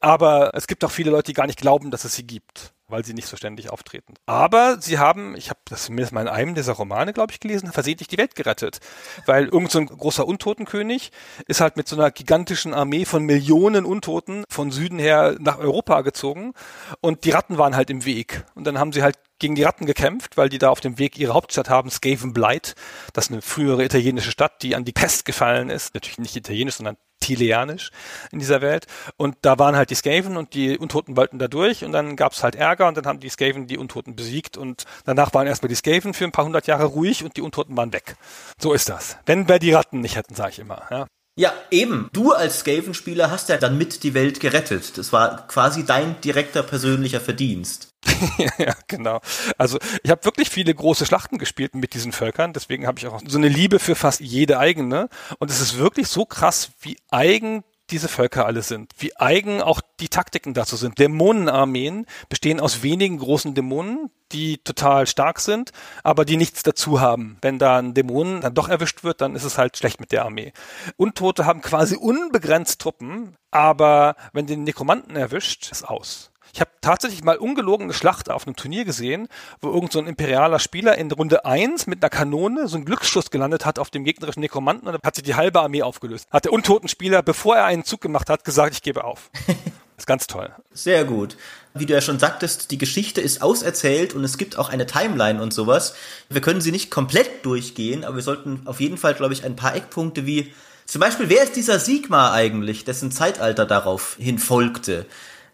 Aber 0.00 0.52
es 0.54 0.66
gibt 0.66 0.82
auch 0.84 0.90
viele 0.90 1.10
Leute, 1.10 1.24
die 1.24 1.34
gar 1.34 1.46
nicht 1.46 1.60
glauben, 1.60 1.90
dass 1.90 2.04
es 2.04 2.14
sie 2.14 2.26
gibt 2.26 2.73
weil 2.88 3.04
sie 3.04 3.14
nicht 3.14 3.28
so 3.28 3.36
ständig 3.36 3.70
auftreten. 3.70 4.14
Aber 4.26 4.80
sie 4.80 4.98
haben, 4.98 5.36
ich 5.36 5.50
habe 5.50 5.60
das 5.64 5.84
zumindest 5.84 6.12
mal 6.12 6.22
in 6.22 6.28
einem 6.28 6.54
dieser 6.54 6.74
Romane, 6.74 7.12
glaube 7.12 7.32
ich, 7.32 7.40
gelesen, 7.40 7.72
versehentlich 7.72 8.08
die 8.08 8.18
Welt 8.18 8.34
gerettet. 8.34 8.80
Weil 9.26 9.46
irgend 9.46 9.70
so 9.70 9.78
ein 9.78 9.86
großer 9.86 10.26
Untotenkönig 10.26 11.10
ist 11.46 11.60
halt 11.60 11.76
mit 11.76 11.88
so 11.88 11.96
einer 11.96 12.10
gigantischen 12.10 12.74
Armee 12.74 13.04
von 13.04 13.24
Millionen 13.24 13.84
Untoten 13.84 14.44
von 14.50 14.70
Süden 14.70 14.98
her 14.98 15.36
nach 15.40 15.58
Europa 15.58 16.02
gezogen 16.02 16.52
und 17.00 17.24
die 17.24 17.30
Ratten 17.30 17.58
waren 17.58 17.76
halt 17.76 17.90
im 17.90 18.04
Weg. 18.04 18.44
Und 18.54 18.64
dann 18.66 18.78
haben 18.78 18.92
sie 18.92 19.02
halt 19.02 19.18
gegen 19.38 19.54
die 19.54 19.62
Ratten 19.62 19.86
gekämpft, 19.86 20.36
weil 20.36 20.48
die 20.48 20.58
da 20.58 20.70
auf 20.70 20.80
dem 20.80 20.98
Weg 20.98 21.18
ihre 21.18 21.34
Hauptstadt 21.34 21.68
haben, 21.68 21.90
Skaven 21.90 22.32
Blight. 22.32 22.74
Das 23.12 23.26
ist 23.26 23.32
eine 23.32 23.42
frühere 23.42 23.84
italienische 23.84 24.30
Stadt, 24.30 24.62
die 24.62 24.76
an 24.76 24.84
die 24.84 24.92
Pest 24.92 25.24
gefallen 25.24 25.70
ist. 25.70 25.94
Natürlich 25.94 26.18
nicht 26.18 26.36
italienisch, 26.36 26.76
sondern 26.76 26.96
Tilianisch 27.24 27.90
in 28.32 28.38
dieser 28.38 28.60
Welt. 28.60 28.86
Und 29.16 29.36
da 29.42 29.58
waren 29.58 29.76
halt 29.76 29.90
die 29.90 29.94
Skaven 29.94 30.36
und 30.36 30.54
die 30.54 30.78
Untoten 30.78 31.16
wollten 31.16 31.38
da 31.38 31.48
durch 31.48 31.84
und 31.84 31.92
dann 31.92 32.16
gab 32.16 32.32
es 32.32 32.42
halt 32.42 32.54
Ärger 32.54 32.86
und 32.88 32.96
dann 32.96 33.06
haben 33.06 33.20
die 33.20 33.30
Skaven 33.30 33.66
die 33.66 33.78
Untoten 33.78 34.14
besiegt 34.14 34.56
und 34.56 34.84
danach 35.04 35.32
waren 35.32 35.46
erstmal 35.46 35.68
die 35.68 35.74
Skaven 35.74 36.12
für 36.12 36.24
ein 36.24 36.32
paar 36.32 36.44
hundert 36.44 36.66
Jahre 36.66 36.84
ruhig 36.84 37.24
und 37.24 37.36
die 37.36 37.42
Untoten 37.42 37.76
waren 37.76 37.92
weg. 37.92 38.16
So 38.58 38.72
ist 38.72 38.88
das. 38.88 39.16
Wenn 39.26 39.48
wir 39.48 39.58
die 39.58 39.72
Ratten 39.72 40.00
nicht 40.00 40.16
hätten, 40.16 40.34
sage 40.34 40.50
ich 40.50 40.58
immer. 40.58 40.82
Ja. 40.90 41.06
Ja, 41.36 41.52
eben. 41.70 42.08
Du 42.12 42.32
als 42.32 42.60
Skaven-Spieler 42.60 43.30
hast 43.30 43.48
ja 43.48 43.56
dann 43.56 43.76
mit 43.76 44.04
die 44.04 44.14
Welt 44.14 44.38
gerettet. 44.38 44.96
Das 44.96 45.12
war 45.12 45.48
quasi 45.48 45.84
dein 45.84 46.20
direkter 46.20 46.62
persönlicher 46.62 47.20
Verdienst. 47.20 47.88
ja, 48.58 48.74
genau. 48.86 49.20
Also 49.58 49.78
ich 50.04 50.10
habe 50.10 50.24
wirklich 50.24 50.48
viele 50.48 50.72
große 50.72 51.06
Schlachten 51.06 51.38
gespielt 51.38 51.74
mit 51.74 51.94
diesen 51.94 52.12
Völkern, 52.12 52.52
deswegen 52.52 52.86
habe 52.86 52.98
ich 52.98 53.06
auch 53.06 53.20
so 53.26 53.38
eine 53.38 53.48
Liebe 53.48 53.78
für 53.78 53.94
fast 53.96 54.20
jede 54.20 54.58
eigene. 54.58 55.08
Und 55.38 55.50
es 55.50 55.60
ist 55.60 55.78
wirklich 55.78 56.06
so 56.06 56.24
krass, 56.24 56.70
wie 56.80 56.98
eigen 57.10 57.64
diese 57.94 58.08
Völker 58.08 58.44
alle 58.44 58.62
sind, 58.62 58.90
wie 58.98 59.16
eigen 59.16 59.62
auch 59.62 59.80
die 60.00 60.08
Taktiken 60.08 60.52
dazu 60.52 60.74
sind. 60.74 60.98
Dämonenarmeen 60.98 62.06
bestehen 62.28 62.58
aus 62.58 62.82
wenigen 62.82 63.18
großen 63.18 63.54
Dämonen, 63.54 64.10
die 64.32 64.58
total 64.58 65.06
stark 65.06 65.38
sind, 65.38 65.70
aber 66.02 66.24
die 66.24 66.36
nichts 66.36 66.64
dazu 66.64 67.00
haben. 67.00 67.38
Wenn 67.40 67.60
da 67.60 67.78
ein 67.78 67.94
Dämon 67.94 68.40
dann 68.40 68.52
doch 68.52 68.68
erwischt 68.68 69.04
wird, 69.04 69.20
dann 69.20 69.36
ist 69.36 69.44
es 69.44 69.58
halt 69.58 69.76
schlecht 69.76 70.00
mit 70.00 70.10
der 70.10 70.24
Armee. 70.24 70.52
Untote 70.96 71.46
haben 71.46 71.62
quasi 71.62 71.94
unbegrenzt 71.94 72.80
Truppen, 72.80 73.36
aber 73.52 74.16
wenn 74.32 74.48
den 74.48 74.64
Nekromanten 74.64 75.14
erwischt, 75.14 75.70
ist 75.70 75.84
aus. 75.84 76.32
Ich 76.54 76.60
habe 76.60 76.70
tatsächlich 76.80 77.24
mal 77.24 77.36
ungelogen 77.36 77.86
eine 77.86 77.94
Schlacht 77.94 78.30
auf 78.30 78.46
einem 78.46 78.54
Turnier 78.54 78.84
gesehen, 78.84 79.26
wo 79.60 79.72
irgend 79.72 79.90
so 79.90 79.98
ein 79.98 80.06
imperialer 80.06 80.60
Spieler 80.60 80.96
in 80.96 81.10
Runde 81.10 81.44
1 81.44 81.88
mit 81.88 82.00
einer 82.00 82.10
Kanone 82.10 82.68
so 82.68 82.76
einen 82.76 82.84
Glücksschuss 82.84 83.32
gelandet 83.32 83.66
hat 83.66 83.80
auf 83.80 83.90
dem 83.90 84.04
gegnerischen 84.04 84.38
Nekromanten 84.38 84.86
und 84.86 84.94
dann 84.94 85.02
hat 85.02 85.16
sich 85.16 85.24
die 85.24 85.34
halbe 85.34 85.60
Armee 85.60 85.82
aufgelöst. 85.82 86.28
Hat 86.30 86.44
der 86.44 86.52
untoten 86.52 86.88
Spieler, 86.88 87.24
bevor 87.24 87.56
er 87.56 87.64
einen 87.64 87.82
Zug 87.82 88.00
gemacht 88.00 88.30
hat, 88.30 88.44
gesagt, 88.44 88.72
ich 88.74 88.82
gebe 88.82 89.02
auf. 89.02 89.30
ist 89.98 90.06
ganz 90.06 90.28
toll. 90.28 90.48
Sehr 90.72 91.04
gut. 91.04 91.36
Wie 91.74 91.86
du 91.86 91.92
ja 91.92 92.00
schon 92.00 92.20
sagtest, 92.20 92.70
die 92.70 92.78
Geschichte 92.78 93.20
ist 93.20 93.42
auserzählt 93.42 94.14
und 94.14 94.22
es 94.22 94.38
gibt 94.38 94.56
auch 94.56 94.68
eine 94.68 94.86
Timeline 94.86 95.42
und 95.42 95.52
sowas. 95.52 95.96
Wir 96.28 96.40
können 96.40 96.60
sie 96.60 96.70
nicht 96.70 96.88
komplett 96.92 97.44
durchgehen, 97.44 98.04
aber 98.04 98.14
wir 98.14 98.22
sollten 98.22 98.62
auf 98.66 98.78
jeden 98.78 98.96
Fall, 98.96 99.14
glaube 99.14 99.34
ich, 99.34 99.42
ein 99.42 99.56
paar 99.56 99.74
Eckpunkte 99.74 100.24
wie 100.24 100.52
zum 100.86 101.00
Beispiel, 101.00 101.30
wer 101.30 101.42
ist 101.42 101.56
dieser 101.56 101.80
Sigma 101.80 102.32
eigentlich, 102.32 102.84
dessen 102.84 103.10
Zeitalter 103.10 103.66
darauf 103.66 104.16
hin 104.20 104.38
folgte? 104.38 105.06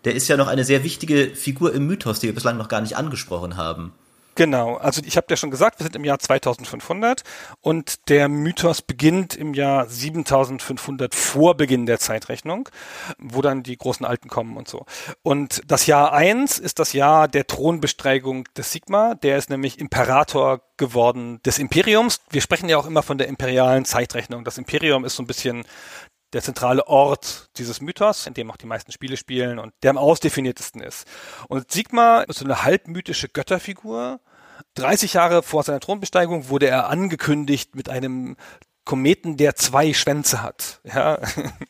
Der 0.04 0.14
ist 0.14 0.28
ja 0.28 0.36
noch 0.36 0.48
eine 0.48 0.64
sehr 0.64 0.84
wichtige 0.84 1.30
Figur 1.34 1.72
im 1.74 1.86
Mythos, 1.86 2.20
die 2.20 2.28
wir 2.28 2.34
bislang 2.34 2.56
noch 2.56 2.68
gar 2.68 2.80
nicht 2.80 2.96
angesprochen 2.96 3.56
haben. 3.56 3.92
Genau, 4.36 4.76
also 4.76 5.02
ich 5.04 5.16
habe 5.16 5.26
ja 5.28 5.36
schon 5.36 5.50
gesagt, 5.50 5.80
wir 5.80 5.84
sind 5.84 5.96
im 5.96 6.04
Jahr 6.04 6.18
2500 6.18 7.24
und 7.60 8.08
der 8.08 8.28
Mythos 8.28 8.80
beginnt 8.80 9.34
im 9.34 9.54
Jahr 9.54 9.86
7500 9.86 11.14
vor 11.14 11.56
Beginn 11.56 11.84
der 11.84 11.98
Zeitrechnung, 11.98 12.68
wo 13.18 13.42
dann 13.42 13.62
die 13.62 13.76
großen 13.76 14.06
Alten 14.06 14.28
kommen 14.28 14.56
und 14.56 14.68
so. 14.68 14.86
Und 15.22 15.60
das 15.66 15.86
Jahr 15.86 16.12
1 16.12 16.58
ist 16.58 16.78
das 16.78 16.92
Jahr 16.92 17.28
der 17.28 17.48
Thronbesteigung 17.48 18.44
des 18.56 18.72
Sigma, 18.72 19.14
der 19.14 19.36
ist 19.36 19.50
nämlich 19.50 19.78
Imperator 19.78 20.62
geworden 20.78 21.40
des 21.44 21.58
Imperiums. 21.58 22.20
Wir 22.30 22.40
sprechen 22.40 22.68
ja 22.68 22.78
auch 22.78 22.86
immer 22.86 23.02
von 23.02 23.18
der 23.18 23.28
imperialen 23.28 23.84
Zeitrechnung. 23.84 24.44
Das 24.44 24.56
Imperium 24.56 25.04
ist 25.04 25.16
so 25.16 25.22
ein 25.22 25.26
bisschen 25.26 25.64
der 26.32 26.42
zentrale 26.42 26.86
Ort 26.86 27.50
dieses 27.56 27.80
Mythos, 27.80 28.26
in 28.26 28.34
dem 28.34 28.50
auch 28.50 28.56
die 28.56 28.66
meisten 28.66 28.92
Spiele 28.92 29.16
spielen 29.16 29.58
und 29.58 29.72
der 29.82 29.90
am 29.90 29.98
ausdefiniertesten 29.98 30.80
ist. 30.80 31.06
Und 31.48 31.70
Sigma 31.70 32.22
ist 32.22 32.38
so 32.38 32.44
eine 32.44 32.62
halbmythische 32.62 33.28
Götterfigur. 33.28 34.20
30 34.74 35.14
Jahre 35.14 35.42
vor 35.42 35.62
seiner 35.62 35.80
Thronbesteigung 35.80 36.48
wurde 36.48 36.68
er 36.68 36.88
angekündigt 36.88 37.74
mit 37.74 37.88
einem 37.88 38.36
Kometen, 38.84 39.36
der 39.36 39.54
zwei 39.56 39.92
Schwänze 39.92 40.42
hat. 40.42 40.80
Ja? 40.84 41.18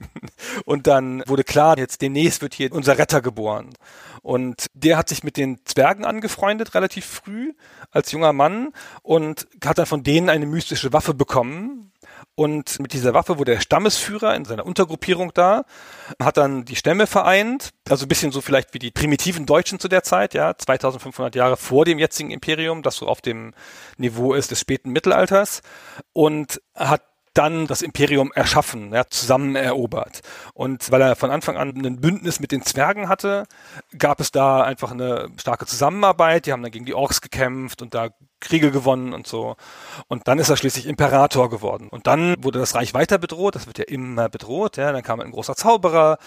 Und 0.65 0.87
dann 0.87 1.23
wurde 1.27 1.45
klar, 1.45 1.77
jetzt 1.79 2.03
demnächst 2.03 2.41
wird 2.41 2.55
hier 2.55 2.73
unser 2.73 2.99
Retter 2.99 3.21
geboren. 3.21 3.75
Und 4.23 4.67
der 4.75 4.97
hat 4.97 5.09
sich 5.09 5.25
mit 5.25 5.37
den 5.37 5.61
Zwergen 5.65 6.05
angefreundet, 6.05 6.75
relativ 6.75 7.05
früh, 7.05 7.53
als 7.91 8.13
junger 8.13 8.33
Mann, 8.33 8.73
und 9.03 9.49
hat 9.65 9.79
dann 9.79 9.87
von 9.87 10.03
denen 10.03 10.29
eine 10.29 10.47
mystische 10.47 10.93
Waffe 10.93 11.15
bekommen, 11.15 11.93
Und 12.35 12.79
mit 12.81 12.93
dieser 12.95 13.13
Waffe 13.13 13.39
wurde 13.39 13.53
der 13.53 13.61
Stammesführer 13.61 14.35
in 14.35 14.45
seiner 14.45 14.65
Untergruppierung 14.65 15.33
da, 15.35 15.65
hat 16.19 16.39
dann 16.39 16.65
die 16.65 16.77
Stämme 16.77 17.07
vereint, 17.07 17.71
also 17.89 18.07
ein 18.07 18.09
bisschen 18.09 18.33
so 18.33 18.41
vielleicht 18.41 18.73
wie 18.73 18.79
die 18.79 18.91
primitiven 18.91 19.45
Deutschen 19.45 19.79
zu 19.79 19.89
der 19.89 20.03
Zeit, 20.03 20.33
ja, 20.33 20.57
2500 20.57 21.35
Jahre 21.35 21.57
vor 21.57 21.85
dem 21.85 21.99
jetzigen 21.99 22.31
Imperium, 22.31 22.83
das 22.83 22.97
so 22.97 23.07
auf 23.09 23.21
dem 23.21 23.53
Niveau 23.99 24.33
ist 24.33 24.51
des 24.51 24.61
späten 24.61 24.91
Mittelalters. 24.91 25.61
Und 26.13 26.63
hat 26.75 27.03
dann 27.35 27.67
das 27.67 27.83
Imperium 27.83 28.33
erschaffen, 28.35 28.93
ja, 28.93 29.05
zusammen 29.09 29.55
erobert. 29.57 30.21
Und 30.55 30.91
weil 30.91 31.01
er 31.03 31.17
von 31.17 31.31
Anfang 31.31 31.57
an 31.57 31.75
ein 31.85 32.01
Bündnis 32.01 32.41
mit 32.41 32.53
den 32.53 32.63
Zwergen 32.63 33.09
hatte, 33.09 33.45
gab 33.97 34.21
es 34.21 34.33
da 34.33 34.63
einfach 34.63 34.91
eine 34.91 35.29
starke 35.37 35.67
Zusammenarbeit. 35.67 36.47
Die 36.47 36.53
haben 36.53 36.63
dann 36.63 36.73
gegen 36.73 36.87
die 36.87 36.95
Orks 36.95 37.21
gekämpft 37.21 37.83
und 37.83 37.95
da 37.95 38.11
Kriege 38.41 38.71
gewonnen 38.71 39.13
und 39.13 39.27
so. 39.27 39.57
Und 40.09 40.27
dann 40.27 40.39
ist 40.39 40.49
er 40.49 40.57
schließlich 40.57 40.87
Imperator 40.87 41.51
geworden. 41.51 41.89
Und 41.89 42.07
dann 42.07 42.43
wurde 42.43 42.59
das 42.59 42.75
Reich 42.75 42.95
weiter 42.95 43.19
bedroht. 43.19 43.55
Das 43.55 43.67
wird 43.67 43.79
ja 43.79 43.85
immer 43.85 44.29
bedroht. 44.29 44.79
Ja. 44.79 44.93
Dann 44.93 45.03
kam 45.03 45.21
ein 45.21 45.31
großer 45.31 45.55
Zauberer, 45.55 46.19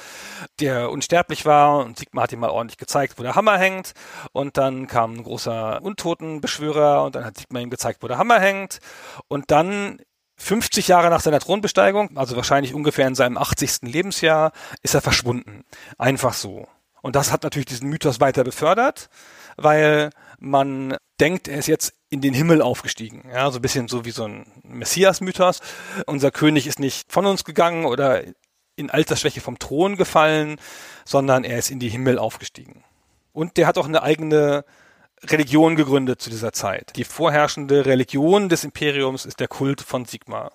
der 0.60 0.92
unsterblich 0.92 1.46
war. 1.46 1.80
Und 1.80 1.98
Sigmar 1.98 2.24
hat 2.24 2.32
ihm 2.32 2.40
mal 2.40 2.52
ordentlich 2.52 2.78
gezeigt, 2.78 3.16
wo 3.18 3.24
der 3.24 3.36
Hammer 3.36 3.58
hängt. 3.58 3.94
Und 4.32 4.58
dann 4.58 4.88
kam 4.88 5.16
ein 5.16 5.24
großer 5.24 5.82
Untotenbeschwörer. 5.82 7.04
Und 7.04 7.16
dann 7.16 7.26
hat 7.26 7.38
Sigmar 7.38 7.62
ihm 7.62 7.72
gezeigt, 7.72 8.04
wo 8.04 8.08
der 8.08 8.20
Hammer 8.20 8.40
hängt. 8.40 8.80
Und 9.28 9.50
dann 9.50 9.98
50 10.36 10.88
Jahre 10.88 11.10
nach 11.10 11.22
seiner 11.22 11.40
Thronbesteigung, 11.40 12.18
also 12.18 12.36
wahrscheinlich 12.36 12.74
ungefähr 12.74 13.08
in 13.08 13.16
seinem 13.16 13.38
80. 13.38 13.82
Lebensjahr, 13.84 14.52
ist 14.82 14.94
er 14.94 15.02
verschwunden. 15.02 15.64
Einfach 15.98 16.34
so. 16.34 16.68
Und 17.02 17.16
das 17.16 17.32
hat 17.32 17.44
natürlich 17.44 17.66
diesen 17.66 17.90
Mythos 17.90 18.20
weiter 18.20 18.44
befördert, 18.44 19.10
weil 19.58 20.10
man 20.40 20.96
denkt, 21.20 21.48
er 21.48 21.60
ist 21.60 21.68
jetzt 21.68 21.94
in 22.10 22.22
den 22.22 22.34
Himmel 22.34 22.62
aufgestiegen. 22.62 23.30
Ja, 23.32 23.50
so 23.52 23.60
ein 23.60 23.62
bisschen 23.62 23.88
so 23.88 24.06
wie 24.06 24.12
so 24.12 24.26
ein 24.26 24.46
Messias-Mythos. 24.64 25.60
Unser 26.06 26.32
König 26.32 26.68
ist 26.68 26.80
nicht 26.80 27.12
von 27.12 27.26
uns 27.26 27.44
gegangen 27.44 27.86
oder 27.86 28.24
in 28.76 28.90
Altersschwäche 28.90 29.42
vom 29.42 29.60
Thron 29.60 29.98
gefallen, 29.98 30.60
sondern 31.06 31.44
er 31.44 31.60
ist 31.60 31.72
in 31.72 31.80
die 31.80 31.90
Himmel 31.90 32.18
aufgestiegen. 32.18 32.84
Und 33.32 33.58
der 33.58 33.68
hat 33.68 33.78
auch 33.78 33.88
eine 33.88 34.04
eigene 34.04 34.66
Religion 35.30 35.76
gegründet 35.76 36.22
zu 36.22 36.30
dieser 36.30 36.54
Zeit. 36.54 36.94
Die 36.96 37.04
vorherrschende 37.04 37.86
Religion 37.86 38.50
des 38.50 38.64
Imperiums 38.64 39.26
ist 39.26 39.40
der 39.40 39.48
Kult 39.48 39.82
von 39.82 40.06
Sigmar. 40.06 40.52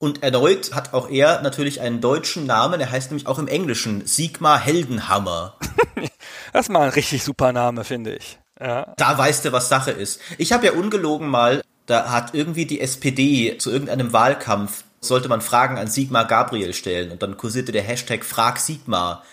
Und 0.00 0.22
erneut 0.22 0.74
hat 0.74 0.94
auch 0.94 1.10
er 1.10 1.42
natürlich 1.42 1.80
einen 1.80 2.00
deutschen 2.00 2.46
Namen. 2.46 2.80
Er 2.80 2.90
heißt 2.90 3.10
nämlich 3.10 3.26
auch 3.26 3.38
im 3.38 3.48
Englischen 3.48 4.06
Sigmar 4.06 4.58
Heldenhammer. 4.58 5.56
das 6.52 6.66
ist 6.66 6.68
mal 6.68 6.82
ein 6.82 6.90
richtig 6.90 7.24
super 7.24 7.52
Name, 7.52 7.82
finde 7.82 8.14
ich. 8.14 8.38
Ja. 8.60 8.94
Da 8.96 9.18
weißt 9.18 9.44
du, 9.44 9.52
was 9.52 9.68
Sache 9.68 9.90
ist. 9.90 10.20
Ich 10.36 10.52
habe 10.52 10.66
ja 10.66 10.72
ungelogen 10.72 11.28
mal, 11.28 11.62
da 11.86 12.12
hat 12.12 12.34
irgendwie 12.34 12.66
die 12.66 12.80
SPD 12.80 13.58
zu 13.58 13.70
irgendeinem 13.70 14.12
Wahlkampf, 14.12 14.84
sollte 15.00 15.28
man 15.28 15.40
Fragen 15.40 15.78
an 15.78 15.88
Sigmar 15.88 16.26
Gabriel 16.26 16.74
stellen 16.74 17.10
und 17.10 17.22
dann 17.22 17.36
kursierte 17.36 17.72
der 17.72 17.82
Hashtag 17.82 18.24
Frag 18.24 18.58
Sigmar. 18.58 19.24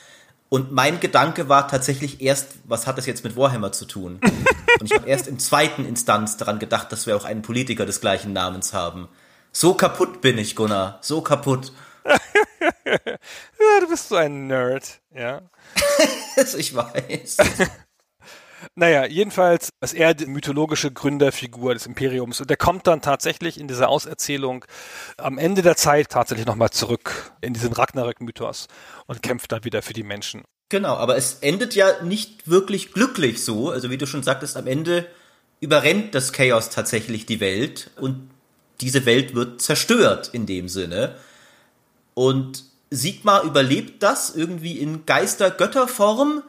Und 0.56 0.72
mein 0.72 1.02
Gedanke 1.02 1.50
war 1.50 1.68
tatsächlich 1.68 2.22
erst, 2.22 2.60
was 2.64 2.88
hat 2.88 2.98
das 2.98 3.06
jetzt 3.06 3.26
mit 3.26 3.36
Warhammer 3.36 3.74
zu 3.74 3.84
tun? 3.84 4.22
Und 4.80 4.86
ich 4.86 4.94
habe 4.94 5.06
erst 5.06 5.28
in 5.28 5.38
zweiten 5.38 5.84
Instanz 5.84 6.38
daran 6.38 6.60
gedacht, 6.60 6.94
dass 6.94 7.06
wir 7.06 7.18
auch 7.18 7.26
einen 7.26 7.42
Politiker 7.42 7.86
des 7.86 8.00
gleichen 8.00 8.32
Namens 8.32 8.72
haben. 8.72 9.10
So 9.52 9.74
kaputt 9.74 10.22
bin 10.22 10.38
ich, 10.38 10.56
Gunnar. 10.56 11.00
So 11.02 11.20
kaputt. 11.20 11.74
ja, 12.06 13.82
du 13.82 13.90
bist 13.90 14.08
so 14.08 14.16
ein 14.16 14.48
Nerd, 14.48 15.02
ja. 15.14 15.42
ich 16.58 16.74
weiß. 16.74 17.36
Naja, 18.74 19.06
jedenfalls 19.06 19.70
ist 19.82 19.94
er 19.94 20.14
die 20.14 20.26
mythologische 20.26 20.92
Gründerfigur 20.92 21.74
des 21.74 21.86
Imperiums 21.86 22.42
und 22.42 22.50
der 22.50 22.58
kommt 22.58 22.88
dann 22.88 23.02
tatsächlich 23.02 23.60
in 23.60 23.68
dieser 23.68 23.90
Auserzählung 23.90 24.66
am 25.18 25.38
Ende 25.38 25.62
der 25.62 25.76
Zeit 25.76 26.10
tatsächlich 26.10 26.48
nochmal 26.48 26.72
zurück 26.72 27.34
in 27.42 27.54
diesen 27.54 27.74
Ragnarök-Mythos 27.74 28.68
und 29.06 29.22
kämpft 29.22 29.52
dann 29.52 29.64
wieder 29.64 29.82
für 29.82 29.94
die 29.94 30.04
Menschen. 30.04 30.44
Genau, 30.70 30.96
aber 30.96 31.16
es 31.16 31.40
endet 31.42 31.76
ja 31.76 32.02
nicht 32.02 32.50
wirklich 32.50 32.92
glücklich 32.92 33.44
so. 33.44 33.70
Also 33.70 33.92
wie 33.92 33.98
du 33.98 34.08
schon 34.08 34.24
sagtest, 34.24 34.58
am 34.58 34.68
Ende 34.68 35.06
überrennt 35.60 36.16
das 36.16 36.34
Chaos 36.34 36.70
tatsächlich 36.70 37.26
die 37.26 37.40
Welt 37.40 37.92
und 37.98 38.30
diese 38.82 39.06
Welt 39.06 39.36
wird 39.36 39.62
zerstört 39.62 40.30
in 40.34 40.46
dem 40.46 40.68
Sinne. 40.68 41.16
Und 42.14 42.64
Sigmar 42.90 43.44
überlebt 43.44 44.04
das 44.04 44.36
irgendwie 44.36 44.80
in 44.80 45.06
Geister-Götterform 45.06 46.44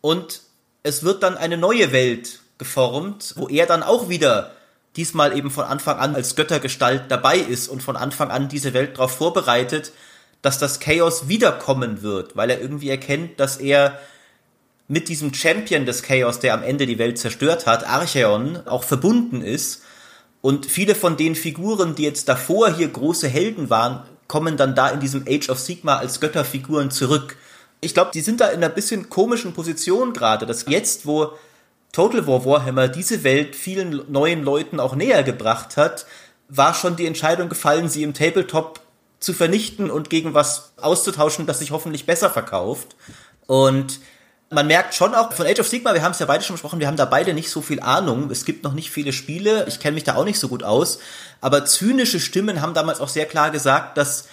und 0.00 0.42
es 0.86 1.02
wird 1.02 1.24
dann 1.24 1.36
eine 1.36 1.56
neue 1.56 1.90
Welt 1.90 2.38
geformt, 2.58 3.34
wo 3.36 3.48
er 3.48 3.66
dann 3.66 3.82
auch 3.82 4.08
wieder 4.08 4.52
diesmal 4.94 5.36
eben 5.36 5.50
von 5.50 5.64
Anfang 5.64 5.98
an 5.98 6.14
als 6.14 6.36
Göttergestalt 6.36 7.04
dabei 7.08 7.38
ist 7.38 7.68
und 7.68 7.82
von 7.82 7.96
Anfang 7.96 8.30
an 8.30 8.48
diese 8.48 8.72
Welt 8.72 8.96
darauf 8.96 9.10
vorbereitet, 9.10 9.92
dass 10.42 10.60
das 10.60 10.78
Chaos 10.78 11.26
wiederkommen 11.26 12.02
wird, 12.02 12.36
weil 12.36 12.50
er 12.50 12.60
irgendwie 12.60 12.88
erkennt, 12.88 13.40
dass 13.40 13.56
er 13.56 13.98
mit 14.86 15.08
diesem 15.08 15.34
Champion 15.34 15.86
des 15.86 16.04
Chaos, 16.04 16.38
der 16.38 16.54
am 16.54 16.62
Ende 16.62 16.86
die 16.86 17.00
Welt 17.00 17.18
zerstört 17.18 17.66
hat, 17.66 17.84
Archeon, 17.84 18.64
auch 18.68 18.84
verbunden 18.84 19.42
ist. 19.42 19.82
Und 20.40 20.66
viele 20.66 20.94
von 20.94 21.16
den 21.16 21.34
Figuren, 21.34 21.96
die 21.96 22.04
jetzt 22.04 22.28
davor 22.28 22.70
hier 22.70 22.86
große 22.86 23.26
Helden 23.26 23.70
waren, 23.70 24.04
kommen 24.28 24.56
dann 24.56 24.76
da 24.76 24.88
in 24.90 25.00
diesem 25.00 25.24
Age 25.28 25.50
of 25.50 25.58
Sigma 25.58 25.96
als 25.96 26.20
Götterfiguren 26.20 26.92
zurück 26.92 27.36
ich 27.80 27.94
glaube, 27.94 28.10
die 28.12 28.20
sind 28.20 28.40
da 28.40 28.48
in 28.48 28.56
einer 28.56 28.68
bisschen 28.68 29.08
komischen 29.08 29.52
Position 29.52 30.12
gerade, 30.12 30.46
dass 30.46 30.66
jetzt, 30.68 31.06
wo 31.06 31.32
Total 31.92 32.26
War 32.26 32.44
Warhammer 32.44 32.88
diese 32.88 33.24
Welt 33.24 33.56
vielen 33.56 34.10
neuen 34.10 34.42
Leuten 34.42 34.80
auch 34.80 34.94
näher 34.94 35.22
gebracht 35.22 35.76
hat, 35.76 36.06
war 36.48 36.74
schon 36.74 36.96
die 36.96 37.06
Entscheidung 37.06 37.48
gefallen, 37.48 37.88
sie 37.88 38.02
im 38.02 38.14
Tabletop 38.14 38.80
zu 39.18 39.32
vernichten 39.32 39.90
und 39.90 40.10
gegen 40.10 40.34
was 40.34 40.72
auszutauschen, 40.76 41.46
das 41.46 41.58
sich 41.60 41.70
hoffentlich 41.70 42.06
besser 42.06 42.30
verkauft. 42.30 42.96
Und 43.46 44.00
man 44.50 44.66
merkt 44.66 44.94
schon 44.94 45.14
auch 45.14 45.32
von 45.32 45.46
Age 45.46 45.60
of 45.60 45.68
Sigma, 45.68 45.94
wir 45.94 46.02
haben 46.02 46.12
es 46.12 46.18
ja 46.18 46.26
beide 46.26 46.44
schon 46.44 46.54
besprochen, 46.54 46.78
wir 46.78 46.86
haben 46.86 46.96
da 46.96 47.04
beide 47.04 47.34
nicht 47.34 47.50
so 47.50 47.62
viel 47.62 47.80
Ahnung. 47.80 48.30
Es 48.30 48.44
gibt 48.44 48.62
noch 48.62 48.74
nicht 48.74 48.90
viele 48.90 49.12
Spiele, 49.12 49.64
ich 49.66 49.80
kenne 49.80 49.94
mich 49.94 50.04
da 50.04 50.14
auch 50.14 50.24
nicht 50.24 50.38
so 50.38 50.48
gut 50.48 50.62
aus. 50.62 50.98
Aber 51.40 51.64
zynische 51.64 52.20
Stimmen 52.20 52.60
haben 52.60 52.74
damals 52.74 53.00
auch 53.00 53.08
sehr 53.08 53.26
klar 53.26 53.50
gesagt, 53.50 53.96
dass 53.96 54.28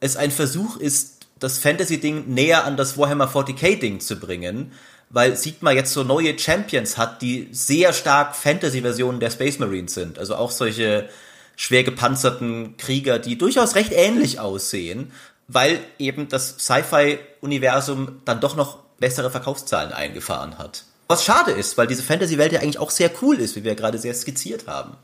es 0.00 0.16
ein 0.16 0.30
Versuch 0.30 0.76
ist, 0.76 1.17
das 1.38 1.58
Fantasy-Ding 1.58 2.24
näher 2.26 2.64
an 2.64 2.76
das 2.76 2.98
Warhammer 2.98 3.28
40k-Ding 3.28 4.00
zu 4.00 4.16
bringen, 4.16 4.72
weil 5.10 5.36
Sigma 5.36 5.72
jetzt 5.72 5.92
so 5.92 6.04
neue 6.04 6.38
Champions 6.38 6.98
hat, 6.98 7.22
die 7.22 7.48
sehr 7.52 7.92
stark 7.92 8.36
Fantasy-Versionen 8.36 9.20
der 9.20 9.30
Space 9.30 9.58
Marines 9.58 9.94
sind. 9.94 10.18
Also 10.18 10.34
auch 10.36 10.50
solche 10.50 11.08
schwer 11.56 11.82
gepanzerten 11.82 12.76
Krieger, 12.76 13.18
die 13.18 13.38
durchaus 13.38 13.74
recht 13.74 13.92
ähnlich 13.92 14.38
aussehen, 14.38 15.12
weil 15.48 15.80
eben 15.98 16.28
das 16.28 16.56
Sci-Fi-Universum 16.58 18.20
dann 18.24 18.40
doch 18.40 18.54
noch 18.54 18.78
bessere 18.98 19.30
Verkaufszahlen 19.30 19.92
eingefahren 19.92 20.58
hat. 20.58 20.84
Was 21.08 21.24
schade 21.24 21.52
ist, 21.52 21.78
weil 21.78 21.86
diese 21.86 22.02
Fantasy-Welt 22.02 22.52
ja 22.52 22.60
eigentlich 22.60 22.78
auch 22.78 22.90
sehr 22.90 23.10
cool 23.22 23.38
ist, 23.40 23.56
wie 23.56 23.64
wir 23.64 23.74
gerade 23.74 23.98
sehr 23.98 24.14
skizziert 24.14 24.66
haben. 24.66 24.96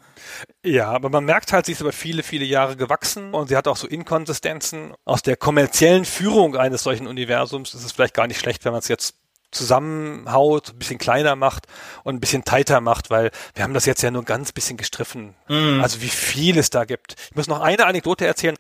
Ja, 0.65 0.91
aber 0.91 1.11
man 1.11 1.27
merkt 1.27 1.53
halt, 1.53 1.67
sie 1.67 1.73
ist 1.73 1.83
über 1.83 1.93
viele, 1.93 2.23
viele 2.23 2.47
Jahre 2.47 2.75
gewachsen 2.77 3.35
und 3.35 3.49
sie 3.49 3.57
hat 3.57 3.69
auch 3.69 3.77
so 3.77 3.87
Inkonsistenzen. 3.87 4.95
Aus 5.05 5.21
der 5.21 5.37
kommerziellen 5.37 6.07
Führung 6.07 6.57
eines 6.57 6.83
solchen 6.83 7.07
Universums 7.07 7.75
ist 7.75 7.85
es 7.85 7.93
vielleicht 7.93 8.15
gar 8.15 8.27
nicht 8.27 8.41
schlecht, 8.41 8.65
wenn 8.65 8.73
man 8.73 8.79
es 8.79 8.89
jetzt 8.89 9.15
zusammenhaut, 9.55 10.71
ein 10.71 10.79
bisschen 10.79 10.99
kleiner 10.99 11.37
macht 11.37 11.67
und 12.03 12.15
ein 12.15 12.21
bisschen 12.21 12.45
tighter 12.45 12.81
macht, 12.81 13.11
weil 13.11 13.31
wir 13.55 13.65
haben 13.65 13.75
das 13.75 13.87
jetzt 13.87 14.03
ja 14.03 14.11
nur 14.11 14.25
ganz 14.25 14.53
bisschen 14.53 14.77
gestriffen. 14.77 15.35
Mm. 15.49 15.81
Also 15.81 16.03
wie 16.03 16.09
viel 16.09 16.59
es 16.59 16.71
da 16.71 16.85
gibt. 16.85 17.17
Ich 17.31 17.37
muss 17.37 17.49
noch 17.49 17.61
eine 17.61 17.87
Anekdote 17.87 18.27
erzählen. 18.27 18.57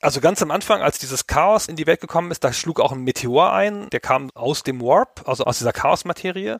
Also 0.00 0.20
ganz 0.20 0.42
am 0.42 0.50
Anfang, 0.50 0.82
als 0.82 0.98
dieses 0.98 1.26
Chaos 1.26 1.68
in 1.68 1.76
die 1.76 1.86
Welt 1.86 2.00
gekommen 2.00 2.30
ist, 2.30 2.44
da 2.44 2.52
schlug 2.52 2.80
auch 2.80 2.92
ein 2.92 3.00
Meteor 3.00 3.52
ein, 3.52 3.90
der 3.90 4.00
kam 4.00 4.30
aus 4.34 4.62
dem 4.62 4.80
Warp, 4.80 5.22
also 5.26 5.44
aus 5.44 5.58
dieser 5.58 5.72
Chaosmaterie 5.72 6.56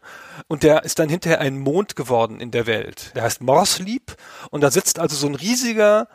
und 0.46 0.62
der 0.62 0.84
ist 0.84 0.98
dann 0.98 1.08
hinterher 1.08 1.40
ein 1.40 1.58
Mond 1.58 1.96
geworden 1.96 2.40
in 2.40 2.50
der 2.50 2.66
Welt. 2.66 3.12
Der 3.14 3.22
heißt 3.22 3.40
Morsleep 3.40 4.16
und 4.50 4.62
da 4.62 4.70
sitzt 4.70 4.98
also 4.98 5.16
so 5.16 5.26
ein 5.26 5.34
riesiger 5.34 6.08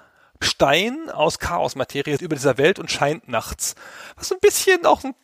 Stein 0.43 1.09
aus 1.09 1.39
Chaosmaterie 1.39 2.17
über 2.19 2.35
dieser 2.35 2.57
Welt 2.57 2.79
und 2.79 2.91
scheint 2.91 3.27
nachts. 3.27 3.75
Was 4.15 4.27
so 4.27 4.35
ein 4.35 4.41
bisschen 4.41 4.85
auch 4.85 5.03
ein 5.03 5.15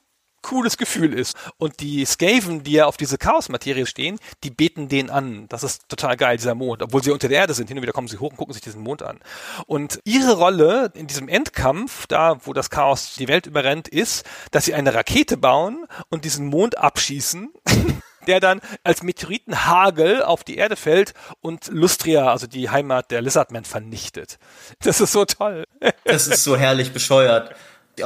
cooles 0.42 0.78
Gefühl 0.78 1.14
ist. 1.14 1.36
Und 1.58 1.80
die 1.80 2.06
Skaven, 2.06 2.64
die 2.64 2.74
ja 2.74 2.86
auf 2.86 2.98
diese 2.98 3.18
Chaosmaterie 3.18 3.86
stehen, 3.86 4.20
die 4.44 4.52
beten 4.52 4.88
den 4.88 5.10
an. 5.10 5.48
Das 5.50 5.64
ist 5.64 5.88
total 5.90 6.18
geil, 6.18 6.38
dieser 6.38 6.56
Mond. 6.56 6.82
Obwohl 6.82 7.04
sie 7.04 7.12
unter 7.12 7.28
der 7.28 7.40
Erde 7.40 7.54
sind. 7.54 7.68
Hin 7.68 7.78
und 7.78 7.84
wieder 7.84 7.94
kommen 7.94 8.08
sie 8.08 8.18
hoch 8.18 8.32
und 8.32 8.38
gucken 8.38 8.54
sich 8.54 8.62
diesen 8.62 8.82
Mond 8.82 9.04
an. 9.04 9.20
Und 9.66 10.00
ihre 10.04 10.34
Rolle 10.34 10.92
in 10.94 11.08
diesem 11.08 11.28
Endkampf, 11.28 12.08
da 12.08 12.38
wo 12.46 12.54
das 12.54 12.70
Chaos 12.70 13.16
die 13.18 13.28
Welt 13.28 13.46
überrennt, 13.46 13.88
ist, 13.88 14.26
dass 14.52 14.66
sie 14.66 14.74
eine 14.74 14.94
Rakete 14.94 15.38
bauen 15.38 15.86
und 16.10 16.26
diesen 16.26 16.48
Mond 16.48 16.78
abschießen. 16.78 17.50
der 18.28 18.42
dann 18.42 18.62
als 18.84 19.02
Meteoritenhagel 19.02 20.22
auf 20.22 20.44
die 20.44 20.58
Erde 20.58 20.76
fällt 20.76 21.14
und 21.42 21.68
Lustria, 21.70 22.30
also 22.30 22.46
die 22.46 22.70
Heimat 22.70 23.10
der 23.10 23.22
Lizardmen, 23.22 23.64
vernichtet. 23.64 24.38
Das 24.84 25.02
ist 25.02 25.14
so 25.14 25.26
toll. 25.26 25.66
Das 26.04 26.28
ist 26.28 26.44
so 26.44 26.56
herrlich 26.56 26.94
bescheuert 26.94 27.56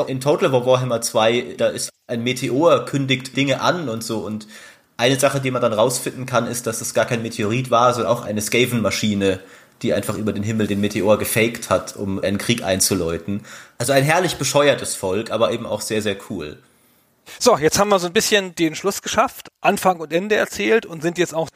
in 0.08 0.20
Total 0.20 0.52
War 0.52 0.66
Warhammer 0.66 1.02
2, 1.02 1.56
da 1.58 1.68
ist 1.68 1.93
ein 2.08 2.24
Meteor, 2.24 2.86
kündigt 2.86 3.36
Dinge 3.36 3.62
an 3.62 3.89
und 3.89 4.04
so. 4.04 4.20
Und 4.20 4.47
eine 4.97 5.20
Sache, 5.20 5.39
die 5.41 5.51
man 5.51 5.62
dann 5.62 5.74
rausfinden 5.74 6.26
kann, 6.26 6.47
ist, 6.47 6.68
dass 6.68 6.82
es 6.82 6.93
gar 6.93 7.06
kein 7.06 7.22
Meteorit 7.22 7.72
war, 7.72 7.93
sondern 7.93 8.12
auch 8.12 8.24
eine 8.24 8.41
Skaven-Maschine, 8.41 9.39
die 9.82 9.93
einfach 9.93 10.16
über 10.16 10.34
den 10.34 10.43
Himmel 10.43 10.68
den 10.68 10.82
Meteor 10.82 11.18
gefaked 11.18 11.70
hat, 11.70 11.95
um 11.95 12.24
einen 12.24 12.38
Krieg 12.38 12.64
einzuläuten. 12.64 13.41
Also 13.78 13.93
ein 13.93 14.04
herrlich 14.04 14.38
bescheuertes 14.38 14.95
Volk, 14.95 15.32
aber 15.32 15.51
eben 15.51 15.66
auch 15.66 15.82
sehr, 15.82 16.01
sehr 16.01 16.18
cool. 16.30 16.58
So, 17.39 17.58
jetzt 17.58 17.80
haben 17.80 17.89
wir 17.89 17.99
so 17.99 18.08
ein 18.08 18.14
bisschen 18.14 18.54
den 18.56 18.76
Schluss 18.76 19.01
geschafft, 19.01 19.49
Anfang 19.62 19.99
und 19.99 20.12
Ende 20.12 20.36
erzählt 20.36 20.86
und 20.86 21.01
sind 21.01 21.18
jetzt 21.18 21.34
auch 21.34 21.49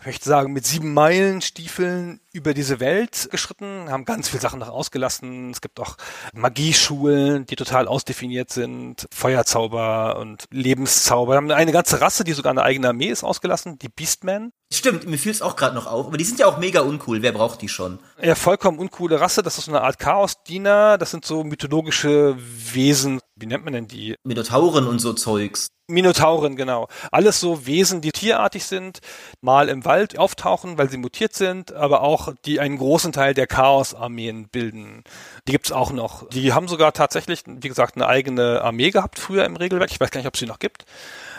ich 0.00 0.06
möchte 0.06 0.28
sagen, 0.28 0.54
mit 0.54 0.66
sieben 0.66 0.94
Meilen 0.94 1.42
Stiefeln 1.42 2.20
über 2.32 2.54
diese 2.54 2.80
Welt 2.80 3.28
geschritten, 3.30 3.90
haben 3.90 4.06
ganz 4.06 4.30
viele 4.30 4.40
Sachen 4.40 4.60
noch 4.60 4.70
ausgelassen. 4.70 5.50
Es 5.50 5.60
gibt 5.60 5.78
auch 5.78 5.96
Magieschulen, 6.32 7.44
die 7.44 7.56
total 7.56 7.86
ausdefiniert 7.86 8.50
sind, 8.50 9.06
Feuerzauber 9.12 10.16
und 10.18 10.46
Lebenszauber. 10.50 11.34
Wir 11.34 11.36
haben 11.36 11.50
eine 11.50 11.72
ganze 11.72 12.00
Rasse, 12.00 12.24
die 12.24 12.32
sogar 12.32 12.50
eine 12.50 12.62
eigene 12.62 12.88
Armee 12.88 13.08
ist, 13.08 13.24
ausgelassen, 13.24 13.78
die 13.78 13.90
Beastmen. 13.90 14.52
Stimmt, 14.72 15.04
mir 15.04 15.18
fiel 15.18 15.32
es 15.32 15.42
auch 15.42 15.56
gerade 15.56 15.74
noch 15.74 15.88
auf, 15.88 16.06
aber 16.06 16.16
die 16.16 16.22
sind 16.22 16.38
ja 16.38 16.46
auch 16.46 16.58
mega 16.58 16.82
uncool. 16.82 17.22
Wer 17.22 17.32
braucht 17.32 17.60
die 17.60 17.68
schon? 17.68 17.98
Ja, 18.22 18.36
vollkommen 18.36 18.78
uncoole 18.78 19.20
Rasse. 19.20 19.42
Das 19.42 19.58
ist 19.58 19.64
so 19.64 19.72
eine 19.72 19.80
Art 19.80 19.98
Chaos-Diener. 19.98 20.96
Das 20.96 21.10
sind 21.10 21.24
so 21.24 21.42
mythologische 21.42 22.36
Wesen. 22.38 23.20
Wie 23.34 23.46
nennt 23.46 23.64
man 23.64 23.72
denn 23.72 23.88
die? 23.88 24.14
Minotauren 24.22 24.86
und 24.86 25.00
so 25.00 25.12
Zeugs. 25.12 25.70
Minotauren, 25.88 26.54
genau. 26.54 26.86
Alles 27.10 27.40
so 27.40 27.66
Wesen, 27.66 28.00
die 28.00 28.12
tierartig 28.12 28.64
sind, 28.64 29.00
mal 29.40 29.68
im 29.68 29.84
Wald 29.84 30.16
auftauchen, 30.18 30.78
weil 30.78 30.88
sie 30.88 30.98
mutiert 30.98 31.34
sind, 31.34 31.72
aber 31.72 32.02
auch 32.02 32.32
die 32.44 32.60
einen 32.60 32.78
großen 32.78 33.10
Teil 33.10 33.34
der 33.34 33.48
Chaos-Armeen 33.48 34.48
bilden. 34.48 35.02
Die 35.48 35.52
gibt's 35.52 35.72
auch 35.72 35.90
noch. 35.90 36.28
Die 36.28 36.52
haben 36.52 36.68
sogar 36.68 36.92
tatsächlich, 36.92 37.42
wie 37.44 37.68
gesagt, 37.68 37.96
eine 37.96 38.06
eigene 38.06 38.62
Armee 38.62 38.90
gehabt 38.90 39.18
früher 39.18 39.44
im 39.44 39.56
Regelwerk. 39.56 39.90
Ich 39.90 39.98
weiß 39.98 40.12
gar 40.12 40.20
nicht, 40.20 40.28
ob 40.28 40.34
es 40.34 40.40
sie 40.40 40.46
noch 40.46 40.60
gibt. 40.60 40.84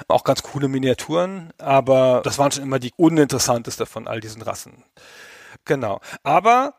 Auch 0.08 0.24
ganz 0.24 0.44
coole 0.44 0.68
Miniaturen, 0.68 1.52
aber 1.58 2.22
das 2.24 2.38
waren 2.38 2.52
schon 2.52 2.64
immer 2.64 2.80
die 2.80 2.92
uninteressanteste 2.98 3.86
von 3.86 4.08
all 4.08 4.20
diesen 4.20 4.42
Rassen. 4.42 4.84
Genau. 5.66 6.02
Aber 6.24 6.74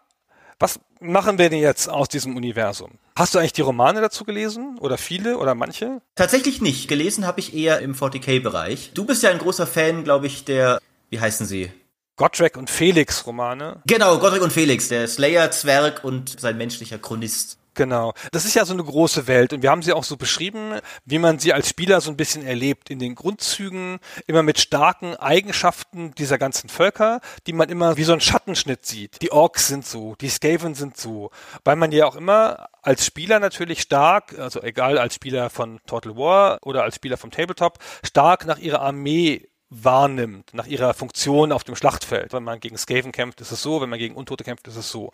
was 0.58 0.78
machen 1.00 1.38
wir 1.38 1.50
denn 1.50 1.58
jetzt 1.58 1.88
aus 1.88 2.08
diesem 2.08 2.36
Universum? 2.36 2.92
Hast 3.16 3.34
du 3.34 3.38
eigentlich 3.38 3.52
die 3.52 3.62
Romane 3.62 4.00
dazu 4.00 4.24
gelesen? 4.24 4.78
Oder 4.78 4.96
viele 4.96 5.38
oder 5.38 5.54
manche? 5.54 6.00
Tatsächlich 6.14 6.60
nicht. 6.62 6.88
Gelesen 6.88 7.26
habe 7.26 7.40
ich 7.40 7.54
eher 7.54 7.80
im 7.80 7.94
40k-Bereich. 7.94 8.92
Du 8.94 9.04
bist 9.04 9.22
ja 9.22 9.30
ein 9.30 9.38
großer 9.38 9.66
Fan, 9.66 10.04
glaube 10.04 10.28
ich, 10.28 10.44
der, 10.44 10.80
wie 11.10 11.20
heißen 11.20 11.46
sie? 11.46 11.72
Gotrek 12.16 12.56
und 12.56 12.70
Felix 12.70 13.26
Romane. 13.26 13.82
Genau, 13.86 14.18
Gotrek 14.18 14.42
und 14.42 14.52
Felix, 14.52 14.88
der 14.88 15.08
Slayer-Zwerg 15.08 16.04
und 16.04 16.38
sein 16.38 16.56
menschlicher 16.56 16.98
Chronist. 16.98 17.58
Genau. 17.74 18.12
Das 18.32 18.44
ist 18.44 18.54
ja 18.54 18.66
so 18.66 18.74
eine 18.74 18.84
große 18.84 19.26
Welt 19.26 19.52
und 19.52 19.62
wir 19.62 19.70
haben 19.70 19.82
sie 19.82 19.94
auch 19.94 20.04
so 20.04 20.16
beschrieben, 20.16 20.80
wie 21.06 21.18
man 21.18 21.38
sie 21.38 21.54
als 21.54 21.68
Spieler 21.68 22.00
so 22.02 22.10
ein 22.10 22.16
bisschen 22.16 22.44
erlebt. 22.44 22.90
In 22.90 22.98
den 22.98 23.14
Grundzügen, 23.14 23.98
immer 24.26 24.42
mit 24.42 24.58
starken 24.58 25.16
Eigenschaften 25.16 26.14
dieser 26.14 26.36
ganzen 26.36 26.68
Völker, 26.68 27.20
die 27.46 27.54
man 27.54 27.70
immer 27.70 27.96
wie 27.96 28.04
so 28.04 28.12
einen 28.12 28.20
Schattenschnitt 28.20 28.84
sieht. 28.84 29.22
Die 29.22 29.32
Orks 29.32 29.68
sind 29.68 29.86
so, 29.86 30.16
die 30.20 30.28
Skaven 30.28 30.74
sind 30.74 30.98
so. 30.98 31.30
Weil 31.64 31.76
man 31.76 31.92
ja 31.92 32.06
auch 32.06 32.16
immer 32.16 32.68
als 32.82 33.06
Spieler 33.06 33.38
natürlich 33.38 33.80
stark, 33.80 34.38
also 34.38 34.60
egal 34.62 34.98
als 34.98 35.14
Spieler 35.14 35.48
von 35.48 35.80
Total 35.86 36.16
War 36.16 36.58
oder 36.62 36.82
als 36.82 36.96
Spieler 36.96 37.16
vom 37.16 37.30
Tabletop, 37.30 37.78
stark 38.04 38.44
nach 38.44 38.58
ihrer 38.58 38.82
Armee 38.82 39.48
wahrnimmt, 39.72 40.52
nach 40.52 40.66
ihrer 40.66 40.92
Funktion 40.94 41.50
auf 41.50 41.64
dem 41.64 41.76
Schlachtfeld. 41.76 42.32
Wenn 42.32 42.42
man 42.42 42.60
gegen 42.60 42.76
Skaven 42.76 43.12
kämpft, 43.12 43.40
ist 43.40 43.52
es 43.52 43.62
so, 43.62 43.80
wenn 43.80 43.88
man 43.88 43.98
gegen 43.98 44.14
Untote 44.14 44.44
kämpft, 44.44 44.68
ist 44.68 44.76
es 44.76 44.90
so. 44.90 45.12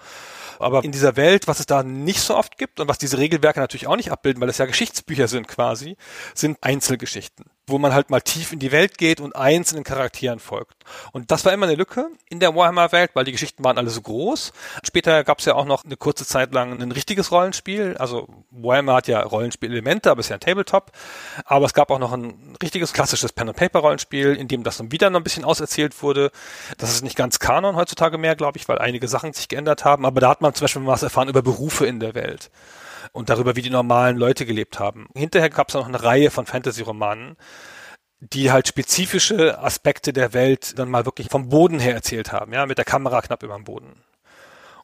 Aber 0.58 0.84
in 0.84 0.92
dieser 0.92 1.16
Welt, 1.16 1.46
was 1.46 1.60
es 1.60 1.66
da 1.66 1.82
nicht 1.82 2.20
so 2.20 2.36
oft 2.36 2.58
gibt 2.58 2.80
und 2.80 2.88
was 2.88 2.98
diese 2.98 3.18
Regelwerke 3.18 3.60
natürlich 3.60 3.86
auch 3.86 3.96
nicht 3.96 4.10
abbilden, 4.10 4.40
weil 4.40 4.48
es 4.48 4.58
ja 4.58 4.66
Geschichtsbücher 4.66 5.28
sind 5.28 5.46
quasi, 5.46 5.96
sind 6.34 6.58
Einzelgeschichten 6.60 7.46
wo 7.68 7.78
man 7.78 7.94
halt 7.94 8.10
mal 8.10 8.20
tief 8.20 8.52
in 8.52 8.58
die 8.58 8.72
Welt 8.72 8.98
geht 8.98 9.20
und 9.20 9.36
einzelnen 9.36 9.84
Charakteren 9.84 10.38
folgt. 10.38 10.84
Und 11.12 11.30
das 11.30 11.44
war 11.44 11.52
immer 11.52 11.66
eine 11.66 11.74
Lücke 11.74 12.08
in 12.28 12.40
der 12.40 12.54
Warhammer-Welt, 12.54 13.10
weil 13.14 13.24
die 13.24 13.32
Geschichten 13.32 13.64
waren 13.64 13.78
alle 13.78 13.90
so 13.90 14.00
groß. 14.00 14.52
Später 14.84 15.24
gab 15.24 15.38
es 15.38 15.44
ja 15.44 15.54
auch 15.54 15.64
noch 15.64 15.84
eine 15.84 15.96
kurze 15.96 16.26
Zeit 16.26 16.52
lang 16.52 16.80
ein 16.80 16.92
richtiges 16.92 17.30
Rollenspiel. 17.30 17.96
Also 17.98 18.28
Warhammer 18.50 18.94
hat 18.94 19.08
ja 19.08 19.20
Rollenspielelemente, 19.20 20.10
aber 20.10 20.20
ist 20.20 20.28
ja 20.28 20.36
ein 20.36 20.40
Tabletop. 20.40 20.92
Aber 21.44 21.66
es 21.66 21.74
gab 21.74 21.90
auch 21.90 21.98
noch 21.98 22.12
ein 22.12 22.56
richtiges 22.62 22.92
klassisches 22.92 23.32
Pen-and-Paper-Rollenspiel, 23.32 24.34
in 24.34 24.48
dem 24.48 24.62
das 24.62 24.78
dann 24.78 24.92
wieder 24.92 25.10
noch 25.10 25.20
ein 25.20 25.24
bisschen 25.24 25.44
auserzählt 25.44 26.02
wurde. 26.02 26.30
Das 26.78 26.90
ist 26.90 27.02
nicht 27.02 27.16
ganz 27.16 27.38
Kanon 27.38 27.76
heutzutage 27.76 28.18
mehr, 28.18 28.36
glaube 28.36 28.58
ich, 28.58 28.68
weil 28.68 28.78
einige 28.78 29.08
Sachen 29.08 29.32
sich 29.32 29.48
geändert 29.48 29.84
haben. 29.84 30.06
Aber 30.06 30.20
da 30.20 30.30
hat 30.30 30.40
man 30.40 30.54
zum 30.54 30.64
Beispiel 30.64 30.86
was 30.86 31.02
erfahren 31.02 31.28
über 31.28 31.42
Berufe 31.42 31.86
in 31.86 32.00
der 32.00 32.14
Welt 32.14 32.50
und 33.12 33.28
darüber, 33.28 33.56
wie 33.56 33.62
die 33.62 33.70
normalen 33.70 34.16
Leute 34.16 34.46
gelebt 34.46 34.78
haben. 34.78 35.08
Hinterher 35.14 35.50
gab 35.50 35.68
es 35.68 35.74
noch 35.74 35.88
eine 35.88 36.02
Reihe 36.02 36.30
von 36.30 36.46
Fantasy-Romanen, 36.46 37.36
die 38.20 38.50
halt 38.50 38.66
spezifische 38.68 39.58
Aspekte 39.60 40.12
der 40.12 40.32
Welt 40.32 40.78
dann 40.78 40.90
mal 40.90 41.04
wirklich 41.04 41.28
vom 41.28 41.48
Boden 41.48 41.78
her 41.78 41.94
erzählt 41.94 42.32
haben, 42.32 42.52
ja, 42.52 42.66
mit 42.66 42.78
der 42.78 42.84
Kamera 42.84 43.22
knapp 43.22 43.42
über 43.42 43.54
dem 43.54 43.64
Boden. 43.64 44.02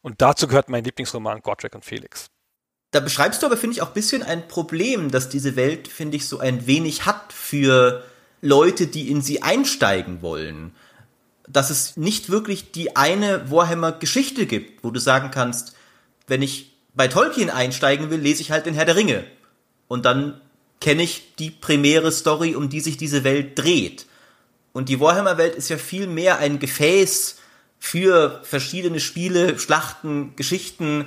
Und 0.03 0.21
dazu 0.21 0.47
gehört 0.47 0.69
mein 0.69 0.85
Lieblingsroman 0.85 1.41
Godric 1.41 1.75
und 1.75 1.85
Felix. 1.85 2.31
Da 2.91 3.01
beschreibst 3.01 3.43
du 3.43 3.47
aber, 3.47 3.57
finde 3.57 3.75
ich, 3.75 3.83
auch 3.83 3.89
ein 3.89 3.95
bisschen 3.95 4.23
ein 4.23 4.47
Problem, 4.47 5.11
dass 5.11 5.29
diese 5.29 5.57
Welt, 5.57 5.89
finde 5.89 6.17
ich, 6.17 6.29
so 6.29 6.39
ein 6.39 6.67
wenig 6.69 7.07
hat 7.07 7.33
für 7.33 8.05
Leute, 8.41 8.87
die 8.87 9.11
in 9.11 9.21
sie 9.21 9.43
einsteigen 9.43 10.23
wollen. 10.23 10.77
Dass 11.49 11.71
es 11.71 11.97
nicht 11.97 12.31
wirklich 12.31 12.71
die 12.71 12.95
eine 12.95 13.51
Warhammer-Geschichte 13.51 14.47
gibt, 14.47 14.85
wo 14.85 14.93
du 14.93 15.01
sagen 15.01 15.33
kannst, 15.33 15.75
wenn 16.29 16.41
ich 16.41 16.74
bei 16.95 17.09
Tolkien 17.09 17.51
einsteigen 17.51 18.11
will, 18.11 18.21
lese 18.21 18.43
ich 18.43 18.51
halt 18.51 18.67
den 18.67 18.75
Herr 18.75 18.85
der 18.85 18.97
Ringe. 18.97 19.25
Und 19.89 20.05
dann 20.05 20.41
kenne 20.81 21.03
ich 21.03 21.35
die 21.39 21.51
primäre 21.51 22.13
Story, 22.13 22.55
um 22.55 22.69
die 22.69 22.81
sich 22.81 22.97
diese 22.97 23.25
Welt 23.25 23.59
dreht. 23.59 24.07
Und 24.73 24.89
die 24.89 25.01
Warhammer-Welt 25.01 25.55
ist 25.55 25.69
ja 25.69 25.77
viel 25.77 26.07
mehr 26.07 26.39
ein 26.39 26.59
Gefäß 26.59 27.37
für 27.79 28.41
verschiedene 28.45 29.01
Spiele, 29.01 29.59
Schlachten, 29.59 30.35
Geschichten, 30.37 31.07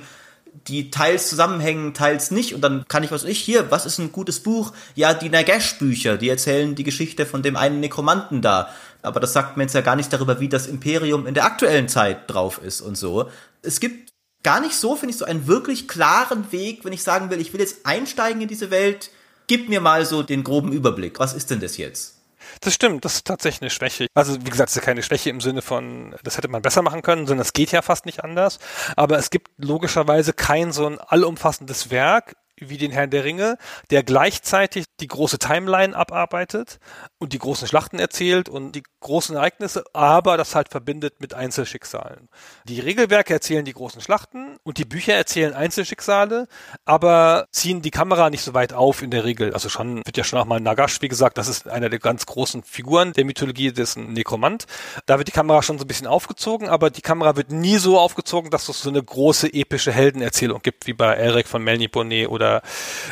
die 0.66 0.90
teils 0.90 1.28
zusammenhängen, 1.28 1.94
teils 1.94 2.30
nicht. 2.30 2.54
Und 2.54 2.62
dann 2.62 2.84
kann 2.88 3.02
ich, 3.02 3.10
was 3.10 3.24
ich 3.24 3.38
hier, 3.38 3.70
was 3.70 3.86
ist 3.86 3.98
ein 3.98 4.12
gutes 4.12 4.40
Buch? 4.40 4.72
Ja, 4.94 5.14
die 5.14 5.28
Nagash-Bücher, 5.28 6.16
die 6.16 6.28
erzählen 6.28 6.74
die 6.74 6.84
Geschichte 6.84 7.26
von 7.26 7.42
dem 7.42 7.56
einen 7.56 7.80
Nekromanten 7.80 8.42
da. 8.42 8.72
Aber 9.02 9.20
das 9.20 9.32
sagt 9.32 9.56
mir 9.56 9.64
jetzt 9.64 9.74
ja 9.74 9.80
gar 9.80 9.96
nichts 9.96 10.10
darüber, 10.10 10.40
wie 10.40 10.48
das 10.48 10.66
Imperium 10.66 11.26
in 11.26 11.34
der 11.34 11.44
aktuellen 11.44 11.88
Zeit 11.88 12.28
drauf 12.30 12.60
ist 12.62 12.80
und 12.80 12.96
so. 12.96 13.30
Es 13.62 13.80
gibt 13.80 14.07
gar 14.42 14.60
nicht 14.60 14.74
so, 14.74 14.96
finde 14.96 15.12
ich, 15.12 15.18
so 15.18 15.24
einen 15.24 15.46
wirklich 15.46 15.88
klaren 15.88 16.52
Weg, 16.52 16.84
wenn 16.84 16.92
ich 16.92 17.02
sagen 17.02 17.30
will, 17.30 17.40
ich 17.40 17.52
will 17.52 17.60
jetzt 17.60 17.84
einsteigen 17.84 18.40
in 18.40 18.48
diese 18.48 18.70
Welt. 18.70 19.10
Gib 19.46 19.68
mir 19.68 19.80
mal 19.80 20.04
so 20.04 20.22
den 20.22 20.44
groben 20.44 20.72
Überblick. 20.72 21.18
Was 21.18 21.34
ist 21.34 21.50
denn 21.50 21.60
das 21.60 21.76
jetzt? 21.76 22.16
Das 22.60 22.74
stimmt, 22.74 23.04
das 23.04 23.16
ist 23.16 23.26
tatsächlich 23.26 23.62
eine 23.62 23.70
Schwäche. 23.70 24.06
Also 24.14 24.36
wie 24.44 24.50
gesagt, 24.50 24.70
es 24.70 24.76
ist 24.76 24.82
keine 24.82 25.02
Schwäche 25.02 25.30
im 25.30 25.40
Sinne 25.40 25.62
von, 25.62 26.14
das 26.22 26.36
hätte 26.36 26.48
man 26.48 26.62
besser 26.62 26.82
machen 26.82 27.02
können, 27.02 27.26
sondern 27.26 27.44
es 27.44 27.52
geht 27.52 27.72
ja 27.72 27.82
fast 27.82 28.06
nicht 28.06 28.24
anders. 28.24 28.58
Aber 28.96 29.18
es 29.18 29.30
gibt 29.30 29.50
logischerweise 29.58 30.32
kein 30.32 30.72
so 30.72 30.86
ein 30.86 30.98
allumfassendes 30.98 31.90
Werk 31.90 32.36
wie 32.60 32.76
den 32.76 32.90
Herrn 32.90 33.10
der 33.10 33.24
Ringe, 33.24 33.58
der 33.90 34.02
gleichzeitig 34.02 34.86
die 35.00 35.06
große 35.06 35.38
Timeline 35.38 35.94
abarbeitet 35.94 36.78
und 37.18 37.32
die 37.32 37.38
großen 37.38 37.68
Schlachten 37.68 37.98
erzählt 37.98 38.48
und 38.48 38.72
die 38.72 38.82
großen 39.00 39.36
Ereignisse, 39.36 39.84
aber 39.92 40.36
das 40.36 40.54
halt 40.54 40.68
verbindet 40.68 41.20
mit 41.20 41.34
Einzelschicksalen. 41.34 42.28
Die 42.64 42.80
Regelwerke 42.80 43.32
erzählen 43.32 43.64
die 43.64 43.72
großen 43.72 44.00
Schlachten 44.00 44.56
und 44.64 44.78
die 44.78 44.84
Bücher 44.84 45.14
erzählen 45.14 45.54
Einzelschicksale, 45.54 46.48
aber 46.84 47.46
ziehen 47.52 47.82
die 47.82 47.90
Kamera 47.90 48.30
nicht 48.30 48.42
so 48.42 48.54
weit 48.54 48.72
auf 48.72 49.02
in 49.02 49.10
der 49.10 49.24
Regel. 49.24 49.54
Also 49.54 49.68
schon 49.68 49.98
wird 50.04 50.16
ja 50.16 50.24
schon 50.24 50.38
auch 50.38 50.46
mal 50.46 50.60
Nagash, 50.60 51.00
wie 51.00 51.08
gesagt, 51.08 51.38
das 51.38 51.48
ist 51.48 51.68
einer 51.68 51.88
der 51.88 51.98
ganz 51.98 52.26
großen 52.26 52.62
Figuren 52.62 53.12
der 53.12 53.24
Mythologie 53.24 53.72
des 53.72 53.96
Nekromant. 53.96 54.66
Da 55.06 55.18
wird 55.18 55.28
die 55.28 55.32
Kamera 55.32 55.62
schon 55.62 55.78
so 55.78 55.84
ein 55.84 55.88
bisschen 55.88 56.06
aufgezogen, 56.06 56.68
aber 56.68 56.90
die 56.90 57.02
Kamera 57.02 57.36
wird 57.36 57.52
nie 57.52 57.78
so 57.78 57.98
aufgezogen, 57.98 58.50
dass 58.50 58.68
es 58.68 58.82
so 58.82 58.90
eine 58.90 59.02
große 59.02 59.52
epische 59.52 59.92
Heldenerzählung 59.92 60.60
gibt, 60.62 60.86
wie 60.86 60.92
bei 60.92 61.14
Elric 61.14 61.46
von 61.46 61.62
Melniboné 61.62 62.26
oder 62.26 62.47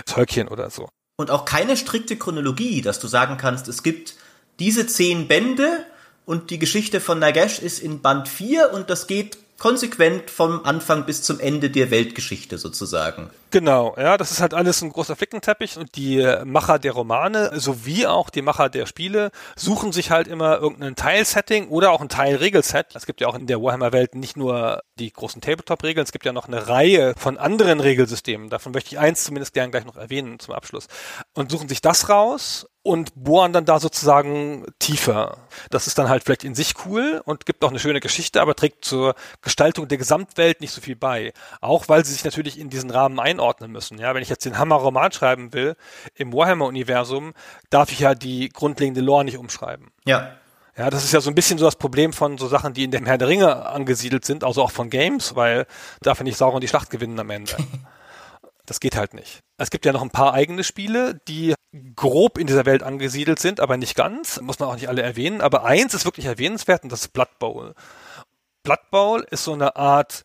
Tolkien 0.07 0.49
oder 0.49 0.71
so. 0.71 0.89
Und 1.19 1.31
auch 1.31 1.45
keine 1.45 1.77
strikte 1.77 2.17
Chronologie, 2.17 2.83
dass 2.83 3.01
du 3.01 3.07
sagen 3.07 3.37
kannst, 3.39 3.69
es 3.69 3.83
gibt 3.83 4.17
diese 4.59 4.87
zehn 4.87 5.29
Bände 5.29 5.85
und 6.27 6.51
die 6.51 6.59
Geschichte 6.59 7.01
von 7.01 7.19
Nagash 7.19 7.59
ist 7.59 7.79
in 7.79 8.03
Band 8.03 8.29
4 8.29 8.73
und 8.73 8.91
das 8.91 9.07
geht 9.07 9.39
konsequent 9.59 10.31
vom 10.31 10.65
Anfang 10.65 11.07
bis 11.07 11.23
zum 11.23 11.41
Ende 11.41 11.71
der 11.71 11.91
Weltgeschichte 11.91 12.59
sozusagen. 12.59 13.31
Genau, 13.51 13.95
ja, 13.97 14.19
das 14.19 14.33
ist 14.33 14.41
halt 14.41 14.53
alles 14.53 14.83
ein 14.83 14.91
großer 14.91 15.17
Flickenteppich 15.17 15.79
und 15.79 15.97
die 15.97 16.27
Macher 16.45 16.79
der 16.79 16.93
Romane 16.93 17.59
sowie 17.59 18.07
auch 18.07 18.29
die 18.29 18.43
Macher 18.43 18.69
der 18.69 18.87
Spiele 18.87 19.31
suchen 19.57 19.93
sich 19.93 20.11
halt 20.11 20.29
immer 20.29 20.59
irgendein 20.59 20.95
Teilsetting 20.95 21.69
oder 21.69 21.93
auch 21.93 22.01
ein 22.01 22.09
Teilregelset. 22.09 22.95
Es 22.95 23.07
gibt 23.07 23.21
ja 23.21 23.29
auch 23.29 23.35
in 23.35 23.47
der 23.47 23.63
Warhammer-Welt 23.63 24.15
nicht 24.15 24.37
nur 24.37 24.83
die 24.99 25.13
großen 25.13 25.41
Tabletop-Regeln, 25.41 26.05
es 26.05 26.13
gibt 26.13 26.27
ja 26.27 26.33
noch 26.33 26.49
eine 26.49 26.69
Reihe 26.69 27.15
von 27.17 27.39
anderen 27.39 27.81
Regelsystemen. 27.81 28.51
Davon 28.51 28.73
möchte 28.73 28.91
ich 28.91 28.99
eins 28.99 29.25
zumindest 29.25 29.55
gern 29.55 29.71
gleich 29.71 29.87
noch 29.87 29.97
erwähnen 29.97 30.39
zum 30.39 30.55
Abschluss. 30.55 30.89
Und 31.35 31.51
suchen 31.51 31.69
sich 31.69 31.81
das 31.81 32.09
raus 32.09 32.67
und 32.87 33.13
bohren 33.17 33.53
dann 33.53 33.65
da 33.65 33.81
sozusagen 33.81 34.65
tiefer. 34.79 35.39
Das 35.71 35.89
ist 35.89 35.99
dann 35.99 36.09
halt 36.09 36.23
vielleicht 36.23 36.45
in 36.45 36.55
sich 36.55 36.75
cool 36.87 37.21
und 37.25 37.45
gibt 37.45 37.65
auch 37.65 37.71
eine 37.71 37.81
schöne 37.81 37.99
Geschichte, 37.99 38.41
aber 38.41 38.55
trägt 38.55 38.85
zur 38.85 39.17
Gestaltung 39.43 39.89
der 39.89 39.99
Gesamtwelt 39.99 40.61
nicht 40.61 40.71
so 40.71 40.81
viel 40.81 40.95
bei. 40.95 41.33
Auch 41.61 41.89
weil 41.89 42.05
sie 42.05 42.13
sich 42.13 42.25
natürlich 42.25 42.61
in 42.61 42.71
diesen 42.71 42.91
Rahmen 42.91 43.19
einordnen 43.19 43.73
müssen. 43.73 43.99
Ja, 43.99 44.15
wenn 44.15 44.23
ich 44.23 44.29
jetzt 44.29 44.45
den 44.45 44.57
Hammer-Roman 44.57 45.11
schreiben 45.11 45.53
will 45.53 45.75
im 46.15 46.33
Warhammer-Universum, 46.33 47.35
darf 47.71 47.91
ich 47.91 47.99
ja 47.99 48.15
die 48.15 48.51
grundlegende 48.51 49.01
Lore 49.01 49.25
nicht 49.25 49.39
umschreiben. 49.39 49.91
Ja. 50.05 50.37
Ja, 50.77 50.89
das 50.89 51.03
ist 51.03 51.13
ja 51.13 51.21
so 51.21 51.31
ein 51.31 51.35
bisschen 51.35 51.59
so 51.59 51.65
das 51.65 51.77
Problem 51.77 52.13
von 52.13 52.39
so 52.39 52.47
Sachen, 52.47 52.73
die 52.73 52.85
in 52.85 52.93
dem 52.93 53.05
Herr 53.05 53.19
der 53.19 53.27
Ringe 53.27 53.67
angesiedelt 53.67 54.25
sind, 54.25 54.45
also 54.45 54.63
auch 54.63 54.71
von 54.71 54.91
Games, 54.91 55.35
weil 55.35 55.67
darf 56.03 56.19
ja 56.19 56.25
nicht 56.25 56.37
Sauron 56.37 56.61
die 56.61 56.69
Schlacht 56.69 56.91
gewinnen 56.91 57.19
am 57.19 57.31
Ende. 57.31 57.57
Das 58.67 58.81
geht 58.81 58.97
halt 58.97 59.15
nicht. 59.15 59.41
Es 59.59 59.71
gibt 59.71 59.87
ja 59.87 59.93
noch 59.93 60.03
ein 60.03 60.11
paar 60.11 60.35
eigene 60.35 60.65
Spiele, 60.65 61.21
die 61.29 61.55
grob 61.95 62.37
in 62.39 62.47
dieser 62.47 62.67
Welt 62.67 62.83
angesiedelt 62.83 63.39
sind, 63.39 63.61
aber 63.61 63.77
nicht 63.77 63.95
ganz. 63.95 64.41
Muss 64.41 64.59
man 64.59 64.69
auch 64.69 64.75
nicht 64.75 64.89
alle 64.89 65.03
erwähnen. 65.03 65.41
Aber 65.41 65.65
eins 65.65 65.95
ist 65.95 66.05
wirklich 66.05 66.27
erwähnenswert 66.27 66.83
und 66.83 66.91
das 66.91 67.03
ist 67.03 67.13
Blood 67.13 67.39
Bowl. 67.39 67.75
Blood 68.63 68.91
Bowl 68.91 69.27
ist 69.31 69.45
so 69.45 69.53
eine 69.53 69.77
Art 69.77 70.25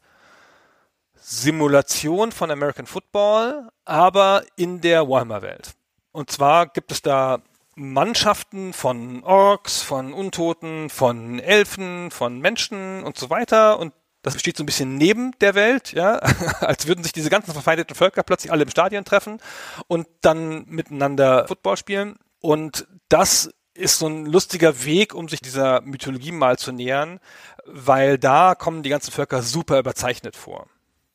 Simulation 1.13 2.31
von 2.31 2.49
American 2.49 2.87
Football, 2.87 3.69
aber 3.85 4.43
in 4.55 4.81
der 4.81 5.07
Warhammer-Welt. 5.07 5.73
Und 6.11 6.31
zwar 6.31 6.65
gibt 6.65 6.91
es 6.91 7.03
da 7.03 7.39
Mannschaften 7.75 8.73
von 8.73 9.23
Orks, 9.23 9.81
von 9.81 10.13
Untoten, 10.13 10.89
von 10.89 11.39
Elfen, 11.39 12.11
von 12.11 12.39
Menschen 12.39 13.03
und 13.03 13.17
so 13.17 13.29
weiter. 13.29 13.79
Und 13.79 13.93
das 14.21 14.39
steht 14.39 14.57
so 14.57 14.63
ein 14.63 14.65
bisschen 14.65 14.95
neben 14.95 15.31
der 15.39 15.55
Welt, 15.55 15.93
ja, 15.93 16.15
als 16.59 16.87
würden 16.87 17.03
sich 17.03 17.13
diese 17.13 17.29
ganzen 17.29 17.53
verfeindeten 17.53 17.95
Völker 17.95 18.23
plötzlich 18.23 18.51
alle 18.51 18.63
im 18.63 18.69
Stadion 18.69 19.05
treffen 19.05 19.39
und 19.87 20.07
dann 20.21 20.65
miteinander 20.67 21.47
Football 21.47 21.77
spielen. 21.77 22.17
Und 22.39 22.87
das 23.09 23.51
ist 23.73 23.99
so 23.99 24.07
ein 24.07 24.25
lustiger 24.25 24.83
Weg, 24.85 25.13
um 25.13 25.29
sich 25.29 25.39
dieser 25.39 25.81
Mythologie 25.81 26.31
mal 26.31 26.57
zu 26.57 26.71
nähern, 26.71 27.19
weil 27.65 28.17
da 28.17 28.55
kommen 28.55 28.83
die 28.83 28.89
ganzen 28.89 29.11
Völker 29.11 29.41
super 29.41 29.79
überzeichnet 29.79 30.35
vor. 30.35 30.67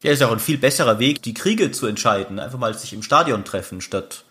Ja, 0.03 0.13
ist 0.13 0.23
auch 0.23 0.33
ein 0.33 0.41
viel 0.41 0.59
besserer 0.59 0.99
Weg, 0.99 1.23
die 1.23 1.35
Kriege 1.35 1.71
zu 1.71 1.87
entscheiden. 1.87 2.39
Einfach 2.39 2.59
mal 2.59 2.75
sich 2.75 2.93
im 2.93 3.03
Stadion 3.03 3.45
treffen, 3.45 3.81
statt 3.81 4.25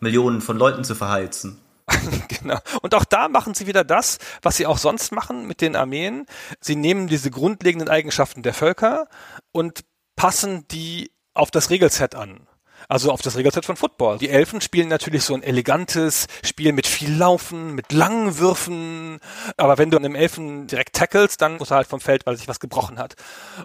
Millionen 0.00 0.40
von 0.40 0.56
Leuten 0.56 0.84
zu 0.84 0.94
verheizen. 0.94 1.60
genau. 2.28 2.58
Und 2.82 2.94
auch 2.94 3.04
da 3.04 3.28
machen 3.28 3.54
sie 3.54 3.66
wieder 3.66 3.84
das, 3.84 4.18
was 4.42 4.56
sie 4.56 4.66
auch 4.66 4.78
sonst 4.78 5.12
machen 5.12 5.46
mit 5.46 5.60
den 5.60 5.76
Armeen. 5.76 6.26
Sie 6.60 6.76
nehmen 6.76 7.06
diese 7.06 7.30
grundlegenden 7.30 7.88
Eigenschaften 7.88 8.42
der 8.42 8.54
Völker 8.54 9.08
und 9.52 9.84
passen 10.16 10.66
die 10.68 11.12
auf 11.34 11.50
das 11.50 11.70
Regelset 11.70 12.14
an. 12.14 12.46
Also 12.88 13.10
auf 13.10 13.22
das 13.22 13.36
Regelset 13.36 13.64
von 13.64 13.76
Football. 13.76 14.18
Die 14.18 14.28
Elfen 14.28 14.60
spielen 14.60 14.88
natürlich 14.88 15.24
so 15.24 15.34
ein 15.34 15.42
elegantes 15.42 16.26
Spiel 16.44 16.72
mit 16.72 16.86
viel 16.86 17.14
Laufen, 17.14 17.74
mit 17.74 17.92
langen 17.92 18.38
Würfen. 18.38 19.20
Aber 19.56 19.78
wenn 19.78 19.90
du 19.90 19.96
einem 19.96 20.14
Elfen 20.14 20.66
direkt 20.66 20.94
tackelst, 20.94 21.40
dann 21.40 21.56
muss 21.56 21.70
er 21.70 21.78
halt 21.78 21.86
vom 21.86 22.00
Feld, 22.00 22.26
weil 22.26 22.36
sich 22.36 22.48
was 22.48 22.60
gebrochen 22.60 22.98
hat. 22.98 23.14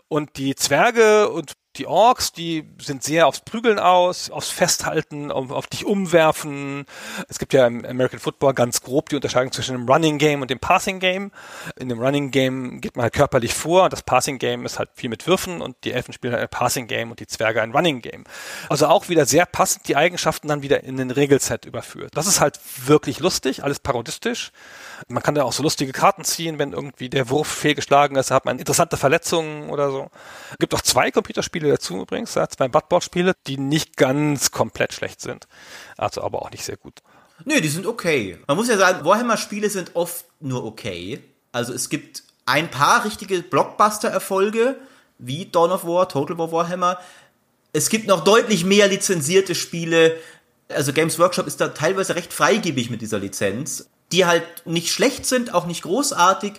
Und 0.07 0.37
die 0.37 0.55
Zwerge 0.55 1.29
und 1.29 1.53
die 1.75 1.85
Orks, 1.85 2.31
die 2.31 2.67
sind 2.79 3.03
sehr 3.03 3.27
aufs 3.27 3.41
Prügeln 3.41 3.79
aus, 3.79 4.31
aufs 4.31 4.49
Festhalten, 4.49 5.31
auf, 5.31 5.51
auf, 5.51 5.67
dich 5.67 5.85
umwerfen. 5.85 6.85
Es 7.27 7.37
gibt 7.37 7.53
ja 7.53 7.67
im 7.67 7.85
American 7.85 8.19
Football 8.19 8.53
ganz 8.53 8.81
grob 8.81 9.09
die 9.09 9.15
Unterscheidung 9.15 9.51
zwischen 9.51 9.73
dem 9.73 9.87
Running 9.87 10.17
Game 10.17 10.41
und 10.41 10.49
dem 10.49 10.59
Passing 10.59 10.99
Game. 10.99 11.31
In 11.79 11.87
dem 11.87 11.99
Running 11.99 12.31
Game 12.31 12.81
geht 12.81 12.95
man 12.95 13.03
halt 13.03 13.13
körperlich 13.13 13.53
vor 13.53 13.83
und 13.83 13.93
das 13.93 14.01
Passing 14.01 14.39
Game 14.39 14.65
ist 14.65 14.79
halt 14.79 14.89
viel 14.95 15.09
mit 15.09 15.27
Würfen 15.27 15.61
und 15.61 15.77
die 15.83 15.93
Elfen 15.93 16.13
spielen 16.13 16.33
halt 16.33 16.41
ein 16.41 16.49
Passing 16.49 16.87
Game 16.87 17.11
und 17.11 17.19
die 17.19 17.27
Zwerge 17.27 17.61
ein 17.61 17.71
Running 17.71 18.01
Game. 18.01 18.23
Also 18.67 18.87
auch 18.87 19.07
wieder 19.07 19.25
sehr 19.25 19.45
passend 19.45 19.87
die 19.87 19.95
Eigenschaften 19.95 20.47
dann 20.47 20.63
wieder 20.63 20.83
in 20.83 20.97
den 20.97 21.11
Regelset 21.11 21.65
überführt. 21.65 22.11
Das 22.15 22.25
ist 22.25 22.41
halt 22.41 22.59
wirklich 22.85 23.19
lustig, 23.19 23.63
alles 23.63 23.79
parodistisch. 23.79 24.51
Man 25.07 25.23
kann 25.23 25.35
da 25.35 25.43
auch 25.43 25.53
so 25.53 25.63
lustige 25.63 25.91
Karten 25.91 26.23
ziehen, 26.23 26.59
wenn 26.59 26.73
irgendwie 26.73 27.09
der 27.09 27.29
Wurf 27.29 27.47
fehlgeschlagen 27.47 28.17
ist, 28.17 28.31
hat 28.31 28.45
man 28.45 28.59
interessante 28.59 28.97
Verletzungen 28.97 29.69
oder 29.69 29.91
so. 29.91 30.09
Es 30.51 30.57
gibt 30.57 30.73
auch 30.75 30.81
zwei 30.81 31.11
Computerspiele 31.11 31.69
dazu 31.69 32.01
übrigens, 32.01 32.33
zwei 32.33 32.67
Buttboard-Spiele, 32.67 33.33
die 33.47 33.57
nicht 33.57 33.97
ganz 33.97 34.51
komplett 34.51 34.93
schlecht 34.93 35.21
sind. 35.21 35.47
Also 35.97 36.21
aber 36.21 36.41
auch 36.41 36.51
nicht 36.51 36.65
sehr 36.65 36.77
gut. 36.77 36.99
Nö, 37.45 37.61
die 37.61 37.69
sind 37.69 37.85
okay. 37.87 38.37
Man 38.47 38.57
muss 38.57 38.67
ja 38.67 38.77
sagen, 38.77 39.05
Warhammer-Spiele 39.05 39.69
sind 39.69 39.95
oft 39.95 40.25
nur 40.39 40.65
okay. 40.65 41.23
Also 41.51 41.73
es 41.73 41.89
gibt 41.89 42.23
ein 42.45 42.69
paar 42.69 43.05
richtige 43.05 43.41
Blockbuster-Erfolge, 43.41 44.75
wie 45.17 45.45
Dawn 45.45 45.71
of 45.71 45.85
War, 45.85 46.09
Total 46.09 46.37
War 46.37 46.51
Warhammer. 46.51 46.99
Es 47.71 47.89
gibt 47.89 48.07
noch 48.07 48.23
deutlich 48.23 48.65
mehr 48.65 48.87
lizenzierte 48.87 49.55
Spiele. 49.55 50.17
Also 50.67 50.91
Games 50.93 51.19
Workshop 51.19 51.47
ist 51.47 51.61
da 51.61 51.69
teilweise 51.69 52.15
recht 52.15 52.33
freigebig 52.33 52.89
mit 52.89 53.01
dieser 53.01 53.19
Lizenz 53.19 53.89
die 54.11 54.25
halt 54.25 54.43
nicht 54.65 54.91
schlecht 54.91 55.25
sind, 55.25 55.53
auch 55.53 55.65
nicht 55.65 55.83
großartig, 55.83 56.53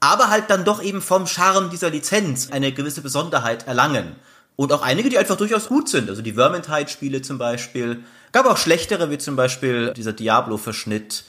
aber 0.00 0.28
halt 0.28 0.48
dann 0.48 0.64
doch 0.64 0.82
eben 0.82 1.02
vom 1.02 1.26
Charme 1.26 1.70
dieser 1.70 1.90
Lizenz 1.90 2.50
eine 2.50 2.72
gewisse 2.72 3.02
Besonderheit 3.02 3.66
erlangen. 3.66 4.16
Und 4.56 4.72
auch 4.72 4.82
einige, 4.82 5.08
die 5.08 5.18
einfach 5.18 5.36
durchaus 5.36 5.68
gut 5.68 5.88
sind. 5.88 6.10
Also 6.10 6.20
die 6.20 6.34
Vermintide-Spiele 6.34 7.22
zum 7.22 7.38
Beispiel. 7.38 8.04
Gab 8.32 8.46
auch 8.46 8.58
schlechtere, 8.58 9.10
wie 9.10 9.16
zum 9.16 9.34
Beispiel 9.34 9.94
dieser 9.94 10.12
Diablo-Verschnitt. 10.12 11.24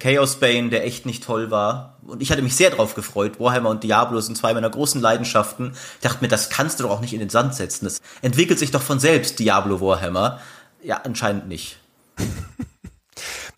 Chaos 0.00 0.36
Bane, 0.36 0.68
der 0.68 0.84
echt 0.84 1.06
nicht 1.06 1.24
toll 1.24 1.50
war. 1.50 1.98
Und 2.06 2.22
ich 2.22 2.30
hatte 2.30 2.42
mich 2.42 2.54
sehr 2.54 2.70
drauf 2.70 2.94
gefreut. 2.94 3.40
Warhammer 3.40 3.70
und 3.70 3.82
Diablo 3.82 4.20
sind 4.20 4.36
zwei 4.36 4.54
meiner 4.54 4.70
großen 4.70 5.00
Leidenschaften. 5.00 5.72
Ich 5.72 6.00
dachte 6.00 6.18
mir, 6.20 6.28
das 6.28 6.50
kannst 6.50 6.78
du 6.78 6.84
doch 6.84 6.90
auch 6.90 7.00
nicht 7.00 7.12
in 7.12 7.20
den 7.20 7.30
Sand 7.30 7.54
setzen. 7.54 7.84
Das 7.84 8.00
entwickelt 8.22 8.58
sich 8.58 8.70
doch 8.70 8.82
von 8.82 9.00
selbst, 9.00 9.38
Diablo 9.38 9.80
Warhammer. 9.80 10.40
Ja, 10.82 11.00
anscheinend 11.04 11.48
nicht. 11.48 11.78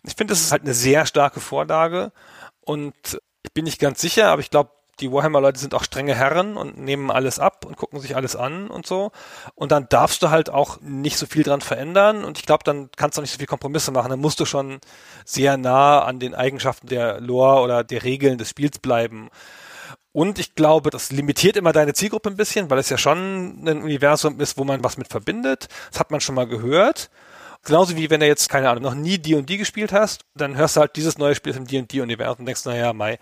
Ich 0.03 0.15
finde, 0.15 0.33
das 0.33 0.41
ist 0.41 0.51
halt 0.51 0.63
eine 0.63 0.73
sehr 0.73 1.05
starke 1.05 1.39
Vorlage 1.39 2.11
und 2.61 2.95
ich 3.43 3.53
bin 3.53 3.65
nicht 3.65 3.79
ganz 3.79 4.01
sicher, 4.01 4.29
aber 4.29 4.41
ich 4.41 4.49
glaube, 4.49 4.71
die 5.01 5.11
Warhammer-Leute 5.11 5.59
sind 5.59 5.73
auch 5.73 5.83
strenge 5.83 6.15
Herren 6.15 6.57
und 6.57 6.77
nehmen 6.77 7.11
alles 7.11 7.39
ab 7.39 7.65
und 7.65 7.75
gucken 7.75 7.99
sich 7.99 8.15
alles 8.15 8.35
an 8.35 8.69
und 8.69 8.85
so. 8.85 9.11
Und 9.55 9.71
dann 9.71 9.87
darfst 9.89 10.21
du 10.21 10.29
halt 10.29 10.49
auch 10.49 10.79
nicht 10.81 11.17
so 11.17 11.25
viel 11.25 11.43
dran 11.43 11.61
verändern. 11.61 12.23
Und 12.23 12.37
ich 12.37 12.45
glaube, 12.45 12.63
dann 12.63 12.89
kannst 12.95 13.17
du 13.17 13.21
auch 13.21 13.23
nicht 13.23 13.31
so 13.31 13.39
viel 13.39 13.47
Kompromisse 13.47 13.91
machen. 13.91 14.09
Dann 14.09 14.19
musst 14.19 14.39
du 14.39 14.45
schon 14.45 14.79
sehr 15.25 15.57
nah 15.57 16.03
an 16.03 16.19
den 16.19 16.35
Eigenschaften 16.35 16.87
der 16.87 17.19
Lore 17.19 17.61
oder 17.61 17.83
der 17.83 18.03
Regeln 18.03 18.37
des 18.37 18.49
Spiels 18.49 18.79
bleiben. 18.79 19.29
Und 20.13 20.39
ich 20.39 20.55
glaube, 20.55 20.89
das 20.89 21.11
limitiert 21.11 21.55
immer 21.55 21.71
deine 21.71 21.93
Zielgruppe 21.93 22.29
ein 22.29 22.37
bisschen, 22.37 22.69
weil 22.69 22.79
es 22.79 22.89
ja 22.89 22.97
schon 22.97 23.65
ein 23.65 23.81
Universum 23.81 24.39
ist, 24.39 24.57
wo 24.57 24.65
man 24.65 24.83
was 24.83 24.97
mit 24.97 25.07
verbindet. 25.07 25.67
Das 25.89 25.99
hat 25.99 26.11
man 26.11 26.21
schon 26.21 26.35
mal 26.35 26.47
gehört. 26.47 27.09
Genauso 27.63 27.95
wie 27.95 28.09
wenn 28.09 28.19
du 28.21 28.25
jetzt, 28.25 28.49
keine 28.49 28.69
Ahnung, 28.69 28.83
noch 28.83 28.95
nie 28.95 29.19
D&D 29.19 29.57
gespielt 29.57 29.91
hast, 29.91 30.25
dann 30.33 30.57
hörst 30.57 30.75
du 30.75 30.79
halt 30.81 30.95
dieses 30.95 31.19
neue 31.19 31.35
Spiel 31.35 31.55
im 31.55 31.67
D&D-Universum 31.67 32.39
und 32.39 32.45
denkst, 32.47 32.65
naja, 32.65 32.91
Mai, 32.91 33.19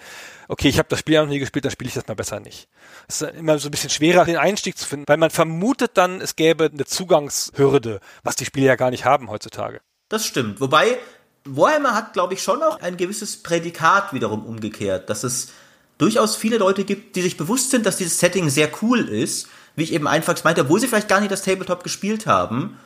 okay, 0.48 0.70
ich 0.70 0.80
habe 0.80 0.88
das 0.88 1.00
Spiel 1.00 1.20
noch 1.20 1.28
nie 1.28 1.40
gespielt, 1.40 1.66
dann 1.66 1.72
spiele 1.74 1.90
ich 1.90 1.94
das 1.94 2.08
mal 2.08 2.14
besser 2.14 2.40
nicht. 2.40 2.70
Es 3.10 3.22
ist 3.22 3.36
immer 3.36 3.60
so 3.60 3.68
ein 3.68 3.72
bisschen 3.72 3.90
schwerer, 3.90 4.24
den 4.24 4.38
Einstieg 4.38 4.78
zu 4.78 4.88
finden, 4.88 5.06
weil 5.08 5.18
man 5.18 5.30
vermutet 5.30 5.92
dann, 5.96 6.22
es 6.22 6.38
gäbe 6.38 6.70
eine 6.74 6.86
Zugangshürde, 6.86 8.00
was 8.24 8.38
die 8.38 8.46
Spiele 8.46 8.68
ja 8.68 8.76
gar 8.78 8.92
nicht 8.92 9.04
haben 9.04 9.30
heutzutage. 9.30 9.82
Das 10.08 10.26
stimmt. 10.26 10.62
Wobei, 10.62 10.98
Warhammer 11.44 11.94
hat, 11.94 12.14
glaube 12.14 12.34
ich, 12.34 12.42
schon 12.42 12.64
auch 12.64 12.80
ein 12.80 12.96
gewisses 12.96 13.44
Prädikat 13.44 14.14
wiederum 14.14 14.46
umgekehrt, 14.46 15.10
dass 15.10 15.26
es 15.26 15.52
durchaus 15.98 16.38
viele 16.38 16.60
Leute 16.60 16.86
gibt, 16.86 17.18
die 17.18 17.22
sich 17.24 17.36
bewusst 17.36 17.72
sind, 17.72 17.86
dass 17.86 17.98
dieses 17.98 18.20
Setting 18.20 18.50
sehr 18.50 18.70
cool 18.82 19.10
ist, 19.10 19.50
wie 19.76 19.84
ich 19.84 19.92
eben 19.92 20.08
einfach 20.08 20.42
meinte, 20.46 20.62
obwohl 20.62 20.80
sie 20.80 20.88
vielleicht 20.88 21.10
gar 21.10 21.20
nicht 21.20 21.32
das 21.32 21.42
Tabletop 21.42 21.84
gespielt 21.84 22.26
haben 22.26 22.78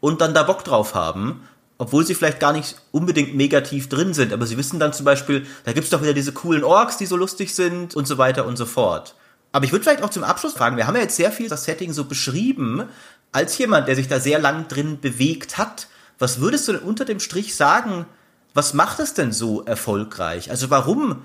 und 0.00 0.20
dann 0.20 0.34
da 0.34 0.42
Bock 0.42 0.64
drauf 0.64 0.94
haben, 0.94 1.42
obwohl 1.78 2.04
sie 2.04 2.14
vielleicht 2.14 2.40
gar 2.40 2.52
nicht 2.52 2.76
unbedingt 2.90 3.36
negativ 3.36 3.88
drin 3.88 4.14
sind, 4.14 4.32
aber 4.32 4.46
sie 4.46 4.58
wissen 4.58 4.80
dann 4.80 4.92
zum 4.92 5.04
Beispiel, 5.04 5.46
da 5.64 5.72
gibt's 5.72 5.90
doch 5.90 6.02
wieder 6.02 6.14
diese 6.14 6.32
coolen 6.32 6.64
Orks, 6.64 6.96
die 6.96 7.06
so 7.06 7.16
lustig 7.16 7.54
sind 7.54 7.94
und 7.94 8.06
so 8.06 8.18
weiter 8.18 8.46
und 8.46 8.56
so 8.56 8.66
fort. 8.66 9.14
Aber 9.52 9.64
ich 9.64 9.72
würde 9.72 9.84
vielleicht 9.84 10.02
auch 10.02 10.10
zum 10.10 10.24
Abschluss 10.24 10.54
fragen, 10.54 10.76
wir 10.76 10.86
haben 10.86 10.96
ja 10.96 11.02
jetzt 11.02 11.16
sehr 11.16 11.32
viel 11.32 11.48
das 11.48 11.64
Setting 11.64 11.92
so 11.92 12.04
beschrieben, 12.04 12.84
als 13.32 13.56
jemand, 13.58 13.88
der 13.88 13.96
sich 13.96 14.08
da 14.08 14.20
sehr 14.20 14.38
lang 14.38 14.68
drin 14.68 15.00
bewegt 15.00 15.58
hat, 15.58 15.88
was 16.18 16.40
würdest 16.40 16.66
du 16.66 16.72
denn 16.72 16.82
unter 16.82 17.04
dem 17.04 17.20
Strich 17.20 17.54
sagen, 17.54 18.06
was 18.54 18.74
macht 18.74 18.98
es 18.98 19.14
denn 19.14 19.32
so 19.32 19.64
erfolgreich? 19.64 20.50
Also 20.50 20.70
warum 20.70 21.22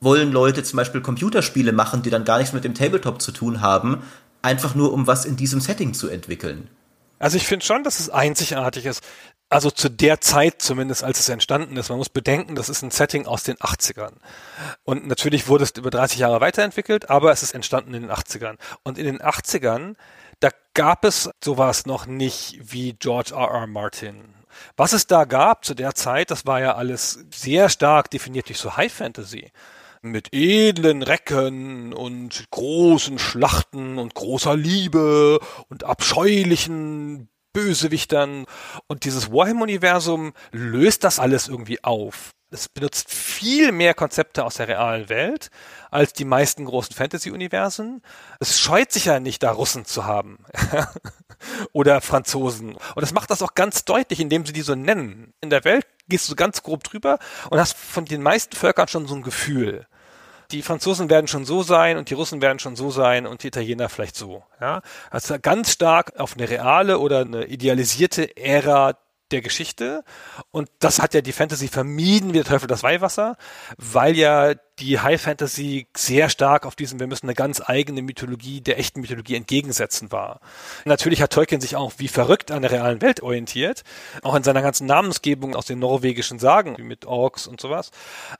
wollen 0.00 0.32
Leute 0.32 0.62
zum 0.62 0.76
Beispiel 0.76 1.00
Computerspiele 1.00 1.72
machen, 1.72 2.02
die 2.02 2.10
dann 2.10 2.24
gar 2.24 2.38
nichts 2.38 2.52
mit 2.52 2.64
dem 2.64 2.74
Tabletop 2.74 3.22
zu 3.22 3.32
tun 3.32 3.60
haben, 3.60 4.02
einfach 4.42 4.74
nur 4.74 4.92
um 4.92 5.06
was 5.06 5.24
in 5.24 5.36
diesem 5.36 5.60
Setting 5.60 5.94
zu 5.94 6.08
entwickeln? 6.08 6.68
Also 7.18 7.36
ich 7.36 7.46
finde 7.46 7.64
schon, 7.64 7.84
dass 7.84 8.00
es 8.00 8.10
einzigartig 8.10 8.86
ist. 8.86 9.02
Also 9.48 9.70
zu 9.70 9.88
der 9.88 10.20
Zeit 10.20 10.62
zumindest, 10.62 11.04
als 11.04 11.20
es 11.20 11.28
entstanden 11.28 11.76
ist. 11.76 11.88
Man 11.88 11.98
muss 11.98 12.08
bedenken, 12.08 12.54
das 12.54 12.68
ist 12.68 12.82
ein 12.82 12.90
Setting 12.90 13.26
aus 13.26 13.44
den 13.44 13.56
80ern. 13.56 14.14
Und 14.84 15.06
natürlich 15.06 15.48
wurde 15.48 15.64
es 15.64 15.70
über 15.72 15.90
30 15.90 16.18
Jahre 16.18 16.40
weiterentwickelt, 16.40 17.10
aber 17.10 17.30
es 17.30 17.42
ist 17.42 17.54
entstanden 17.54 17.94
in 17.94 18.02
den 18.02 18.10
80ern. 18.10 18.56
Und 18.82 18.98
in 18.98 19.04
den 19.04 19.20
80ern, 19.20 19.94
da 20.40 20.48
gab 20.72 21.04
es 21.04 21.30
sowas 21.42 21.86
noch 21.86 22.06
nicht 22.06 22.58
wie 22.60 22.94
George 22.94 23.32
R. 23.34 23.48
R. 23.48 23.66
Martin. 23.66 24.34
Was 24.76 24.92
es 24.92 25.06
da 25.06 25.24
gab 25.24 25.64
zu 25.64 25.74
der 25.74 25.94
Zeit, 25.94 26.30
das 26.30 26.46
war 26.46 26.60
ja 26.60 26.74
alles 26.74 27.24
sehr 27.32 27.68
stark 27.68 28.10
definiert 28.10 28.48
durch 28.48 28.58
so 28.58 28.76
High 28.76 28.92
Fantasy 28.92 29.52
mit 30.04 30.28
edlen 30.32 31.02
Recken 31.02 31.92
und 31.92 32.44
großen 32.50 33.18
Schlachten 33.18 33.98
und 33.98 34.14
großer 34.14 34.56
Liebe 34.56 35.40
und 35.68 35.84
abscheulichen 35.84 37.28
Bösewichtern. 37.52 38.44
Und 38.86 39.04
dieses 39.04 39.32
Warhammer-Universum 39.32 40.34
löst 40.52 41.04
das 41.04 41.18
alles 41.18 41.48
irgendwie 41.48 41.82
auf. 41.82 42.30
Es 42.50 42.68
benutzt 42.68 43.12
viel 43.12 43.72
mehr 43.72 43.94
Konzepte 43.94 44.44
aus 44.44 44.56
der 44.56 44.68
realen 44.68 45.08
Welt 45.08 45.50
als 45.90 46.12
die 46.12 46.24
meisten 46.24 46.66
großen 46.66 46.94
Fantasy-Universen. 46.94 48.02
Es 48.38 48.60
scheut 48.60 48.92
sich 48.92 49.06
ja 49.06 49.18
nicht, 49.18 49.42
da 49.42 49.50
Russen 49.50 49.86
zu 49.86 50.04
haben. 50.04 50.44
Oder 51.72 52.00
Franzosen. 52.00 52.76
Und 52.94 53.02
es 53.02 53.12
macht 53.12 53.30
das 53.30 53.42
auch 53.42 53.54
ganz 53.54 53.84
deutlich, 53.84 54.20
indem 54.20 54.46
sie 54.46 54.52
die 54.52 54.62
so 54.62 54.76
nennen. 54.76 55.32
In 55.40 55.50
der 55.50 55.64
Welt 55.64 55.86
gehst 56.08 56.30
du 56.30 56.36
ganz 56.36 56.62
grob 56.62 56.84
drüber 56.84 57.18
und 57.50 57.58
hast 57.58 57.76
von 57.76 58.04
den 58.04 58.22
meisten 58.22 58.54
Völkern 58.54 58.86
schon 58.86 59.08
so 59.08 59.16
ein 59.16 59.22
Gefühl 59.22 59.86
die 60.54 60.62
Franzosen 60.62 61.10
werden 61.10 61.26
schon 61.26 61.44
so 61.44 61.64
sein 61.64 61.96
und 61.98 62.10
die 62.10 62.14
Russen 62.14 62.40
werden 62.40 62.60
schon 62.60 62.76
so 62.76 62.90
sein 62.90 63.26
und 63.26 63.42
die 63.42 63.48
Italiener 63.48 63.88
vielleicht 63.88 64.14
so. 64.14 64.44
Ja? 64.60 64.82
Also 65.10 65.36
ganz 65.42 65.72
stark 65.72 66.18
auf 66.18 66.34
eine 66.34 66.48
reale 66.48 67.00
oder 67.00 67.22
eine 67.22 67.46
idealisierte 67.46 68.36
Ära 68.36 68.96
der 69.32 69.40
Geschichte. 69.40 70.04
Und 70.52 70.70
das 70.78 71.02
hat 71.02 71.12
ja 71.12 71.22
die 71.22 71.32
Fantasy 71.32 71.66
vermieden 71.66 72.30
wie 72.30 72.38
der 72.38 72.44
Teufel 72.44 72.68
das 72.68 72.84
Weihwasser, 72.84 73.36
weil 73.78 74.16
ja 74.16 74.54
die 74.78 74.98
High 74.98 75.20
Fantasy 75.20 75.86
sehr 75.96 76.28
stark 76.28 76.66
auf 76.66 76.74
diesem, 76.74 76.98
wir 76.98 77.06
müssen 77.06 77.26
eine 77.26 77.34
ganz 77.34 77.62
eigene 77.64 78.02
Mythologie 78.02 78.60
der 78.60 78.78
echten 78.78 79.00
Mythologie 79.00 79.36
entgegensetzen 79.36 80.10
war. 80.10 80.40
Natürlich 80.84 81.22
hat 81.22 81.32
Tolkien 81.32 81.60
sich 81.60 81.76
auch 81.76 81.92
wie 81.98 82.08
verrückt 82.08 82.50
an 82.50 82.62
der 82.62 82.72
realen 82.72 83.00
Welt 83.00 83.22
orientiert, 83.22 83.82
auch 84.22 84.34
in 84.34 84.42
seiner 84.42 84.62
ganzen 84.62 84.86
Namensgebung 84.86 85.54
aus 85.54 85.66
den 85.66 85.78
norwegischen 85.78 86.38
Sagen, 86.38 86.76
wie 86.78 86.82
mit 86.82 87.06
Orks 87.06 87.46
und 87.46 87.60
sowas. 87.60 87.90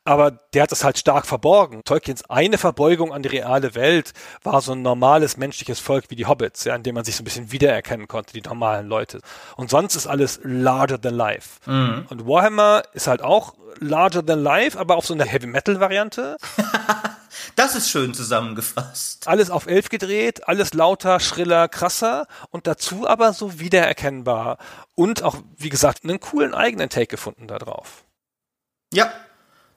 Aber 0.05 0.33
der 0.33 0.65
hat 0.65 0.73
das 0.73 0.83
halt 0.85 0.99
stark 0.99 1.27
verborgen. 1.27 1.83
Tolkiens 1.85 2.29
eine 2.29 2.59
Verbeugung 2.59 3.13
an 3.13 3.23
die 3.23 3.29
reale 3.29 3.75
Welt 3.75 4.13
war 4.43 4.61
so 4.61 4.73
ein 4.73 4.83
normales 4.83 5.37
menschliches 5.37 5.79
Volk 5.79 6.07
wie 6.09 6.17
die 6.17 6.27
Hobbits, 6.27 6.65
ja, 6.65 6.75
in 6.75 6.83
dem 6.83 6.95
man 6.95 7.05
sich 7.05 7.17
so 7.17 7.23
ein 7.23 7.25
bisschen 7.25 7.53
wiedererkennen 7.53 8.09
konnte, 8.09 8.33
die 8.33 8.43
normalen 8.43 8.89
Leute. 8.89 9.21
Und 9.57 9.71
sonst 9.71 9.95
ist 9.95 10.07
alles 10.07 10.41
larger 10.43 11.01
than 11.01 11.15
life. 11.15 11.61
Mhm. 11.67 12.07
Und 12.11 12.27
Warhammer 12.27 12.83
ist 12.93 13.07
halt 13.07 13.23
auch 13.23 13.55
larger 13.81 14.25
than 14.25 14.43
life, 14.43 14.79
aber 14.79 14.97
auf 14.97 15.07
so 15.07 15.15
eine 15.15 15.25
Heavy 15.25 15.47
Metal 15.47 15.81
Variante. 15.81 16.24
das 17.57 17.75
ist 17.75 17.91
schön 17.91 18.15
zusammengefasst. 18.15 19.27
Alles 19.29 19.51
auf 19.51 19.67
elf 19.67 19.89
gedreht, 19.89 20.49
alles 20.49 20.75
lauter, 20.75 21.21
schriller, 21.21 21.69
krasser 21.69 22.27
und 22.51 22.67
dazu 22.67 23.07
aber 23.09 23.33
so 23.33 23.59
wiedererkennbar 23.59 24.59
und 24.95 25.23
auch, 25.23 25.37
wie 25.57 25.69
gesagt, 25.69 26.05
einen 26.05 26.21
coolen 26.21 26.55
eigenen 26.55 26.89
Take 26.89 27.07
gefunden 27.09 27.49
da 27.49 27.59
drauf. 27.59 28.05
Ja, 28.93 29.13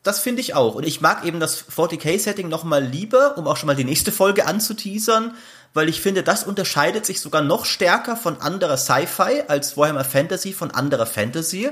das 0.03 0.19
finde 0.19 0.41
ich 0.41 0.53
auch. 0.53 0.75
Und 0.75 0.85
ich 0.85 1.01
mag 1.01 1.25
eben 1.25 1.39
das 1.39 1.65
40k-Setting 1.69 2.47
noch 2.47 2.63
mal 2.63 2.83
lieber, 2.83 3.37
um 3.37 3.45
auch 3.47 3.57
schon 3.57 3.67
mal 3.67 3.75
die 3.75 3.83
nächste 3.83 4.11
Folge 4.11 4.45
anzuteasern, 4.45 5.35
weil 5.73 5.89
ich 5.89 6.01
finde, 6.01 6.23
das 6.23 6.45
unterscheidet 6.45 7.05
sich 7.05 7.19
sogar 7.19 7.41
noch 7.41 7.65
stärker 7.65 8.15
von 8.15 8.39
anderer 8.39 8.77
Sci-Fi 8.77 9.43
als 9.47 9.75
Warhammer 9.75 10.05
Fantasy 10.05 10.53
von 10.53 10.71
anderer 10.71 11.05
Fantasy. 11.05 11.71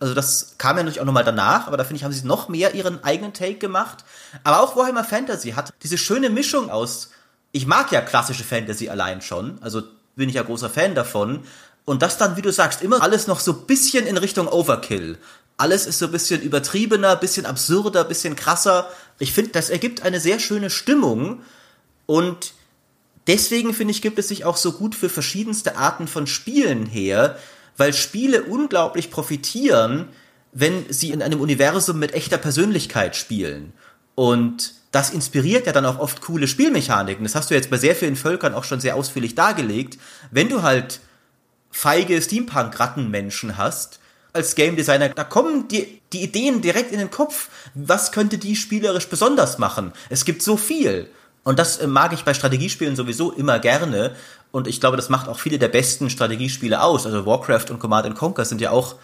Also 0.00 0.14
das 0.14 0.54
kam 0.56 0.78
ja 0.78 0.82
natürlich 0.82 1.00
auch 1.00 1.04
nochmal 1.04 1.24
danach, 1.24 1.66
aber 1.66 1.76
da 1.76 1.84
finde 1.84 1.96
ich, 1.96 2.04
haben 2.04 2.12
sie 2.12 2.26
noch 2.26 2.48
mehr 2.48 2.74
ihren 2.74 3.04
eigenen 3.04 3.34
Take 3.34 3.56
gemacht. 3.56 3.98
Aber 4.42 4.60
auch 4.60 4.74
Warhammer 4.74 5.04
Fantasy 5.04 5.50
hat 5.50 5.72
diese 5.82 5.98
schöne 5.98 6.30
Mischung 6.30 6.70
aus, 6.70 7.10
ich 7.52 7.66
mag 7.66 7.92
ja 7.92 8.00
klassische 8.00 8.44
Fantasy 8.44 8.88
allein 8.88 9.20
schon, 9.20 9.58
also 9.60 9.82
bin 10.16 10.28
ich 10.28 10.36
ja 10.36 10.42
großer 10.42 10.70
Fan 10.70 10.94
davon. 10.94 11.44
Und 11.84 12.02
das 12.02 12.18
dann, 12.18 12.36
wie 12.36 12.42
du 12.42 12.52
sagst, 12.52 12.82
immer 12.82 13.02
alles 13.02 13.26
noch 13.26 13.40
so 13.40 13.52
bisschen 13.52 14.06
in 14.06 14.16
Richtung 14.16 14.48
Overkill. 14.48 15.18
Alles 15.56 15.86
ist 15.86 15.98
so 15.98 16.06
ein 16.06 16.12
bisschen 16.12 16.40
übertriebener, 16.40 17.16
bisschen 17.16 17.44
absurder, 17.44 18.04
bisschen 18.04 18.36
krasser. 18.36 18.88
Ich 19.18 19.32
finde, 19.32 19.50
das 19.50 19.68
ergibt 19.68 20.02
eine 20.02 20.20
sehr 20.20 20.38
schöne 20.38 20.70
Stimmung. 20.70 21.42
Und 22.06 22.54
deswegen 23.26 23.74
finde 23.74 23.92
ich, 23.92 24.02
gibt 24.02 24.18
es 24.18 24.28
sich 24.28 24.44
auch 24.44 24.56
so 24.56 24.72
gut 24.72 24.94
für 24.94 25.08
verschiedenste 25.08 25.76
Arten 25.76 26.08
von 26.08 26.26
Spielen 26.26 26.86
her, 26.86 27.36
weil 27.76 27.92
Spiele 27.92 28.44
unglaublich 28.44 29.10
profitieren, 29.10 30.08
wenn 30.52 30.84
sie 30.88 31.10
in 31.10 31.22
einem 31.22 31.40
Universum 31.40 31.98
mit 31.98 32.12
echter 32.12 32.38
Persönlichkeit 32.38 33.16
spielen. 33.16 33.72
Und 34.14 34.74
das 34.90 35.10
inspiriert 35.10 35.66
ja 35.66 35.72
dann 35.72 35.86
auch 35.86 35.98
oft 35.98 36.20
coole 36.20 36.48
Spielmechaniken. 36.48 37.24
Das 37.24 37.34
hast 37.34 37.50
du 37.50 37.54
jetzt 37.54 37.70
bei 37.70 37.78
sehr 37.78 37.94
vielen 37.94 38.16
Völkern 38.16 38.54
auch 38.54 38.64
schon 38.64 38.80
sehr 38.80 38.96
ausführlich 38.96 39.34
dargelegt. 39.34 39.98
Wenn 40.30 40.48
du 40.48 40.62
halt 40.62 41.00
feige 41.70 42.20
Steampunk-Rattenmenschen 42.20 43.56
hast, 43.56 44.00
als 44.32 44.54
Game 44.54 44.76
Designer, 44.76 45.08
da 45.08 45.24
kommen 45.24 45.68
die, 45.68 46.00
die 46.12 46.22
Ideen 46.22 46.60
direkt 46.60 46.92
in 46.92 46.98
den 46.98 47.10
Kopf. 47.10 47.48
Was 47.74 48.12
könnte 48.12 48.38
die 48.38 48.56
spielerisch 48.56 49.08
besonders 49.08 49.58
machen? 49.58 49.92
Es 50.08 50.24
gibt 50.24 50.42
so 50.42 50.56
viel. 50.56 51.08
Und 51.42 51.58
das 51.58 51.78
äh, 51.78 51.86
mag 51.86 52.12
ich 52.12 52.24
bei 52.24 52.34
Strategiespielen 52.34 52.96
sowieso 52.96 53.32
immer 53.32 53.58
gerne. 53.58 54.14
Und 54.52 54.66
ich 54.66 54.80
glaube, 54.80 54.96
das 54.96 55.08
macht 55.08 55.28
auch 55.28 55.38
viele 55.38 55.58
der 55.58 55.68
besten 55.68 56.10
Strategiespiele 56.10 56.82
aus. 56.82 57.06
Also 57.06 57.26
Warcraft 57.26 57.70
und 57.70 57.78
Command 57.78 58.14
Conquer 58.16 58.44
sind 58.44 58.60
ja 58.60 58.70
auch 58.70 58.96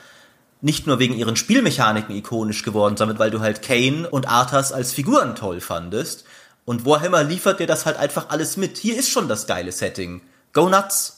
nicht 0.61 0.87
nur 0.87 0.99
wegen 0.99 1.15
ihren 1.15 1.37
Spielmechaniken 1.37 2.17
ikonisch 2.17 2.63
geworden, 2.63 2.97
sondern 2.97 3.19
weil 3.19 3.31
du 3.31 3.41
halt 3.41 3.63
Kane 3.63 4.09
und 4.09 4.29
Arthas 4.29 4.73
als 4.73 4.93
Figuren 4.93 5.35
toll 5.35 5.61
fandest. 5.61 6.25
Und 6.65 6.85
Warhammer 6.85 7.23
liefert 7.23 7.61
dir 7.61 7.67
das 7.67 7.87
halt 7.87 7.97
einfach 7.97 8.31
alles 8.31 8.57
mit. 8.57 8.77
Hier 8.77 8.99
ist 8.99 9.11
schon 9.11 9.29
das 9.29 9.47
geile 9.47 9.71
Setting. 9.71 10.23
Go 10.53 10.69
nuts! 10.69 11.16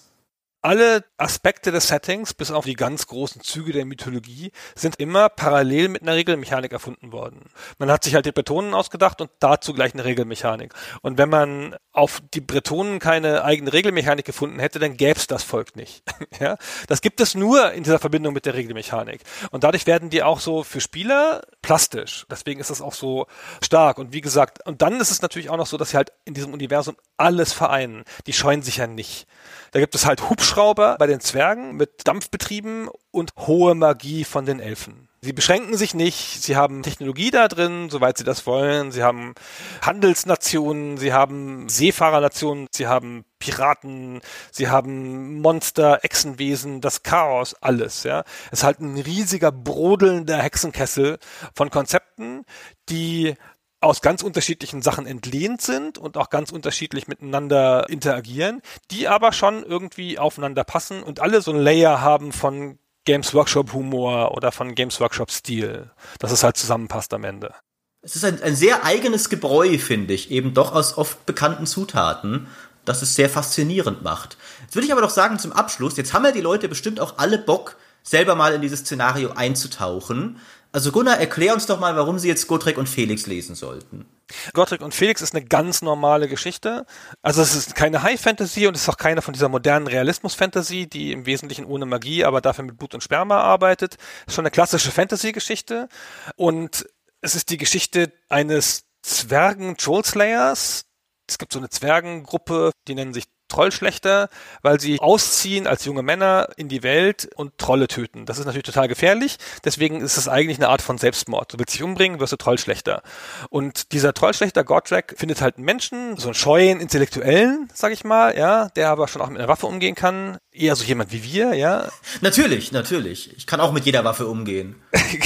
Alle 0.68 1.02
Aspekte 1.16 1.72
des 1.72 1.88
Settings, 1.88 2.34
bis 2.34 2.50
auf 2.50 2.66
die 2.66 2.74
ganz 2.74 3.06
großen 3.06 3.40
Züge 3.40 3.72
der 3.72 3.86
Mythologie, 3.86 4.52
sind 4.74 4.96
immer 4.96 5.30
parallel 5.30 5.88
mit 5.88 6.02
einer 6.02 6.14
Regelmechanik 6.14 6.72
erfunden 6.72 7.10
worden. 7.10 7.46
Man 7.78 7.90
hat 7.90 8.04
sich 8.04 8.14
halt 8.14 8.26
die 8.26 8.32
Bretonen 8.32 8.74
ausgedacht 8.74 9.22
und 9.22 9.30
dazu 9.40 9.72
gleich 9.72 9.94
eine 9.94 10.04
Regelmechanik. 10.04 10.74
Und 11.00 11.16
wenn 11.16 11.30
man 11.30 11.74
auf 11.92 12.20
die 12.34 12.42
Bretonen 12.42 12.98
keine 12.98 13.44
eigene 13.44 13.72
Regelmechanik 13.72 14.26
gefunden 14.26 14.58
hätte, 14.58 14.78
dann 14.78 14.98
gäbe 14.98 15.18
es 15.18 15.26
das 15.26 15.42
Volk 15.42 15.74
nicht. 15.74 16.02
ja? 16.38 16.58
Das 16.86 17.00
gibt 17.00 17.22
es 17.22 17.34
nur 17.34 17.72
in 17.72 17.82
dieser 17.82 17.98
Verbindung 17.98 18.34
mit 18.34 18.44
der 18.44 18.52
Regelmechanik. 18.52 19.22
Und 19.50 19.64
dadurch 19.64 19.86
werden 19.86 20.10
die 20.10 20.22
auch 20.22 20.38
so 20.38 20.64
für 20.64 20.82
Spieler 20.82 21.40
plastisch. 21.62 22.26
Deswegen 22.30 22.60
ist 22.60 22.68
das 22.68 22.82
auch 22.82 22.92
so 22.92 23.26
stark. 23.62 23.96
Und 23.96 24.12
wie 24.12 24.20
gesagt, 24.20 24.66
und 24.66 24.82
dann 24.82 25.00
ist 25.00 25.10
es 25.10 25.22
natürlich 25.22 25.48
auch 25.48 25.56
noch 25.56 25.66
so, 25.66 25.78
dass 25.78 25.90
sie 25.90 25.96
halt 25.96 26.12
in 26.26 26.34
diesem 26.34 26.52
Universum 26.52 26.94
alles 27.16 27.54
vereinen. 27.54 28.04
Die 28.26 28.34
scheuen 28.34 28.60
sich 28.60 28.76
ja 28.76 28.86
nicht. 28.86 29.26
Da 29.72 29.80
gibt 29.80 29.94
es 29.94 30.04
halt 30.04 30.28
Hubschrauber 30.28 30.57
bei 30.58 31.06
den 31.06 31.20
Zwergen 31.20 31.76
mit 31.76 32.08
Dampfbetrieben 32.08 32.88
und 33.12 33.32
hohe 33.36 33.76
Magie 33.76 34.24
von 34.24 34.44
den 34.44 34.58
Elfen. 34.58 35.08
Sie 35.20 35.32
beschränken 35.32 35.76
sich 35.76 35.94
nicht, 35.94 36.42
sie 36.42 36.56
haben 36.56 36.82
Technologie 36.82 37.30
da 37.30 37.46
drin, 37.46 37.90
soweit 37.90 38.18
sie 38.18 38.24
das 38.24 38.44
wollen, 38.46 38.90
sie 38.90 39.04
haben 39.04 39.34
Handelsnationen, 39.82 40.96
sie 40.96 41.12
haben 41.12 41.68
Seefahrernationen, 41.68 42.66
sie 42.72 42.88
haben 42.88 43.24
Piraten, 43.38 44.20
sie 44.50 44.68
haben 44.68 45.40
Monster, 45.40 46.04
Echsenwesen, 46.04 46.80
das 46.80 47.04
Chaos, 47.04 47.54
alles, 47.60 48.02
ja. 48.02 48.24
Es 48.50 48.60
ist 48.60 48.64
halt 48.64 48.80
ein 48.80 48.96
riesiger 48.96 49.52
brodelnder 49.52 50.38
Hexenkessel 50.38 51.18
von 51.54 51.70
Konzepten, 51.70 52.44
die 52.88 53.34
aus 53.80 54.00
ganz 54.00 54.22
unterschiedlichen 54.22 54.82
Sachen 54.82 55.06
entlehnt 55.06 55.62
sind 55.62 55.98
und 55.98 56.16
auch 56.16 56.30
ganz 56.30 56.50
unterschiedlich 56.50 57.06
miteinander 57.06 57.88
interagieren, 57.88 58.60
die 58.90 59.08
aber 59.08 59.32
schon 59.32 59.62
irgendwie 59.62 60.18
aufeinander 60.18 60.64
passen 60.64 61.02
und 61.02 61.20
alle 61.20 61.40
so 61.42 61.52
ein 61.52 61.58
Layer 61.58 62.00
haben 62.00 62.32
von 62.32 62.78
Games 63.04 63.32
Workshop 63.34 63.72
Humor 63.72 64.32
oder 64.36 64.52
von 64.52 64.74
Games 64.74 65.00
Workshop 65.00 65.30
Stil, 65.30 65.90
dass 66.18 66.32
es 66.32 66.42
halt 66.42 66.56
zusammenpasst 66.56 67.14
am 67.14 67.24
Ende. 67.24 67.54
Es 68.02 68.16
ist 68.16 68.24
ein, 68.24 68.42
ein 68.42 68.54
sehr 68.54 68.84
eigenes 68.84 69.28
Gebräu, 69.28 69.78
finde 69.78 70.14
ich, 70.14 70.30
eben 70.30 70.54
doch 70.54 70.74
aus 70.74 70.98
oft 70.98 71.24
bekannten 71.24 71.66
Zutaten, 71.66 72.48
das 72.84 73.02
es 73.02 73.14
sehr 73.14 73.30
faszinierend 73.30 74.02
macht. 74.02 74.36
Jetzt 74.62 74.74
würde 74.74 74.86
ich 74.86 74.92
aber 74.92 75.00
doch 75.00 75.10
sagen 75.10 75.38
zum 75.38 75.52
Abschluss, 75.52 75.96
jetzt 75.96 76.12
haben 76.12 76.24
ja 76.24 76.32
die 76.32 76.40
Leute 76.40 76.68
bestimmt 76.68 77.00
auch 77.00 77.18
alle 77.18 77.38
Bock, 77.38 77.76
selber 78.02 78.34
mal 78.34 78.54
in 78.54 78.62
dieses 78.62 78.80
Szenario 78.80 79.32
einzutauchen. 79.32 80.38
Also 80.78 80.92
Gunnar, 80.92 81.18
erklär 81.18 81.54
uns 81.54 81.66
doch 81.66 81.80
mal, 81.80 81.96
warum 81.96 82.20
Sie 82.20 82.28
jetzt 82.28 82.46
Gotrek 82.46 82.78
und 82.78 82.88
Felix 82.88 83.26
lesen 83.26 83.56
sollten. 83.56 84.06
Gotrek 84.52 84.80
und 84.80 84.94
Felix 84.94 85.22
ist 85.22 85.34
eine 85.34 85.44
ganz 85.44 85.82
normale 85.82 86.28
Geschichte. 86.28 86.86
Also 87.20 87.42
es 87.42 87.56
ist 87.56 87.74
keine 87.74 88.04
High 88.04 88.20
Fantasy 88.20 88.68
und 88.68 88.76
es 88.76 88.82
ist 88.82 88.88
auch 88.88 88.96
keine 88.96 89.20
von 89.20 89.34
dieser 89.34 89.48
modernen 89.48 89.88
Realismus 89.88 90.36
Fantasy, 90.36 90.86
die 90.88 91.10
im 91.10 91.26
Wesentlichen 91.26 91.64
ohne 91.64 91.84
Magie, 91.84 92.24
aber 92.24 92.40
dafür 92.40 92.62
mit 92.62 92.78
Blut 92.78 92.94
und 92.94 93.02
Sperma 93.02 93.40
arbeitet. 93.40 93.96
Es 94.20 94.28
ist 94.28 94.34
schon 94.36 94.44
eine 94.44 94.52
klassische 94.52 94.92
Fantasy 94.92 95.32
Geschichte 95.32 95.88
und 96.36 96.86
es 97.22 97.34
ist 97.34 97.50
die 97.50 97.58
Geschichte 97.58 98.12
eines 98.28 98.84
Zwergen 99.02 99.78
Troll 99.78 100.04
Slayers. 100.04 100.84
Es 101.26 101.38
gibt 101.38 101.52
so 101.52 101.58
eine 101.58 101.70
Zwergengruppe, 101.70 102.70
die 102.86 102.94
nennen 102.94 103.14
sich 103.14 103.24
Trollschlechter, 103.48 104.28
weil 104.62 104.80
sie 104.80 104.98
ausziehen 105.00 105.66
als 105.66 105.84
junge 105.84 106.02
Männer 106.02 106.48
in 106.56 106.68
die 106.68 106.82
Welt 106.82 107.28
und 107.34 107.58
Trolle 107.58 107.88
töten. 107.88 108.26
Das 108.26 108.38
ist 108.38 108.44
natürlich 108.44 108.64
total 108.64 108.88
gefährlich. 108.88 109.38
Deswegen 109.64 110.00
ist 110.00 110.16
es 110.16 110.28
eigentlich 110.28 110.58
eine 110.58 110.68
Art 110.68 110.82
von 110.82 110.98
Selbstmord. 110.98 111.52
Du 111.52 111.58
willst 111.58 111.74
dich 111.74 111.82
umbringen, 111.82 112.20
wirst 112.20 112.32
du 112.32 112.36
Trollschlechter. 112.36 113.02
Und 113.50 113.92
dieser 113.92 114.14
Trollschlechter, 114.14 114.64
Godrak, 114.64 115.14
findet 115.16 115.40
halt 115.40 115.56
einen 115.56 115.64
Menschen, 115.64 116.16
so 116.16 116.28
einen 116.28 116.34
scheuen 116.34 116.80
Intellektuellen, 116.80 117.68
sag 117.74 117.92
ich 117.92 118.04
mal, 118.04 118.36
ja, 118.36 118.68
der 118.70 118.90
aber 118.90 119.08
schon 119.08 119.22
auch 119.22 119.28
mit 119.28 119.38
einer 119.38 119.48
Waffe 119.48 119.66
umgehen 119.66 119.94
kann. 119.94 120.38
Eher 120.52 120.74
so 120.76 120.84
jemand 120.84 121.12
wie 121.12 121.22
wir, 121.22 121.54
ja. 121.54 121.88
Natürlich, 122.20 122.72
natürlich. 122.72 123.36
Ich 123.36 123.46
kann 123.46 123.60
auch 123.60 123.72
mit 123.72 123.86
jeder 123.86 124.04
Waffe 124.04 124.26
umgehen. 124.26 124.76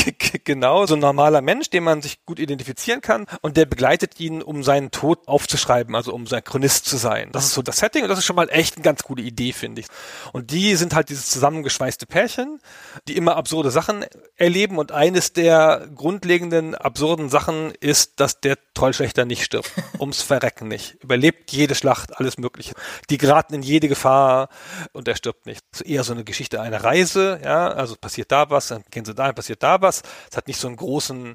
genau, 0.44 0.86
so 0.86 0.94
ein 0.94 1.00
normaler 1.00 1.40
Mensch, 1.40 1.70
den 1.70 1.84
man 1.84 2.02
sich 2.02 2.24
gut 2.26 2.38
identifizieren 2.38 3.00
kann 3.00 3.26
und 3.40 3.56
der 3.56 3.64
begleitet 3.64 4.20
ihn, 4.20 4.42
um 4.42 4.62
seinen 4.62 4.90
Tod 4.90 5.26
aufzuschreiben, 5.26 5.94
also 5.96 6.12
um 6.12 6.26
sein 6.26 6.44
Chronist 6.44 6.86
zu 6.86 6.96
sein. 6.96 7.30
Das 7.32 7.44
ist 7.44 7.54
so 7.54 7.62
das 7.62 7.78
Setting 7.78 8.04
Das 8.12 8.18
ist 8.18 8.26
schon 8.26 8.36
mal 8.36 8.50
echt 8.50 8.76
eine 8.76 8.84
ganz 8.84 9.02
coole 9.02 9.22
Idee, 9.22 9.52
finde 9.52 9.80
ich. 9.80 9.86
Und 10.32 10.50
die 10.50 10.76
sind 10.76 10.94
halt 10.94 11.08
dieses 11.08 11.30
zusammengeschweißte 11.30 12.06
Pärchen, 12.06 12.60
die 13.08 13.16
immer 13.16 13.36
absurde 13.36 13.70
Sachen 13.70 14.04
erleben. 14.36 14.78
Und 14.78 14.92
eines 14.92 15.32
der 15.32 15.88
grundlegenden 15.94 16.74
absurden 16.74 17.30
Sachen 17.30 17.72
ist, 17.80 18.20
dass 18.20 18.40
der 18.40 18.58
Trollschlechter 18.74 19.24
nicht 19.24 19.44
stirbt. 19.44 19.70
Ums 19.98 20.20
Verrecken 20.20 20.68
nicht. 20.68 20.94
Überlebt 21.02 21.52
jede 21.52 21.74
Schlacht, 21.74 22.18
alles 22.18 22.36
Mögliche. 22.36 22.74
Die 23.08 23.16
geraten 23.16 23.54
in 23.54 23.62
jede 23.62 23.88
Gefahr 23.88 24.50
und 24.92 25.08
er 25.08 25.16
stirbt 25.16 25.46
nicht. 25.46 25.64
Das 25.70 25.80
ist 25.80 25.86
eher 25.86 26.04
so 26.04 26.12
eine 26.12 26.24
Geschichte 26.24 26.60
einer 26.60 26.84
Reise, 26.84 27.40
ja. 27.42 27.68
Also 27.68 27.96
passiert 27.96 28.30
da 28.30 28.50
was, 28.50 28.68
dann 28.68 28.84
gehen 28.90 29.06
sie 29.06 29.14
dahin, 29.14 29.34
passiert 29.34 29.62
da 29.62 29.80
was. 29.80 30.02
Es 30.30 30.36
hat 30.36 30.48
nicht 30.48 30.60
so 30.60 30.68
einen 30.68 30.76
großen 30.76 31.34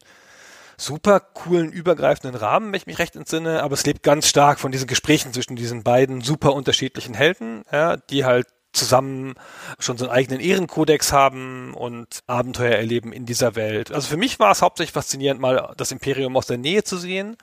super 0.79 1.19
coolen, 1.19 1.71
übergreifenden 1.71 2.39
Rahmen, 2.39 2.67
wenn 2.67 2.77
ich 2.77 2.87
mich 2.87 2.99
recht 2.99 3.15
entsinne, 3.15 3.63
aber 3.63 3.73
es 3.73 3.85
lebt 3.85 4.03
ganz 4.03 4.27
stark 4.27 4.59
von 4.59 4.71
diesen 4.71 4.87
Gesprächen 4.87 5.33
zwischen 5.33 5.55
diesen 5.55 5.83
beiden 5.83 6.21
super 6.21 6.53
unterschiedlichen 6.53 7.15
Helden, 7.15 7.63
ja, 7.71 7.97
die 7.97 8.25
halt 8.25 8.47
zusammen 8.73 9.33
schon 9.79 9.97
so 9.97 10.05
einen 10.05 10.13
eigenen 10.13 10.39
Ehrenkodex 10.39 11.11
haben 11.11 11.73
und 11.73 12.21
Abenteuer 12.27 12.75
erleben 12.75 13.11
in 13.11 13.25
dieser 13.25 13.55
Welt. 13.55 13.91
Also 13.91 14.07
für 14.07 14.17
mich 14.17 14.39
war 14.39 14.51
es 14.51 14.61
hauptsächlich 14.61 14.93
faszinierend, 14.93 15.41
mal 15.41 15.73
das 15.77 15.91
Imperium 15.91 16.37
aus 16.37 16.45
der 16.45 16.57
Nähe 16.57 16.83
zu 16.83 16.97
sehen 16.97 17.37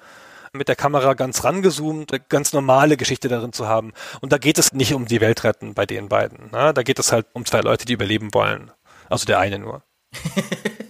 mit 0.52 0.68
der 0.68 0.76
Kamera 0.76 1.14
ganz 1.14 1.42
rangezoomt, 1.44 2.12
eine 2.12 2.22
ganz 2.28 2.52
normale 2.52 2.96
Geschichte 2.96 3.28
darin 3.28 3.52
zu 3.52 3.66
haben. 3.66 3.92
Und 4.20 4.32
da 4.32 4.38
geht 4.38 4.58
es 4.58 4.72
nicht 4.72 4.94
um 4.94 5.06
die 5.06 5.20
Welt 5.20 5.44
retten 5.44 5.74
bei 5.74 5.84
den 5.84 6.08
beiden. 6.08 6.50
Ne? 6.52 6.72
Da 6.72 6.82
geht 6.82 7.00
es 7.00 7.10
halt 7.10 7.26
um 7.32 7.44
zwei 7.44 7.60
Leute, 7.60 7.84
die 7.86 7.92
überleben 7.92 8.32
wollen. 8.32 8.70
Also 9.10 9.26
der 9.26 9.40
eine 9.40 9.58
nur. 9.58 9.82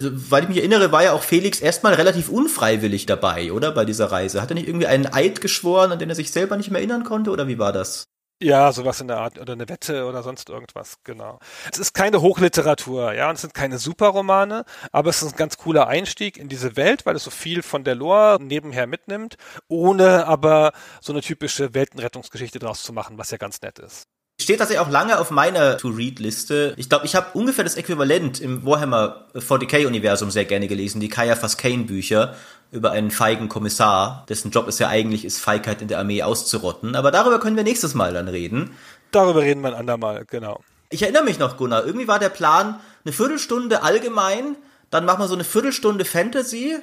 Also, 0.00 0.10
weil 0.30 0.42
ich 0.42 0.48
mich 0.48 0.58
erinnere, 0.58 0.92
war 0.92 1.04
ja 1.04 1.12
auch 1.12 1.22
Felix 1.22 1.60
erstmal 1.60 1.94
relativ 1.94 2.28
unfreiwillig 2.28 3.06
dabei, 3.06 3.52
oder? 3.52 3.72
Bei 3.72 3.84
dieser 3.84 4.10
Reise. 4.10 4.42
Hat 4.42 4.50
er 4.50 4.54
nicht 4.54 4.68
irgendwie 4.68 4.86
einen 4.86 5.06
Eid 5.06 5.40
geschworen, 5.40 5.92
an 5.92 5.98
den 5.98 6.10
er 6.10 6.16
sich 6.16 6.32
selber 6.32 6.56
nicht 6.56 6.70
mehr 6.70 6.80
erinnern 6.80 7.04
konnte, 7.04 7.30
oder 7.30 7.48
wie 7.48 7.58
war 7.58 7.72
das? 7.72 8.04
Ja, 8.42 8.72
sowas 8.72 9.00
in 9.00 9.08
der 9.08 9.18
Art, 9.18 9.38
oder 9.38 9.52
eine 9.52 9.68
Wette 9.68 10.06
oder 10.06 10.22
sonst 10.22 10.50
irgendwas, 10.50 10.96
genau. 11.04 11.38
Es 11.72 11.78
ist 11.78 11.94
keine 11.94 12.20
Hochliteratur, 12.20 13.14
ja, 13.14 13.28
und 13.30 13.36
es 13.36 13.42
sind 13.42 13.54
keine 13.54 13.78
Superromane, 13.78 14.64
aber 14.90 15.10
es 15.10 15.22
ist 15.22 15.32
ein 15.32 15.36
ganz 15.36 15.56
cooler 15.56 15.86
Einstieg 15.86 16.36
in 16.36 16.48
diese 16.48 16.76
Welt, 16.76 17.06
weil 17.06 17.14
es 17.16 17.24
so 17.24 17.30
viel 17.30 17.62
von 17.62 17.84
der 17.84 17.94
Lore 17.94 18.38
nebenher 18.42 18.88
mitnimmt, 18.88 19.36
ohne 19.68 20.26
aber 20.26 20.72
so 21.00 21.12
eine 21.12 21.22
typische 21.22 21.74
Weltenrettungsgeschichte 21.74 22.58
draus 22.58 22.82
zu 22.82 22.92
machen, 22.92 23.18
was 23.18 23.30
ja 23.30 23.38
ganz 23.38 23.62
nett 23.62 23.78
ist. 23.78 24.08
Steht 24.40 24.58
tatsächlich 24.58 24.84
auch 24.84 24.90
lange 24.90 25.20
auf 25.20 25.30
meiner 25.30 25.78
To-Read-Liste. 25.78 26.74
Ich 26.76 26.88
glaube, 26.88 27.06
ich 27.06 27.14
habe 27.14 27.28
ungefähr 27.34 27.62
das 27.62 27.76
Äquivalent 27.76 28.40
im 28.40 28.66
Warhammer 28.66 29.26
40k-Universum 29.34 30.30
sehr 30.30 30.44
gerne 30.44 30.66
gelesen, 30.66 31.00
die 31.00 31.08
Kaya 31.08 31.36
Faskane-Bücher 31.36 32.34
über 32.72 32.90
einen 32.90 33.12
feigen 33.12 33.48
Kommissar, 33.48 34.26
dessen 34.28 34.50
Job 34.50 34.66
es 34.66 34.80
ja 34.80 34.88
eigentlich 34.88 35.24
ist, 35.24 35.38
Feigheit 35.38 35.80
in 35.82 35.88
der 35.88 36.00
Armee 36.00 36.22
auszurotten. 36.24 36.96
Aber 36.96 37.12
darüber 37.12 37.38
können 37.38 37.56
wir 37.56 37.62
nächstes 37.62 37.94
Mal 37.94 38.12
dann 38.12 38.26
reden. 38.26 38.76
Darüber 39.12 39.42
reden 39.42 39.60
wir 39.60 39.68
ein 39.68 39.74
andermal, 39.74 40.24
genau. 40.28 40.60
Ich 40.90 41.02
erinnere 41.02 41.22
mich 41.22 41.38
noch, 41.38 41.56
Gunnar, 41.56 41.86
irgendwie 41.86 42.08
war 42.08 42.18
der 42.18 42.28
Plan 42.28 42.80
eine 43.04 43.12
Viertelstunde 43.12 43.84
allgemein, 43.84 44.56
dann 44.90 45.04
machen 45.04 45.20
wir 45.20 45.28
so 45.28 45.34
eine 45.34 45.44
Viertelstunde 45.44 46.04
Fantasy 46.04 46.76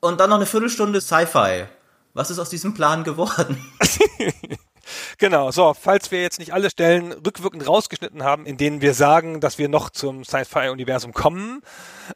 und 0.00 0.18
dann 0.18 0.30
noch 0.30 0.36
eine 0.36 0.46
Viertelstunde 0.46 1.00
Sci-Fi. 1.00 1.66
Was 2.14 2.30
ist 2.30 2.40
aus 2.40 2.50
diesem 2.50 2.74
Plan 2.74 3.04
geworden? 3.04 3.56
Genau, 5.18 5.50
so, 5.50 5.74
falls 5.74 6.10
wir 6.10 6.22
jetzt 6.22 6.38
nicht 6.38 6.52
alle 6.52 6.70
Stellen 6.70 7.12
rückwirkend 7.12 7.66
rausgeschnitten 7.66 8.22
haben, 8.22 8.46
in 8.46 8.56
denen 8.56 8.80
wir 8.80 8.94
sagen, 8.94 9.40
dass 9.40 9.58
wir 9.58 9.68
noch 9.68 9.90
zum 9.90 10.24
Sci-Fi-Universum 10.24 11.12
kommen, 11.12 11.62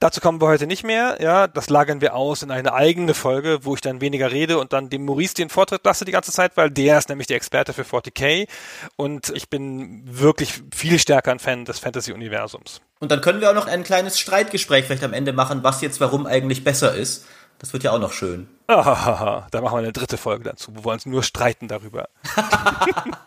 dazu 0.00 0.20
kommen 0.20 0.40
wir 0.40 0.48
heute 0.48 0.66
nicht 0.66 0.84
mehr, 0.84 1.18
ja, 1.20 1.46
das 1.46 1.70
lagern 1.70 2.00
wir 2.00 2.14
aus 2.14 2.42
in 2.42 2.50
eine 2.50 2.72
eigene 2.72 3.14
Folge, 3.14 3.60
wo 3.62 3.74
ich 3.74 3.80
dann 3.80 4.00
weniger 4.00 4.30
rede 4.30 4.58
und 4.58 4.72
dann 4.72 4.90
dem 4.90 5.04
Maurice 5.04 5.34
den 5.34 5.48
Vortritt 5.48 5.84
lasse 5.84 6.04
die 6.04 6.12
ganze 6.12 6.32
Zeit, 6.32 6.56
weil 6.56 6.70
der 6.70 6.98
ist 6.98 7.08
nämlich 7.08 7.26
der 7.26 7.36
Experte 7.36 7.72
für 7.72 7.82
40k 7.82 8.48
und 8.96 9.30
ich 9.30 9.48
bin 9.48 10.02
wirklich 10.06 10.62
viel 10.74 10.98
stärker 10.98 11.32
ein 11.32 11.38
Fan 11.38 11.64
des 11.64 11.78
Fantasy-Universums. 11.78 12.80
Und 12.98 13.10
dann 13.10 13.20
können 13.20 13.40
wir 13.40 13.50
auch 13.50 13.54
noch 13.54 13.66
ein 13.66 13.84
kleines 13.84 14.18
Streitgespräch 14.18 14.86
vielleicht 14.86 15.04
am 15.04 15.12
Ende 15.12 15.32
machen, 15.32 15.62
was 15.62 15.82
jetzt 15.82 16.00
warum 16.00 16.26
eigentlich 16.26 16.64
besser 16.64 16.94
ist. 16.94 17.26
Das 17.58 17.72
wird 17.72 17.84
ja 17.84 17.92
auch 17.92 17.98
noch 17.98 18.12
schön. 18.12 18.48
Ah, 18.68 19.46
da 19.50 19.60
machen 19.60 19.74
wir 19.74 19.78
eine 19.78 19.92
dritte 19.92 20.16
Folge 20.16 20.44
dazu. 20.44 20.74
Wir 20.74 20.84
wollen 20.84 20.96
uns 20.96 21.06
nur 21.06 21.22
streiten 21.22 21.68
darüber. 21.68 22.08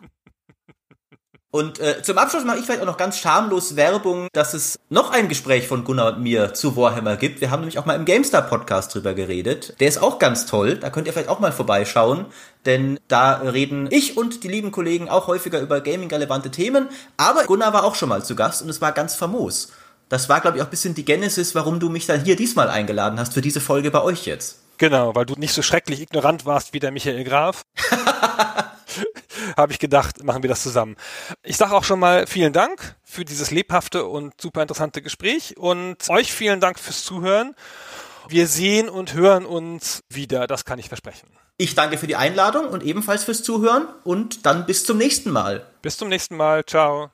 Und 1.51 1.79
äh, 1.79 2.03
zum 2.03 2.19
Abschluss 2.19 2.43
mache 2.43 2.59
ich 2.59 2.65
vielleicht 2.65 2.83
auch 2.83 2.85
noch 2.85 2.97
ganz 2.97 3.17
schamlos 3.17 3.75
Werbung, 3.75 4.27
dass 4.33 4.53
es 4.53 4.77
noch 4.89 5.09
ein 5.09 5.27
Gespräch 5.27 5.67
von 5.67 5.83
Gunnar 5.83 6.13
und 6.13 6.21
mir 6.21 6.53
zu 6.53 6.77
Warhammer 6.77 7.17
gibt. 7.17 7.41
Wir 7.41 7.49
haben 7.49 7.61
nämlich 7.61 7.79
auch 7.79 7.87
mal 7.87 7.95
im 7.95 8.05
GameStar 8.05 8.43
Podcast 8.43 8.93
drüber 8.93 9.15
geredet. 9.15 9.73
Der 9.79 9.87
ist 9.87 9.99
auch 9.99 10.19
ganz 10.19 10.45
toll. 10.45 10.75
Da 10.75 10.91
könnt 10.91 11.07
ihr 11.07 11.13
vielleicht 11.13 11.29
auch 11.29 11.39
mal 11.39 11.51
vorbeischauen, 11.51 12.27
denn 12.67 12.99
da 13.07 13.37
reden 13.37 13.87
ich 13.89 14.15
und 14.15 14.43
die 14.43 14.47
lieben 14.47 14.69
Kollegen 14.69 15.09
auch 15.09 15.25
häufiger 15.25 15.59
über 15.59 15.81
gaming-relevante 15.81 16.51
Themen. 16.51 16.87
Aber 17.17 17.45
Gunnar 17.45 17.73
war 17.73 17.83
auch 17.83 17.95
schon 17.95 18.09
mal 18.09 18.23
zu 18.23 18.35
Gast 18.35 18.61
und 18.61 18.69
es 18.69 18.79
war 18.79 18.91
ganz 18.91 19.15
famos. 19.15 19.71
Das 20.07 20.29
war, 20.29 20.41
glaube 20.41 20.57
ich, 20.57 20.61
auch 20.61 20.67
ein 20.67 20.71
bisschen 20.71 20.93
die 20.93 21.05
Genesis, 21.05 21.55
warum 21.55 21.79
du 21.79 21.89
mich 21.89 22.05
dann 22.05 22.23
hier 22.23 22.35
diesmal 22.35 22.69
eingeladen 22.69 23.19
hast 23.19 23.33
für 23.33 23.41
diese 23.41 23.59
Folge 23.59 23.89
bei 23.89 24.03
euch 24.03 24.27
jetzt. 24.27 24.59
Genau, 24.79 25.13
weil 25.13 25.25
du 25.25 25.35
nicht 25.35 25.53
so 25.53 25.61
schrecklich 25.61 26.01
ignorant 26.01 26.45
warst 26.45 26.73
wie 26.73 26.79
der 26.79 26.91
Michael 26.91 27.23
Graf. 27.23 27.61
habe 29.57 29.71
ich 29.71 29.79
gedacht, 29.79 30.23
machen 30.23 30.41
wir 30.41 30.47
das 30.47 30.63
zusammen. 30.63 30.95
Ich 31.43 31.57
sage 31.57 31.75
auch 31.75 31.83
schon 31.83 31.99
mal 31.99 32.27
vielen 32.27 32.53
Dank 32.53 32.95
für 33.03 33.25
dieses 33.25 33.51
lebhafte 33.51 34.05
und 34.05 34.39
super 34.39 34.61
interessante 34.61 35.01
Gespräch 35.01 35.57
und 35.57 36.09
euch 36.09 36.31
vielen 36.31 36.59
Dank 36.59 36.79
fürs 36.79 37.03
Zuhören. 37.03 37.55
Wir 38.27 38.47
sehen 38.47 38.89
und 38.89 39.13
hören 39.13 39.45
uns 39.45 40.01
wieder, 40.09 40.47
das 40.47 40.65
kann 40.65 40.79
ich 40.79 40.87
versprechen. 40.87 41.27
Ich 41.57 41.75
danke 41.75 41.97
für 41.97 42.07
die 42.07 42.15
Einladung 42.15 42.69
und 42.69 42.83
ebenfalls 42.83 43.25
fürs 43.25 43.43
Zuhören 43.43 43.87
und 44.03 44.45
dann 44.45 44.65
bis 44.65 44.85
zum 44.85 44.97
nächsten 44.97 45.29
Mal. 45.31 45.65
Bis 45.81 45.97
zum 45.97 46.07
nächsten 46.07 46.37
Mal, 46.37 46.63
ciao. 46.65 47.11